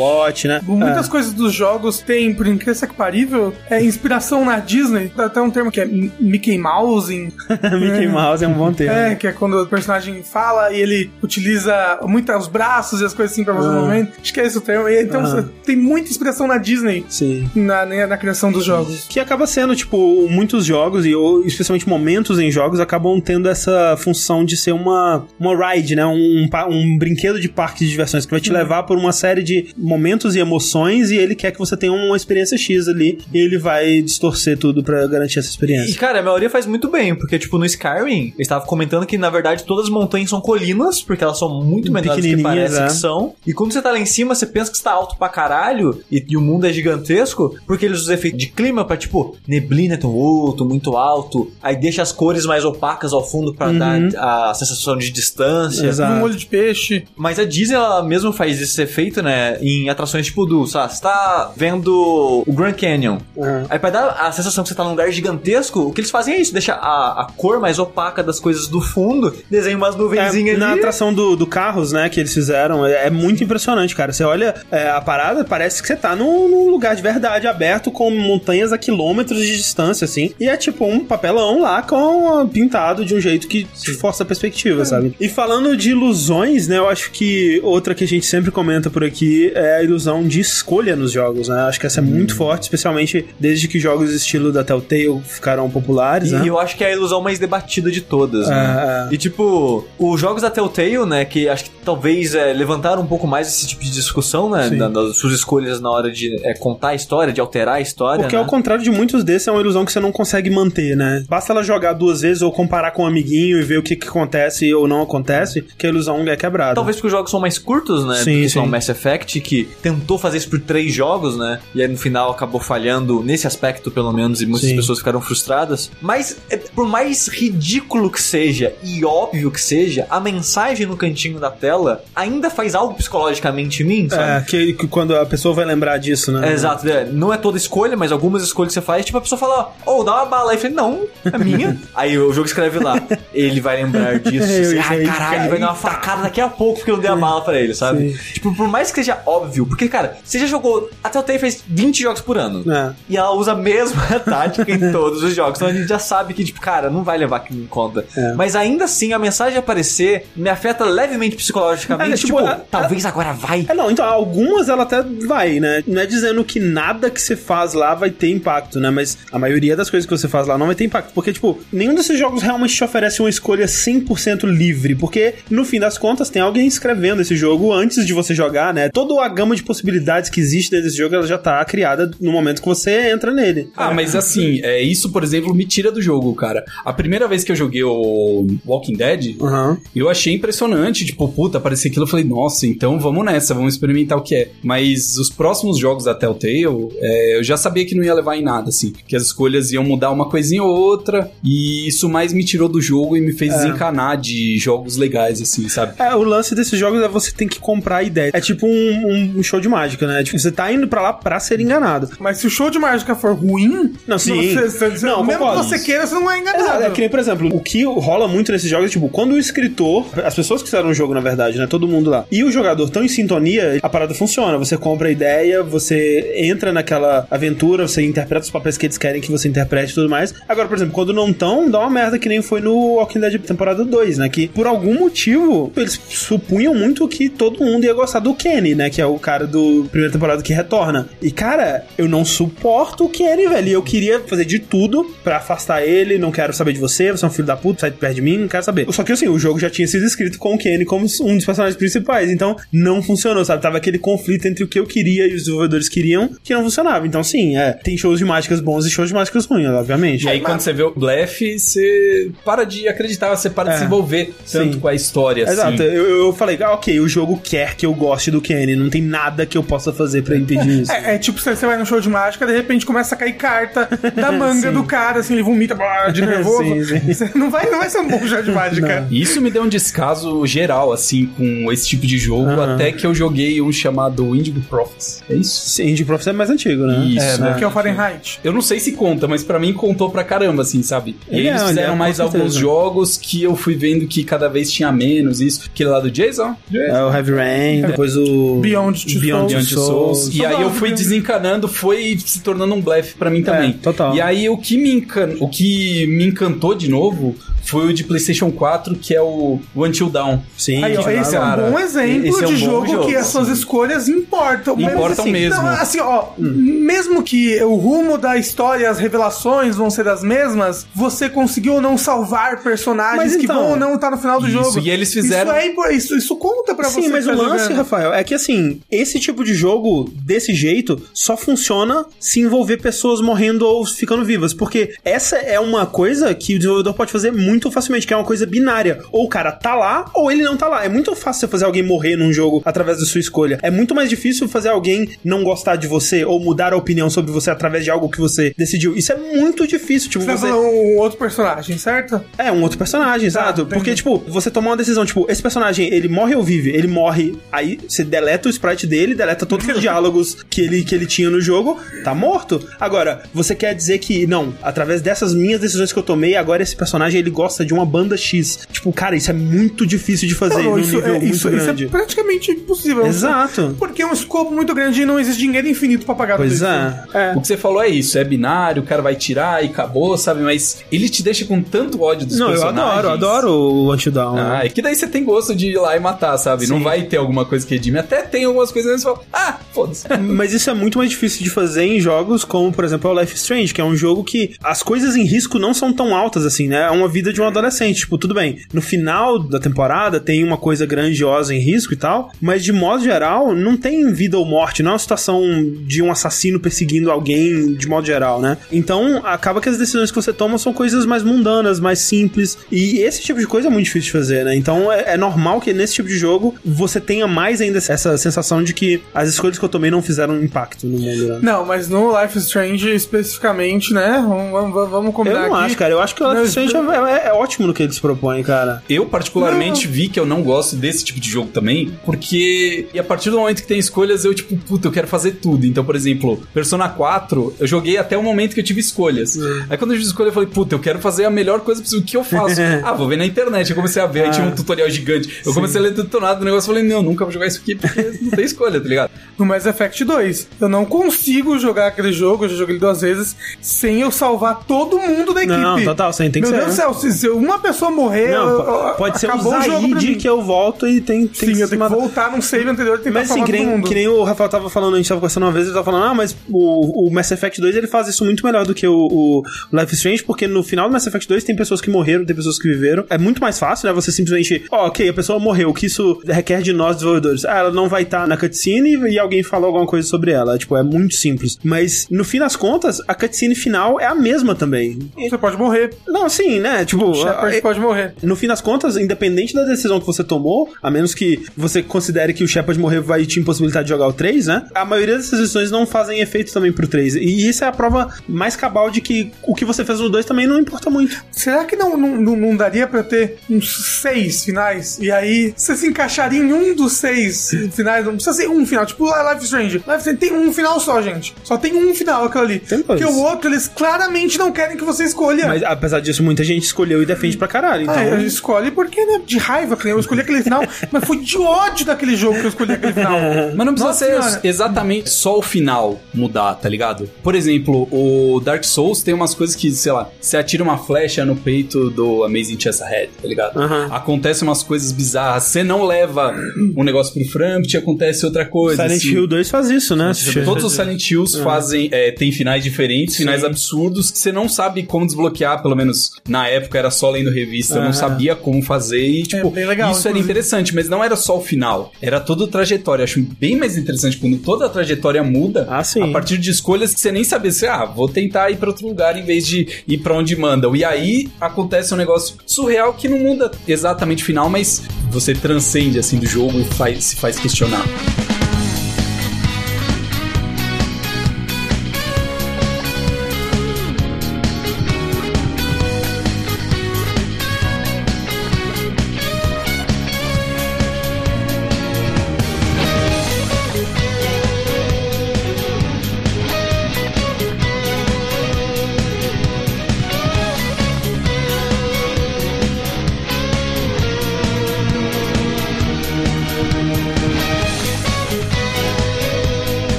né? 0.47 0.61
Muitas 0.63 1.07
coisas 1.07 1.33
dos 1.33 1.53
jogos 1.53 1.99
têm, 1.99 2.33
por 2.33 2.47
incrível 2.47 2.87
que 2.87 2.93
parível, 2.95 3.53
é 3.69 3.83
inspiração 3.83 4.43
na 4.45 4.59
Disney. 4.59 5.09
Tem 5.15 5.25
até 5.25 5.41
um 5.41 5.49
termo 5.49 5.71
que 5.71 5.79
é 5.81 5.85
Mickey 5.85 6.57
Mousing. 6.57 7.31
Ah, 7.63 7.77
Mickey 7.77 8.07
Mouse 8.07 8.43
é 8.43 8.47
um 8.47 8.53
bom 8.53 8.73
termo. 8.73 8.93
É, 8.95 9.15
que 9.15 9.27
é 9.27 9.31
quando 9.31 9.61
o 9.61 9.67
personagem 9.67 10.23
fala 10.23 10.71
e 10.73 10.79
ele 10.79 11.11
utiliza 11.21 11.99
muito 12.03 12.31
os 12.35 12.47
braços 12.47 13.01
e 13.01 13.05
as 13.05 13.13
coisas 13.13 13.33
assim 13.33 13.43
pra 13.43 13.53
fazer 13.53 13.67
o 13.67 13.71
Ah. 13.71 13.81
movimento. 13.81 14.13
Acho 14.21 14.33
que 14.33 14.39
é 14.39 14.45
esse 14.45 14.57
o 14.57 14.61
termo. 14.61 14.87
Então 14.89 15.21
Ah. 15.23 15.45
tem 15.65 15.75
muita 15.75 16.09
inspiração 16.09 16.47
na 16.47 16.57
Disney 16.57 17.05
Sim. 17.07 17.49
na, 17.55 17.85
na, 17.85 18.07
na 18.07 18.17
criação 18.17 18.51
dos 18.51 18.63
jogos. 18.65 19.05
Que 19.07 19.19
acaba 19.19 19.45
sendo, 19.47 19.75
tipo, 19.75 20.27
muitos 20.29 20.65
jogos, 20.65 21.05
e 21.05 21.13
ou, 21.15 21.45
especialmente 21.45 21.87
momentos 21.87 22.39
em 22.39 22.49
jogos, 22.51 22.79
acabam 22.79 23.19
tendo 23.21 23.47
essa 23.49 23.95
função 23.97 24.43
de 24.43 24.57
ser 24.57 24.71
uma, 24.71 25.25
uma 25.39 25.71
ride, 25.71 25.95
né? 25.95 26.05
Um, 26.05 26.47
pa- 26.49 26.67
um 26.67 26.97
brinquedo 26.97 27.39
de 27.39 27.47
parque 27.49 27.83
de 27.85 27.89
diversões 27.91 28.25
que 28.25 28.31
vai 28.31 28.39
te 28.41 28.51
levar 28.51 28.83
por 28.83 28.97
uma 28.97 29.11
série 29.11 29.43
de 29.43 29.67
momentos 29.77 30.00
e 30.35 30.39
emoções, 30.39 31.11
e 31.11 31.17
ele 31.17 31.35
quer 31.35 31.51
que 31.51 31.59
você 31.59 31.75
tenha 31.77 31.91
uma 31.93 32.15
experiência 32.15 32.57
X 32.57 32.87
ali, 32.87 33.19
e 33.33 33.37
ele 33.37 33.57
vai 33.57 34.01
distorcer 34.01 34.57
tudo 34.57 34.83
pra 34.83 35.05
garantir 35.07 35.39
essa 35.39 35.47
E, 35.47 35.51
experiência. 35.51 35.95
cara, 35.97 36.19
a 36.19 36.23
maioria 36.23 36.49
faz 36.49 36.65
muito 36.65 36.89
bem, 36.89 37.15
porque, 37.15 37.37
tipo, 37.39 37.57
no 37.57 37.65
Skyrim, 37.65 38.25
eles 38.27 38.35
estavam 38.39 38.67
comentando 38.67 39.05
que, 39.05 39.17
na 39.17 39.29
verdade, 39.29 39.63
todas 39.63 39.85
as 39.85 39.89
montanhas 39.91 40.29
são 40.29 40.39
colinas, 40.41 41.01
porque 41.01 41.23
elas 41.23 41.37
são 41.39 41.61
muito 41.63 41.91
menores 41.91 42.23
do 42.23 42.35
que 42.37 42.43
parece 42.43 42.79
é. 42.79 42.85
que 42.85 42.93
são. 42.93 43.33
E 43.45 43.53
quando 43.53 43.73
você 43.73 43.81
tá 43.81 43.91
lá 43.91 43.99
em 43.99 44.05
cima, 44.05 44.35
você 44.35 44.45
pensa 44.45 44.71
que 44.71 44.77
está 44.77 44.91
alto 44.91 45.17
pra 45.17 45.29
caralho, 45.29 46.01
e, 46.11 46.23
e 46.29 46.37
o 46.37 46.41
mundo 46.41 46.65
é 46.67 46.73
gigantesco, 46.73 47.55
porque 47.65 47.85
eles 47.85 48.01
usam 48.01 48.13
efeito 48.15 48.37
de 48.37 48.47
clima 48.47 48.85
pra, 48.85 48.95
tipo, 48.97 49.35
neblina 49.47 49.97
tão 49.97 50.11
alto, 50.11 50.65
muito 50.65 50.95
alto, 50.95 51.51
aí 51.61 51.75
deixa 51.75 52.01
as 52.01 52.11
cores 52.11 52.45
mais 52.45 52.63
opacas 52.65 53.13
ao 53.13 53.27
fundo 53.27 53.53
pra 53.53 53.67
Uhum. 53.67 53.77
dar 53.79 54.49
a 54.49 54.53
sensação 54.53 54.97
de 54.97 55.09
distância. 55.11 55.87
Exato. 55.87 56.13
Um 56.13 56.23
olho 56.23 56.35
de 56.35 56.45
peixe. 56.45 57.03
Mas 57.15 57.39
a 57.39 57.45
Disney, 57.45 57.75
ela 57.75 58.03
mesmo 58.03 58.31
faz 58.31 58.61
esse 58.61 58.81
efeito, 58.81 59.21
né? 59.21 59.31
né, 59.31 59.57
em 59.61 59.87
atrações 59.91 60.25
tipo 60.25 60.45
do, 60.45 60.65
sabe, 60.67 60.93
você 60.93 61.01
tá 61.01 61.51
vendo 61.55 62.43
o 62.47 62.53
Grand 62.53 62.73
Canyon. 62.73 63.17
Uhum. 63.35 63.65
Aí 63.69 63.79
pra 63.79 63.89
dar 63.89 64.09
a 64.19 64.31
sensação 64.31 64.63
que 64.63 64.69
você 64.69 64.75
tá 64.75 64.83
num 64.83 64.91
lugar 64.91 65.11
gigantesco, 65.11 65.81
o 65.81 65.91
que 65.93 66.01
eles 66.01 66.11
fazem 66.11 66.35
é 66.35 66.41
isso, 66.41 66.53
deixa 66.53 66.73
a, 66.73 67.21
a 67.23 67.27
cor 67.35 67.59
mais 67.59 67.79
opaca 67.79 68.23
das 68.23 68.39
coisas 68.39 68.67
do 68.67 68.81
fundo, 68.81 69.33
desenha 69.49 69.77
umas 69.77 69.95
nuvenzinhas 69.95 70.55
É, 70.55 70.59
na 70.59 70.71
ali. 70.71 70.79
atração 70.79 71.13
do, 71.13 71.35
do 71.35 71.45
carros, 71.47 71.91
né, 71.91 72.09
que 72.09 72.19
eles 72.19 72.33
fizeram, 72.33 72.85
é, 72.85 73.07
é 73.07 73.09
muito 73.09 73.43
impressionante, 73.43 73.95
cara. 73.95 74.11
Você 74.13 74.23
olha 74.23 74.55
é, 74.71 74.89
a 74.89 75.01
parada, 75.01 75.43
parece 75.43 75.81
que 75.81 75.87
você 75.87 75.95
tá 75.95 76.15
num, 76.15 76.47
num 76.47 76.69
lugar 76.69 76.95
de 76.95 77.01
verdade, 77.01 77.47
aberto, 77.47 77.91
com 77.91 78.09
montanhas 78.11 78.71
a 78.73 78.77
quilômetros 78.77 79.39
de 79.39 79.57
distância, 79.57 80.05
assim. 80.05 80.33
E 80.39 80.47
é 80.47 80.57
tipo 80.57 80.85
um 80.85 81.03
papelão 81.05 81.61
lá 81.61 81.81
com 81.81 82.47
pintado 82.47 83.03
de 83.05 83.15
um 83.15 83.19
jeito 83.19 83.47
que 83.47 83.63
te 83.65 83.93
força 83.93 84.23
a 84.23 84.25
perspectiva, 84.25 84.83
sabe? 84.85 85.15
E 85.19 85.27
falando 85.29 85.75
de 85.75 85.91
ilusões, 85.91 86.67
né, 86.67 86.77
eu 86.77 86.87
acho 86.89 87.11
que 87.11 87.59
outra 87.63 87.93
que 87.95 88.03
a 88.03 88.07
gente 88.07 88.25
sempre 88.25 88.51
comenta 88.51 88.89
por 88.89 89.03
aqui 89.03 89.51
é 89.55 89.80
a 89.81 89.83
ilusão 89.83 90.23
de 90.27 90.39
escolha 90.39 90.95
nos 90.95 91.11
jogos, 91.11 91.47
né? 91.49 91.55
Acho 91.61 91.79
que 91.79 91.85
essa 91.85 91.99
é 91.99 92.03
muito 92.03 92.35
forte, 92.35 92.63
especialmente 92.63 93.25
desde 93.39 93.67
que 93.67 93.79
jogos 93.79 94.11
estilo 94.13 94.51
da 94.51 94.63
Telltale 94.63 95.21
ficaram 95.23 95.69
populares, 95.69 96.31
E 96.31 96.35
né? 96.35 96.43
eu 96.45 96.59
acho 96.59 96.75
que 96.77 96.83
é 96.83 96.87
a 96.87 96.91
ilusão 96.93 97.21
mais 97.21 97.39
debatida 97.39 97.91
de 97.91 98.01
todas, 98.01 98.47
né? 98.47 99.05
É, 99.07 99.11
é. 99.11 99.13
E 99.13 99.17
tipo, 99.17 99.85
os 99.99 100.19
jogos 100.19 100.41
da 100.41 100.49
Telltale, 100.49 101.05
né, 101.05 101.25
que 101.25 101.49
acho 101.49 101.65
que 101.65 101.71
talvez 101.83 102.33
é, 102.35 102.53
levantaram 102.53 103.01
um 103.01 103.07
pouco 103.07 103.27
mais 103.27 103.47
esse 103.47 103.67
tipo 103.67 103.83
de 103.83 103.91
discussão, 103.91 104.49
né, 104.49 104.69
Sim. 104.69 104.77
da- 104.77 104.87
das 104.89 105.17
suas 105.17 105.33
escolhas 105.33 105.81
na 105.81 105.89
hora 105.89 106.11
de 106.11 106.35
é, 106.45 106.53
contar 106.53 106.89
a 106.89 106.95
história, 106.95 107.33
de 107.33 107.41
alterar 107.41 107.75
a 107.75 107.81
história, 107.81 108.21
Porque 108.23 108.35
né? 108.35 108.41
ao 108.41 108.47
contrário 108.47 108.83
de 108.83 108.91
muitos 108.91 109.23
desses, 109.23 109.47
é 109.47 109.51
uma 109.51 109.61
ilusão 109.61 109.83
que 109.85 109.91
você 109.91 109.99
não 109.99 110.11
consegue 110.11 110.49
manter, 110.49 110.95
né? 110.95 111.23
Basta 111.27 111.51
ela 111.53 111.63
jogar 111.63 111.93
duas 111.93 112.21
vezes 112.21 112.41
ou 112.41 112.51
comparar 112.51 112.91
com 112.91 113.03
um 113.03 113.07
amiguinho 113.07 113.59
e 113.59 113.63
ver 113.63 113.77
o 113.79 113.83
que, 113.83 113.95
que 113.95 114.07
acontece 114.07 114.71
ou 114.73 114.87
não 114.87 115.01
acontece, 115.01 115.61
que 115.77 115.85
a 115.85 115.89
ilusão 115.89 116.19
é 116.27 116.35
quebrada. 116.35 116.75
Talvez 116.75 116.95
porque 116.97 117.07
os 117.07 117.11
jogos 117.11 117.31
são 117.31 117.39
mais 117.39 117.57
curtos, 117.57 118.05
né? 118.05 118.15
Sim, 118.17 118.35
do 118.37 118.41
que 118.43 118.49
são 118.49 118.63
sim. 118.65 118.69
Mass 118.69 118.89
Effect, 118.89 119.39
que 119.41 119.67
tentou 119.81 120.17
fazer 120.17 120.37
isso 120.37 120.49
por 120.49 120.59
três 120.59 120.93
jogos, 120.93 121.37
né? 121.37 121.59
E 121.73 121.81
aí 121.81 121.87
no 121.87 121.97
final 121.97 122.31
acabou 122.31 122.59
falhando 122.59 123.23
nesse 123.23 123.47
aspecto, 123.47 123.91
pelo 123.91 124.11
menos, 124.11 124.41
e 124.41 124.45
muitas 124.45 124.69
Sim. 124.69 124.75
pessoas 124.75 124.99
ficaram 124.99 125.21
frustradas. 125.21 125.91
Mas, 126.01 126.37
é, 126.49 126.57
por 126.57 126.87
mais 126.87 127.27
ridículo 127.27 128.09
que 128.09 128.21
seja 128.21 128.73
e 128.83 129.03
óbvio 129.05 129.51
que 129.51 129.61
seja, 129.61 130.05
a 130.09 130.19
mensagem 130.19 130.85
no 130.85 130.97
cantinho 130.97 131.39
da 131.39 131.49
tela 131.49 132.03
ainda 132.15 132.49
faz 132.49 132.75
algo 132.75 132.93
psicologicamente 132.93 133.83
em 133.83 133.85
mim, 133.85 134.09
sabe? 134.09 134.23
É, 134.23 134.41
que, 134.41 134.73
que 134.73 134.87
quando 134.87 135.15
a 135.15 135.25
pessoa 135.25 135.53
vai 135.53 135.65
lembrar 135.65 135.97
disso, 135.97 136.31
né? 136.31 136.49
É, 136.49 136.53
Exato, 136.53 136.87
é, 136.87 137.05
não 137.05 137.33
é 137.33 137.37
toda 137.37 137.57
escolha, 137.57 137.95
mas 137.97 138.11
algumas 138.11 138.43
escolhas 138.43 138.73
que 138.73 138.79
você 138.79 138.85
faz, 138.85 139.05
tipo, 139.05 139.17
a 139.17 139.21
pessoa 139.21 139.39
fala, 139.39 139.73
ô, 139.85 140.03
dá 140.03 140.15
uma 140.15 140.25
bala. 140.25 140.51
Aí 140.51 140.57
eu 140.57 140.61
falei, 140.61 140.75
não, 140.75 141.07
é 141.25 141.37
minha. 141.37 141.77
aí 141.95 142.17
o 142.17 142.31
jogo 142.33 142.47
escreve 142.47 142.79
lá, 142.79 143.01
ele 143.33 143.59
vai 143.59 143.83
lembrar 143.83 144.19
disso. 144.19 144.43
Assim, 144.43 144.75
ia 144.75 145.05
caralho, 145.05 145.41
ele 145.41 145.49
vai 145.49 145.59
dar 145.59 145.67
uma 145.67 145.75
facada 145.75 146.23
daqui 146.23 146.41
a 146.41 146.49
pouco 146.49 146.79
porque 146.79 146.91
eu 146.91 146.95
não 146.95 147.01
dei 147.01 147.11
a 147.11 147.15
bala 147.15 147.41
pra 147.41 147.59
ele, 147.59 147.73
sabe? 147.73 148.17
Tipo, 148.33 148.53
por 148.55 148.67
mais 148.67 148.89
que 148.89 148.95
seja 148.95 149.21
óbvio, 149.25 149.60
porque, 149.65 149.87
cara, 149.87 150.17
você 150.23 150.39
já 150.39 150.45
jogou, 150.45 150.89
até 151.03 151.19
o 151.19 151.23
Telltale 151.23 151.39
fez 151.39 151.63
20 151.67 152.01
jogos 152.01 152.21
por 152.21 152.37
ano. 152.37 152.63
É. 152.71 152.93
E 153.09 153.17
ela 153.17 153.31
usa 153.31 153.51
a 153.53 153.55
mesma 153.55 154.01
tática 154.19 154.71
em 154.71 154.91
todos 154.91 155.23
os 155.23 155.33
jogos. 155.35 155.57
Então 155.57 155.67
a 155.67 155.73
gente 155.73 155.87
já 155.87 155.99
sabe 155.99 156.33
que, 156.33 156.43
tipo, 156.43 156.59
cara, 156.61 156.89
não 156.89 157.03
vai 157.03 157.17
levar 157.17 157.37
aquilo 157.37 157.61
em 157.61 157.67
conta. 157.67 158.05
É. 158.15 158.33
Mas 158.33 158.55
ainda 158.55 158.85
assim, 158.85 159.13
a 159.13 159.19
mensagem 159.19 159.57
aparecer 159.57 160.25
me 160.35 160.49
afeta 160.49 160.85
levemente 160.85 161.35
psicologicamente. 161.35 162.11
É, 162.13 162.15
tipo, 162.15 162.37
tipo, 162.37 162.39
a- 162.39 162.59
talvez 162.69 163.05
agora 163.05 163.33
vai. 163.33 163.65
É, 163.67 163.73
não, 163.73 163.89
então, 163.91 164.05
algumas 164.05 164.69
ela 164.69 164.83
até 164.83 165.01
vai, 165.01 165.59
né? 165.59 165.83
Não 165.87 166.01
é 166.01 166.05
dizendo 166.05 166.43
que 166.43 166.59
nada 166.59 167.09
que 167.09 167.21
você 167.21 167.35
faz 167.35 167.73
lá 167.73 167.93
vai 167.95 168.09
ter 168.09 168.29
impacto, 168.29 168.79
né? 168.79 168.89
Mas 168.89 169.17
a 169.31 169.37
maioria 169.39 169.75
das 169.75 169.89
coisas 169.89 170.07
que 170.07 170.15
você 170.17 170.27
faz 170.27 170.47
lá 170.47 170.57
não 170.57 170.65
vai 170.67 170.75
ter 170.75 170.85
impacto. 170.85 171.13
Porque, 171.13 171.33
tipo, 171.33 171.59
nenhum 171.71 171.93
desses 171.95 172.17
jogos 172.17 172.41
realmente 172.41 172.73
te 172.75 172.83
oferece 172.83 173.21
uma 173.21 173.29
escolha 173.29 173.65
100% 173.65 174.43
livre. 174.45 174.95
Porque, 174.95 175.35
no 175.49 175.63
fim 175.65 175.79
das 175.79 175.97
contas, 175.97 176.29
tem 176.29 176.41
alguém 176.41 176.67
escrevendo 176.67 177.21
esse 177.21 177.35
jogo 177.35 177.71
antes 177.73 178.05
de 178.05 178.13
você 178.13 178.33
jogar, 178.33 178.73
né? 178.73 178.89
Toda 178.89 179.11
a 179.23 179.27
gama 179.27 179.50
de 179.55 179.63
possibilidades 179.63 180.29
que 180.29 180.39
existe 180.39 180.71
dentro 180.71 180.85
desse 180.85 180.97
jogo, 180.97 181.15
ela 181.15 181.27
já 181.27 181.37
tá 181.37 181.63
criada 181.65 182.11
no 182.19 182.31
momento 182.31 182.61
que 182.61 182.67
você 182.67 183.11
entra 183.11 183.31
nele. 183.31 183.69
Ah, 183.75 183.93
mas 183.93 184.15
assim, 184.15 184.59
é, 184.63 184.81
isso, 184.81 185.11
por 185.11 185.23
exemplo, 185.23 185.53
me 185.53 185.65
tira 185.65 185.91
do 185.91 186.01
jogo, 186.01 186.33
cara. 186.35 186.63
A 186.83 186.93
primeira 186.93 187.27
vez 187.27 187.43
que 187.43 187.51
eu 187.51 187.55
joguei 187.55 187.83
o 187.83 188.47
Walking 188.65 188.93
Dead, 188.93 189.35
Aham. 189.41 189.77
eu 189.95 190.09
achei 190.09 190.33
impressionante. 190.33 191.05
Tipo, 191.05 191.27
puta, 191.27 191.57
aparecia 191.57 191.89
aquilo. 191.89 192.05
Eu 192.05 192.09
falei, 192.09 192.25
nossa, 192.25 192.65
então 192.67 192.99
vamos 192.99 193.25
nessa, 193.25 193.53
vamos 193.53 193.73
experimentar 193.73 194.17
o 194.17 194.21
que 194.21 194.35
é. 194.35 194.49
Mas 194.63 195.17
os 195.17 195.29
próximos 195.29 195.77
jogos 195.77 196.05
da 196.05 196.13
Telltale, 196.13 196.89
é, 196.97 197.37
eu 197.37 197.43
já 197.43 197.57
sabia 197.57 197.85
que 197.85 197.95
não 197.95 198.03
ia 198.03 198.13
levar 198.13 198.35
em 198.35 198.43
nada, 198.43 198.69
assim. 198.69 198.93
Que 199.07 199.15
as 199.15 199.23
escolhas 199.23 199.71
iam 199.71 199.83
mudar 199.83 200.11
uma 200.11 200.29
coisinha 200.29 200.63
ou 200.63 200.69
outra. 200.69 201.31
E 201.43 201.87
isso 201.87 202.09
mais 202.09 202.33
me 202.33 202.43
tirou 202.43 202.67
do 202.67 202.81
jogo 202.81 203.15
e 203.17 203.21
me 203.21 203.33
fez 203.33 203.53
desencanar 203.53 204.17
de 204.17 204.57
jogos 204.57 204.97
legais, 204.97 205.41
assim, 205.41 205.67
sabe? 205.69 205.93
É, 205.99 206.15
o 206.15 206.23
lance 206.23 206.55
desses 206.55 206.77
jogos 206.77 207.01
é 207.01 207.07
você 207.07 207.31
tem 207.31 207.47
que 207.47 207.59
comprar 207.59 207.97
a 207.97 208.03
ideia. 208.03 208.31
É 208.33 208.41
tipo 208.41 208.65
um, 208.65 209.07
um 209.07 209.30
show 209.43 209.59
de 209.59 209.67
mágica, 209.69 210.05
né? 210.07 210.23
Tipo, 210.23 210.37
você 210.39 210.51
tá 210.51 210.71
indo 210.71 210.87
pra 210.87 211.01
lá 211.01 211.13
pra 211.13 211.39
ser 211.39 211.59
enganado. 211.59 212.09
Mas 212.19 212.37
se 212.37 212.47
o 212.47 212.49
show 212.49 212.69
de 212.69 212.79
mágica 212.79 213.15
for 213.15 213.33
ruim, 213.33 213.93
Não, 214.07 214.17
sim. 214.19 214.53
você- 214.55 214.89
você- 214.89 215.05
Não, 215.05 215.23
mesmo 215.23 215.39
concordo. 215.39 215.63
que 215.63 215.69
você 215.77 215.79
queira, 215.83 216.05
você 216.07 216.15
não 216.15 216.29
é 216.31 216.39
enganado. 216.39 216.63
Exato, 216.63 216.83
é 216.83 216.89
que 216.91 217.01
nem, 217.01 217.09
por 217.09 217.19
exemplo, 217.19 217.49
o 217.55 217.59
que 217.59 217.83
rola 217.83 218.27
muito 218.27 218.51
nesses 218.51 218.69
jogos 218.69 218.87
é, 218.87 218.89
tipo, 218.89 219.07
quando 219.09 219.31
o 219.33 219.37
escritor, 219.37 220.05
as 220.23 220.35
pessoas 220.35 220.61
que 220.61 220.69
fizeram 220.69 220.89
o 220.89 220.93
jogo, 220.93 221.13
na 221.13 221.19
verdade, 221.21 221.57
né, 221.57 221.67
todo 221.67 221.87
mundo 221.87 222.09
lá, 222.09 222.25
e 222.31 222.43
o 222.43 222.51
jogador 222.51 222.85
estão 222.85 223.03
em 223.03 223.07
sintonia, 223.07 223.79
a 223.81 223.89
parada 223.89 224.13
funciona. 224.13 224.57
Você 224.57 224.77
compra 224.77 225.07
a 225.07 225.11
ideia, 225.11 225.63
você 225.63 226.33
entra 226.37 226.71
naquela 226.71 227.27
aventura, 227.29 227.87
você 227.87 228.03
interpreta 228.03 228.45
os 228.45 228.51
papéis 228.51 228.77
que 228.77 228.85
eles 228.85 228.97
querem 228.97 229.21
que 229.21 229.31
você 229.31 229.47
interprete 229.47 229.91
e 229.91 229.95
tudo 229.95 230.09
mais. 230.09 230.33
Agora, 230.47 230.67
por 230.67 230.75
exemplo, 230.77 230.93
quando 230.93 231.13
não 231.13 231.29
estão, 231.29 231.69
dá 231.69 231.79
uma 231.79 231.89
merda 231.89 232.17
que 232.19 232.27
nem 232.29 232.41
foi 232.41 232.61
no 232.61 232.95
Walking 232.95 233.19
Dead 233.19 233.39
temporada 233.41 233.83
2, 233.85 234.17
né, 234.17 234.29
que 234.29 234.47
por 234.47 234.67
algum 234.67 234.93
motivo 234.99 235.71
eles 235.75 235.99
supunham 236.09 236.73
muito 236.73 237.07
que 237.07 237.29
todo 237.29 237.63
mundo 237.63 237.83
ia 237.85 237.93
gostar 237.93 238.19
do 238.19 238.33
Kenny, 238.33 238.75
né, 238.75 238.89
que 238.89 239.01
é 239.01 239.05
o 239.05 239.17
cara 239.21 239.47
do 239.47 239.87
primeira 239.91 240.11
temporada 240.11 240.41
que 240.41 240.53
retorna. 240.53 241.07
E, 241.21 241.31
cara, 241.31 241.85
eu 241.97 242.07
não 242.07 242.25
suporto 242.25 243.05
o 243.05 243.09
Kenny, 243.09 243.47
velho, 243.47 243.67
e 243.67 243.71
eu 243.71 243.81
queria 243.81 244.19
fazer 244.21 244.45
de 244.45 244.59
tudo 244.59 245.05
pra 245.23 245.37
afastar 245.37 245.83
ele, 245.85 246.17
não 246.17 246.31
quero 246.31 246.53
saber 246.53 246.73
de 246.73 246.79
você, 246.79 247.11
você 247.11 247.23
é 247.23 247.27
um 247.27 247.31
filho 247.31 247.45
da 247.47 247.55
puta, 247.55 247.81
sai 247.81 247.91
de 247.91 247.97
perto 247.97 248.15
de 248.15 248.21
mim, 248.21 248.37
não 248.37 248.47
quero 248.47 248.63
saber. 248.63 248.87
Só 248.91 249.03
que 249.03 249.11
assim, 249.11 249.27
o 249.27 249.37
jogo 249.39 249.59
já 249.59 249.69
tinha 249.69 249.87
sido 249.87 250.05
escrito 250.05 250.37
com 250.37 250.55
o 250.55 250.57
Kenny 250.57 250.83
como 250.85 251.05
um 251.21 251.35
dos 251.35 251.45
personagens 251.45 251.77
principais, 251.77 252.29
então 252.29 252.55
não 252.71 253.01
funcionou, 253.01 253.43
sabe? 253.45 253.61
Tava 253.61 253.77
aquele 253.77 253.97
conflito 253.99 254.47
entre 254.47 254.63
o 254.63 254.67
que 254.67 254.79
eu 254.79 254.85
queria 254.85 255.25
e 255.27 255.35
os 255.35 255.41
desenvolvedores 255.43 255.87
queriam, 255.87 256.29
que 256.43 256.53
não 256.53 256.63
funcionava. 256.63 257.05
Então, 257.07 257.23
sim, 257.23 257.57
é, 257.57 257.73
tem 257.73 257.97
shows 257.97 258.19
de 258.19 258.25
mágicas 258.25 258.59
bons 258.59 258.85
e 258.85 258.89
shows 258.89 259.09
de 259.09 259.13
mágicas 259.13 259.45
ruins, 259.45 259.67
obviamente. 259.69 260.25
E 260.25 260.29
aí, 260.29 260.39
quando 260.41 260.59
você 260.61 260.73
vê 260.73 260.83
o 260.83 260.91
blefe, 260.91 261.59
você 261.59 262.31
para 262.43 262.63
de 262.63 262.87
acreditar, 262.87 263.35
você 263.35 263.49
para 263.49 263.71
É. 263.71 263.73
de 263.73 263.79
se 263.79 263.85
envolver 263.85 264.33
tanto 264.51 264.73
Sim. 264.73 264.79
com 264.79 264.87
a 264.87 264.93
história, 264.93 265.43
Exato, 265.43 265.73
assim. 265.81 265.83
eu, 265.83 266.25
eu 266.25 266.33
falei, 266.33 266.57
ah, 266.61 266.71
ok, 266.73 266.99
o 266.99 267.07
jogo 267.07 267.39
quer 267.43 267.75
que 267.75 267.85
eu 267.85 267.93
goste 267.93 268.31
do 268.31 268.41
Kenny, 268.41 268.75
não 268.75 268.89
tem 268.89 269.01
nada 269.11 269.45
que 269.45 269.57
eu 269.57 269.63
possa 269.63 269.91
fazer 269.91 270.23
pra 270.23 270.35
impedir 270.35 270.81
isso. 270.81 270.91
É, 270.91 271.15
é 271.15 271.17
tipo, 271.17 271.39
você 271.39 271.55
você 271.55 271.65
vai 271.65 271.77
no 271.77 271.85
show 271.85 271.99
de 271.99 272.09
mágica, 272.09 272.45
de 272.45 272.53
repente 272.53 272.85
começa 272.85 273.13
a 273.13 273.17
cair 273.17 273.33
carta 273.33 273.87
da 274.15 274.31
manga 274.33 274.71
do 274.71 274.83
cara, 274.83 275.19
assim, 275.19 275.33
ele 275.33 275.43
vomita 275.43 275.75
blá, 275.75 276.09
de 276.09 276.21
nervoso. 276.25 276.63
Sim, 276.63 276.83
sim. 276.83 277.13
Você 277.13 277.31
não 277.35 277.49
vai, 277.49 277.69
não 277.69 277.79
vai 277.79 277.89
ser 277.89 277.99
um 277.99 278.07
bom 278.07 278.25
show 278.25 278.41
de 278.41 278.51
mágica. 278.51 279.07
E 279.11 279.21
Isso 279.21 279.41
me 279.41 279.51
deu 279.51 279.63
um 279.63 279.67
descaso 279.67 280.45
geral, 280.47 280.91
assim, 280.91 281.27
com 281.37 281.71
esse 281.71 281.87
tipo 281.87 282.07
de 282.07 282.17
jogo, 282.17 282.49
Aham. 282.49 282.75
até 282.75 282.91
que 282.91 283.05
eu 283.05 283.13
joguei 283.13 283.61
um 283.61 283.71
chamado 283.71 284.35
Indigo 284.35 284.61
Prophets. 284.61 285.23
É 285.29 285.35
isso? 285.35 285.69
Sim, 285.69 285.89
Indie 285.89 286.05
Profit 286.05 286.29
é 286.29 286.33
mais 286.33 286.49
antigo, 286.49 286.85
né? 286.85 287.05
Isso, 287.05 287.25
é, 287.25 287.37
né? 287.37 287.55
Que 287.57 287.63
é 287.63 287.67
o 287.67 287.71
Fahrenheit. 287.71 288.39
Eu 288.43 288.53
não 288.53 288.61
sei 288.61 288.79
se 288.79 288.93
conta, 288.93 289.27
mas 289.27 289.43
pra 289.43 289.59
mim 289.59 289.73
contou 289.73 290.09
pra 290.09 290.23
caramba, 290.23 290.61
assim, 290.61 290.81
sabe? 290.81 291.15
E 291.29 291.35
é, 291.35 291.39
eles 291.39 291.61
ele 291.61 291.69
fizeram 291.69 291.93
é, 291.93 291.97
mais 291.97 292.19
alguns 292.19 292.53
jogos 292.53 293.17
que 293.17 293.43
eu 293.43 293.55
fui 293.55 293.75
vendo 293.75 294.07
que 294.07 294.23
cada 294.23 294.47
vez 294.47 294.71
tinha 294.71 294.91
menos 294.91 295.41
isso. 295.41 295.69
Aquele 295.71 295.89
lá 295.89 295.99
do 295.99 296.09
Jason? 296.09 296.55
É 296.73 297.03
o 297.03 297.13
Heavy 297.13 297.31
Rain, 297.33 297.81
depois 297.81 298.15
o 298.15 298.59
Beyond 298.61 299.00
Beyond. 299.05 299.47
Two 299.47 299.47
Beyond 299.47 299.69
Souls. 299.69 300.19
Souls. 300.19 300.35
E 300.35 300.45
aí 300.45 300.61
eu 300.61 300.71
fui 300.71 300.91
desencanando, 300.91 301.67
foi 301.67 302.17
se 302.23 302.41
tornando 302.41 302.73
um 302.73 302.81
blefe 302.81 303.15
pra 303.15 303.29
mim 303.29 303.43
também. 303.43 303.71
É, 303.71 303.73
total. 303.73 304.15
E 304.15 304.21
aí 304.21 304.49
o 304.49 304.57
que 304.57 304.77
me 304.77 304.91
encan... 304.91 305.35
o 305.39 305.49
que 305.49 306.05
me 306.07 306.25
encantou 306.25 306.75
de 306.75 306.89
novo 306.89 307.35
foi 307.63 307.87
o 307.87 307.93
de 307.93 308.03
PlayStation 308.03 308.51
4, 308.51 308.95
que 308.95 309.13
é 309.15 309.21
o 309.21 309.59
o 309.75 309.85
Until 309.85 310.09
Dawn. 310.09 310.39
Sim, 310.57 310.83
Aí, 310.83 310.97
ó, 310.97 311.09
esse 311.09 311.35
é 311.35 311.39
nada. 311.39 311.65
um 311.65 311.71
bom 311.71 311.79
exemplo 311.79 312.27
esse 312.27 312.43
é 312.43 312.47
um 312.47 312.53
de 312.53 312.59
bom 312.65 312.71
jogo, 312.71 312.87
jogo, 312.87 313.05
que 313.07 313.15
as 313.15 313.27
suas 313.27 313.47
sim. 313.47 313.53
escolhas 313.53 314.07
importam. 314.07 314.79
Importam 314.79 315.23
assim, 315.23 315.31
mesmo. 315.31 315.61
Não, 315.61 315.67
assim, 315.69 315.99
ó, 315.99 316.27
mesmo 316.37 317.23
que 317.23 317.61
o 317.63 317.75
rumo 317.75 318.17
da 318.17 318.37
história, 318.37 318.89
as 318.89 318.99
revelações 318.99 319.75
vão 319.75 319.89
ser 319.89 320.07
as 320.07 320.23
mesmas, 320.23 320.85
você 320.93 321.29
conseguiu 321.29 321.73
ou 321.75 321.81
não 321.81 321.97
salvar 321.97 322.61
personagens 322.61 323.35
que 323.35 323.43
então, 323.43 323.55
vão 323.55 323.69
ou 323.71 323.75
não 323.77 323.95
estar 323.95 324.11
no 324.11 324.17
final 324.17 324.39
do 324.39 324.47
isso, 324.47 324.57
jogo. 324.63 324.79
e 324.79 324.89
eles 324.89 325.13
fizeram- 325.13 325.51
Isso, 325.57 325.81
é 325.85 325.93
isso, 325.93 326.15
isso 326.17 326.35
conta 326.35 326.73
pra 326.75 326.89
você. 326.89 327.01
Sim, 327.01 327.09
mas 327.09 327.25
o 327.25 327.29
tá 327.29 327.35
lance, 327.35 327.63
jogando. 327.63 327.77
Rafael, 327.77 328.13
é 328.13 328.23
que 328.23 328.33
assim, 328.33 328.79
esse 328.91 329.19
tipo 329.19 329.43
de 329.43 329.53
jogo, 329.53 330.09
desse 330.23 330.53
jeito, 330.53 331.01
só 331.13 331.35
funciona 331.37 332.05
se 332.19 332.39
envolver 332.39 332.77
pessoas 332.77 333.21
morrendo 333.21 333.65
ou 333.65 333.85
ficando 333.85 334.23
vivas. 334.23 334.53
Porque 334.53 334.93
essa 335.03 335.37
é 335.37 335.59
uma 335.59 335.85
coisa 335.85 336.33
que 336.33 336.55
o 336.55 336.57
desenvolvedor 336.57 336.93
pode 336.93 337.11
fazer 337.11 337.31
muito 337.31 337.50
muito 337.51 337.69
facilmente, 337.71 338.07
que 338.07 338.13
é 338.13 338.17
uma 338.17 338.25
coisa 338.25 338.45
binária. 338.45 338.99
Ou 339.11 339.25
o 339.25 339.29
cara 339.29 339.51
tá 339.51 339.75
lá, 339.75 340.05
ou 340.13 340.31
ele 340.31 340.41
não 340.43 340.55
tá 340.57 340.67
lá. 340.67 340.83
É 340.85 340.89
muito 340.89 341.13
fácil 341.15 341.41
você 341.41 341.47
fazer 341.47 341.65
alguém 341.65 341.83
morrer 341.83 342.15
num 342.15 342.31
jogo 342.31 342.61
através 342.65 342.99
da 342.99 343.05
sua 343.05 343.19
escolha. 343.19 343.59
É 343.61 343.69
muito 343.69 343.93
mais 343.93 344.09
difícil 344.09 344.47
fazer 344.47 344.69
alguém 344.69 345.09
não 345.23 345.43
gostar 345.43 345.75
de 345.75 345.87
você 345.87 346.23
ou 346.25 346.39
mudar 346.39 346.73
a 346.73 346.77
opinião 346.77 347.09
sobre 347.09 347.31
você 347.31 347.51
através 347.51 347.83
de 347.83 347.91
algo 347.91 348.09
que 348.09 348.19
você 348.19 348.53
decidiu. 348.57 348.95
Isso 348.95 349.11
é 349.11 349.15
muito 349.17 349.67
difícil. 349.67 350.09
Tipo, 350.09 350.23
Você 350.25 350.31
tá 350.31 350.37
você. 350.37 350.51
um 350.53 350.97
outro 350.97 351.17
personagem, 351.17 351.77
certo? 351.77 352.21
É, 352.37 352.51
um 352.51 352.61
outro 352.61 352.77
personagem, 352.77 353.27
exato. 353.27 353.61
entendi. 353.61 353.75
Porque, 353.75 353.93
tipo, 353.93 354.17
você 354.27 354.49
tomar 354.49 354.71
uma 354.71 354.77
decisão, 354.77 355.05
tipo, 355.05 355.25
esse 355.29 355.41
personagem, 355.41 355.93
ele 355.93 356.07
morre 356.07 356.35
ou 356.35 356.43
vive? 356.43 356.69
Ele 356.71 356.87
morre, 356.87 357.35
aí 357.51 357.77
você 357.87 358.03
deleta 358.03 358.47
o 358.47 358.51
sprite 358.51 358.87
dele, 358.87 359.13
deleta 359.15 359.45
todos 359.45 359.67
os 359.67 359.79
diálogos 359.81 360.37
que 360.49 360.61
ele, 360.61 360.83
que 360.83 360.95
ele 360.95 361.05
tinha 361.05 361.29
no 361.29 361.41
jogo, 361.41 361.79
tá 362.03 362.13
morto. 362.13 362.65
Agora, 362.79 363.23
você 363.33 363.53
quer 363.55 363.73
dizer 363.75 363.97
que, 363.99 364.25
não, 364.27 364.53
através 364.61 365.01
dessas 365.01 365.33
minhas 365.33 365.59
decisões 365.59 365.91
que 365.91 365.99
eu 365.99 366.03
tomei, 366.03 366.35
agora 366.35 366.63
esse 366.63 366.75
personagem, 366.75 367.19
ele 367.19 367.29
gosta 367.41 367.65
de 367.65 367.73
uma 367.73 367.85
banda 367.85 368.15
X. 368.17 368.59
Tipo, 368.71 368.91
cara, 368.93 369.15
isso 369.15 369.29
é 369.31 369.33
muito 369.33 369.85
difícil 369.85 370.27
de 370.27 370.35
fazer 370.35 370.63
Não, 370.63 370.71
num 370.71 370.79
isso, 370.79 370.95
nível 370.95 371.15
é, 371.15 371.19
muito 371.19 371.25
isso, 371.35 371.47
isso 371.49 371.57
é 371.57 371.61
grande. 371.65 371.87
praticamente 371.87 372.51
impossível. 372.51 373.05
Exato. 373.07 373.75
Porque 373.79 374.01
é 374.01 374.05
um 374.07 374.13
escopo 374.13 374.51
muito 374.53 374.73
grande 374.73 375.01
e 375.01 375.05
não 375.05 375.19
existe 375.19 375.39
dinheiro 375.39 375.67
infinito 375.67 376.05
pra 376.05 376.13
pagar 376.15 376.35
tudo 376.37 376.43
Pois 376.47 376.53
isso. 376.55 376.65
é. 376.65 377.03
é. 377.13 377.33
O 377.35 377.41
que 377.41 377.47
você 377.47 377.57
falou 377.57 377.81
é 377.81 377.87
isso, 377.89 378.17
é 378.17 378.23
binário, 378.23 378.83
o 378.83 378.85
cara 378.85 379.01
vai 379.01 379.15
tirar 379.15 379.63
e 379.63 379.67
acabou, 379.67 380.17
sabe? 380.17 380.41
Mas 380.41 380.83
ele 380.91 381.09
te 381.09 381.23
deixa 381.23 381.45
com 381.45 381.61
tanto 381.61 382.01
ódio 382.01 382.25
dos 382.27 382.37
Não, 382.37 382.47
eu 382.47 382.51
personagens. 382.53 382.87
adoro, 382.89 383.07
eu 383.07 383.11
adoro 383.11 383.51
o 383.51 383.91
Antidown. 383.91 384.35
né? 384.35 384.59
Ah, 384.61 384.65
é 384.65 384.69
que 384.69 384.81
daí 384.81 384.95
você 384.95 385.07
tem 385.07 385.23
gosto 385.23 385.55
de 385.55 385.67
ir 385.69 385.77
lá 385.77 385.95
e 385.95 385.99
matar, 385.99 386.37
sabe? 386.37 386.67
Não 386.67 386.77
Sim. 386.77 386.83
vai 386.83 387.03
ter 387.03 387.17
alguma 387.17 387.45
coisa 387.45 387.65
que 387.65 387.73
redime. 387.73 387.99
Até 387.99 388.21
tem 388.21 388.43
algumas 388.45 388.71
coisas 388.71 388.91
que 388.91 388.97
você 388.99 389.03
fala, 389.03 389.21
ah, 389.33 389.57
foda-se. 389.73 390.05
Mas 390.21 390.53
isso 390.53 390.69
é 390.69 390.73
muito 390.73 390.97
mais 390.97 391.09
difícil 391.09 391.43
de 391.43 391.49
fazer 391.49 391.83
em 391.83 391.99
jogos 391.99 392.43
como, 392.43 392.71
por 392.71 392.83
exemplo, 392.85 393.09
o 393.11 393.19
Life 393.19 393.35
Strange, 393.35 393.73
que 393.73 393.81
é 393.81 393.83
um 393.83 393.95
jogo 393.95 394.23
que 394.23 394.53
as 394.63 394.81
coisas 394.83 395.15
em 395.15 395.23
risco 395.25 395.57
não 395.59 395.73
são 395.73 395.91
tão 395.93 396.15
altas 396.15 396.45
assim, 396.45 396.67
né? 396.67 396.83
É 396.87 396.91
uma 396.91 397.07
vida 397.07 397.30
de 397.33 397.41
um 397.41 397.45
adolescente. 397.47 398.01
Tipo, 398.01 398.17
tudo 398.17 398.33
bem. 398.33 398.59
No 398.73 398.81
final 398.81 399.39
da 399.39 399.59
temporada 399.59 400.19
tem 400.19 400.43
uma 400.43 400.57
coisa 400.57 400.85
grandiosa 400.85 401.53
em 401.53 401.59
risco 401.59 401.93
e 401.93 401.97
tal, 401.97 402.31
mas 402.41 402.63
de 402.63 402.71
modo 402.71 403.03
geral, 403.03 403.53
não 403.55 403.77
tem 403.77 404.11
vida 404.13 404.37
ou 404.37 404.45
morte. 404.45 404.81
Não 404.83 404.91
é 404.91 404.93
uma 404.93 404.99
situação 404.99 405.41
de 405.81 406.01
um 406.01 406.11
assassino 406.11 406.59
perseguindo 406.59 407.11
alguém 407.11 407.73
de 407.73 407.87
modo 407.87 408.05
geral, 408.05 408.41
né? 408.41 408.57
Então, 408.71 409.21
acaba 409.25 409.61
que 409.61 409.69
as 409.69 409.77
decisões 409.77 410.09
que 410.11 410.15
você 410.15 410.33
toma 410.33 410.57
são 410.57 410.73
coisas 410.73 411.05
mais 411.05 411.23
mundanas, 411.23 411.79
mais 411.79 411.99
simples. 411.99 412.57
E 412.71 412.99
esse 412.99 413.21
tipo 413.21 413.39
de 413.39 413.47
coisa 413.47 413.67
é 413.67 413.71
muito 413.71 413.85
difícil 413.85 414.07
de 414.07 414.11
fazer, 414.11 414.45
né? 414.45 414.55
Então, 414.55 414.91
é, 414.91 415.13
é 415.13 415.17
normal 415.17 415.59
que 415.61 415.73
nesse 415.73 415.93
tipo 415.95 416.07
de 416.09 416.17
jogo 416.17 416.55
você 416.63 416.99
tenha 416.99 417.27
mais 417.27 417.61
ainda 417.61 417.77
essa 417.77 418.17
sensação 418.17 418.63
de 418.63 418.73
que 418.73 419.01
as 419.13 419.29
escolhas 419.29 419.57
que 419.59 419.65
eu 419.65 419.69
tomei 419.69 419.89
não 419.91 420.01
fizeram 420.01 420.41
impacto 420.41 420.85
no 420.87 420.97
mundo, 420.99 421.27
né? 421.27 421.39
Não, 421.41 421.65
mas 421.65 421.87
no 421.89 422.19
Life 422.19 422.37
is 422.37 422.45
Strange 422.45 422.89
especificamente, 422.89 423.93
né? 423.93 424.23
Vamos, 424.27 424.51
vamos, 424.51 424.89
vamos 424.89 425.05
Eu 425.07 425.13
combinar 425.13 425.47
não 425.47 425.55
aqui. 425.55 425.65
acho, 425.65 425.77
cara. 425.77 425.93
Eu 425.93 425.99
acho 426.01 426.15
que 426.15 426.23
o 426.23 426.29
Life 426.31 426.43
is 426.43 426.49
Strange 426.49 426.75
é, 426.75 426.79
é- 427.20 427.20
é 427.25 427.33
ótimo 427.33 427.67
no 427.67 427.73
que 427.73 427.83
eles 427.83 427.99
propõem, 427.99 428.43
cara. 428.43 428.83
Eu, 428.89 429.05
particularmente, 429.05 429.87
vi 429.87 430.07
que 430.07 430.19
eu 430.19 430.25
não 430.25 430.43
gosto 430.43 430.75
desse 430.75 431.03
tipo 431.03 431.19
de 431.19 431.29
jogo 431.29 431.49
também, 431.49 431.91
porque 432.05 432.87
e 432.93 432.99
a 432.99 433.03
partir 433.03 433.29
do 433.29 433.37
momento 433.37 433.61
que 433.61 433.67
tem 433.67 433.79
escolhas, 433.79 434.23
eu, 434.25 434.33
tipo, 434.33 434.55
puta, 434.57 434.87
eu 434.87 434.91
quero 434.91 435.07
fazer 435.07 435.33
tudo. 435.33 435.65
Então, 435.65 435.83
por 435.83 435.95
exemplo, 435.95 436.41
Persona 436.53 436.87
4, 436.87 437.55
eu 437.59 437.67
joguei 437.67 437.97
até 437.97 438.17
o 438.17 438.23
momento 438.23 438.53
que 438.53 438.59
eu 438.59 438.63
tive 438.63 438.79
escolhas. 438.79 439.37
Aí 439.69 439.77
quando 439.77 439.91
eu 439.91 439.97
tive 439.97 440.07
escolha, 440.07 440.29
eu 440.29 440.33
falei, 440.33 440.49
puta, 440.49 440.75
eu 440.75 440.79
quero 440.79 440.99
fazer 440.99 441.25
a 441.25 441.29
melhor 441.29 441.61
coisa 441.61 441.81
possível. 441.81 442.03
O 442.03 442.05
que 442.05 442.17
eu 442.17 442.23
faço? 442.23 442.61
ah, 442.83 442.93
vou 442.93 443.07
ver 443.07 443.17
na 443.17 443.25
internet. 443.25 443.69
Eu 443.69 443.75
comecei 443.75 444.01
a 444.01 444.05
ver, 444.05 444.25
aí 444.25 444.31
tinha 444.31 444.45
um 444.45 444.51
tutorial 444.51 444.89
gigante. 444.89 445.41
Eu 445.45 445.53
comecei 445.53 445.79
a 445.79 445.83
ler 445.83 445.93
tudo 445.93 446.11
detonado 446.11 446.39
do 446.39 446.45
negócio, 446.45 446.69
eu 446.69 446.75
falei, 446.75 446.87
não, 446.87 447.01
nunca 447.01 447.23
vou 447.23 447.31
jogar 447.31 447.47
isso 447.47 447.59
aqui 447.59 447.75
porque 447.75 448.19
não 448.21 448.31
tem 448.31 448.45
escolha, 448.45 448.79
tá 448.81 448.87
ligado? 448.87 449.11
No 449.37 449.45
Mass 449.45 449.65
Effect 449.65 450.03
2, 450.03 450.47
eu 450.59 450.69
não 450.69 450.85
consigo 450.85 451.57
jogar 451.57 451.87
aquele 451.87 452.11
jogo, 452.11 452.45
eu 452.45 452.49
já 452.49 452.55
joguei 452.55 452.71
ele 452.71 452.79
duas 452.79 453.01
vezes, 453.01 453.35
sem 453.61 454.01
eu 454.01 454.11
salvar 454.11 454.63
todo 454.65 454.97
mundo 454.97 455.33
da 455.33 455.43
equipe. 455.43 455.57
Não, 455.57 455.83
total, 455.83 456.11
você 456.11 456.29
tem 456.29 456.41
que 456.41 456.49
Meu 456.49 456.59
ser. 456.59 456.65
Deus 456.65 456.75
do 456.75 456.75
céu, 456.75 456.93
se, 457.11 457.29
uma 457.29 457.59
pessoa 457.59 457.91
morrer, 457.91 458.31
Não, 458.31 458.49
eu- 458.49 458.63
po- 458.63 458.71
eu- 458.71 458.93
pode 458.95 459.19
ser 459.19 459.31
um 459.31 459.39
Zaid 459.41 460.15
que 460.15 460.27
eu 460.27 460.41
volto 460.41 460.87
e 460.87 461.01
tem, 461.01 461.27
tem 461.27 461.49
Sim, 461.49 461.55
que 461.55 461.61
eu 461.61 461.69
tenho 461.69 461.81
que 461.81 461.89
voltar 461.89 462.31
num 462.31 462.41
save 462.41 462.69
anterior 462.69 462.95
e 462.99 463.03
tentar 463.03 463.19
Mas 463.19 463.31
assim, 463.31 463.43
que 463.43 463.51
nem, 463.51 463.81
que 463.81 463.93
nem 463.93 464.07
o 464.07 464.23
Rafael 464.23 464.49
tava 464.49 464.69
falando, 464.69 464.95
a 464.95 464.97
gente 464.97 465.07
tava 465.09 465.19
conversando 465.21 465.43
uma 465.43 465.51
vez, 465.51 465.65
ele 465.65 465.73
tava 465.73 465.85
falando, 465.85 466.05
ah, 466.05 466.13
mas 466.13 466.35
o, 466.49 467.07
o 467.07 467.11
Mass 467.13 467.31
Effect 467.31 467.59
2 467.61 467.75
ele 467.75 467.87
faz 467.87 468.07
isso 468.07 468.23
muito 468.25 468.45
melhor 468.45 468.65
do 468.65 468.73
que 468.73 468.87
o, 468.87 468.93
o 469.07 469.43
Life 469.71 469.93
is 469.93 469.97
Strange, 469.99 470.23
porque 470.23 470.47
no 470.47 470.63
final 470.63 470.87
do 470.87 470.93
Mass 470.93 471.07
Effect 471.07 471.27
2 471.27 471.43
tem 471.43 471.55
pessoas 471.55 471.81
que 471.81 471.89
morreram, 471.89 472.25
tem 472.25 472.35
pessoas 472.35 472.57
que 472.59 472.67
viveram. 472.67 473.05
É 473.09 473.17
muito 473.17 473.41
mais 473.41 473.57
fácil, 473.59 473.87
né? 473.87 473.93
Você 473.93 474.11
simplesmente, 474.11 474.63
ó, 474.71 474.87
ok, 474.87 475.09
a 475.09 475.13
pessoa 475.13 475.39
morreu, 475.39 475.69
o 475.69 475.73
que 475.73 475.85
isso 475.85 476.19
requer 476.25 476.61
de 476.61 476.73
nós 476.73 476.95
desenvolvedores? 476.97 477.45
Ah, 477.45 477.57
ela 477.59 477.71
não 477.71 477.87
vai 477.89 478.03
estar 478.03 478.27
na 478.27 478.37
cutscene 478.37 478.95
e 479.09 479.19
alguém 479.19 479.43
falou 479.43 479.67
alguma 479.67 479.85
coisa 479.85 480.07
sobre 480.07 480.31
ela. 480.31 480.57
Tipo, 480.57 480.75
é 480.77 480.83
muito 480.83 481.15
simples. 481.15 481.57
Mas 481.63 482.07
no 482.09 482.23
fim 482.23 482.39
das 482.39 482.55
contas, 482.55 483.01
a 483.07 483.13
cutscene 483.15 483.55
final 483.55 483.99
é 483.99 484.05
a 484.05 484.15
mesma 484.15 484.55
também. 484.55 484.99
Você 485.29 485.37
pode 485.37 485.57
morrer. 485.57 485.91
Não, 486.07 486.27
sim, 486.29 486.59
né? 486.59 486.85
Tipo, 486.85 487.00
Shepard 487.13 487.55
é- 487.55 487.61
pode 487.61 487.79
morrer. 487.79 488.13
no 488.21 488.35
fim 488.35 488.47
das 488.47 488.61
contas, 488.61 488.97
independente 488.97 489.53
da 489.53 489.63
decisão 489.63 489.99
que 489.99 490.05
você 490.05 490.23
tomou, 490.23 490.69
a 490.81 490.89
menos 490.89 491.13
que 491.13 491.43
você 491.55 491.81
considere 491.81 492.33
que 492.33 492.43
o 492.43 492.47
Shepard 492.47 492.79
morrer 492.79 493.01
vai 493.01 493.25
te 493.25 493.39
impossibilitar 493.39 493.83
de 493.83 493.89
jogar 493.89 494.07
o 494.07 494.13
3, 494.13 494.47
né? 494.47 494.65
A 494.73 494.85
maioria 494.85 495.17
dessas 495.17 495.39
decisões 495.39 495.71
não 495.71 495.85
fazem 495.85 496.19
efeito 496.19 496.53
também 496.53 496.71
pro 496.71 496.87
3. 496.87 497.15
E 497.15 497.47
isso 497.47 497.63
é 497.63 497.67
a 497.67 497.71
prova 497.71 498.09
mais 498.27 498.55
cabal 498.55 498.89
de 498.89 499.01
que 499.01 499.31
o 499.43 499.55
que 499.55 499.65
você 499.65 499.83
fez 499.83 499.99
no 499.99 500.09
2 500.09 500.25
também 500.25 500.47
não 500.47 500.59
importa 500.59 500.89
muito. 500.89 501.23
Será 501.31 501.65
que 501.65 501.75
não, 501.75 501.97
não, 501.97 502.35
não, 502.35 502.55
daria 502.55 502.87
pra 502.87 503.03
ter 503.03 503.37
uns 503.49 504.01
seis 504.01 504.43
finais? 504.43 504.99
E 504.99 505.11
aí 505.11 505.53
você 505.55 505.75
se 505.75 505.87
encaixaria 505.87 506.39
em 506.39 506.53
um 506.53 506.75
dos 506.75 506.93
seis 506.93 507.49
finais? 507.73 508.05
Não 508.05 508.13
precisa 508.15 508.35
ser 508.35 508.49
um 508.49 508.65
final, 508.65 508.85
tipo 508.85 509.05
Life 509.05 509.37
is 509.37 509.43
Strange. 509.45 509.77
Life 509.77 509.97
Strange 509.97 510.17
tem 510.19 510.33
um 510.33 510.53
final 510.53 510.79
só, 510.79 511.01
gente. 511.01 511.33
Só 511.43 511.57
tem 511.57 511.75
um 511.75 511.93
final 511.93 512.25
aquilo 512.25 512.43
ali. 512.43 512.59
Tem 512.59 512.81
Porque 512.81 513.03
o 513.05 513.17
outro, 513.19 513.49
eles 513.49 513.67
claramente 513.67 514.37
não 514.37 514.51
querem 514.51 514.77
que 514.77 514.83
você 514.83 515.03
escolha. 515.03 515.47
Mas 515.47 515.63
apesar 515.63 515.99
disso, 515.99 516.23
muita 516.23 516.43
gente 516.43 516.63
escolheu 516.63 516.90
e 516.99 517.05
defende 517.05 517.37
pra 517.37 517.47
caralho. 517.47 517.83
Então, 517.83 517.95
Ah, 517.95 518.05
eu 518.05 518.21
escolhe 518.25 518.71
porque, 518.71 519.03
né, 519.05 519.21
de 519.25 519.37
raiva, 519.37 519.77
eu 519.85 519.99
escolhi 519.99 520.21
aquele 520.21 520.41
final, 520.41 520.63
mas 520.91 521.03
foi 521.05 521.17
de 521.17 521.37
ódio 521.37 521.85
daquele 521.85 522.15
jogo 522.15 522.39
que 522.39 522.45
eu 522.45 522.49
escolhi 522.49 522.73
aquele 522.73 522.93
final. 522.93 523.11
Mas 523.55 523.65
não 523.65 523.73
precisa 523.73 523.87
Nossa 523.87 523.99
ser 524.05 524.21
Senhora. 524.21 524.39
exatamente 524.43 525.09
só 525.09 525.37
o 525.37 525.41
final 525.41 525.99
mudar, 526.13 526.55
tá 526.55 526.67
ligado? 526.69 527.09
Por 527.21 527.35
exemplo, 527.35 527.87
o 527.91 528.39
Dark 528.39 528.63
Souls 528.63 529.03
tem 529.03 529.13
umas 529.13 529.35
coisas 529.35 529.55
que, 529.55 529.69
sei 529.71 529.91
lá, 529.91 530.09
você 530.19 530.37
atira 530.37 530.63
uma 530.63 530.77
flecha 530.77 531.23
no 531.25 531.35
peito 531.35 531.89
do 531.89 532.23
Amazing 532.23 532.59
Chesterhead, 532.59 533.11
tá 533.21 533.27
ligado? 533.27 533.59
Acontecem 533.91 534.47
umas 534.47 534.63
coisas 534.63 534.91
bizarras. 534.91 535.43
Você 535.43 535.63
não 535.63 535.85
leva 535.85 536.33
um 536.75 536.83
negócio 536.83 537.13
pro 537.13 537.25
front, 537.31 537.73
acontece 537.75 538.25
outra 538.25 538.45
coisa. 538.45 538.81
Silent 538.83 538.97
assim. 538.97 539.11
Hill 539.13 539.27
2 539.27 539.49
faz 539.49 539.69
isso, 539.69 539.95
né? 539.95 540.11
Todos 540.45 540.63
os 540.63 540.73
Silent 540.73 541.09
Hills 541.11 541.41
fazem. 541.41 541.89
É, 541.91 542.11
tem 542.11 542.31
finais 542.31 542.63
diferentes, 542.63 543.15
finais 543.15 543.43
absurdos, 543.43 544.09
que 544.11 544.17
você 544.17 544.31
não 544.31 544.47
sabe 544.47 544.83
como 544.83 545.05
desbloquear, 545.05 545.61
pelo 545.61 545.75
menos 545.75 546.11
na 546.27 546.47
época 546.47 546.77
era 546.81 546.91
só 546.91 547.09
lendo 547.09 547.29
revista, 547.31 547.75
eu 547.75 547.83
não 547.83 547.93
sabia 547.93 548.35
como 548.35 548.61
fazer 548.61 549.07
e, 549.07 549.23
tipo, 549.23 549.49
bem 549.49 549.65
legal, 549.65 549.91
isso 549.91 550.01
era 550.07 550.09
inclusive. 550.17 550.31
interessante, 550.31 550.75
mas 550.75 550.89
não 550.89 551.03
era 551.03 551.15
só 551.15 551.37
o 551.37 551.41
final, 551.41 551.91
era 552.01 552.19
toda 552.19 552.45
a 552.45 552.47
trajetória. 552.47 553.03
Acho 553.03 553.21
bem 553.39 553.55
mais 553.55 553.77
interessante 553.77 554.17
quando 554.17 554.37
toda 554.37 554.65
a 554.65 554.69
trajetória 554.69 555.23
muda 555.23 555.65
Ah, 555.69 555.81
a 555.81 556.07
partir 556.11 556.37
de 556.37 556.49
escolhas 556.51 556.93
que 556.93 556.99
você 556.99 557.11
nem 557.11 557.23
sabia 557.23 557.51
se, 557.51 557.65
ah, 557.67 557.85
vou 557.85 558.09
tentar 558.09 558.49
ir 558.51 558.57
pra 558.57 558.69
outro 558.69 558.87
lugar 558.87 559.17
em 559.17 559.23
vez 559.23 559.45
de 559.47 559.67
ir 559.87 559.97
pra 559.99 560.13
onde 560.15 560.35
mandam. 560.35 560.75
E 560.75 560.83
aí 560.83 561.29
acontece 561.39 561.93
um 561.93 561.97
negócio 561.97 562.35
surreal 562.45 562.93
que 562.93 563.07
não 563.07 563.19
muda 563.19 563.51
exatamente 563.67 564.23
o 564.23 564.25
final, 564.25 564.49
mas 564.49 564.81
você 565.09 565.33
transcende 565.33 565.99
assim 565.99 566.17
do 566.17 566.25
jogo 566.25 566.59
e 566.59 566.63
faz, 566.65 567.03
se 567.03 567.15
faz 567.15 567.39
questionar. 567.39 567.85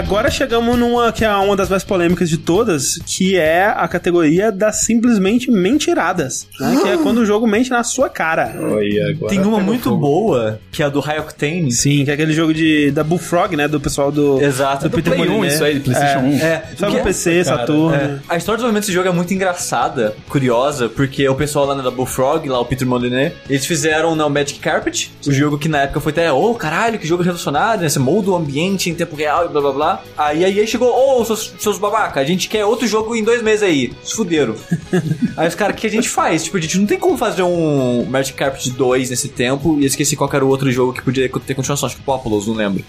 Agora 0.00 0.30
chegamos 0.30 0.78
numa 0.78 1.12
que 1.12 1.24
é 1.24 1.30
uma 1.30 1.54
das 1.56 1.68
mais 1.68 1.84
polêmicas 1.84 2.28
de 2.28 2.38
todas, 2.38 2.98
que 3.06 3.36
é 3.36 3.66
a 3.66 3.86
categoria 3.86 4.50
das 4.50 4.80
simplesmente 4.84 5.50
mentiradas. 5.50 6.46
Né? 6.58 6.78
que 6.82 6.88
é 6.88 6.96
quando 6.96 7.18
o 7.18 7.26
jogo 7.26 7.46
mente 7.46 7.70
na 7.70 7.82
sua 7.84 8.08
cara. 8.08 8.54
Olha, 8.58 9.10
agora 9.10 9.28
Tem 9.28 9.40
uma 9.40 9.60
muito 9.60 9.84
fogo. 9.90 9.96
boa, 10.00 10.60
que 10.72 10.82
é 10.82 10.86
a 10.86 10.88
do 10.88 11.00
High 11.00 11.20
Octane. 11.20 11.70
Sim, 11.72 12.04
que 12.04 12.10
é 12.10 12.14
aquele 12.14 12.32
jogo 12.32 12.52
de, 12.54 12.90
da 12.90 13.02
Bullfrog, 13.04 13.56
né? 13.56 13.68
Do 13.68 13.80
pessoal 13.80 14.10
do, 14.10 14.40
Exato. 14.42 14.84
do 14.84 14.90
Do 14.90 14.96
Peter 14.96 15.14
Play 15.14 15.28
1, 15.28 15.32
Molyneux. 15.32 15.54
isso 15.54 15.64
aí, 15.64 15.74
de 15.74 15.80
PlayStation 15.80 16.18
1. 16.20 16.36
É, 16.38 16.62
Só 16.76 16.88
no 16.90 16.98
é- 16.98 17.02
PC, 17.02 17.44
cara? 17.44 17.56
Saturno. 17.58 17.94
É. 17.94 18.18
A 18.28 18.36
história 18.36 18.56
do 18.56 18.60
desenvolvimento 18.60 18.82
desse 18.82 18.92
jogo 18.92 19.08
é 19.08 19.12
muito 19.12 19.34
engraçada, 19.34 20.14
curiosa, 20.28 20.88
porque 20.88 21.28
o 21.28 21.34
pessoal 21.34 21.66
lá 21.66 21.74
da 21.74 21.90
Bullfrog, 21.90 22.48
lá 22.48 22.60
o 22.60 22.64
Peter 22.64 22.86
Molyneux, 22.86 23.32
eles 23.48 23.66
fizeram 23.66 24.14
no 24.14 24.28
Magic 24.30 24.58
Carpet, 24.58 25.10
o 25.26 25.32
jogo 25.32 25.58
que 25.58 25.68
na 25.68 25.82
época 25.82 26.00
foi 26.00 26.12
até, 26.12 26.32
ô 26.32 26.54
caralho, 26.54 26.98
que 26.98 27.06
jogo 27.06 27.22
revolucionário, 27.22 27.82
né? 27.82 27.88
Você 27.88 27.98
molda 27.98 28.30
o 28.30 28.36
ambiente 28.36 28.88
em 28.90 28.94
tempo 28.94 29.14
real 29.16 29.46
e 29.46 29.48
blá 29.48 29.60
blá 29.60 29.72
blá. 29.72 29.89
Aí 30.16 30.44
aí 30.44 30.66
chegou, 30.66 30.88
ô 31.20 31.24
seus, 31.24 31.54
seus 31.58 31.78
babaca, 31.78 32.20
a 32.20 32.24
gente 32.24 32.48
quer 32.48 32.64
outro 32.64 32.86
jogo 32.86 33.14
em 33.16 33.22
dois 33.24 33.42
meses 33.42 33.62
aí. 33.62 33.92
Se 34.02 34.14
fuderam. 34.14 34.54
aí 35.36 35.48
os 35.48 35.54
caras, 35.54 35.74
o 35.76 35.78
que 35.78 35.86
a 35.86 35.90
gente 35.90 36.08
faz? 36.08 36.44
Tipo, 36.44 36.56
a 36.56 36.60
gente 36.60 36.78
não 36.78 36.86
tem 36.86 36.98
como 36.98 37.16
fazer 37.16 37.42
um 37.42 38.04
Magic 38.06 38.36
Carpet 38.36 38.70
2 38.70 39.10
nesse 39.10 39.28
tempo, 39.28 39.78
e 39.80 39.84
esqueci 39.86 40.16
qual 40.16 40.30
era 40.32 40.44
o 40.44 40.48
outro 40.48 40.70
jogo 40.70 40.92
que 40.92 41.02
podia 41.02 41.28
ter 41.46 41.54
continuação, 41.54 41.86
acho 41.86 41.96
que 41.96 42.02
Populous, 42.02 42.46
não 42.46 42.54
lembro. 42.54 42.84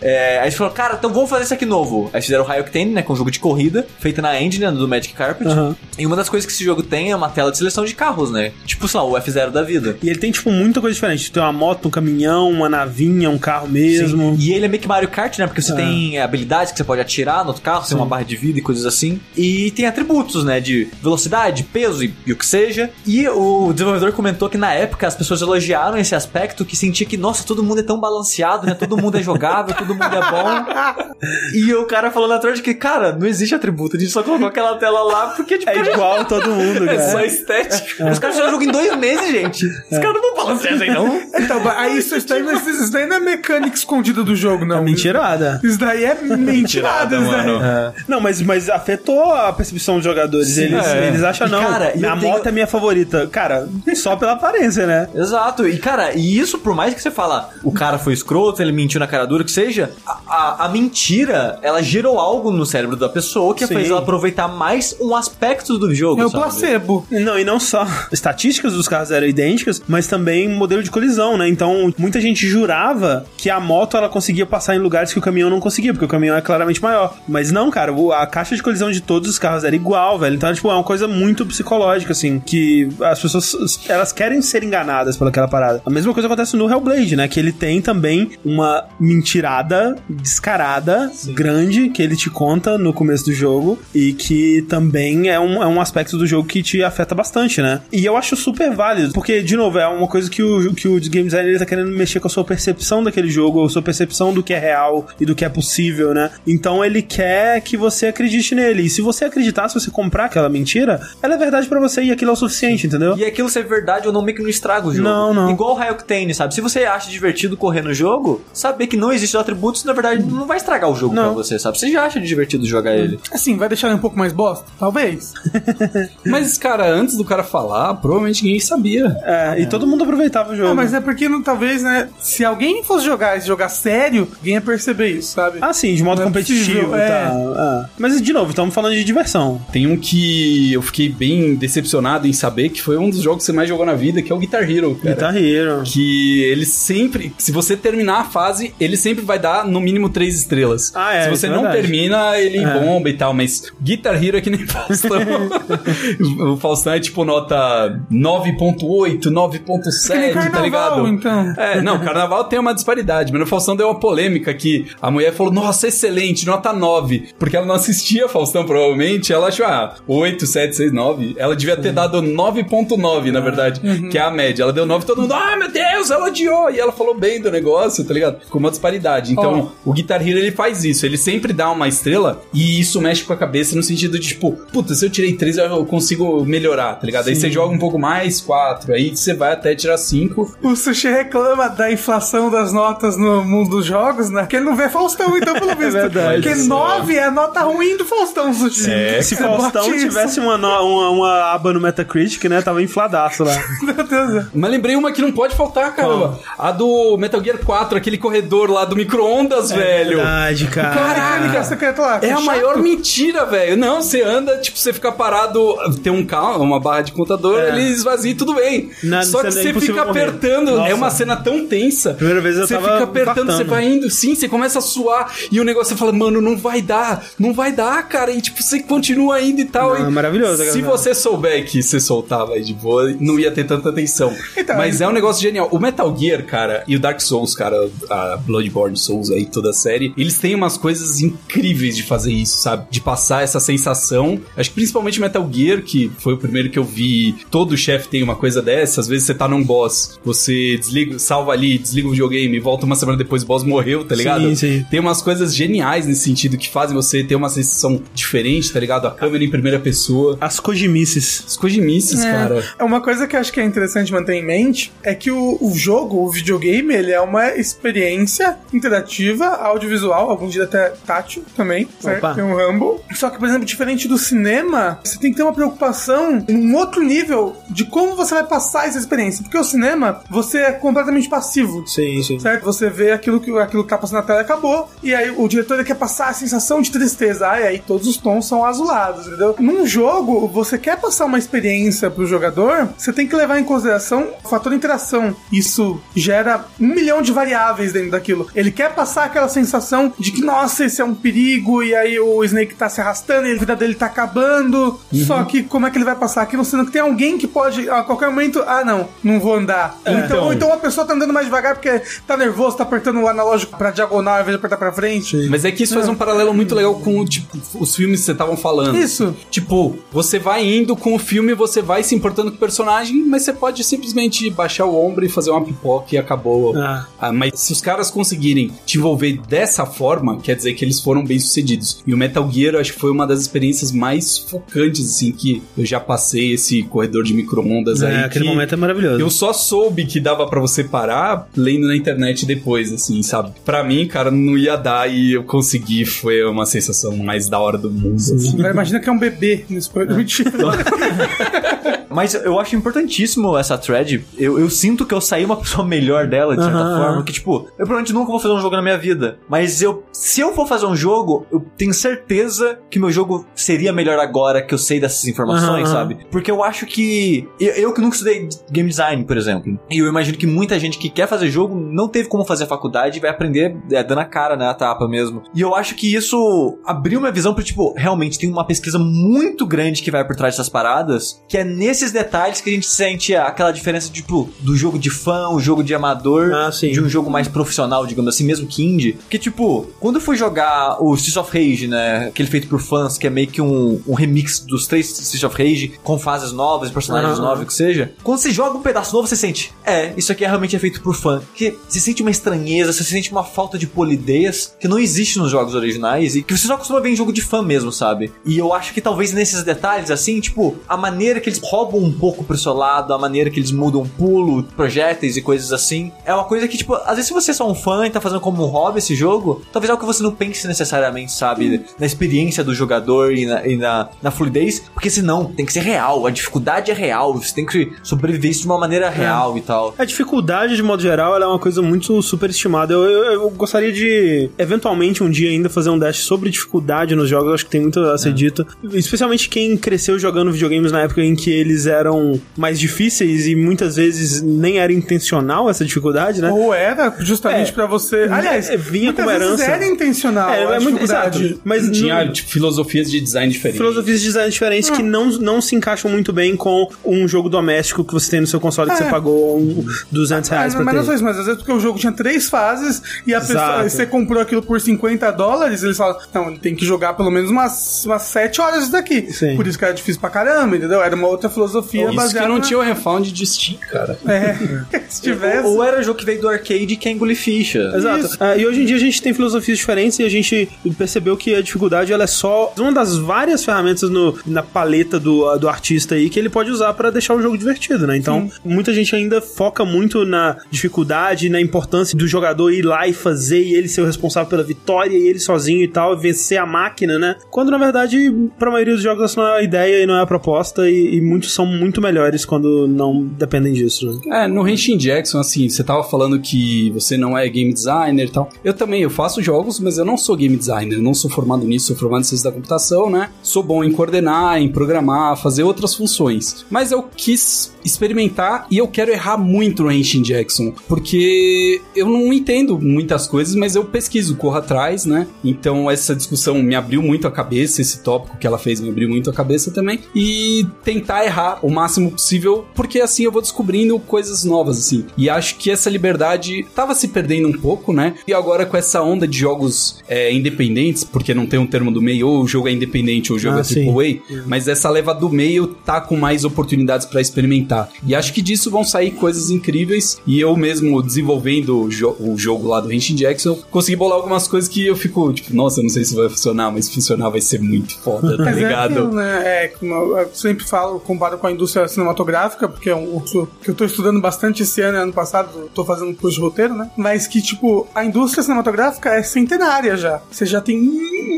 É, 0.00 0.38
aí 0.38 0.44
eles 0.44 0.54
falaram, 0.54 0.74
cara, 0.76 0.94
então 0.98 1.12
vamos 1.12 1.30
fazer 1.30 1.44
isso 1.44 1.54
aqui 1.54 1.64
novo. 1.66 2.10
Aí 2.12 2.20
fizeram 2.22 2.44
o 2.44 2.46
High 2.46 2.60
Octane, 2.60 2.86
né, 2.92 3.02
com 3.02 3.12
um 3.12 3.16
jogo 3.16 3.30
de 3.30 3.38
corrida, 3.38 3.86
feito 3.98 4.20
na 4.22 4.40
engine 4.40 4.64
né, 4.64 4.72
do 4.72 4.86
Magic 4.88 5.14
Carpet. 5.14 5.48
Aham. 5.48 5.76
E 5.98 6.06
uma 6.06 6.16
das 6.16 6.28
coisas 6.28 6.46
que 6.46 6.52
esse 6.52 6.64
jogo 6.64 6.82
tem 6.82 7.10
é 7.10 7.16
uma 7.16 7.28
tela 7.28 7.50
de 7.50 7.58
seleção 7.58 7.84
de 7.84 7.94
carros, 7.94 8.30
né? 8.30 8.52
Tipo, 8.66 8.86
sei 8.86 9.00
lá, 9.00 9.06
o 9.06 9.12
F0 9.12 9.50
da 9.50 9.62
vida. 9.62 9.96
E 10.02 10.08
ele 10.10 10.18
tem, 10.18 10.30
tipo, 10.30 10.50
muita 10.50 10.80
coisa 10.80 10.94
diferente. 10.94 11.30
Tem 11.30 11.42
uma 11.42 11.52
moto, 11.52 11.86
um 11.88 11.90
caminhão, 11.90 12.50
uma 12.50 12.68
navinha, 12.68 13.30
um 13.30 13.38
carro 13.38 13.68
mesmo. 13.68 14.36
Sim. 14.36 14.42
E 14.42 14.52
ele 14.52 14.66
é 14.66 14.68
meio 14.68 14.80
que 14.80 14.88
Mario 14.88 15.08
Kart, 15.08 15.38
né? 15.38 15.46
Porque 15.46 15.62
você 15.62 15.72
É. 15.72 15.76
tem 15.76 16.18
habilidades 16.26 16.72
que 16.72 16.78
você 16.78 16.84
pode 16.84 17.00
atirar 17.00 17.42
no 17.42 17.48
outro 17.48 17.62
carro, 17.62 17.86
tem 17.86 17.96
uma 17.96 18.06
barra 18.06 18.22
de 18.24 18.36
vida 18.36 18.58
e 18.58 18.62
coisas 18.62 18.84
assim. 18.86 19.20
E 19.36 19.70
tem 19.72 19.86
atributos, 19.86 20.44
né? 20.44 20.60
De 20.60 20.88
velocidade, 21.02 21.62
peso 21.64 22.04
e, 22.04 22.14
e 22.26 22.32
o 22.32 22.36
que 22.36 22.44
seja. 22.46 22.90
E 23.06 23.26
o 23.28 23.72
desenvolvedor 23.72 24.12
comentou 24.12 24.48
que 24.48 24.58
na 24.58 24.72
época 24.72 25.06
as 25.06 25.14
pessoas 25.14 25.40
elogiaram 25.42 25.96
esse 25.98 26.14
aspecto 26.14 26.64
que 26.64 26.76
sentia 26.76 27.06
que, 27.06 27.16
nossa, 27.16 27.44
todo 27.44 27.62
mundo 27.62 27.80
é 27.80 27.82
tão 27.82 27.98
balanceado, 27.98 28.66
né? 28.66 28.74
Todo 28.74 28.96
mundo 28.96 29.16
é 29.18 29.22
jogável, 29.22 29.74
todo 29.74 29.94
mundo 29.94 30.04
é 30.04 30.30
bom. 30.30 31.16
E 31.54 31.72
o 31.74 31.84
cara 31.86 32.10
falou 32.10 32.28
na 32.28 32.38
thread 32.38 32.60
que, 32.62 32.74
cara, 32.74 33.12
não 33.12 33.26
existe 33.26 33.54
atributo, 33.54 33.96
a 33.96 34.00
gente 34.00 34.10
só 34.12 34.22
colocou 34.22 34.46
aquela 34.48 34.76
tela 34.76 35.02
lá 35.02 35.28
porque, 35.28 35.58
tipo, 35.58 35.70
É 35.70 35.78
igual 35.92 36.24
todo 36.24 36.50
mundo, 36.50 36.80
cara. 36.86 36.92
é 36.94 37.10
só 37.10 37.20
estética. 37.20 38.10
Os 38.10 38.18
caras 38.18 38.36
fizeram 38.36 38.48
o 38.48 38.50
jogo 38.52 38.64
em 38.64 38.72
dois 38.72 38.96
meses, 38.96 39.30
gente. 39.30 39.66
Os 39.66 39.98
caras 39.98 40.14
não 40.14 40.20
vão 40.22 40.34
balancear 40.44 40.74
assim, 40.74 40.90
não. 40.90 41.16
Então, 41.38 41.60
mas 41.60 41.76
aí 41.78 41.98
isso, 41.98 42.16
isso, 42.16 42.28
daí, 42.28 42.42
não- 42.42 42.54
isso 42.54 42.92
daí 42.92 43.06
não 43.06 43.16
é 43.16 43.20
mecânica 43.20 43.76
escondida 43.76 44.22
do 44.22 44.34
jogo, 44.34 44.64
não. 44.64 44.78
É 44.78 44.80
mentirada. 44.82 45.60
Isso 45.62 45.78
daí 45.78 46.04
é 46.04 46.14
mentirada, 46.36 47.16
isso 47.16 47.30
daí. 47.30 47.46
mano. 47.46 47.92
Não, 48.08 48.20
mas, 48.20 48.40
mas 48.42 48.68
afetou 48.68 49.32
a 49.34 49.52
percepção 49.52 49.96
dos 49.96 50.04
jogadores. 50.04 50.56
eles, 50.58 50.86
é. 50.86 51.08
eles 51.08 51.22
acham, 51.22 51.48
não, 51.48 51.62
cara, 51.64 51.88
a 51.88 51.90
tenho- 51.92 52.16
moto 52.16 52.46
é 52.48 52.52
minha 52.52 52.66
favorita. 52.66 53.26
Cara, 53.26 53.68
só 53.94 54.16
pela 54.16 54.32
aparência, 54.32 54.86
né? 54.86 55.08
Exato. 55.14 55.66
E, 55.68 55.78
cara, 55.78 56.14
e 56.14 56.38
isso, 56.38 56.58
por 56.58 56.74
mais 56.74 56.94
que 56.94 57.00
você 57.02 57.10
fala, 57.10 57.50
o 57.62 57.72
cara 57.72 57.98
foi 57.98 58.12
escroto, 58.12 58.62
ele 58.62 58.72
mentiu 58.72 59.00
na 59.00 59.06
cara 59.06 59.26
dura, 59.26 59.44
que 59.44 59.50
seja, 59.50 59.90
a, 60.06 60.18
a- 60.28 60.64
a 60.66 60.68
mentira, 60.68 61.58
ela 61.62 61.82
gerou 61.82 62.18
algo 62.18 62.50
no 62.50 62.64
cérebro 62.66 62.96
da 62.96 63.08
pessoa 63.08 63.54
que 63.54 63.66
Sim. 63.66 63.74
fez 63.74 63.90
ela 63.90 64.00
aproveitar 64.00 64.48
mais 64.48 64.96
um 65.00 65.14
aspecto 65.14 65.78
do 65.78 65.94
jogo. 65.94 66.20
É 66.20 66.26
o 66.26 66.30
sabe? 66.30 66.42
placebo. 66.42 67.06
Não, 67.10 67.38
e 67.38 67.44
não 67.44 67.58
só 67.60 67.86
estatísticas 68.12 68.72
dos 68.72 68.88
carros 68.88 69.10
eram 69.10 69.26
idênticas, 69.26 69.82
mas 69.86 70.06
também 70.06 70.48
modelo 70.48 70.82
de 70.82 70.90
colisão, 70.90 71.36
né? 71.36 71.48
Então, 71.48 71.92
muita 71.98 72.20
gente 72.20 72.46
jurava 72.46 73.24
que 73.36 73.50
a 73.50 73.60
moto 73.60 73.96
ela 73.96 74.08
conseguia 74.08 74.46
passar 74.46 74.74
em 74.74 74.78
lugares 74.78 75.12
que 75.12 75.18
o 75.18 75.22
caminhão 75.22 75.50
não 75.50 75.60
conseguia, 75.60 75.92
porque 75.92 76.05
o 76.06 76.08
caminhão 76.08 76.36
é 76.36 76.40
claramente 76.40 76.82
maior. 76.82 77.16
Mas 77.28 77.52
não, 77.52 77.70
cara, 77.70 77.92
a 78.14 78.26
caixa 78.26 78.56
de 78.56 78.62
colisão 78.62 78.90
de 78.90 79.00
todos 79.00 79.28
os 79.28 79.38
carros 79.38 79.64
era 79.64 79.74
igual, 79.74 80.18
velho. 80.18 80.36
Então, 80.36 80.52
tipo, 80.52 80.70
é 80.70 80.74
uma 80.74 80.84
coisa 80.84 81.06
muito 81.06 81.44
psicológica, 81.44 82.12
assim, 82.12 82.40
que 82.40 82.88
as 83.00 83.20
pessoas, 83.20 83.80
elas 83.88 84.12
querem 84.12 84.40
ser 84.40 84.62
enganadas 84.62 85.16
pelaquela 85.16 85.48
parada. 85.48 85.82
A 85.84 85.90
mesma 85.90 86.12
coisa 86.12 86.26
acontece 86.26 86.56
no 86.56 86.70
Hellblade, 86.70 87.16
né? 87.16 87.28
Que 87.28 87.40
ele 87.40 87.52
tem 87.52 87.80
também 87.80 88.30
uma 88.44 88.84
mentirada 88.98 89.96
descarada, 90.08 91.10
grande, 91.28 91.90
que 91.90 92.02
ele 92.02 92.16
te 92.16 92.30
conta 92.30 92.78
no 92.78 92.92
começo 92.92 93.24
do 93.24 93.32
jogo 93.32 93.78
e 93.94 94.12
que 94.12 94.62
também 94.68 95.28
é 95.28 95.38
um, 95.38 95.62
é 95.62 95.66
um 95.66 95.80
aspecto 95.80 96.16
do 96.16 96.26
jogo 96.26 96.48
que 96.48 96.62
te 96.62 96.82
afeta 96.82 97.14
bastante, 97.14 97.60
né? 97.60 97.80
E 97.92 98.04
eu 98.04 98.16
acho 98.16 98.36
super 98.36 98.74
válido, 98.74 99.12
porque, 99.12 99.42
de 99.42 99.56
novo, 99.56 99.78
é 99.78 99.86
uma 99.86 100.06
coisa 100.06 100.30
que 100.30 100.42
o, 100.42 100.74
que 100.74 100.88
o 100.88 101.00
game 101.00 101.24
designer 101.24 101.50
ele 101.50 101.58
tá 101.58 101.66
querendo 101.66 101.90
mexer 101.90 102.20
com 102.20 102.26
a 102.26 102.30
sua 102.30 102.44
percepção 102.44 103.02
daquele 103.02 103.28
jogo, 103.28 103.64
a 103.64 103.68
sua 103.68 103.82
percepção 103.82 104.32
do 104.32 104.42
que 104.42 104.52
é 104.52 104.58
real 104.58 105.06
e 105.20 105.24
do 105.24 105.34
que 105.34 105.44
é 105.44 105.48
possível, 105.48 105.95
né? 106.14 106.30
Então 106.46 106.84
ele 106.84 107.02
quer 107.02 107.60
que 107.60 107.76
você 107.76 108.06
acredite 108.06 108.54
nele. 108.54 108.82
E 108.82 108.90
se 108.90 109.00
você 109.00 109.26
acreditar, 109.26 109.68
se 109.68 109.74
você 109.74 109.90
comprar 109.90 110.26
aquela 110.26 110.48
mentira, 110.48 111.00
ela 111.22 111.34
é 111.34 111.38
verdade 111.38 111.68
pra 111.68 111.80
você 111.80 112.02
e 112.02 112.10
aquilo 112.10 112.30
é 112.30 112.34
o 112.34 112.36
suficiente, 112.36 112.86
entendeu? 112.86 113.16
E 113.16 113.24
aquilo 113.24 113.48
ser 113.48 113.64
verdade 113.64 114.06
ou 114.06 114.12
não 114.12 114.22
meio 114.22 114.36
que 114.36 114.42
não 114.42 114.50
estraga 114.50 114.86
o 114.86 114.92
jogo. 114.92 115.08
Não, 115.08 115.32
não. 115.34 115.50
Igual 115.50 115.72
o 115.72 115.74
High 115.74 115.92
Octane, 115.92 116.34
sabe? 116.34 116.54
Se 116.54 116.60
você 116.60 116.84
acha 116.84 117.10
divertido 117.10 117.56
correr 117.56 117.82
no 117.82 117.94
jogo, 117.94 118.42
saber 118.52 118.86
que 118.86 118.96
não 118.96 119.12
existem 119.12 119.40
atributos, 119.40 119.84
na 119.84 119.92
verdade, 119.92 120.22
não 120.22 120.46
vai 120.46 120.56
estragar 120.56 120.90
o 120.90 120.94
jogo 120.94 121.14
Não. 121.14 121.34
pra 121.34 121.42
você, 121.42 121.58
sabe? 121.58 121.78
Você 121.78 121.90
já 121.90 122.04
acha 122.04 122.20
divertido 122.20 122.66
jogar 122.66 122.96
ele. 122.96 123.18
Assim, 123.32 123.56
vai 123.56 123.68
deixar 123.68 123.88
ele 123.88 123.96
um 123.96 124.00
pouco 124.00 124.18
mais 124.18 124.32
bosta? 124.32 124.66
Talvez. 124.78 125.34
Mas, 126.24 126.58
cara, 126.58 126.88
antes 126.88 127.16
do 127.16 127.24
cara 127.24 127.42
falar, 127.42 127.94
provavelmente 127.94 128.44
ninguém 128.44 128.60
sabia. 128.60 129.16
É, 129.22 129.60
e 129.60 129.66
todo 129.66 129.86
mundo 129.86 130.04
aproveitava 130.04 130.52
o 130.52 130.56
jogo. 130.56 130.70
Ah, 130.70 130.74
mas 130.74 130.92
é 130.92 131.00
porque 131.00 131.28
não, 131.28 131.42
talvez, 131.42 131.82
né? 131.82 132.08
Se 132.18 132.44
alguém 132.44 132.82
fosse 132.82 133.04
jogar 133.04 133.36
e 133.36 133.40
jogar 133.40 133.68
sério, 133.68 134.28
alguém 134.38 134.54
ia 134.54 134.60
perceber 134.60 135.08
isso, 135.08 135.32
sabe? 135.32 135.58
Ah, 135.60 135.72
sim, 135.72 135.85
de 135.94 136.02
modo 136.02 136.20
é 136.22 136.24
competitivo 136.24 136.80
possível, 136.80 136.96
e 136.96 137.00
é. 137.00 137.08
tal. 137.08 137.54
Ah. 137.54 137.88
Mas, 137.98 138.20
de 138.20 138.32
novo, 138.32 138.50
estamos 138.50 138.74
falando 138.74 138.94
de 138.94 139.04
diversão. 139.04 139.60
Tem 139.72 139.86
um 139.86 139.96
que 139.96 140.72
eu 140.72 140.82
fiquei 140.82 141.08
bem 141.08 141.54
decepcionado 141.54 142.26
em 142.26 142.32
saber 142.32 142.70
que 142.70 142.80
foi 142.82 142.96
um 142.96 143.08
dos 143.10 143.20
jogos 143.22 143.42
que 143.42 143.46
você 143.46 143.52
mais 143.52 143.68
jogou 143.68 143.84
na 143.86 143.94
vida, 143.94 144.22
que 144.22 144.30
é 144.32 144.34
o 144.34 144.38
Guitar 144.38 144.68
Hero, 144.70 144.94
cara. 144.96 145.14
Guitar 145.14 145.36
Hero. 145.36 145.82
Que 145.84 146.42
ele 146.44 146.64
sempre, 146.66 147.32
se 147.38 147.52
você 147.52 147.76
terminar 147.76 148.20
a 148.20 148.24
fase, 148.24 148.74
ele 148.80 148.96
sempre 148.96 149.24
vai 149.24 149.38
dar 149.38 149.66
no 149.66 149.80
mínimo 149.80 150.08
três 150.08 150.36
estrelas. 150.38 150.92
Ah, 150.94 151.14
é, 151.14 151.24
Se 151.24 151.30
você 151.30 151.46
é 151.46 151.50
não 151.50 151.62
verdade. 151.62 151.82
termina, 151.82 152.38
ele 152.38 152.58
É. 152.58 152.78
bomba 152.78 153.08
e 153.08 153.14
tal, 153.14 153.32
mas 153.34 153.72
Guitar 153.82 154.22
Hero 154.22 154.36
é 154.36 154.40
que 154.40 154.50
nem 154.50 154.64
Faustão. 154.66 155.18
o 156.52 156.56
Faustão 156.56 156.92
é 156.94 157.00
tipo 157.00 157.24
nota 157.24 157.98
9.8, 158.10 159.20
Que 159.20 159.30
nem 159.30 159.34
9.7, 159.34 160.32
tá 160.32 160.40
carnaval, 160.40 160.62
ligado? 160.64 161.08
então. 161.08 161.54
É, 161.56 161.80
não, 161.80 161.98
carnaval 161.98 162.44
tem 162.44 162.58
uma 162.58 162.74
disparidade, 162.74 163.32
mas 163.32 163.40
no 163.40 163.46
Faustão 163.46 163.76
deu 163.76 163.88
uma 163.88 163.98
polêmica 163.98 164.52
que 164.54 164.86
a 165.00 165.10
mulher 165.10 165.32
falou, 165.32 165.52
nossa, 165.52 165.75
excelente, 165.84 166.46
nota 166.46 166.72
9. 166.72 167.30
Porque 167.38 167.56
ela 167.56 167.66
não 167.66 167.74
assistia 167.74 168.28
Faustão, 168.28 168.64
provavelmente. 168.64 169.32
Ela 169.32 169.48
achou, 169.48 169.66
ah, 169.66 169.96
8, 170.06 170.46
7, 170.46 170.76
6, 170.76 170.92
9. 170.92 171.34
Ela 171.38 171.56
devia 171.56 171.76
ter 171.76 171.92
dado 171.92 172.22
9.9, 172.22 173.30
na 173.30 173.40
verdade, 173.40 173.80
que 174.08 174.16
é 174.16 174.20
a 174.20 174.30
média. 174.30 174.62
Ela 174.62 174.72
deu 174.72 174.86
9 174.86 175.04
e 175.04 175.06
todo 175.06 175.22
mundo, 175.22 175.34
ah, 175.34 175.56
meu 175.56 175.70
Deus, 175.70 176.10
ela 176.10 176.26
odiou. 176.26 176.70
E 176.70 176.78
ela 176.78 176.92
falou 176.92 177.14
bem 177.14 177.40
do 177.40 177.50
negócio, 177.50 178.04
tá 178.04 178.14
ligado? 178.14 178.40
Ficou 178.40 178.58
uma 178.58 178.70
disparidade. 178.70 179.32
Então, 179.32 179.72
o 179.84 179.92
Guitar 179.92 180.26
Hero, 180.26 180.38
ele 180.38 180.52
faz 180.52 180.84
isso. 180.84 181.04
Ele 181.04 181.16
sempre 181.16 181.52
dá 181.52 181.70
uma 181.70 181.88
estrela 181.88 182.42
e 182.52 182.80
isso 182.80 183.00
mexe 183.00 183.24
com 183.24 183.32
a 183.32 183.36
cabeça 183.36 183.74
no 183.74 183.82
sentido 183.82 184.18
de, 184.18 184.28
tipo, 184.28 184.52
puta, 184.72 184.94
se 184.94 185.04
eu 185.04 185.10
tirei 185.10 185.34
3, 185.34 185.58
eu 185.58 185.84
consigo 185.86 186.44
melhorar, 186.44 186.94
tá 186.94 187.06
ligado? 187.06 187.28
Aí 187.28 187.34
você 187.34 187.50
joga 187.50 187.74
um 187.74 187.78
pouco 187.78 187.98
mais, 187.98 188.40
4. 188.40 188.92
Aí 188.92 189.14
você 189.14 189.34
vai 189.34 189.52
até 189.52 189.74
tirar 189.74 189.98
5. 189.98 190.58
O 190.62 190.76
Sushi 190.76 191.08
reclama 191.08 191.68
da 191.68 191.90
inflação 191.90 192.50
das 192.50 192.72
notas 192.72 193.16
no 193.16 193.44
mundo 193.44 193.70
dos 193.70 193.86
jogos, 193.86 194.30
né? 194.30 194.42
Porque 194.42 194.56
ele 194.56 194.64
não 194.64 194.76
vê 194.76 194.88
Faustão, 194.88 195.36
então, 195.36 195.54
pelo 195.66 195.76
visto. 195.78 195.92
verdade. 195.92 196.42
Porque 196.42 196.54
9 196.62 197.14
é 197.16 197.24
a 197.24 197.30
nota 197.30 197.60
ruim 197.60 197.96
do 197.96 198.04
Faustão, 198.04 198.52
Sushi. 198.52 198.90
É, 198.90 199.22
Se 199.22 199.34
Você 199.36 199.42
Faustão 199.42 199.82
tivesse 199.92 200.40
uma, 200.40 200.56
uma, 200.56 201.10
uma 201.10 201.52
aba 201.52 201.72
no 201.72 201.80
Metacritic, 201.80 202.44
né? 202.44 202.60
Tava 202.62 202.82
infladaço 202.82 203.44
lá. 203.44 203.52
Meu 203.82 203.94
Deus. 204.04 204.46
Mas 204.54 204.70
lembrei 204.70 204.96
uma 204.96 205.12
que 205.12 205.20
não 205.22 205.32
pode 205.32 205.54
faltar, 205.56 205.94
caramba. 205.94 206.38
A 206.58 206.70
do 206.72 207.16
Metal 207.18 207.42
Gear 207.42 207.58
4, 207.58 207.96
aquele 207.98 208.18
corredor 208.18 208.70
lá 208.70 208.84
do 208.84 208.96
micro-ondas, 208.96 209.70
velho. 209.70 210.16
Verdade, 210.18 210.66
cara. 210.68 210.94
Caralho, 210.94 211.50
que 211.50 211.56
é 211.56 211.60
o 211.60 211.64
secreto 211.64 212.00
lá. 212.00 212.18
É 212.22 212.30
a 212.30 212.36
chato. 212.36 212.44
maior 212.44 212.76
mentira, 212.78 213.44
velho. 213.46 213.76
Não, 213.76 214.00
você 214.02 214.22
anda, 214.22 214.56
tipo, 214.58 214.78
você 214.78 214.92
fica 214.92 215.10
parado, 215.12 215.76
tem 216.02 216.12
um 216.12 216.24
carro, 216.24 216.62
uma 216.62 216.80
barra 216.80 217.02
de 217.02 217.12
contador, 217.12 217.58
É. 217.60 217.68
ele 217.68 217.82
esvazia 217.82 218.30
e 218.32 218.34
tudo 218.34 218.54
bem. 218.54 218.90
Na- 219.02 219.22
Só 219.24 219.40
que 219.40 219.48
é 219.48 219.50
você 219.50 219.72
fica 219.74 220.04
morrer. 220.04 220.10
apertando, 220.22 220.76
Nossa. 220.76 220.90
é 220.90 220.94
uma 220.94 221.10
cena 221.10 221.36
tão 221.36 221.66
tensa. 221.66 222.14
Primeira 222.14 222.40
vez 222.40 222.56
eu 222.56 222.66
Você 222.66 222.74
tava 222.74 222.92
fica 222.92 223.04
apertando, 223.04 223.32
infartando. 223.44 223.56
você 223.58 223.64
vai 223.64 223.84
indo, 223.86 224.10
sim, 224.10 224.34
você 224.34 224.48
começa 224.48 224.78
a 224.78 224.82
suar 224.82 225.32
e 225.50 225.55
o 225.60 225.64
negócio 225.64 225.94
você 225.94 225.98
fala, 225.98 226.12
mano, 226.12 226.40
não 226.40 226.56
vai 226.56 226.82
dar, 226.82 227.24
não 227.38 227.52
vai 227.52 227.72
dar, 227.72 228.02
cara. 228.08 228.32
E 228.32 228.40
tipo, 228.40 228.62
você 228.62 228.80
continua 228.80 229.40
indo 229.40 229.60
e 229.60 229.64
tal. 229.64 229.94
Não, 229.94 230.04
e 230.04 230.06
é 230.06 230.10
maravilhoso, 230.10 230.62
Se 230.64 230.80
cara. 230.80 230.96
você 230.96 231.14
souber 231.14 231.64
que 231.66 231.82
você 231.82 232.00
soltava 232.00 232.54
aí 232.54 232.62
de 232.62 232.74
boa, 232.74 233.14
não 233.20 233.38
ia 233.38 233.50
ter 233.50 233.64
tanta 233.64 233.88
atenção. 233.90 234.34
Então, 234.56 234.76
Mas 234.76 235.00
é 235.00 235.08
um 235.08 235.12
negócio 235.12 235.42
genial. 235.42 235.68
O 235.70 235.78
Metal 235.78 236.16
Gear, 236.16 236.44
cara, 236.44 236.84
e 236.86 236.96
o 236.96 237.00
Dark 237.00 237.20
Souls, 237.20 237.54
cara, 237.54 237.76
a 238.10 238.36
Bloodborne 238.36 238.96
Souls 238.96 239.30
aí, 239.30 239.44
toda 239.46 239.70
a 239.70 239.72
série, 239.72 240.12
eles 240.16 240.38
têm 240.38 240.54
umas 240.54 240.76
coisas 240.76 241.20
incríveis 241.20 241.96
de 241.96 242.02
fazer 242.02 242.32
isso, 242.32 242.58
sabe? 242.58 242.86
De 242.90 243.00
passar 243.00 243.42
essa 243.42 243.60
sensação. 243.60 244.40
Acho 244.56 244.70
que 244.70 244.76
principalmente 244.76 245.20
Metal 245.20 245.48
Gear, 245.52 245.82
que 245.82 246.10
foi 246.18 246.34
o 246.34 246.38
primeiro 246.38 246.70
que 246.70 246.78
eu 246.78 246.84
vi. 246.84 247.34
Todo 247.50 247.76
chefe 247.76 248.08
tem 248.08 248.22
uma 248.22 248.34
coisa 248.36 248.60
dessa. 248.62 249.00
Às 249.00 249.08
vezes 249.08 249.26
você 249.26 249.34
tá 249.34 249.46
num 249.48 249.62
boss, 249.62 250.18
você 250.24 250.76
desliga, 250.76 251.18
salva 251.18 251.52
ali, 251.52 251.78
desliga 251.78 252.08
o 252.08 252.10
videogame, 252.10 252.58
volta 252.58 252.86
uma 252.86 252.96
semana 252.96 253.18
depois, 253.18 253.42
o 253.42 253.46
boss 253.46 253.62
morreu, 253.62 254.04
tá 254.04 254.14
ligado? 254.14 254.42
Sim, 254.48 254.54
sim. 254.54 254.86
Tem 254.90 255.00
umas 255.00 255.20
coisas 255.22 255.35
coisas 255.36 255.54
geniais 255.54 256.06
nesse 256.06 256.22
sentido, 256.22 256.56
que 256.56 256.68
fazem 256.68 256.96
você 256.96 257.22
ter 257.22 257.34
uma 257.34 257.48
sensação 257.50 258.00
diferente, 258.14 258.72
tá 258.72 258.80
ligado? 258.80 259.06
A 259.06 259.10
câmera 259.10 259.44
em 259.44 259.50
primeira 259.50 259.78
pessoa. 259.78 260.38
As 260.40 260.58
Kojimices. 260.58 261.44
As 261.46 261.56
Kojimices, 261.56 262.24
É. 262.24 262.30
cara. 262.32 262.64
É 262.78 262.84
uma 262.84 263.00
coisa 263.00 263.26
que 263.26 263.36
eu 263.36 263.40
acho 263.40 263.52
que 263.52 263.60
é 263.60 263.64
interessante 263.64 264.12
manter 264.12 264.34
em 264.34 264.44
mente 264.44 264.92
é 265.02 265.14
que 265.14 265.30
o, 265.30 265.58
o 265.60 265.74
jogo, 265.74 266.24
o 266.24 266.30
videogame, 266.30 266.94
ele 266.94 267.12
é 267.12 267.20
uma 267.20 267.50
experiência 267.54 268.56
interativa, 268.72 269.46
audiovisual, 269.46 270.30
alguns 270.30 270.52
dias 270.52 270.66
até 270.66 270.90
tátil 271.06 271.44
também, 271.56 271.86
certo? 272.00 272.18
Opa. 272.18 272.34
Tem 272.34 272.44
um 272.44 272.54
Rumble. 272.56 273.00
Só 273.14 273.28
que, 273.30 273.38
por 273.38 273.46
exemplo, 273.48 273.66
diferente 273.66 274.08
do 274.08 274.16
cinema, 274.18 274.98
você 275.04 275.18
tem 275.18 275.30
que 275.30 275.36
ter 275.36 275.42
uma 275.42 275.52
preocupação 275.52 276.44
em 276.48 276.56
um 276.56 276.74
outro 276.76 277.02
nível 277.02 277.56
de 277.68 277.84
como 277.84 278.16
você 278.16 278.34
vai 278.34 278.46
passar 278.46 278.88
essa 278.88 278.98
experiência. 278.98 279.42
Porque 279.42 279.58
o 279.58 279.64
cinema, 279.64 280.22
você 280.30 280.58
é 280.58 280.72
completamente 280.72 281.28
passivo. 281.28 281.86
Sim, 281.86 282.22
sim. 282.22 282.38
Certo? 282.38 282.64
Você 282.64 282.88
vê 282.88 283.12
aquilo 283.12 283.38
que, 283.40 283.50
aquilo 283.58 283.82
que 283.84 283.90
tá 283.90 283.98
passando 283.98 284.16
na 284.20 284.22
tela 284.22 284.40
e 284.40 284.42
acabou. 284.42 284.88
E 285.02 285.14
aí 285.14 285.25
o 285.30 285.48
diretor 285.48 285.82
quer 285.84 285.94
passar 285.94 286.28
a 286.28 286.32
sensação 286.32 286.80
de 286.80 286.90
tristeza. 286.90 287.48
Ah, 287.50 287.60
e 287.60 287.66
aí 287.66 287.78
todos 287.78 288.06
os 288.06 288.16
tons 288.16 288.46
são 288.46 288.64
azulados, 288.64 289.26
entendeu? 289.26 289.54
Num 289.58 289.86
jogo, 289.86 290.48
você 290.48 290.78
quer 290.78 290.98
passar 291.00 291.24
uma 291.24 291.38
experiência 291.38 292.10
pro 292.10 292.26
jogador, 292.26 292.88
você 292.96 293.12
tem 293.12 293.26
que 293.26 293.36
levar 293.36 293.58
em 293.58 293.64
consideração 293.64 294.28
o 294.44 294.48
fator 294.48 294.72
interação. 294.72 295.34
Isso 295.52 296.00
gera 296.14 296.64
um 296.80 296.88
milhão 296.88 297.22
de 297.22 297.32
variáveis 297.32 297.92
dentro 297.92 298.10
daquilo. 298.10 298.48
Ele 298.54 298.70
quer 298.70 298.94
passar 298.94 299.24
aquela 299.24 299.48
sensação 299.48 300.12
de 300.18 300.32
que, 300.32 300.42
nossa, 300.42 300.84
esse 300.84 301.00
é 301.00 301.04
um 301.04 301.14
perigo, 301.14 301.82
e 301.82 301.94
aí 301.94 302.18
o 302.18 302.42
Snake 302.44 302.74
tá 302.74 302.88
se 302.88 303.00
arrastando 303.00 303.46
e 303.48 303.52
a 303.52 303.58
vida 303.58 303.76
dele 303.76 303.94
tá 303.94 304.06
acabando. 304.06 304.98
Só 305.26 305.44
que 305.44 305.62
como 305.62 305.86
é 305.86 305.90
que 305.90 305.98
ele 305.98 306.04
vai 306.04 306.16
passar 306.16 306.42
aquilo, 306.42 306.64
sendo 306.64 306.86
que 306.86 306.92
tem 306.92 307.02
alguém 307.02 307.38
que 307.38 307.46
pode, 307.46 307.88
a 307.88 308.02
qualquer 308.02 308.28
momento, 308.28 308.62
ah, 308.66 308.84
não, 308.84 309.08
não 309.22 309.40
vou 309.40 309.54
andar. 309.54 309.98
Então, 310.06 310.44
ou 310.44 310.52
então 310.52 310.72
a 310.72 310.76
pessoa 310.76 311.06
tá 311.06 311.14
andando 311.14 311.32
mais 311.32 311.46
devagar 311.46 311.74
porque 311.74 312.02
tá 312.26 312.36
nervoso, 312.36 312.76
tá 312.76 312.82
apertando 312.82 313.20
o 313.20 313.28
analógico 313.28 313.76
pra 313.76 313.90
diagonal 313.90 314.34
ao 314.34 314.40
invés 314.40 314.56
de 314.56 314.58
apertar 314.58 314.76
pra 314.76 314.92
frente. 314.92 315.15
Mas 315.48 315.64
é 315.64 315.70
que 315.70 315.82
isso 315.82 315.94
faz 315.94 316.08
um 316.08 316.14
paralelo 316.14 316.52
muito 316.54 316.74
legal 316.74 316.94
com 316.94 317.24
tipo, 317.24 317.58
os 317.78 317.94
filmes 317.94 318.20
que 318.20 318.26
você 318.26 318.32
estavam 318.32 318.56
falando. 318.56 318.96
Isso. 318.96 319.34
Tipo, 319.50 319.96
você 320.12 320.38
vai 320.38 320.64
indo 320.64 320.96
com 320.96 321.14
o 321.14 321.18
filme, 321.18 321.54
você 321.54 321.82
vai 321.82 322.02
se 322.02 322.14
importando 322.14 322.50
com 322.50 322.56
o 322.56 322.60
personagem, 322.60 323.24
mas 323.24 323.42
você 323.42 323.52
pode 323.52 323.82
simplesmente 323.84 324.48
baixar 324.50 324.86
o 324.86 324.96
ombro 324.96 325.24
e 325.24 325.28
fazer 325.28 325.50
uma 325.50 325.64
pipoca 325.64 326.14
e 326.14 326.18
acabou. 326.18 326.76
Ah. 326.76 327.06
Ah, 327.18 327.32
mas 327.32 327.52
se 327.60 327.72
os 327.72 327.80
caras 327.80 328.10
conseguirem 328.10 328.70
te 328.84 328.98
envolver 328.98 329.40
dessa 329.48 329.86
forma, 329.86 330.38
quer 330.40 330.54
dizer 330.54 330.74
que 330.74 330.84
eles 330.84 331.00
foram 331.00 331.24
bem 331.24 331.38
sucedidos. 331.38 332.02
E 332.06 332.14
o 332.14 332.16
Metal 332.16 332.48
Gear, 332.50 332.76
acho 332.76 332.92
que 332.92 333.00
foi 333.00 333.10
uma 333.10 333.26
das 333.26 333.40
experiências 333.40 333.92
mais 333.92 334.38
focantes, 334.38 335.10
assim, 335.10 335.32
que 335.32 335.62
eu 335.76 335.84
já 335.84 336.00
passei 336.00 336.52
esse 336.52 336.82
corredor 336.84 337.24
de 337.24 337.34
micro-ondas 337.34 338.02
aí. 338.02 338.14
É, 338.14 338.24
aquele 338.24 338.44
que 338.44 338.50
momento 338.50 338.72
é 338.72 338.76
maravilhoso. 338.76 339.20
Eu 339.20 339.30
só 339.30 339.52
soube 339.52 340.06
que 340.06 340.20
dava 340.20 340.46
pra 340.46 340.60
você 340.60 340.84
parar 340.84 341.48
lendo 341.56 341.86
na 341.86 341.96
internet 341.96 342.46
depois, 342.46 342.92
assim, 342.92 343.22
sabe? 343.22 343.52
Pra 343.64 343.82
mim, 343.82 344.06
cara, 344.06 344.30
não 344.30 344.56
ia 344.56 344.76
dar 344.76 345.05
e 345.06 345.32
eu 345.32 345.44
consegui. 345.44 346.04
Foi 346.04 346.44
uma 346.44 346.66
sensação 346.66 347.16
mais 347.16 347.48
da 347.48 347.58
hora 347.58 347.78
do 347.78 347.90
mundo. 347.90 348.16
assim. 348.16 348.58
Imagina 348.58 349.00
que 349.00 349.08
é 349.08 349.12
um 349.12 349.18
bebê 349.18 349.64
nesse 349.68 349.90
Mentira. 350.14 350.50
Mas 352.16 352.32
eu 352.32 352.58
acho 352.58 352.74
importantíssimo 352.74 353.58
essa 353.58 353.76
thread. 353.76 354.24
Eu, 354.38 354.58
eu 354.58 354.70
sinto 354.70 355.04
que 355.04 355.12
eu 355.12 355.20
saí 355.20 355.44
uma 355.44 355.56
pessoa 355.60 355.86
melhor 355.86 356.26
dela, 356.26 356.56
de 356.56 356.62
certa 356.64 356.78
Aham, 356.78 356.96
forma. 356.96 357.22
Que, 357.24 357.32
tipo, 357.32 357.68
eu 357.68 357.84
provavelmente 357.84 358.14
nunca 358.14 358.30
vou 358.30 358.40
fazer 358.40 358.54
um 358.54 358.60
jogo 358.60 358.74
na 358.74 358.80
minha 358.80 358.96
vida. 358.96 359.38
Mas 359.46 359.82
eu, 359.82 360.02
se 360.10 360.40
eu 360.40 360.54
for 360.54 360.66
fazer 360.66 360.86
um 360.86 360.96
jogo, 360.96 361.46
eu 361.52 361.62
tenho 361.76 361.92
certeza 361.92 362.78
que 362.90 362.98
meu 362.98 363.12
jogo 363.12 363.44
seria 363.54 363.92
melhor 363.92 364.18
agora 364.18 364.62
que 364.62 364.72
eu 364.72 364.78
sei 364.78 364.98
dessas 364.98 365.26
informações, 365.26 365.90
aham. 365.90 365.92
sabe? 365.92 366.18
Porque 366.30 366.50
eu 366.50 366.64
acho 366.64 366.86
que. 366.86 367.46
Eu, 367.60 367.74
eu 367.74 367.92
que 367.92 368.00
nunca 368.00 368.16
estudei 368.16 368.48
game 368.70 368.88
design, 368.88 369.22
por 369.26 369.36
exemplo. 369.36 369.78
E 369.90 369.98
eu 369.98 370.08
imagino 370.08 370.38
que 370.38 370.46
muita 370.46 370.78
gente 370.80 370.98
que 370.98 371.10
quer 371.10 371.28
fazer 371.28 371.50
jogo 371.50 371.74
não 371.74 372.08
teve 372.08 372.30
como 372.30 372.46
fazer 372.46 372.64
a 372.64 372.66
faculdade 372.66 373.18
e 373.18 373.20
vai 373.20 373.28
aprender 373.28 373.76
é, 373.92 374.02
dando 374.02 374.20
a 374.20 374.24
cara, 374.24 374.56
né? 374.56 374.66
A 374.66 374.74
tapa 374.74 375.06
mesmo. 375.06 375.42
E 375.54 375.60
eu 375.60 375.74
acho 375.74 375.94
que 375.94 376.14
isso 376.14 376.78
abriu 376.82 377.20
minha 377.20 377.32
visão 377.32 377.52
pra, 377.52 377.62
tipo, 377.62 377.92
realmente 377.94 378.38
tem 378.38 378.50
uma 378.50 378.66
pesquisa 378.66 378.98
muito 378.98 379.66
grande 379.66 380.00
que 380.00 380.10
vai 380.10 380.26
por 380.26 380.34
trás 380.34 380.54
dessas 380.54 380.70
paradas, 380.70 381.42
que 381.46 381.58
é 381.58 381.64
nesses 382.06 382.12
detalhes 382.12 382.60
que 382.60 382.70
a 382.70 382.72
gente 382.72 382.86
sente 382.86 383.34
aquela 383.34 383.70
diferença, 383.72 384.10
tipo, 384.10 384.48
do 384.60 384.76
jogo 384.76 384.98
de 384.98 385.10
fã, 385.10 385.48
o 385.48 385.60
jogo 385.60 385.82
de 385.82 385.94
amador, 385.94 386.52
Ah, 386.54 386.70
de 386.70 387.00
um 387.00 387.08
jogo 387.08 387.30
mais 387.30 387.48
profissional, 387.48 388.06
digamos 388.06 388.34
assim, 388.34 388.44
mesmo 388.44 388.66
que 388.66 388.84
indie. 388.84 389.14
Porque, 389.14 389.38
tipo, 389.38 389.88
quando 390.00 390.16
eu 390.16 390.20
fui 390.20 390.36
jogar 390.36 391.02
o 391.02 391.14
Streets 391.14 391.36
of 391.36 391.50
Rage, 391.52 391.86
né, 391.88 392.28
aquele 392.28 392.48
feito 392.48 392.68
por 392.68 392.80
fãs, 392.80 393.18
que 393.18 393.26
é 393.26 393.30
meio 393.30 393.48
que 393.48 393.60
um, 393.60 394.00
um 394.06 394.14
remix 394.14 394.60
dos 394.60 394.86
três 394.86 395.10
Streets 395.10 395.42
of 395.44 395.56
Rage, 395.56 395.92
com 396.02 396.18
fases 396.18 396.52
novas, 396.52 396.90
personagens 396.90 397.38
Aham. 397.38 397.48
novos, 397.48 397.64
o 397.64 397.66
que 397.66 397.74
seja, 397.74 398.12
quando 398.22 398.38
você 398.38 398.50
joga 398.50 398.76
um 398.78 398.82
pedaço 398.82 399.14
novo, 399.14 399.26
você 399.26 399.36
sente, 399.36 399.72
é, 399.84 400.12
isso 400.16 400.30
aqui 400.32 400.44
é 400.44 400.48
realmente 400.48 400.76
é 400.76 400.78
feito 400.78 401.00
por 401.00 401.14
fã. 401.14 401.40
Porque 401.40 401.76
você 401.88 402.00
sente 402.00 402.22
uma 402.22 402.30
estranheza, 402.30 402.92
você 402.92 403.04
sente 403.04 403.30
uma 403.32 403.44
falta 403.44 403.78
de 403.78 403.86
polidez 403.86 404.74
que 404.78 404.88
não 404.88 404.98
existe 404.98 405.38
nos 405.38 405.50
jogos 405.50 405.74
originais 405.74 406.36
e 406.36 406.42
que 406.42 406.56
você 406.56 406.66
só 406.66 406.76
costuma 406.76 407.00
ver 407.00 407.10
em 407.10 407.16
jogo 407.16 407.32
de 407.32 407.42
fã 407.42 407.62
mesmo, 407.62 407.90
sabe? 407.90 408.32
E 408.44 408.56
eu 408.58 408.72
acho 408.72 408.92
que 408.94 409.00
talvez 409.00 409.32
nesses 409.32 409.62
detalhes, 409.62 410.10
assim, 410.10 410.40
tipo, 410.40 410.76
a 410.88 410.96
maneira 410.96 411.40
que 411.40 411.48
eles 411.48 411.60
roubam 411.62 411.95
um 411.98 412.12
pouco 412.12 412.44
pro 412.44 412.56
seu 412.56 412.72
lado, 412.72 413.12
a 413.12 413.18
maneira 413.18 413.50
que 413.50 413.58
eles 413.58 413.70
mudam 413.70 414.06
pulo, 414.06 414.62
projéteis 414.62 415.36
e 415.36 415.42
coisas 415.42 415.72
assim, 415.72 416.12
é 416.24 416.32
uma 416.32 416.44
coisa 416.44 416.68
que, 416.68 416.76
tipo, 416.76 416.94
às 416.94 417.16
vezes 417.16 417.26
se 417.26 417.32
você 417.32 417.50
é 417.50 417.54
só 417.54 417.70
um 417.70 417.74
fã 417.74 418.06
e 418.06 418.10
tá 418.10 418.20
fazendo 418.20 418.40
como 418.40 418.64
um 418.64 418.66
hobby 418.66 418.98
esse 418.98 419.14
jogo, 419.14 419.62
talvez 419.72 419.88
é 419.88 419.92
algo 419.92 420.04
que 420.04 420.12
você 420.12 420.22
não 420.22 420.32
pense 420.32 420.66
necessariamente, 420.66 421.32
sabe? 421.32 421.84
Na 421.98 422.06
experiência 422.06 422.64
do 422.64 422.74
jogador 422.74 423.32
e 423.32 423.46
na, 423.46 423.66
e 423.66 423.76
na, 423.76 424.08
na 424.22 424.30
fluidez, 424.30 424.82
porque 424.92 425.10
senão 425.10 425.44
tem 425.44 425.66
que 425.66 425.72
ser 425.72 425.80
real, 425.80 426.26
a 426.26 426.30
dificuldade 426.30 426.90
é 426.90 426.94
real, 426.94 427.34
você 427.34 427.54
tem 427.54 427.66
que 427.66 427.92
sobreviver 428.02 428.50
isso 428.50 428.62
de 428.62 428.66
uma 428.66 428.78
maneira 428.78 429.08
real 429.10 429.56
e 429.56 429.60
tal. 429.60 429.94
A 429.98 430.04
dificuldade, 430.04 430.76
de 430.76 430.82
modo 430.82 431.02
geral, 431.02 431.34
ela 431.34 431.44
é 431.44 431.48
uma 431.48 431.58
coisa 431.58 431.82
muito 431.82 432.22
superestimada. 432.22 432.94
Eu, 432.94 433.02
eu, 433.04 433.32
eu 433.32 433.50
gostaria 433.50 433.92
de, 433.92 434.50
eventualmente, 434.58 435.22
um 435.22 435.30
dia 435.30 435.50
ainda 435.50 435.68
fazer 435.68 435.90
um 435.90 435.98
dash 435.98 436.18
sobre 436.18 436.50
dificuldade 436.50 437.14
nos 437.14 437.28
jogos. 437.28 437.48
Eu 437.48 437.54
acho 437.54 437.64
que 437.64 437.70
tem 437.70 437.80
muito 437.80 438.00
a 438.00 438.16
ser 438.16 438.32
dito. 438.32 438.66
Especialmente 438.92 439.48
quem 439.48 439.76
cresceu 439.76 440.18
jogando 440.18 440.52
videogames 440.52 440.92
na 440.92 441.02
época 441.02 441.22
em 441.22 441.34
que 441.34 441.50
eles 441.50 441.75
eram 441.84 442.40
mais 442.56 442.78
difíceis 442.80 443.46
e 443.46 443.54
muitas 443.54 443.96
vezes 443.96 444.40
nem 444.40 444.78
era 444.78 444.92
intencional 444.92 445.68
essa 445.68 445.84
dificuldade, 445.84 446.40
né? 446.40 446.50
Ou 446.50 446.72
era 446.72 447.14
justamente 447.18 447.70
É. 447.70 447.72
pra 447.74 447.86
você. 447.86 448.28
Aliás, 448.30 448.70
É, 448.70 448.76
vinha 448.76 449.06
muitas 449.12 449.24
como 449.26 449.38
vezes 449.38 449.60
herança. 449.60 449.70
era 449.72 449.86
intencional. 449.86 450.50
É, 450.50 450.66
a 450.66 450.76
é 450.76 450.80
muito 450.80 451.02
exato. 451.02 451.60
Mas 451.64 451.90
Tinha 451.90 452.24
não- 452.24 452.32
tipo, 452.32 452.48
filosofias 452.48 453.10
de 453.10 453.20
design 453.20 453.52
diferentes. 453.52 453.78
filosofias 453.80 454.20
de 454.20 454.26
design 454.26 454.50
diferentes 454.50 454.88
que 454.90 455.02
não, 455.02 455.26
não 455.38 455.60
se 455.60 455.74
encaixam 455.74 456.08
muito 456.10 456.32
bem 456.32 456.56
com 456.56 456.88
um 457.04 457.26
jogo 457.26 457.48
doméstico 457.48 458.04
que 458.04 458.12
você 458.14 458.30
tem 458.30 458.40
no 458.40 458.46
seu 458.46 458.60
console 458.60 458.90
que 458.90 458.96
É. 458.96 458.98
você 459.04 459.10
pagou 459.10 459.58
um 459.58 459.84
200 460.12 460.48
reais 460.48 460.66
Mas, 460.66 460.74
pra 460.76 460.84
mas 460.84 460.94
ter. 460.94 461.06
não 461.08 461.14
isso, 461.16 461.24
mas 461.24 461.38
às 461.38 461.46
vezes 461.46 461.58
porque 461.60 461.72
o 461.72 461.80
jogo 461.80 461.98
tinha 461.98 462.12
três 462.12 462.48
fases 462.48 463.02
e 463.26 463.34
a 463.34 463.40
pessoa, 463.40 463.82
você 463.88 464.06
comprou 464.06 464.40
aquilo 464.40 464.62
por 464.62 464.80
50 464.80 465.30
dólares, 465.32 465.82
eles 465.82 465.96
falam, 465.96 466.16
não, 466.32 466.48
ele 466.50 466.58
tem 466.58 466.74
que 466.76 466.84
jogar 466.84 467.14
pelo 467.14 467.30
menos 467.30 467.50
umas, 467.50 468.04
umas 468.04 468.22
7 468.22 468.60
horas 468.60 468.84
isso 468.84 468.92
daqui. 468.92 469.32
Sim. 469.32 469.56
Por 469.56 469.66
isso 469.66 469.78
que 469.78 469.84
era 469.84 469.94
difícil 469.94 470.20
pra 470.20 470.30
caramba, 470.30 470.76
entendeu? 470.76 471.02
Era 471.02 471.16
uma 471.16 471.26
outra 471.26 471.48
filosofia 471.48 471.65
Isso 471.74 472.10
que 472.10 472.16
baseada 472.16 472.48
não 472.48 472.58
na- 472.58 472.64
tinha 472.64 472.78
o 472.78 472.82
refound 472.82 473.30
de 473.32 473.46
Steam, 473.46 473.78
cara. 473.90 474.18
É, 474.26 474.54
se 475.08 475.22
tivesse... 475.22 475.66
Ou, 475.66 475.76
ou 475.76 475.84
era 475.84 476.02
jogo 476.02 476.18
que 476.18 476.24
veio 476.24 476.40
do 476.40 476.48
arcade 476.48 476.84
e 476.92 476.96
quer 476.96 477.10
engolir 477.10 477.36
ficha. 477.36 477.92
Exato. 477.94 478.24
Isso. 478.26 478.36
Ah, 478.40 478.56
e 478.56 478.66
hoje 478.66 478.82
em 478.82 478.84
dia 478.84 478.96
a 478.96 479.00
gente 479.00 479.20
tem 479.22 479.32
filosofias 479.34 479.78
diferentes 479.78 480.18
e 480.18 480.24
a 480.24 480.28
gente 480.28 480.68
percebeu 480.96 481.36
que 481.36 481.54
a 481.54 481.62
dificuldade 481.62 482.12
ela 482.12 482.24
é 482.24 482.26
só 482.28 482.72
uma 482.78 482.92
das 482.92 483.16
várias 483.16 483.64
ferramentas 483.64 484.08
no, 484.10 484.38
na 484.46 484.62
paleta 484.62 485.18
do, 485.18 485.56
do 485.58 485.68
artista 485.68 486.14
aí 486.14 486.28
que 486.30 486.38
ele 486.38 486.48
pode 486.48 486.70
usar 486.70 486.92
pra 486.94 487.10
deixar 487.10 487.34
o 487.34 487.42
jogo 487.42 487.56
divertido, 487.56 488.06
né? 488.06 488.16
Então, 488.16 488.50
muita 488.64 488.92
gente 488.92 489.14
ainda 489.14 489.40
foca 489.40 489.84
muito 489.84 490.24
na 490.24 490.56
dificuldade, 490.70 491.48
na 491.48 491.60
importância 491.60 492.16
do 492.16 492.26
jogador 492.26 492.70
ir 492.72 492.82
lá 492.82 493.06
e 493.06 493.12
fazer 493.12 493.62
e 493.62 493.74
ele 493.74 493.88
ser 493.88 494.00
o 494.02 494.06
responsável 494.06 494.48
pela 494.48 494.62
vitória 494.62 495.16
e 495.16 495.26
ele 495.28 495.38
sozinho 495.38 495.82
e 495.82 495.88
tal, 495.88 496.16
vencer 496.16 496.58
a 496.58 496.66
máquina, 496.66 497.18
né? 497.18 497.36
Quando 497.50 497.70
na 497.70 497.78
verdade, 497.78 498.32
pra 498.58 498.70
maioria 498.70 498.94
dos 498.94 499.02
jogos 499.02 499.24
essa 499.24 499.40
não 499.40 499.48
é 499.48 499.58
a 499.58 499.62
ideia 499.62 500.02
e 500.02 500.06
não 500.06 500.16
é 500.16 500.22
a 500.22 500.26
proposta 500.26 500.88
e, 500.88 501.16
e 501.16 501.20
muitos 501.20 501.52
são 501.56 501.64
muito 501.64 502.02
melhores 502.02 502.44
quando 502.44 502.86
não 502.86 503.24
dependem 503.24 503.72
disso, 503.72 504.12
né? 504.12 504.44
É, 504.44 504.46
no 504.46 504.68
Henshin 504.68 504.98
Jackson, 504.98 505.38
assim, 505.38 505.68
você 505.68 505.82
tava 505.82 506.04
falando 506.04 506.38
que 506.38 506.90
você 506.90 507.16
não 507.16 507.36
é 507.36 507.48
game 507.48 507.72
designer 507.72 508.26
e 508.26 508.30
tal. 508.30 508.50
Eu 508.62 508.74
também, 508.74 509.02
eu 509.02 509.08
faço 509.08 509.42
jogos, 509.42 509.80
mas 509.80 509.96
eu 509.96 510.04
não 510.04 510.18
sou 510.18 510.36
game 510.36 510.56
designer, 510.56 510.98
não 510.98 511.14
sou 511.14 511.30
formado 511.30 511.64
nisso, 511.64 511.86
sou 511.86 511.96
formado 511.96 512.20
em 512.20 512.24
ciência 512.24 512.50
da 512.50 512.54
computação, 512.54 513.08
né? 513.08 513.30
Sou 513.42 513.62
bom 513.62 513.82
em 513.82 513.90
coordenar, 513.90 514.60
em 514.60 514.68
programar, 514.68 515.36
fazer 515.36 515.62
outras 515.62 515.94
funções. 515.94 516.66
Mas 516.70 516.92
eu 516.92 517.02
quis 517.02 517.72
experimentar 517.86 518.66
e 518.70 518.78
eu 518.78 518.88
quero 518.88 519.10
errar 519.10 519.38
muito 519.38 519.82
no 519.82 519.92
Henshin 519.92 520.22
Jackson, 520.22 520.72
porque 520.88 521.80
eu 521.94 522.06
não 522.06 522.32
entendo 522.32 522.78
muitas 522.78 523.26
coisas, 523.26 523.54
mas 523.54 523.74
eu 523.76 523.84
pesquiso, 523.84 524.36
corro 524.36 524.56
atrás, 524.56 525.04
né? 525.04 525.26
Então 525.44 525.90
essa 525.90 526.14
discussão 526.14 526.62
me 526.62 526.74
abriu 526.74 527.02
muito 527.02 527.26
a 527.26 527.30
cabeça, 527.30 527.80
esse 527.80 528.00
tópico 528.00 528.36
que 528.36 528.46
ela 528.46 528.58
fez 528.58 528.80
me 528.80 528.88
abriu 528.88 529.08
muito 529.08 529.30
a 529.30 529.32
cabeça 529.32 529.70
também. 529.70 530.00
E 530.14 530.66
tentar 530.84 531.24
errar 531.24 531.58
o 531.62 531.70
máximo 531.70 532.10
possível, 532.10 532.66
porque 532.74 533.00
assim 533.00 533.24
eu 533.24 533.32
vou 533.32 533.40
descobrindo 533.42 533.98
coisas 534.00 534.44
novas, 534.44 534.78
assim. 534.78 535.04
E 535.16 535.30
acho 535.30 535.56
que 535.56 535.70
essa 535.70 535.88
liberdade 535.88 536.66
tava 536.74 536.94
se 536.94 537.08
perdendo 537.08 537.48
um 537.48 537.52
pouco, 537.52 537.92
né? 537.92 538.14
E 538.26 538.34
agora 538.34 538.66
com 538.66 538.76
essa 538.76 539.02
onda 539.02 539.26
de 539.26 539.38
jogos 539.38 540.02
é, 540.08 540.32
independentes, 540.32 541.04
porque 541.04 541.32
não 541.32 541.46
tem 541.46 541.58
um 541.58 541.66
termo 541.66 541.90
do 541.90 542.02
meio, 542.02 542.28
ou 542.28 542.42
o 542.42 542.48
jogo 542.48 542.68
é 542.68 542.72
independente 542.72 543.32
ou 543.32 543.36
o 543.36 543.38
jogo 543.38 543.58
Ah, 543.58 543.60
é 543.60 543.64
sim. 543.64 543.88
AAA, 543.88 544.42
mas 544.46 544.66
essa 544.68 544.90
leva 544.90 545.14
do 545.14 545.30
meio 545.30 545.66
tá 545.66 546.00
com 546.00 546.16
mais 546.16 546.44
oportunidades 546.44 547.06
pra 547.06 547.20
experimentar. 547.20 547.75
E 548.06 548.14
acho 548.14 548.32
que 548.32 548.42
disso 548.42 548.70
vão 548.70 548.84
sair 548.84 549.12
coisas 549.12 549.50
incríveis. 549.50 550.18
E 550.26 550.40
eu 550.40 550.56
mesmo 550.56 551.02
desenvolvendo 551.02 551.82
o, 551.82 551.88
jo- 551.88 552.16
o 552.20 552.36
jogo 552.38 552.68
lá 552.68 552.80
do 552.80 552.92
Henshin 552.92 553.14
Jackson, 553.16 553.58
consegui 553.70 553.96
bolar 553.96 554.16
algumas 554.16 554.46
coisas 554.48 554.68
que 554.68 554.86
eu 554.86 554.96
fico, 554.96 555.32
tipo, 555.32 555.54
nossa, 555.54 555.80
eu 555.80 555.82
não 555.82 555.90
sei 555.90 556.04
se 556.04 556.14
vai 556.14 556.28
funcionar, 556.28 556.70
mas 556.70 556.86
se 556.86 556.94
funcionar 556.94 557.30
vai 557.30 557.40
ser 557.40 557.60
muito 557.60 557.96
foda, 557.98 558.36
tá 558.36 558.44
Mas 558.44 558.56
é 558.56 558.60
ligado? 558.60 558.92
aquilo, 558.92 559.14
né? 559.14 559.42
É, 559.64 559.68
como 559.68 559.92
eu 560.18 560.30
sempre 560.34 560.64
falo, 560.64 561.00
comparo 561.00 561.38
com 561.38 561.46
a 561.46 561.52
indústria 561.52 561.86
cinematográfica, 561.88 562.68
porque 562.68 562.90
é 562.90 562.94
um 562.96 563.14
outro 563.14 563.48
que 563.62 563.70
eu 563.70 563.74
tô 563.74 563.84
estudando 563.84 564.20
bastante 564.20 564.62
esse 564.62 564.80
ano 564.80 564.98
e 564.98 565.00
ano 565.02 565.12
passado, 565.12 565.70
tô 565.74 565.84
fazendo 565.84 566.10
um 566.10 566.14
curso 566.14 566.36
de 566.36 566.42
roteiro, 566.42 566.74
né? 566.74 566.90
Mas 566.96 567.26
que, 567.26 567.40
tipo, 567.42 567.86
a 567.94 568.04
indústria 568.04 568.42
cinematográfica 568.42 569.10
é 569.10 569.22
centenária 569.22 569.96
já. 569.96 570.20
Você 570.30 570.46
já 570.46 570.60
tem 570.60 570.80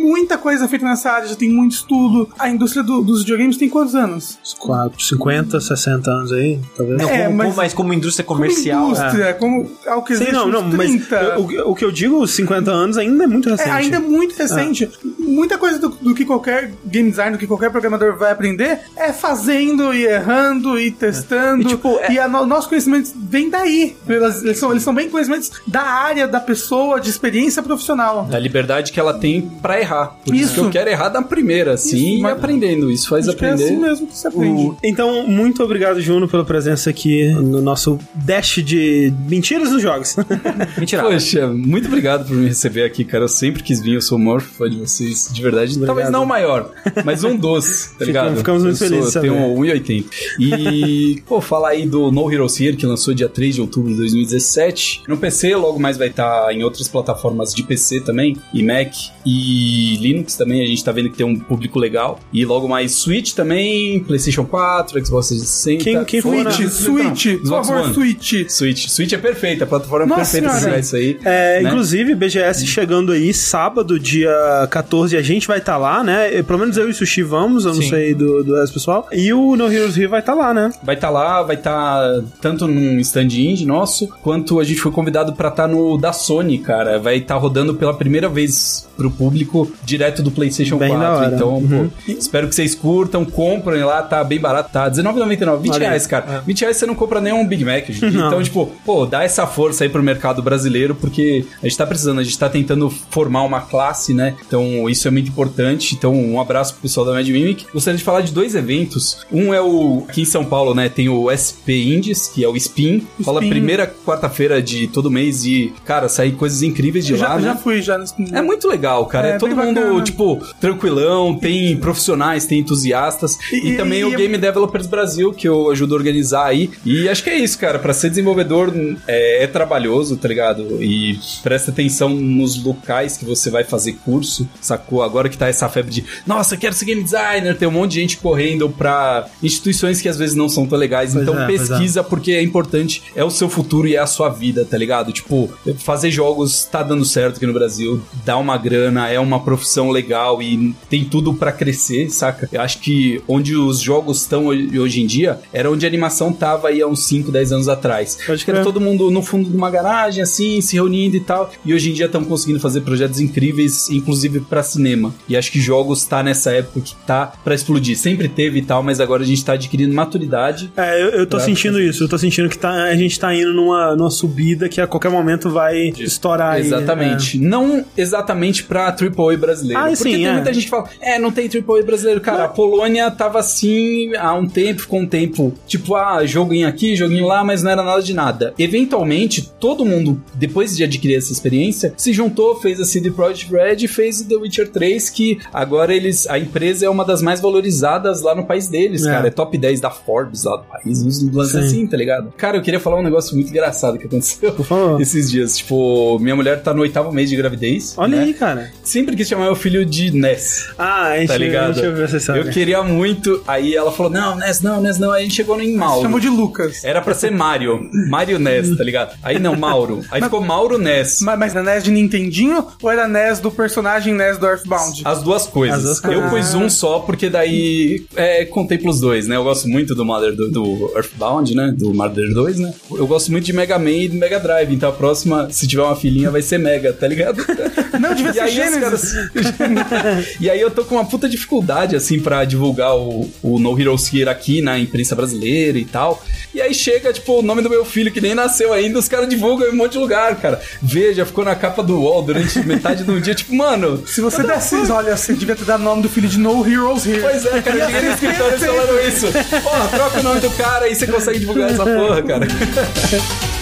muita 0.03 0.37
coisa 0.39 0.69
feita 0.69 0.85
nessa 0.85 1.11
área, 1.11 1.29
já 1.29 1.37
tem 1.37 1.49
muito 1.51 1.73
estudo. 1.73 2.29
A 2.39 2.49
indústria 2.49 2.83
do- 2.83 3.03
dos 3.03 3.21
videogames 3.21 3.57
tem 3.57 3.69
quantos 3.69 3.95
anos? 3.95 4.39
Uns 4.43 4.55
quatro, 4.55 5.01
50, 5.03 5.61
60 5.61 6.11
anos 6.11 6.28
aí, 6.33 6.59
talvez. 6.77 7.01
Não, 7.01 7.09
É, 7.09 7.25
como, 7.25 7.37
mas- 7.37 7.47
como- 7.47 7.57
mas 7.57 7.75
como 7.75 7.95
indústria 7.95 8.25
comercial. 8.25 8.81
Como 8.87 8.97
indústria, 8.97 9.35
como 9.35 9.71
algo 9.87 10.07
que 10.07 10.17
Sim, 10.17 10.33
não, 10.33 10.49
não, 10.49 10.61
uns 10.63 10.75
mas 10.75 10.91
30. 10.91 11.17
eu- 11.17 11.41
o, 11.67 11.71
o 11.71 11.75
que 11.75 11.85
eu 11.85 11.91
digo, 11.93 12.21
os 12.23 12.31
50 12.33 12.71
anos 12.71 12.97
ainda 12.99 13.25
é 13.25 13.27
muito 13.27 13.49
É, 13.49 13.53
recente. 13.53 13.71
ainda 13.71 13.97
é 13.97 14.01
muito 14.01 14.35
recente. 14.37 14.89
Muita 15.19 15.59
coisa 15.59 15.79
do, 15.79 15.89
do 15.91 16.15
que 16.15 16.25
qualquer 16.25 16.73
game 16.87 17.11
designer, 17.11 17.33
do 17.33 17.39
que 17.39 17.47
qualquer 17.47 17.71
programador 17.71 18.17
vai 18.17 18.33
aprender 18.33 18.81
é 18.97 19.13
fazendo 19.13 19.93
e 19.95 20.05
errando 20.07 20.79
e 20.79 20.91
testando. 20.91 21.63
E, 21.63 21.65
tipo, 21.67 21.99
é- 22.01 22.13
E 22.13 22.19
a 22.19 22.27
no- 22.29 22.47
nosso 22.47 22.69
conhecimento 22.69 23.11
vem 23.17 23.51
daí. 23.51 23.97
Eles 24.09 24.59
são, 24.59 24.71
eles 24.71 24.83
são 24.83 24.95
bem 24.95 25.09
conhecimentos 25.11 25.51
da 25.67 25.83
área 25.83 26.27
da 26.27 26.41
pessoa, 26.41 27.01
de 27.01 27.11
experiência 27.11 27.63
profissional. 27.63 28.25
Da 28.25 28.39
liberdade 28.39 28.91
que 28.93 28.99
ela 28.99 29.15
tem 29.15 29.43
pra 29.63 29.79
errar. 29.81 30.17
Por 30.25 30.35
isso, 30.35 30.45
Isso. 30.45 30.55
que 30.55 30.61
eu 30.61 30.71
quero 30.71 30.91
errar 30.91 31.09
da 31.11 31.23
primeira, 31.23 31.75
assim, 31.75 31.97
Isso, 31.97 32.19
e 32.19 32.21
mas- 32.21 32.33
aprendendo. 32.33 32.91
Isso 32.91 33.09
faz 33.09 33.29
Acho 33.29 33.37
que 33.37 33.45
é 33.45 33.49
aprender. 33.51 33.65
assim 33.73 33.77
mesmo 33.81 34.07
que 34.07 34.17
se 34.17 34.27
aprende. 34.27 34.63
O- 34.63 34.77
Então, 34.85 35.27
muito 35.27 35.63
obrigado, 35.63 36.01
Juno, 36.09 36.27
pela 36.27 36.45
presença 36.45 36.89
aqui 36.91 37.29
no 37.35 37.61
nosso 37.61 37.99
dash 38.15 38.63
de 38.65 39.13
mentiras 39.29 39.71
nos 39.71 39.83
jogos. 39.83 40.17
Mentira. 40.79 41.03
Poxa, 41.03 41.47
muito 41.49 41.87
obrigado 41.87 42.27
por 42.27 42.35
me 42.35 42.49
receber 42.49 42.83
aqui, 42.85 43.05
cara. 43.05 43.25
Eu 43.25 43.29
sempre 43.29 43.63
quis 43.63 43.81
vir, 43.81 43.95
eu 43.95 44.01
sou 44.03 44.17
o 44.17 44.21
maior 44.21 44.41
fã 44.41 44.69
de 44.71 44.77
vocês, 44.79 45.29
de 45.33 45.43
verdade. 45.43 45.79
Talvez 45.85 46.11
não 46.11 46.23
o 46.23 46.27
maior, 46.27 46.71
mas 47.05 47.23
um 47.25 47.37
dos, 47.37 47.93
tá 47.99 48.05
ligado? 48.07 48.37
ficamos 48.39 48.63
muito 48.63 48.75
Eu 48.75 48.79
sou- 48.79 48.89
felizes 48.89 49.13
de 49.13 49.19
Eu 49.19 49.23
tenho 49.23 49.35
saber. 49.35 49.81
1,80. 49.83 50.05
E, 50.39 51.23
pô, 51.29 51.41
falar 51.41 51.71
aí 51.71 51.87
do 51.87 52.11
No 52.11 52.33
Heroes 52.33 52.59
Here, 52.61 52.77
que 52.77 52.87
lançou 52.87 53.13
dia 53.13 53.29
3 53.29 53.57
de 53.57 53.61
outubro 53.61 53.91
de 53.91 53.97
2017. 53.99 55.03
No 55.07 55.17
PC, 55.19 55.55
logo 55.57 55.79
mais 55.79 55.97
vai 55.99 56.09
estar 56.09 56.53
em 56.53 56.63
outras 56.65 56.89
plataformas 56.89 57.53
de 57.55 57.63
PC 57.63 58.01
também, 58.01 58.37
e 58.55 58.63
Mac, 58.63 58.93
e 59.27 59.97
Linux 60.01 60.37
também. 60.37 60.63
A 60.63 60.67
gente 60.67 60.83
tá 60.83 60.93
vendo 60.93 61.11
que 61.11 61.17
tem 61.19 61.27
um 61.27 61.39
público 61.39 61.79
legal. 61.79 62.19
E 62.33 62.45
logo 62.45 62.67
mais 62.69 62.93
Switch 62.93 63.35
também, 63.35 64.01
PlayStation 64.01 64.45
4, 64.45 65.05
Xbox 65.05 65.29
360. 65.29 65.85
Quem- 65.85 65.98
quem 66.05 66.21
for 66.21 66.35
na- 66.45 66.51
Switch, 66.51 67.39
por 67.41 67.65
favor. 67.65 67.93
Switch. 67.95 68.33
Switch. 68.49 68.87
Switch 68.89 69.13
é 69.13 69.19
perfeita, 69.19 69.65
a 69.65 69.67
plataforma 69.67 70.05
é 70.05 70.09
Nossa 70.19 70.41
perfeita 70.41 70.69
pra 70.69 70.79
isso 70.79 70.97
aí. 70.97 71.19
É, 71.25 71.61
né? 71.63 71.69
Inclusive, 71.69 72.15
BGS 72.15 72.67
chegando 72.67 73.13
aí, 73.13 73.33
sábado, 73.33 73.99
dia 73.99 74.31
14, 74.71 75.17
a 75.17 75.23
gente 75.23 75.47
vai 75.47 75.59
estar 75.59 75.77
lá, 75.77 76.03
né? 76.03 76.43
Pelo 76.43 76.59
menos 76.59 76.77
eu 76.77 76.89
e 76.89 76.91
o 76.91 76.95
Sushi 76.95 77.23
vamos, 77.23 77.65
eu 77.65 77.75
não 77.75 77.83
Sim. 77.83 77.89
sei 77.91 78.15
do, 78.15 78.43
do 78.45 78.55
resto 78.57 78.75
pessoal. 78.75 79.07
E 79.13 79.33
o 79.33 79.57
No 79.57 79.73
Heroes 79.73 79.97
Here 79.97 80.07
vai 80.07 80.21
estar 80.21 80.35
lá, 80.35 80.53
né? 80.55 80.71
Vai 80.83 80.95
estar 80.95 81.11
lá, 81.11 81.43
vai 81.43 81.57
estar 81.57 82.01
tanto 82.41 82.67
num 82.67 82.99
stand 83.01 83.23
indie 83.33 83.65
nosso, 83.67 84.09
quanto 84.23 84.61
a 84.61 84.65
gente 84.65 84.81
foi 84.81 84.93
convidado 84.93 85.33
pra 85.33 85.49
estar 85.49 85.67
no 85.69 85.97
da 85.99 86.13
Sony, 86.13 86.59
cara. 86.59 86.99
Vai 86.99 87.19
estar 87.19 87.37
rodando 87.37 87.75
pela 87.75 87.95
primeira 87.95 88.29
vez 88.29 88.89
pro 88.97 89.11
público 89.11 89.71
direto 89.85 90.23
do 90.23 90.31
PlayStation 90.31 90.77
Bem 90.77 90.91
4. 90.91 91.07
da 91.07 91.15
hora. 91.17 91.35
Então, 91.35 91.49
Uhum. 91.59 91.89
pô, 91.89 92.13
espero 92.13 92.49
que 92.49 92.55
vocês 92.55 92.75
curtam, 92.75 93.25
comprem 93.25 93.83
lá, 93.85 94.03
tá 94.03 94.23
bem 94.25 94.41
barato, 94.41 94.71
tá 94.73 94.85
R$19,99, 94.85 95.61
20 95.63 95.75
Olha 95.75 95.88
aí. 95.88 95.88
Reais, 95.89 96.07
cara. 96.07 96.43
20 96.47 96.61
reais 96.61 96.77
você 96.77 96.87
não 96.87 96.95
compra 96.95 97.21
nem 97.21 97.33
um 97.33 97.47
Big 97.47 97.65
Mac. 97.65 97.89
Então, 97.91 98.43
tipo, 98.43 98.67
pô, 98.85 99.07
dá 99.07 99.23
essa 99.25 99.47
força 99.47 99.85
aí 99.85 99.91
pro 99.91 100.03
mercado 100.03 100.43
brasileiro, 100.43 100.95
porque 100.95 101.45
a 101.63 101.67
gente 101.69 101.77
tá 101.77 101.87
precisando, 101.87 102.19
a 102.21 102.25
gente 102.25 102.39
tá 102.39 102.49
tentando 102.49 102.91
formar 102.91 103.43
uma 103.43 103.61
classe, 103.61 104.13
né? 104.15 104.35
Então, 104.47 104.89
isso 104.89 105.07
é 105.07 105.11
muito 105.11 105.29
importante. 105.29 105.95
Então, 105.95 106.15
um 106.15 106.41
abraço 106.41 106.73
pro 106.75 106.83
pessoal 106.83 107.07
da 107.07 107.13
Mad 107.13 107.29
Mimic. 107.29 107.67
Gostaria 107.73 107.99
de 107.99 108.05
falar 108.05 108.21
de 108.23 108.33
dois 108.33 108.55
eventos. 108.55 109.27
Um 109.33 109.53
é 109.55 109.61
o 109.61 110.05
aqui 110.09 110.23
em 110.23 110.25
São 110.25 110.45
Paulo, 110.45 110.75
né? 110.75 110.89
Tem 110.89 111.09
o 111.09 111.31
SP 111.31 111.71
Indies, 111.95 112.29
que 112.29 112.45
é 112.45 112.49
o 112.49 112.57
Spin. 112.57 113.07
Fala 113.25 113.41
Spin. 113.41 113.51
primeira 113.51 113.87
quarta-feira 113.87 114.61
de 114.63 114.87
todo 114.89 115.11
mês 115.11 115.45
e, 115.45 115.73
cara, 115.85 116.09
sair 116.09 116.33
coisas 116.33 116.63
incríveis 116.63 117.05
de 117.07 117.13
Eu 117.15 117.19
lá, 117.21 117.29
já, 117.29 117.37
né? 117.37 117.43
já 117.43 117.57
fui 117.57 117.83
já 117.83 117.99
nesse. 117.99 118.15
É 118.35 118.43
muito 118.43 118.67
legal, 118.69 119.07
cara. 119.07 119.29
É, 119.29 119.31
É, 119.33 119.39
todo 119.39 119.55
mundo, 119.57 119.75
bacana. 119.81 120.03
tipo, 120.03 120.39
tranquilão, 120.61 121.35
tem 121.37 121.77
profissionais, 121.77 122.47
tem 122.47 122.59
entusiastas. 122.61 123.37
E, 123.53 123.71
E- 123.71 123.77
também 123.77 124.01
e- 124.01 124.05
o 124.05 124.11
Game 124.17 124.37
Developers 124.39 124.87
Brasil, 124.87 125.33
que 125.33 125.49
eu 125.49 125.75
ajudo 125.79 125.95
a 125.95 125.99
organizar 125.99 126.47
aí. 126.47 126.71
E 126.85 127.09
acho 127.09 127.23
que 127.23 127.31
é 127.31 127.37
isso, 127.39 127.59
cara. 127.59 127.79
Pra 127.79 127.93
ser 127.93 128.11
desenvolvedor 128.11 128.73
é, 129.07 129.45
é 129.45 129.47
trabalhoso, 129.47 130.17
tá 130.17 130.27
ligado? 130.29 130.83
E 130.83 131.19
presta 131.43 131.71
atenção 131.71 132.09
nos 132.11 132.63
locais 132.63 133.17
que 133.17 133.25
você 133.25 133.51
vai 133.51 133.65
fazer 133.65 133.93
curso, 134.05 134.49
sacou? 134.61 135.03
Agora 135.03 135.29
que 135.29 135.39
tá 135.39 135.49
essa 135.49 135.69
febre 135.69 135.93
de, 135.93 136.05
nossa, 136.27 136.57
quero 136.57 136.75
ser 136.75 136.85
game 136.87 137.03
designer, 137.03 137.57
tem 137.57 137.69
um 137.69 137.73
monte 137.73 137.93
de 137.93 138.01
gente 138.01 138.17
correndo 138.19 138.69
pra 138.69 139.27
instituições 139.43 140.01
que 140.01 140.09
às 140.09 140.17
vezes 140.19 140.35
não 140.35 140.49
são 140.49 140.67
tão 140.67 140.79
legais. 140.79 141.13
Pois 141.13 141.23
então 141.23 141.39
é, 141.41 141.45
é. 141.45 141.47
pesquisa 141.47 142.03
porque 142.03 142.33
é 142.33 142.43
importante, 142.43 143.03
é 143.15 143.23
o 143.25 143.31
seu 143.31 143.49
futuro 143.49 143.87
e 143.87 143.95
é 143.95 143.99
a 143.99 144.07
sua 144.07 144.29
vida, 144.29 144.65
tá 144.65 144.77
ligado? 144.77 145.13
Tipo, 145.13 145.51
fazer 145.79 146.11
jogos 146.11 146.65
tá 146.65 146.83
dando 146.83 147.05
certo 147.05 147.37
aqui 147.37 147.47
no 147.47 147.53
Brasil, 147.53 148.03
dá 148.25 148.37
uma 148.37 148.57
grana, 148.59 149.09
é 149.09 149.19
uma 149.21 149.41
profissão 149.41 149.91
legal 149.91 150.43
e 150.43 150.75
tem 150.91 151.05
tudo 151.05 151.35
pra 151.35 151.53
crescer, 151.53 152.11
saca? 152.11 152.49
Eu 152.53 152.61
acho 152.61 152.79
que 152.81 153.23
onde 153.29 153.55
os 153.57 153.81
jogos 153.81 154.23
estão 154.23 154.47
ho- 154.47 154.81
hoje 154.83 155.01
em 155.01 155.07
dia 155.07 155.39
era 155.53 155.68
onde 155.71 155.87
a 155.87 155.89
animação 155.89 156.33
tava 156.33 156.69
aí 156.69 156.83
há 156.83 156.87
uns 156.87 157.05
5, 157.07 157.31
10 157.31 157.53
anos 157.53 157.69
atrás. 157.69 158.19
Pode 158.27 158.45
que 158.45 158.51
era 158.51 158.61
crer. 158.61 158.73
todo 158.73 158.81
mundo 158.81 159.11
no 159.11 159.23
fundo 159.23 159.51
de 159.51 159.57
uma 159.57 159.71
garagem, 159.71 160.23
assim, 160.23 160.61
se 160.61 160.75
reunindo 160.75 161.17
e 161.17 161.21
tal. 161.21 161.51
E 161.65 161.73
hoje 161.73 161.91
em 161.91 161.95
dia 161.95 162.07
estão 162.07 162.25
conseguindo 162.25 162.61
fazer 162.61 162.83
projetos 162.83 163.21
incríveis, 163.21 163.89
inclusive 163.91 164.41
pra 164.41 164.63
cinema. 164.63 165.15
E 165.29 165.37
acho 165.37 165.51
que 165.51 165.61
jogos 165.61 166.05
tá 166.05 166.23
nessa 166.23 166.53
época 166.53 166.81
que 166.81 166.95
tá 167.07 167.33
pra 167.43 167.55
explodir. 167.55 167.97
Sempre 167.97 168.29
teve 168.29 168.59
e 168.59 168.63
tal, 168.63 168.83
mas 168.83 169.01
agora 169.01 169.23
a 169.23 169.27
gente 169.27 169.45
tá 169.45 169.53
adquirindo 169.53 169.95
maturidade 169.95 170.71
É, 170.77 171.03
eu, 171.03 171.11
eu 171.11 171.27
tô 171.27 171.41
sentindo 171.41 171.79
fazer 171.79 171.89
isso. 171.89 172.05
Eu 172.05 172.09
tô 172.09 172.19
sentindo 172.19 172.49
que 172.49 172.59
tá, 172.59 172.71
a 172.71 172.97
gente 172.97 173.19
tá 173.19 173.35
indo 173.35 173.53
numa, 173.53 173.97
numa 173.97 174.11
subida 174.11 174.69
que 174.69 174.81
a 174.81 174.87
qualquer 174.87 175.11
momento 175.11 175.51
vai 175.51 175.93
estourar 175.99 176.55
aí. 176.55 176.63
Exatamente. 176.63 177.39
Não 177.39 177.85
exatamente 177.97 178.65
pra 178.65 178.89
AAA 178.89 179.37
brasileiro. 179.37 179.81
Ah, 179.81 179.85
porque 179.85 179.97
sim, 179.97 180.13
tem 180.13 180.27
é. 180.27 180.33
muita 180.33 180.53
gente 180.53 180.65
que 180.65 180.71
fala, 180.71 180.89
é, 181.01 181.19
não 181.19 181.31
tem 181.31 181.49
AAA 181.49 181.83
brasileiro. 181.83 182.21
Cara, 182.21 182.45
a 182.45 182.49
Polônia 182.49 183.11
tava 183.11 183.39
assim 183.39 184.15
há 184.17 184.35
um 184.35 184.47
tempo, 184.47 184.83
ficou 184.83 185.01
um 185.01 185.07
tempo, 185.07 185.55
tipo, 185.67 185.95
ah, 185.95 186.25
joguinho 186.25 186.67
aqui, 186.69 186.95
joguinho 186.97 187.27
lá, 187.27 187.43
mas 187.45 187.63
não 187.63 187.71
era 187.71 187.83
nada 187.83 188.03
de 188.03 188.15
nada. 188.15 188.55
Eventualmente, 188.59 189.51
todo 189.61 189.85
mundo, 189.85 190.23
depois 190.35 190.77
de 190.77 190.85
adquirir 190.85 191.17
essa 191.17 191.33
experiência, 191.33 191.93
se 191.97 192.13
juntou, 192.13 192.57
fez 192.61 192.81
a 192.81 192.85
CD 192.85 193.11
Projekt 193.11 193.53
Red 193.53 193.77
e 193.85 193.89
fez 193.89 194.21
o 194.21 194.29
The 194.29 194.37
Witcher 194.37 194.69
3, 194.71 195.11
que 195.11 195.39
agora 195.53 195.95
eles, 195.95 196.27
a 196.29 196.39
empresa 196.39 196.87
é 196.87 196.89
uma 196.89 197.05
das 197.05 197.21
mais 197.23 197.41
valorizadas 197.41 198.23
lá 198.23 198.35
no 198.35 198.45
país 198.47 198.69
deles, 198.69 199.05
É. 199.05 199.11
cara. 199.11 199.29
É 199.29 199.31
top 199.31 199.57
10 199.59 199.81
da 199.81 199.91
Forbes 199.91 200.45
lá 200.45 200.57
do 200.57 200.65
país, 200.65 201.03
uns 201.03 201.23
lances 201.33 201.53
Sim. 201.53 201.59
assim, 201.67 201.87
tá 201.87 201.97
ligado? 201.97 202.33
Cara, 202.37 202.57
eu 202.57 202.63
queria 202.63 202.81
falar 202.81 202.99
um 202.99 203.03
negócio 203.03 203.35
muito 203.35 203.51
engraçado 203.51 203.99
que 203.99 204.07
aconteceu 204.07 204.55
esses 205.01 205.31
dias. 205.31 205.57
Tipo, 205.59 206.19
minha 206.19 206.35
mulher 206.37 206.63
tá 206.63 206.73
no 206.73 206.83
oitavo 206.83 207.13
mês 207.13 207.29
de 207.29 207.37
gravidez. 207.37 207.95
Olha 207.97 208.17
né? 208.17 208.23
aí, 208.25 208.35
cara. 208.35 208.71
Sempre 208.83 209.17
quis 209.17 209.29
chamar 209.29 209.45
meu 209.45 209.57
filho 209.57 209.85
de 209.85 210.11
Ness. 210.13 210.69
Ah, 210.79 211.09
a 211.09 211.19
gente, 211.19 211.29
Tá 211.29 211.37
ligado? 211.37 211.75
Se 211.75 211.91
você 211.91 212.21
sabe. 212.21 212.39
Eu 212.41 212.51
queria 212.51 212.83
muito. 212.83 213.43
Aí 213.47 213.75
ela 213.75 213.93
falou: 213.93 214.11
Não, 214.11 214.37
Ness, 214.37 214.61
não, 214.61 214.81
Ness, 214.81 214.99
não. 214.99 215.11
Aí 215.13 215.23
a 215.23 215.25
gente 215.25 215.37
chegou 215.49 215.61
em 215.61 215.75
Mauro. 215.75 216.03
Chamou 216.03 216.21
de 216.21 216.29
Lucas. 216.29 216.85
Era 216.85 217.01
pra 217.01 217.15
ser 217.15 217.31
Mario. 217.31 217.89
Mario 218.11 218.39
Ness, 218.39 218.77
tá 218.77 218.85
ligado? 218.85 219.17
Aí 219.23 219.39
não, 219.39 219.57
Mauro. 219.57 220.05
Aí 220.11 220.21
ficou 220.21 220.41
Mauro 220.41 220.77
Ness. 220.79 221.21
Mas, 221.23 221.39
mas 221.39 221.57
era 221.57 221.63
NES 221.75 221.85
de 221.85 221.91
Nintendinho 221.91 222.67
ou 222.83 222.91
era 222.91 223.09
NES 223.09 223.41
do 223.41 223.51
personagem 223.51 224.13
NES 224.13 224.39
do 224.39 224.47
Earthbound? 224.47 225.03
As 225.05 225.23
duas 225.23 225.47
coisas. 225.47 225.79
As 225.79 225.85
duas 225.85 226.01
coisas. 226.01 226.25
Eu 226.25 226.31
pus 226.31 226.55
um 226.55 226.69
só, 226.69 226.99
porque 227.01 227.31
daí 227.31 228.05
é, 228.15 228.45
contempla 228.45 228.91
os 228.91 229.01
dois, 229.01 229.27
né? 229.27 229.37
Eu 229.37 229.45
gosto 229.45 229.69
muito 229.69 229.95
do 229.95 230.05
Mother 230.05 230.35
do, 230.35 230.51
do 230.51 230.93
Earthbound, 230.95 231.55
né? 231.55 231.73
Do 231.77 231.95
Mother 231.95 232.33
2, 232.33 232.59
né? 232.59 232.75
Eu 232.91 233.07
gosto 233.07 233.31
muito 233.31 233.45
de 233.45 233.53
Mega 233.53 233.79
Man 233.79 233.91
e 233.91 234.09
do 234.09 234.17
Mega 234.17 234.39
Drive. 234.39 234.75
Então 234.75 234.89
a 234.89 234.93
próxima, 234.93 235.49
se 235.51 235.67
tiver 235.67 235.83
uma 235.83 235.97
filhinha, 235.97 236.31
vai 236.31 236.43
ser 236.43 236.59
Mega, 236.59 236.93
tá 236.93 237.07
ligado? 237.07 237.39
Não, 237.99 238.15
devia 238.15 238.33
ser 238.33 238.49
Genesis. 238.49 239.13
caras 239.13 240.37
e 240.41 240.49
aí 240.49 240.61
eu 240.61 240.71
tô 240.71 240.85
com 240.85 240.95
uma 240.97 241.05
puta 241.05 241.29
dificuldade, 241.29 241.97
assim, 241.97 242.21
pra 242.21 242.45
divulgar 242.45 242.97
o, 242.97 243.29
o 243.43 243.59
No 243.59 243.79
Heroes 243.79 244.13
Here 244.13 244.29
aqui 244.29 244.61
na 244.61 244.79
imprensa 244.79 245.15
brasileira 245.15 245.38
e 245.47 245.85
tal. 245.85 246.23
E 246.55 246.61
aí 246.61 246.75
chega, 246.75 247.13
tipo, 247.13 247.39
o 247.39 247.43
nome 247.43 247.63
do 247.63 247.71
meu 247.71 247.85
filho 247.85 248.11
que 248.11 248.21
nem 248.21 248.35
nasceu 248.35 248.73
ainda, 248.73 248.99
os 248.99 249.09
caras 249.09 249.29
divulgam 249.29 249.69
em 249.69 249.73
um 249.73 249.77
monte 249.77 249.93
de 249.93 249.99
lugar, 249.99 250.37
cara. 250.37 250.61
Veja, 250.83 251.27
ficou 251.27 251.45
na 251.45 251.55
capa 251.55 251.83
do 251.83 252.01
UOL 252.01 252.23
durante 252.23 252.59
metade 252.67 253.05
do 253.05 253.21
dia, 253.21 253.35
tipo, 253.35 253.55
mano. 253.55 254.07
Se 254.07 254.21
você 254.21 254.43
desse, 254.43 254.75
olha, 254.91 255.17
você 255.17 255.35
devia 255.35 255.55
ter 255.55 255.65
dado 255.65 255.81
o 255.81 255.85
nome 255.85 256.03
do 256.03 256.09
filho 256.09 256.29
de 256.29 256.39
No 256.39 256.67
Heroes 256.67 257.07
Here. 257.07 257.21
Pois 257.21 257.45
é, 257.45 257.61
cara, 257.61 257.77
eu 257.77 257.87
cheguei 257.87 258.09
no 258.09 258.15
escritório 258.15 258.59
falando 258.59 259.09
isso. 259.09 259.27
Porra, 259.63 259.89
troca 259.89 260.21
o 260.21 260.23
nome 260.23 260.41
do 260.41 260.51
cara 260.51 260.89
e 260.89 260.95
você 260.95 261.07
consegue 261.07 261.39
divulgar 261.39 261.71
essa 261.71 261.85
porra, 261.85 262.23
cara. 262.23 262.47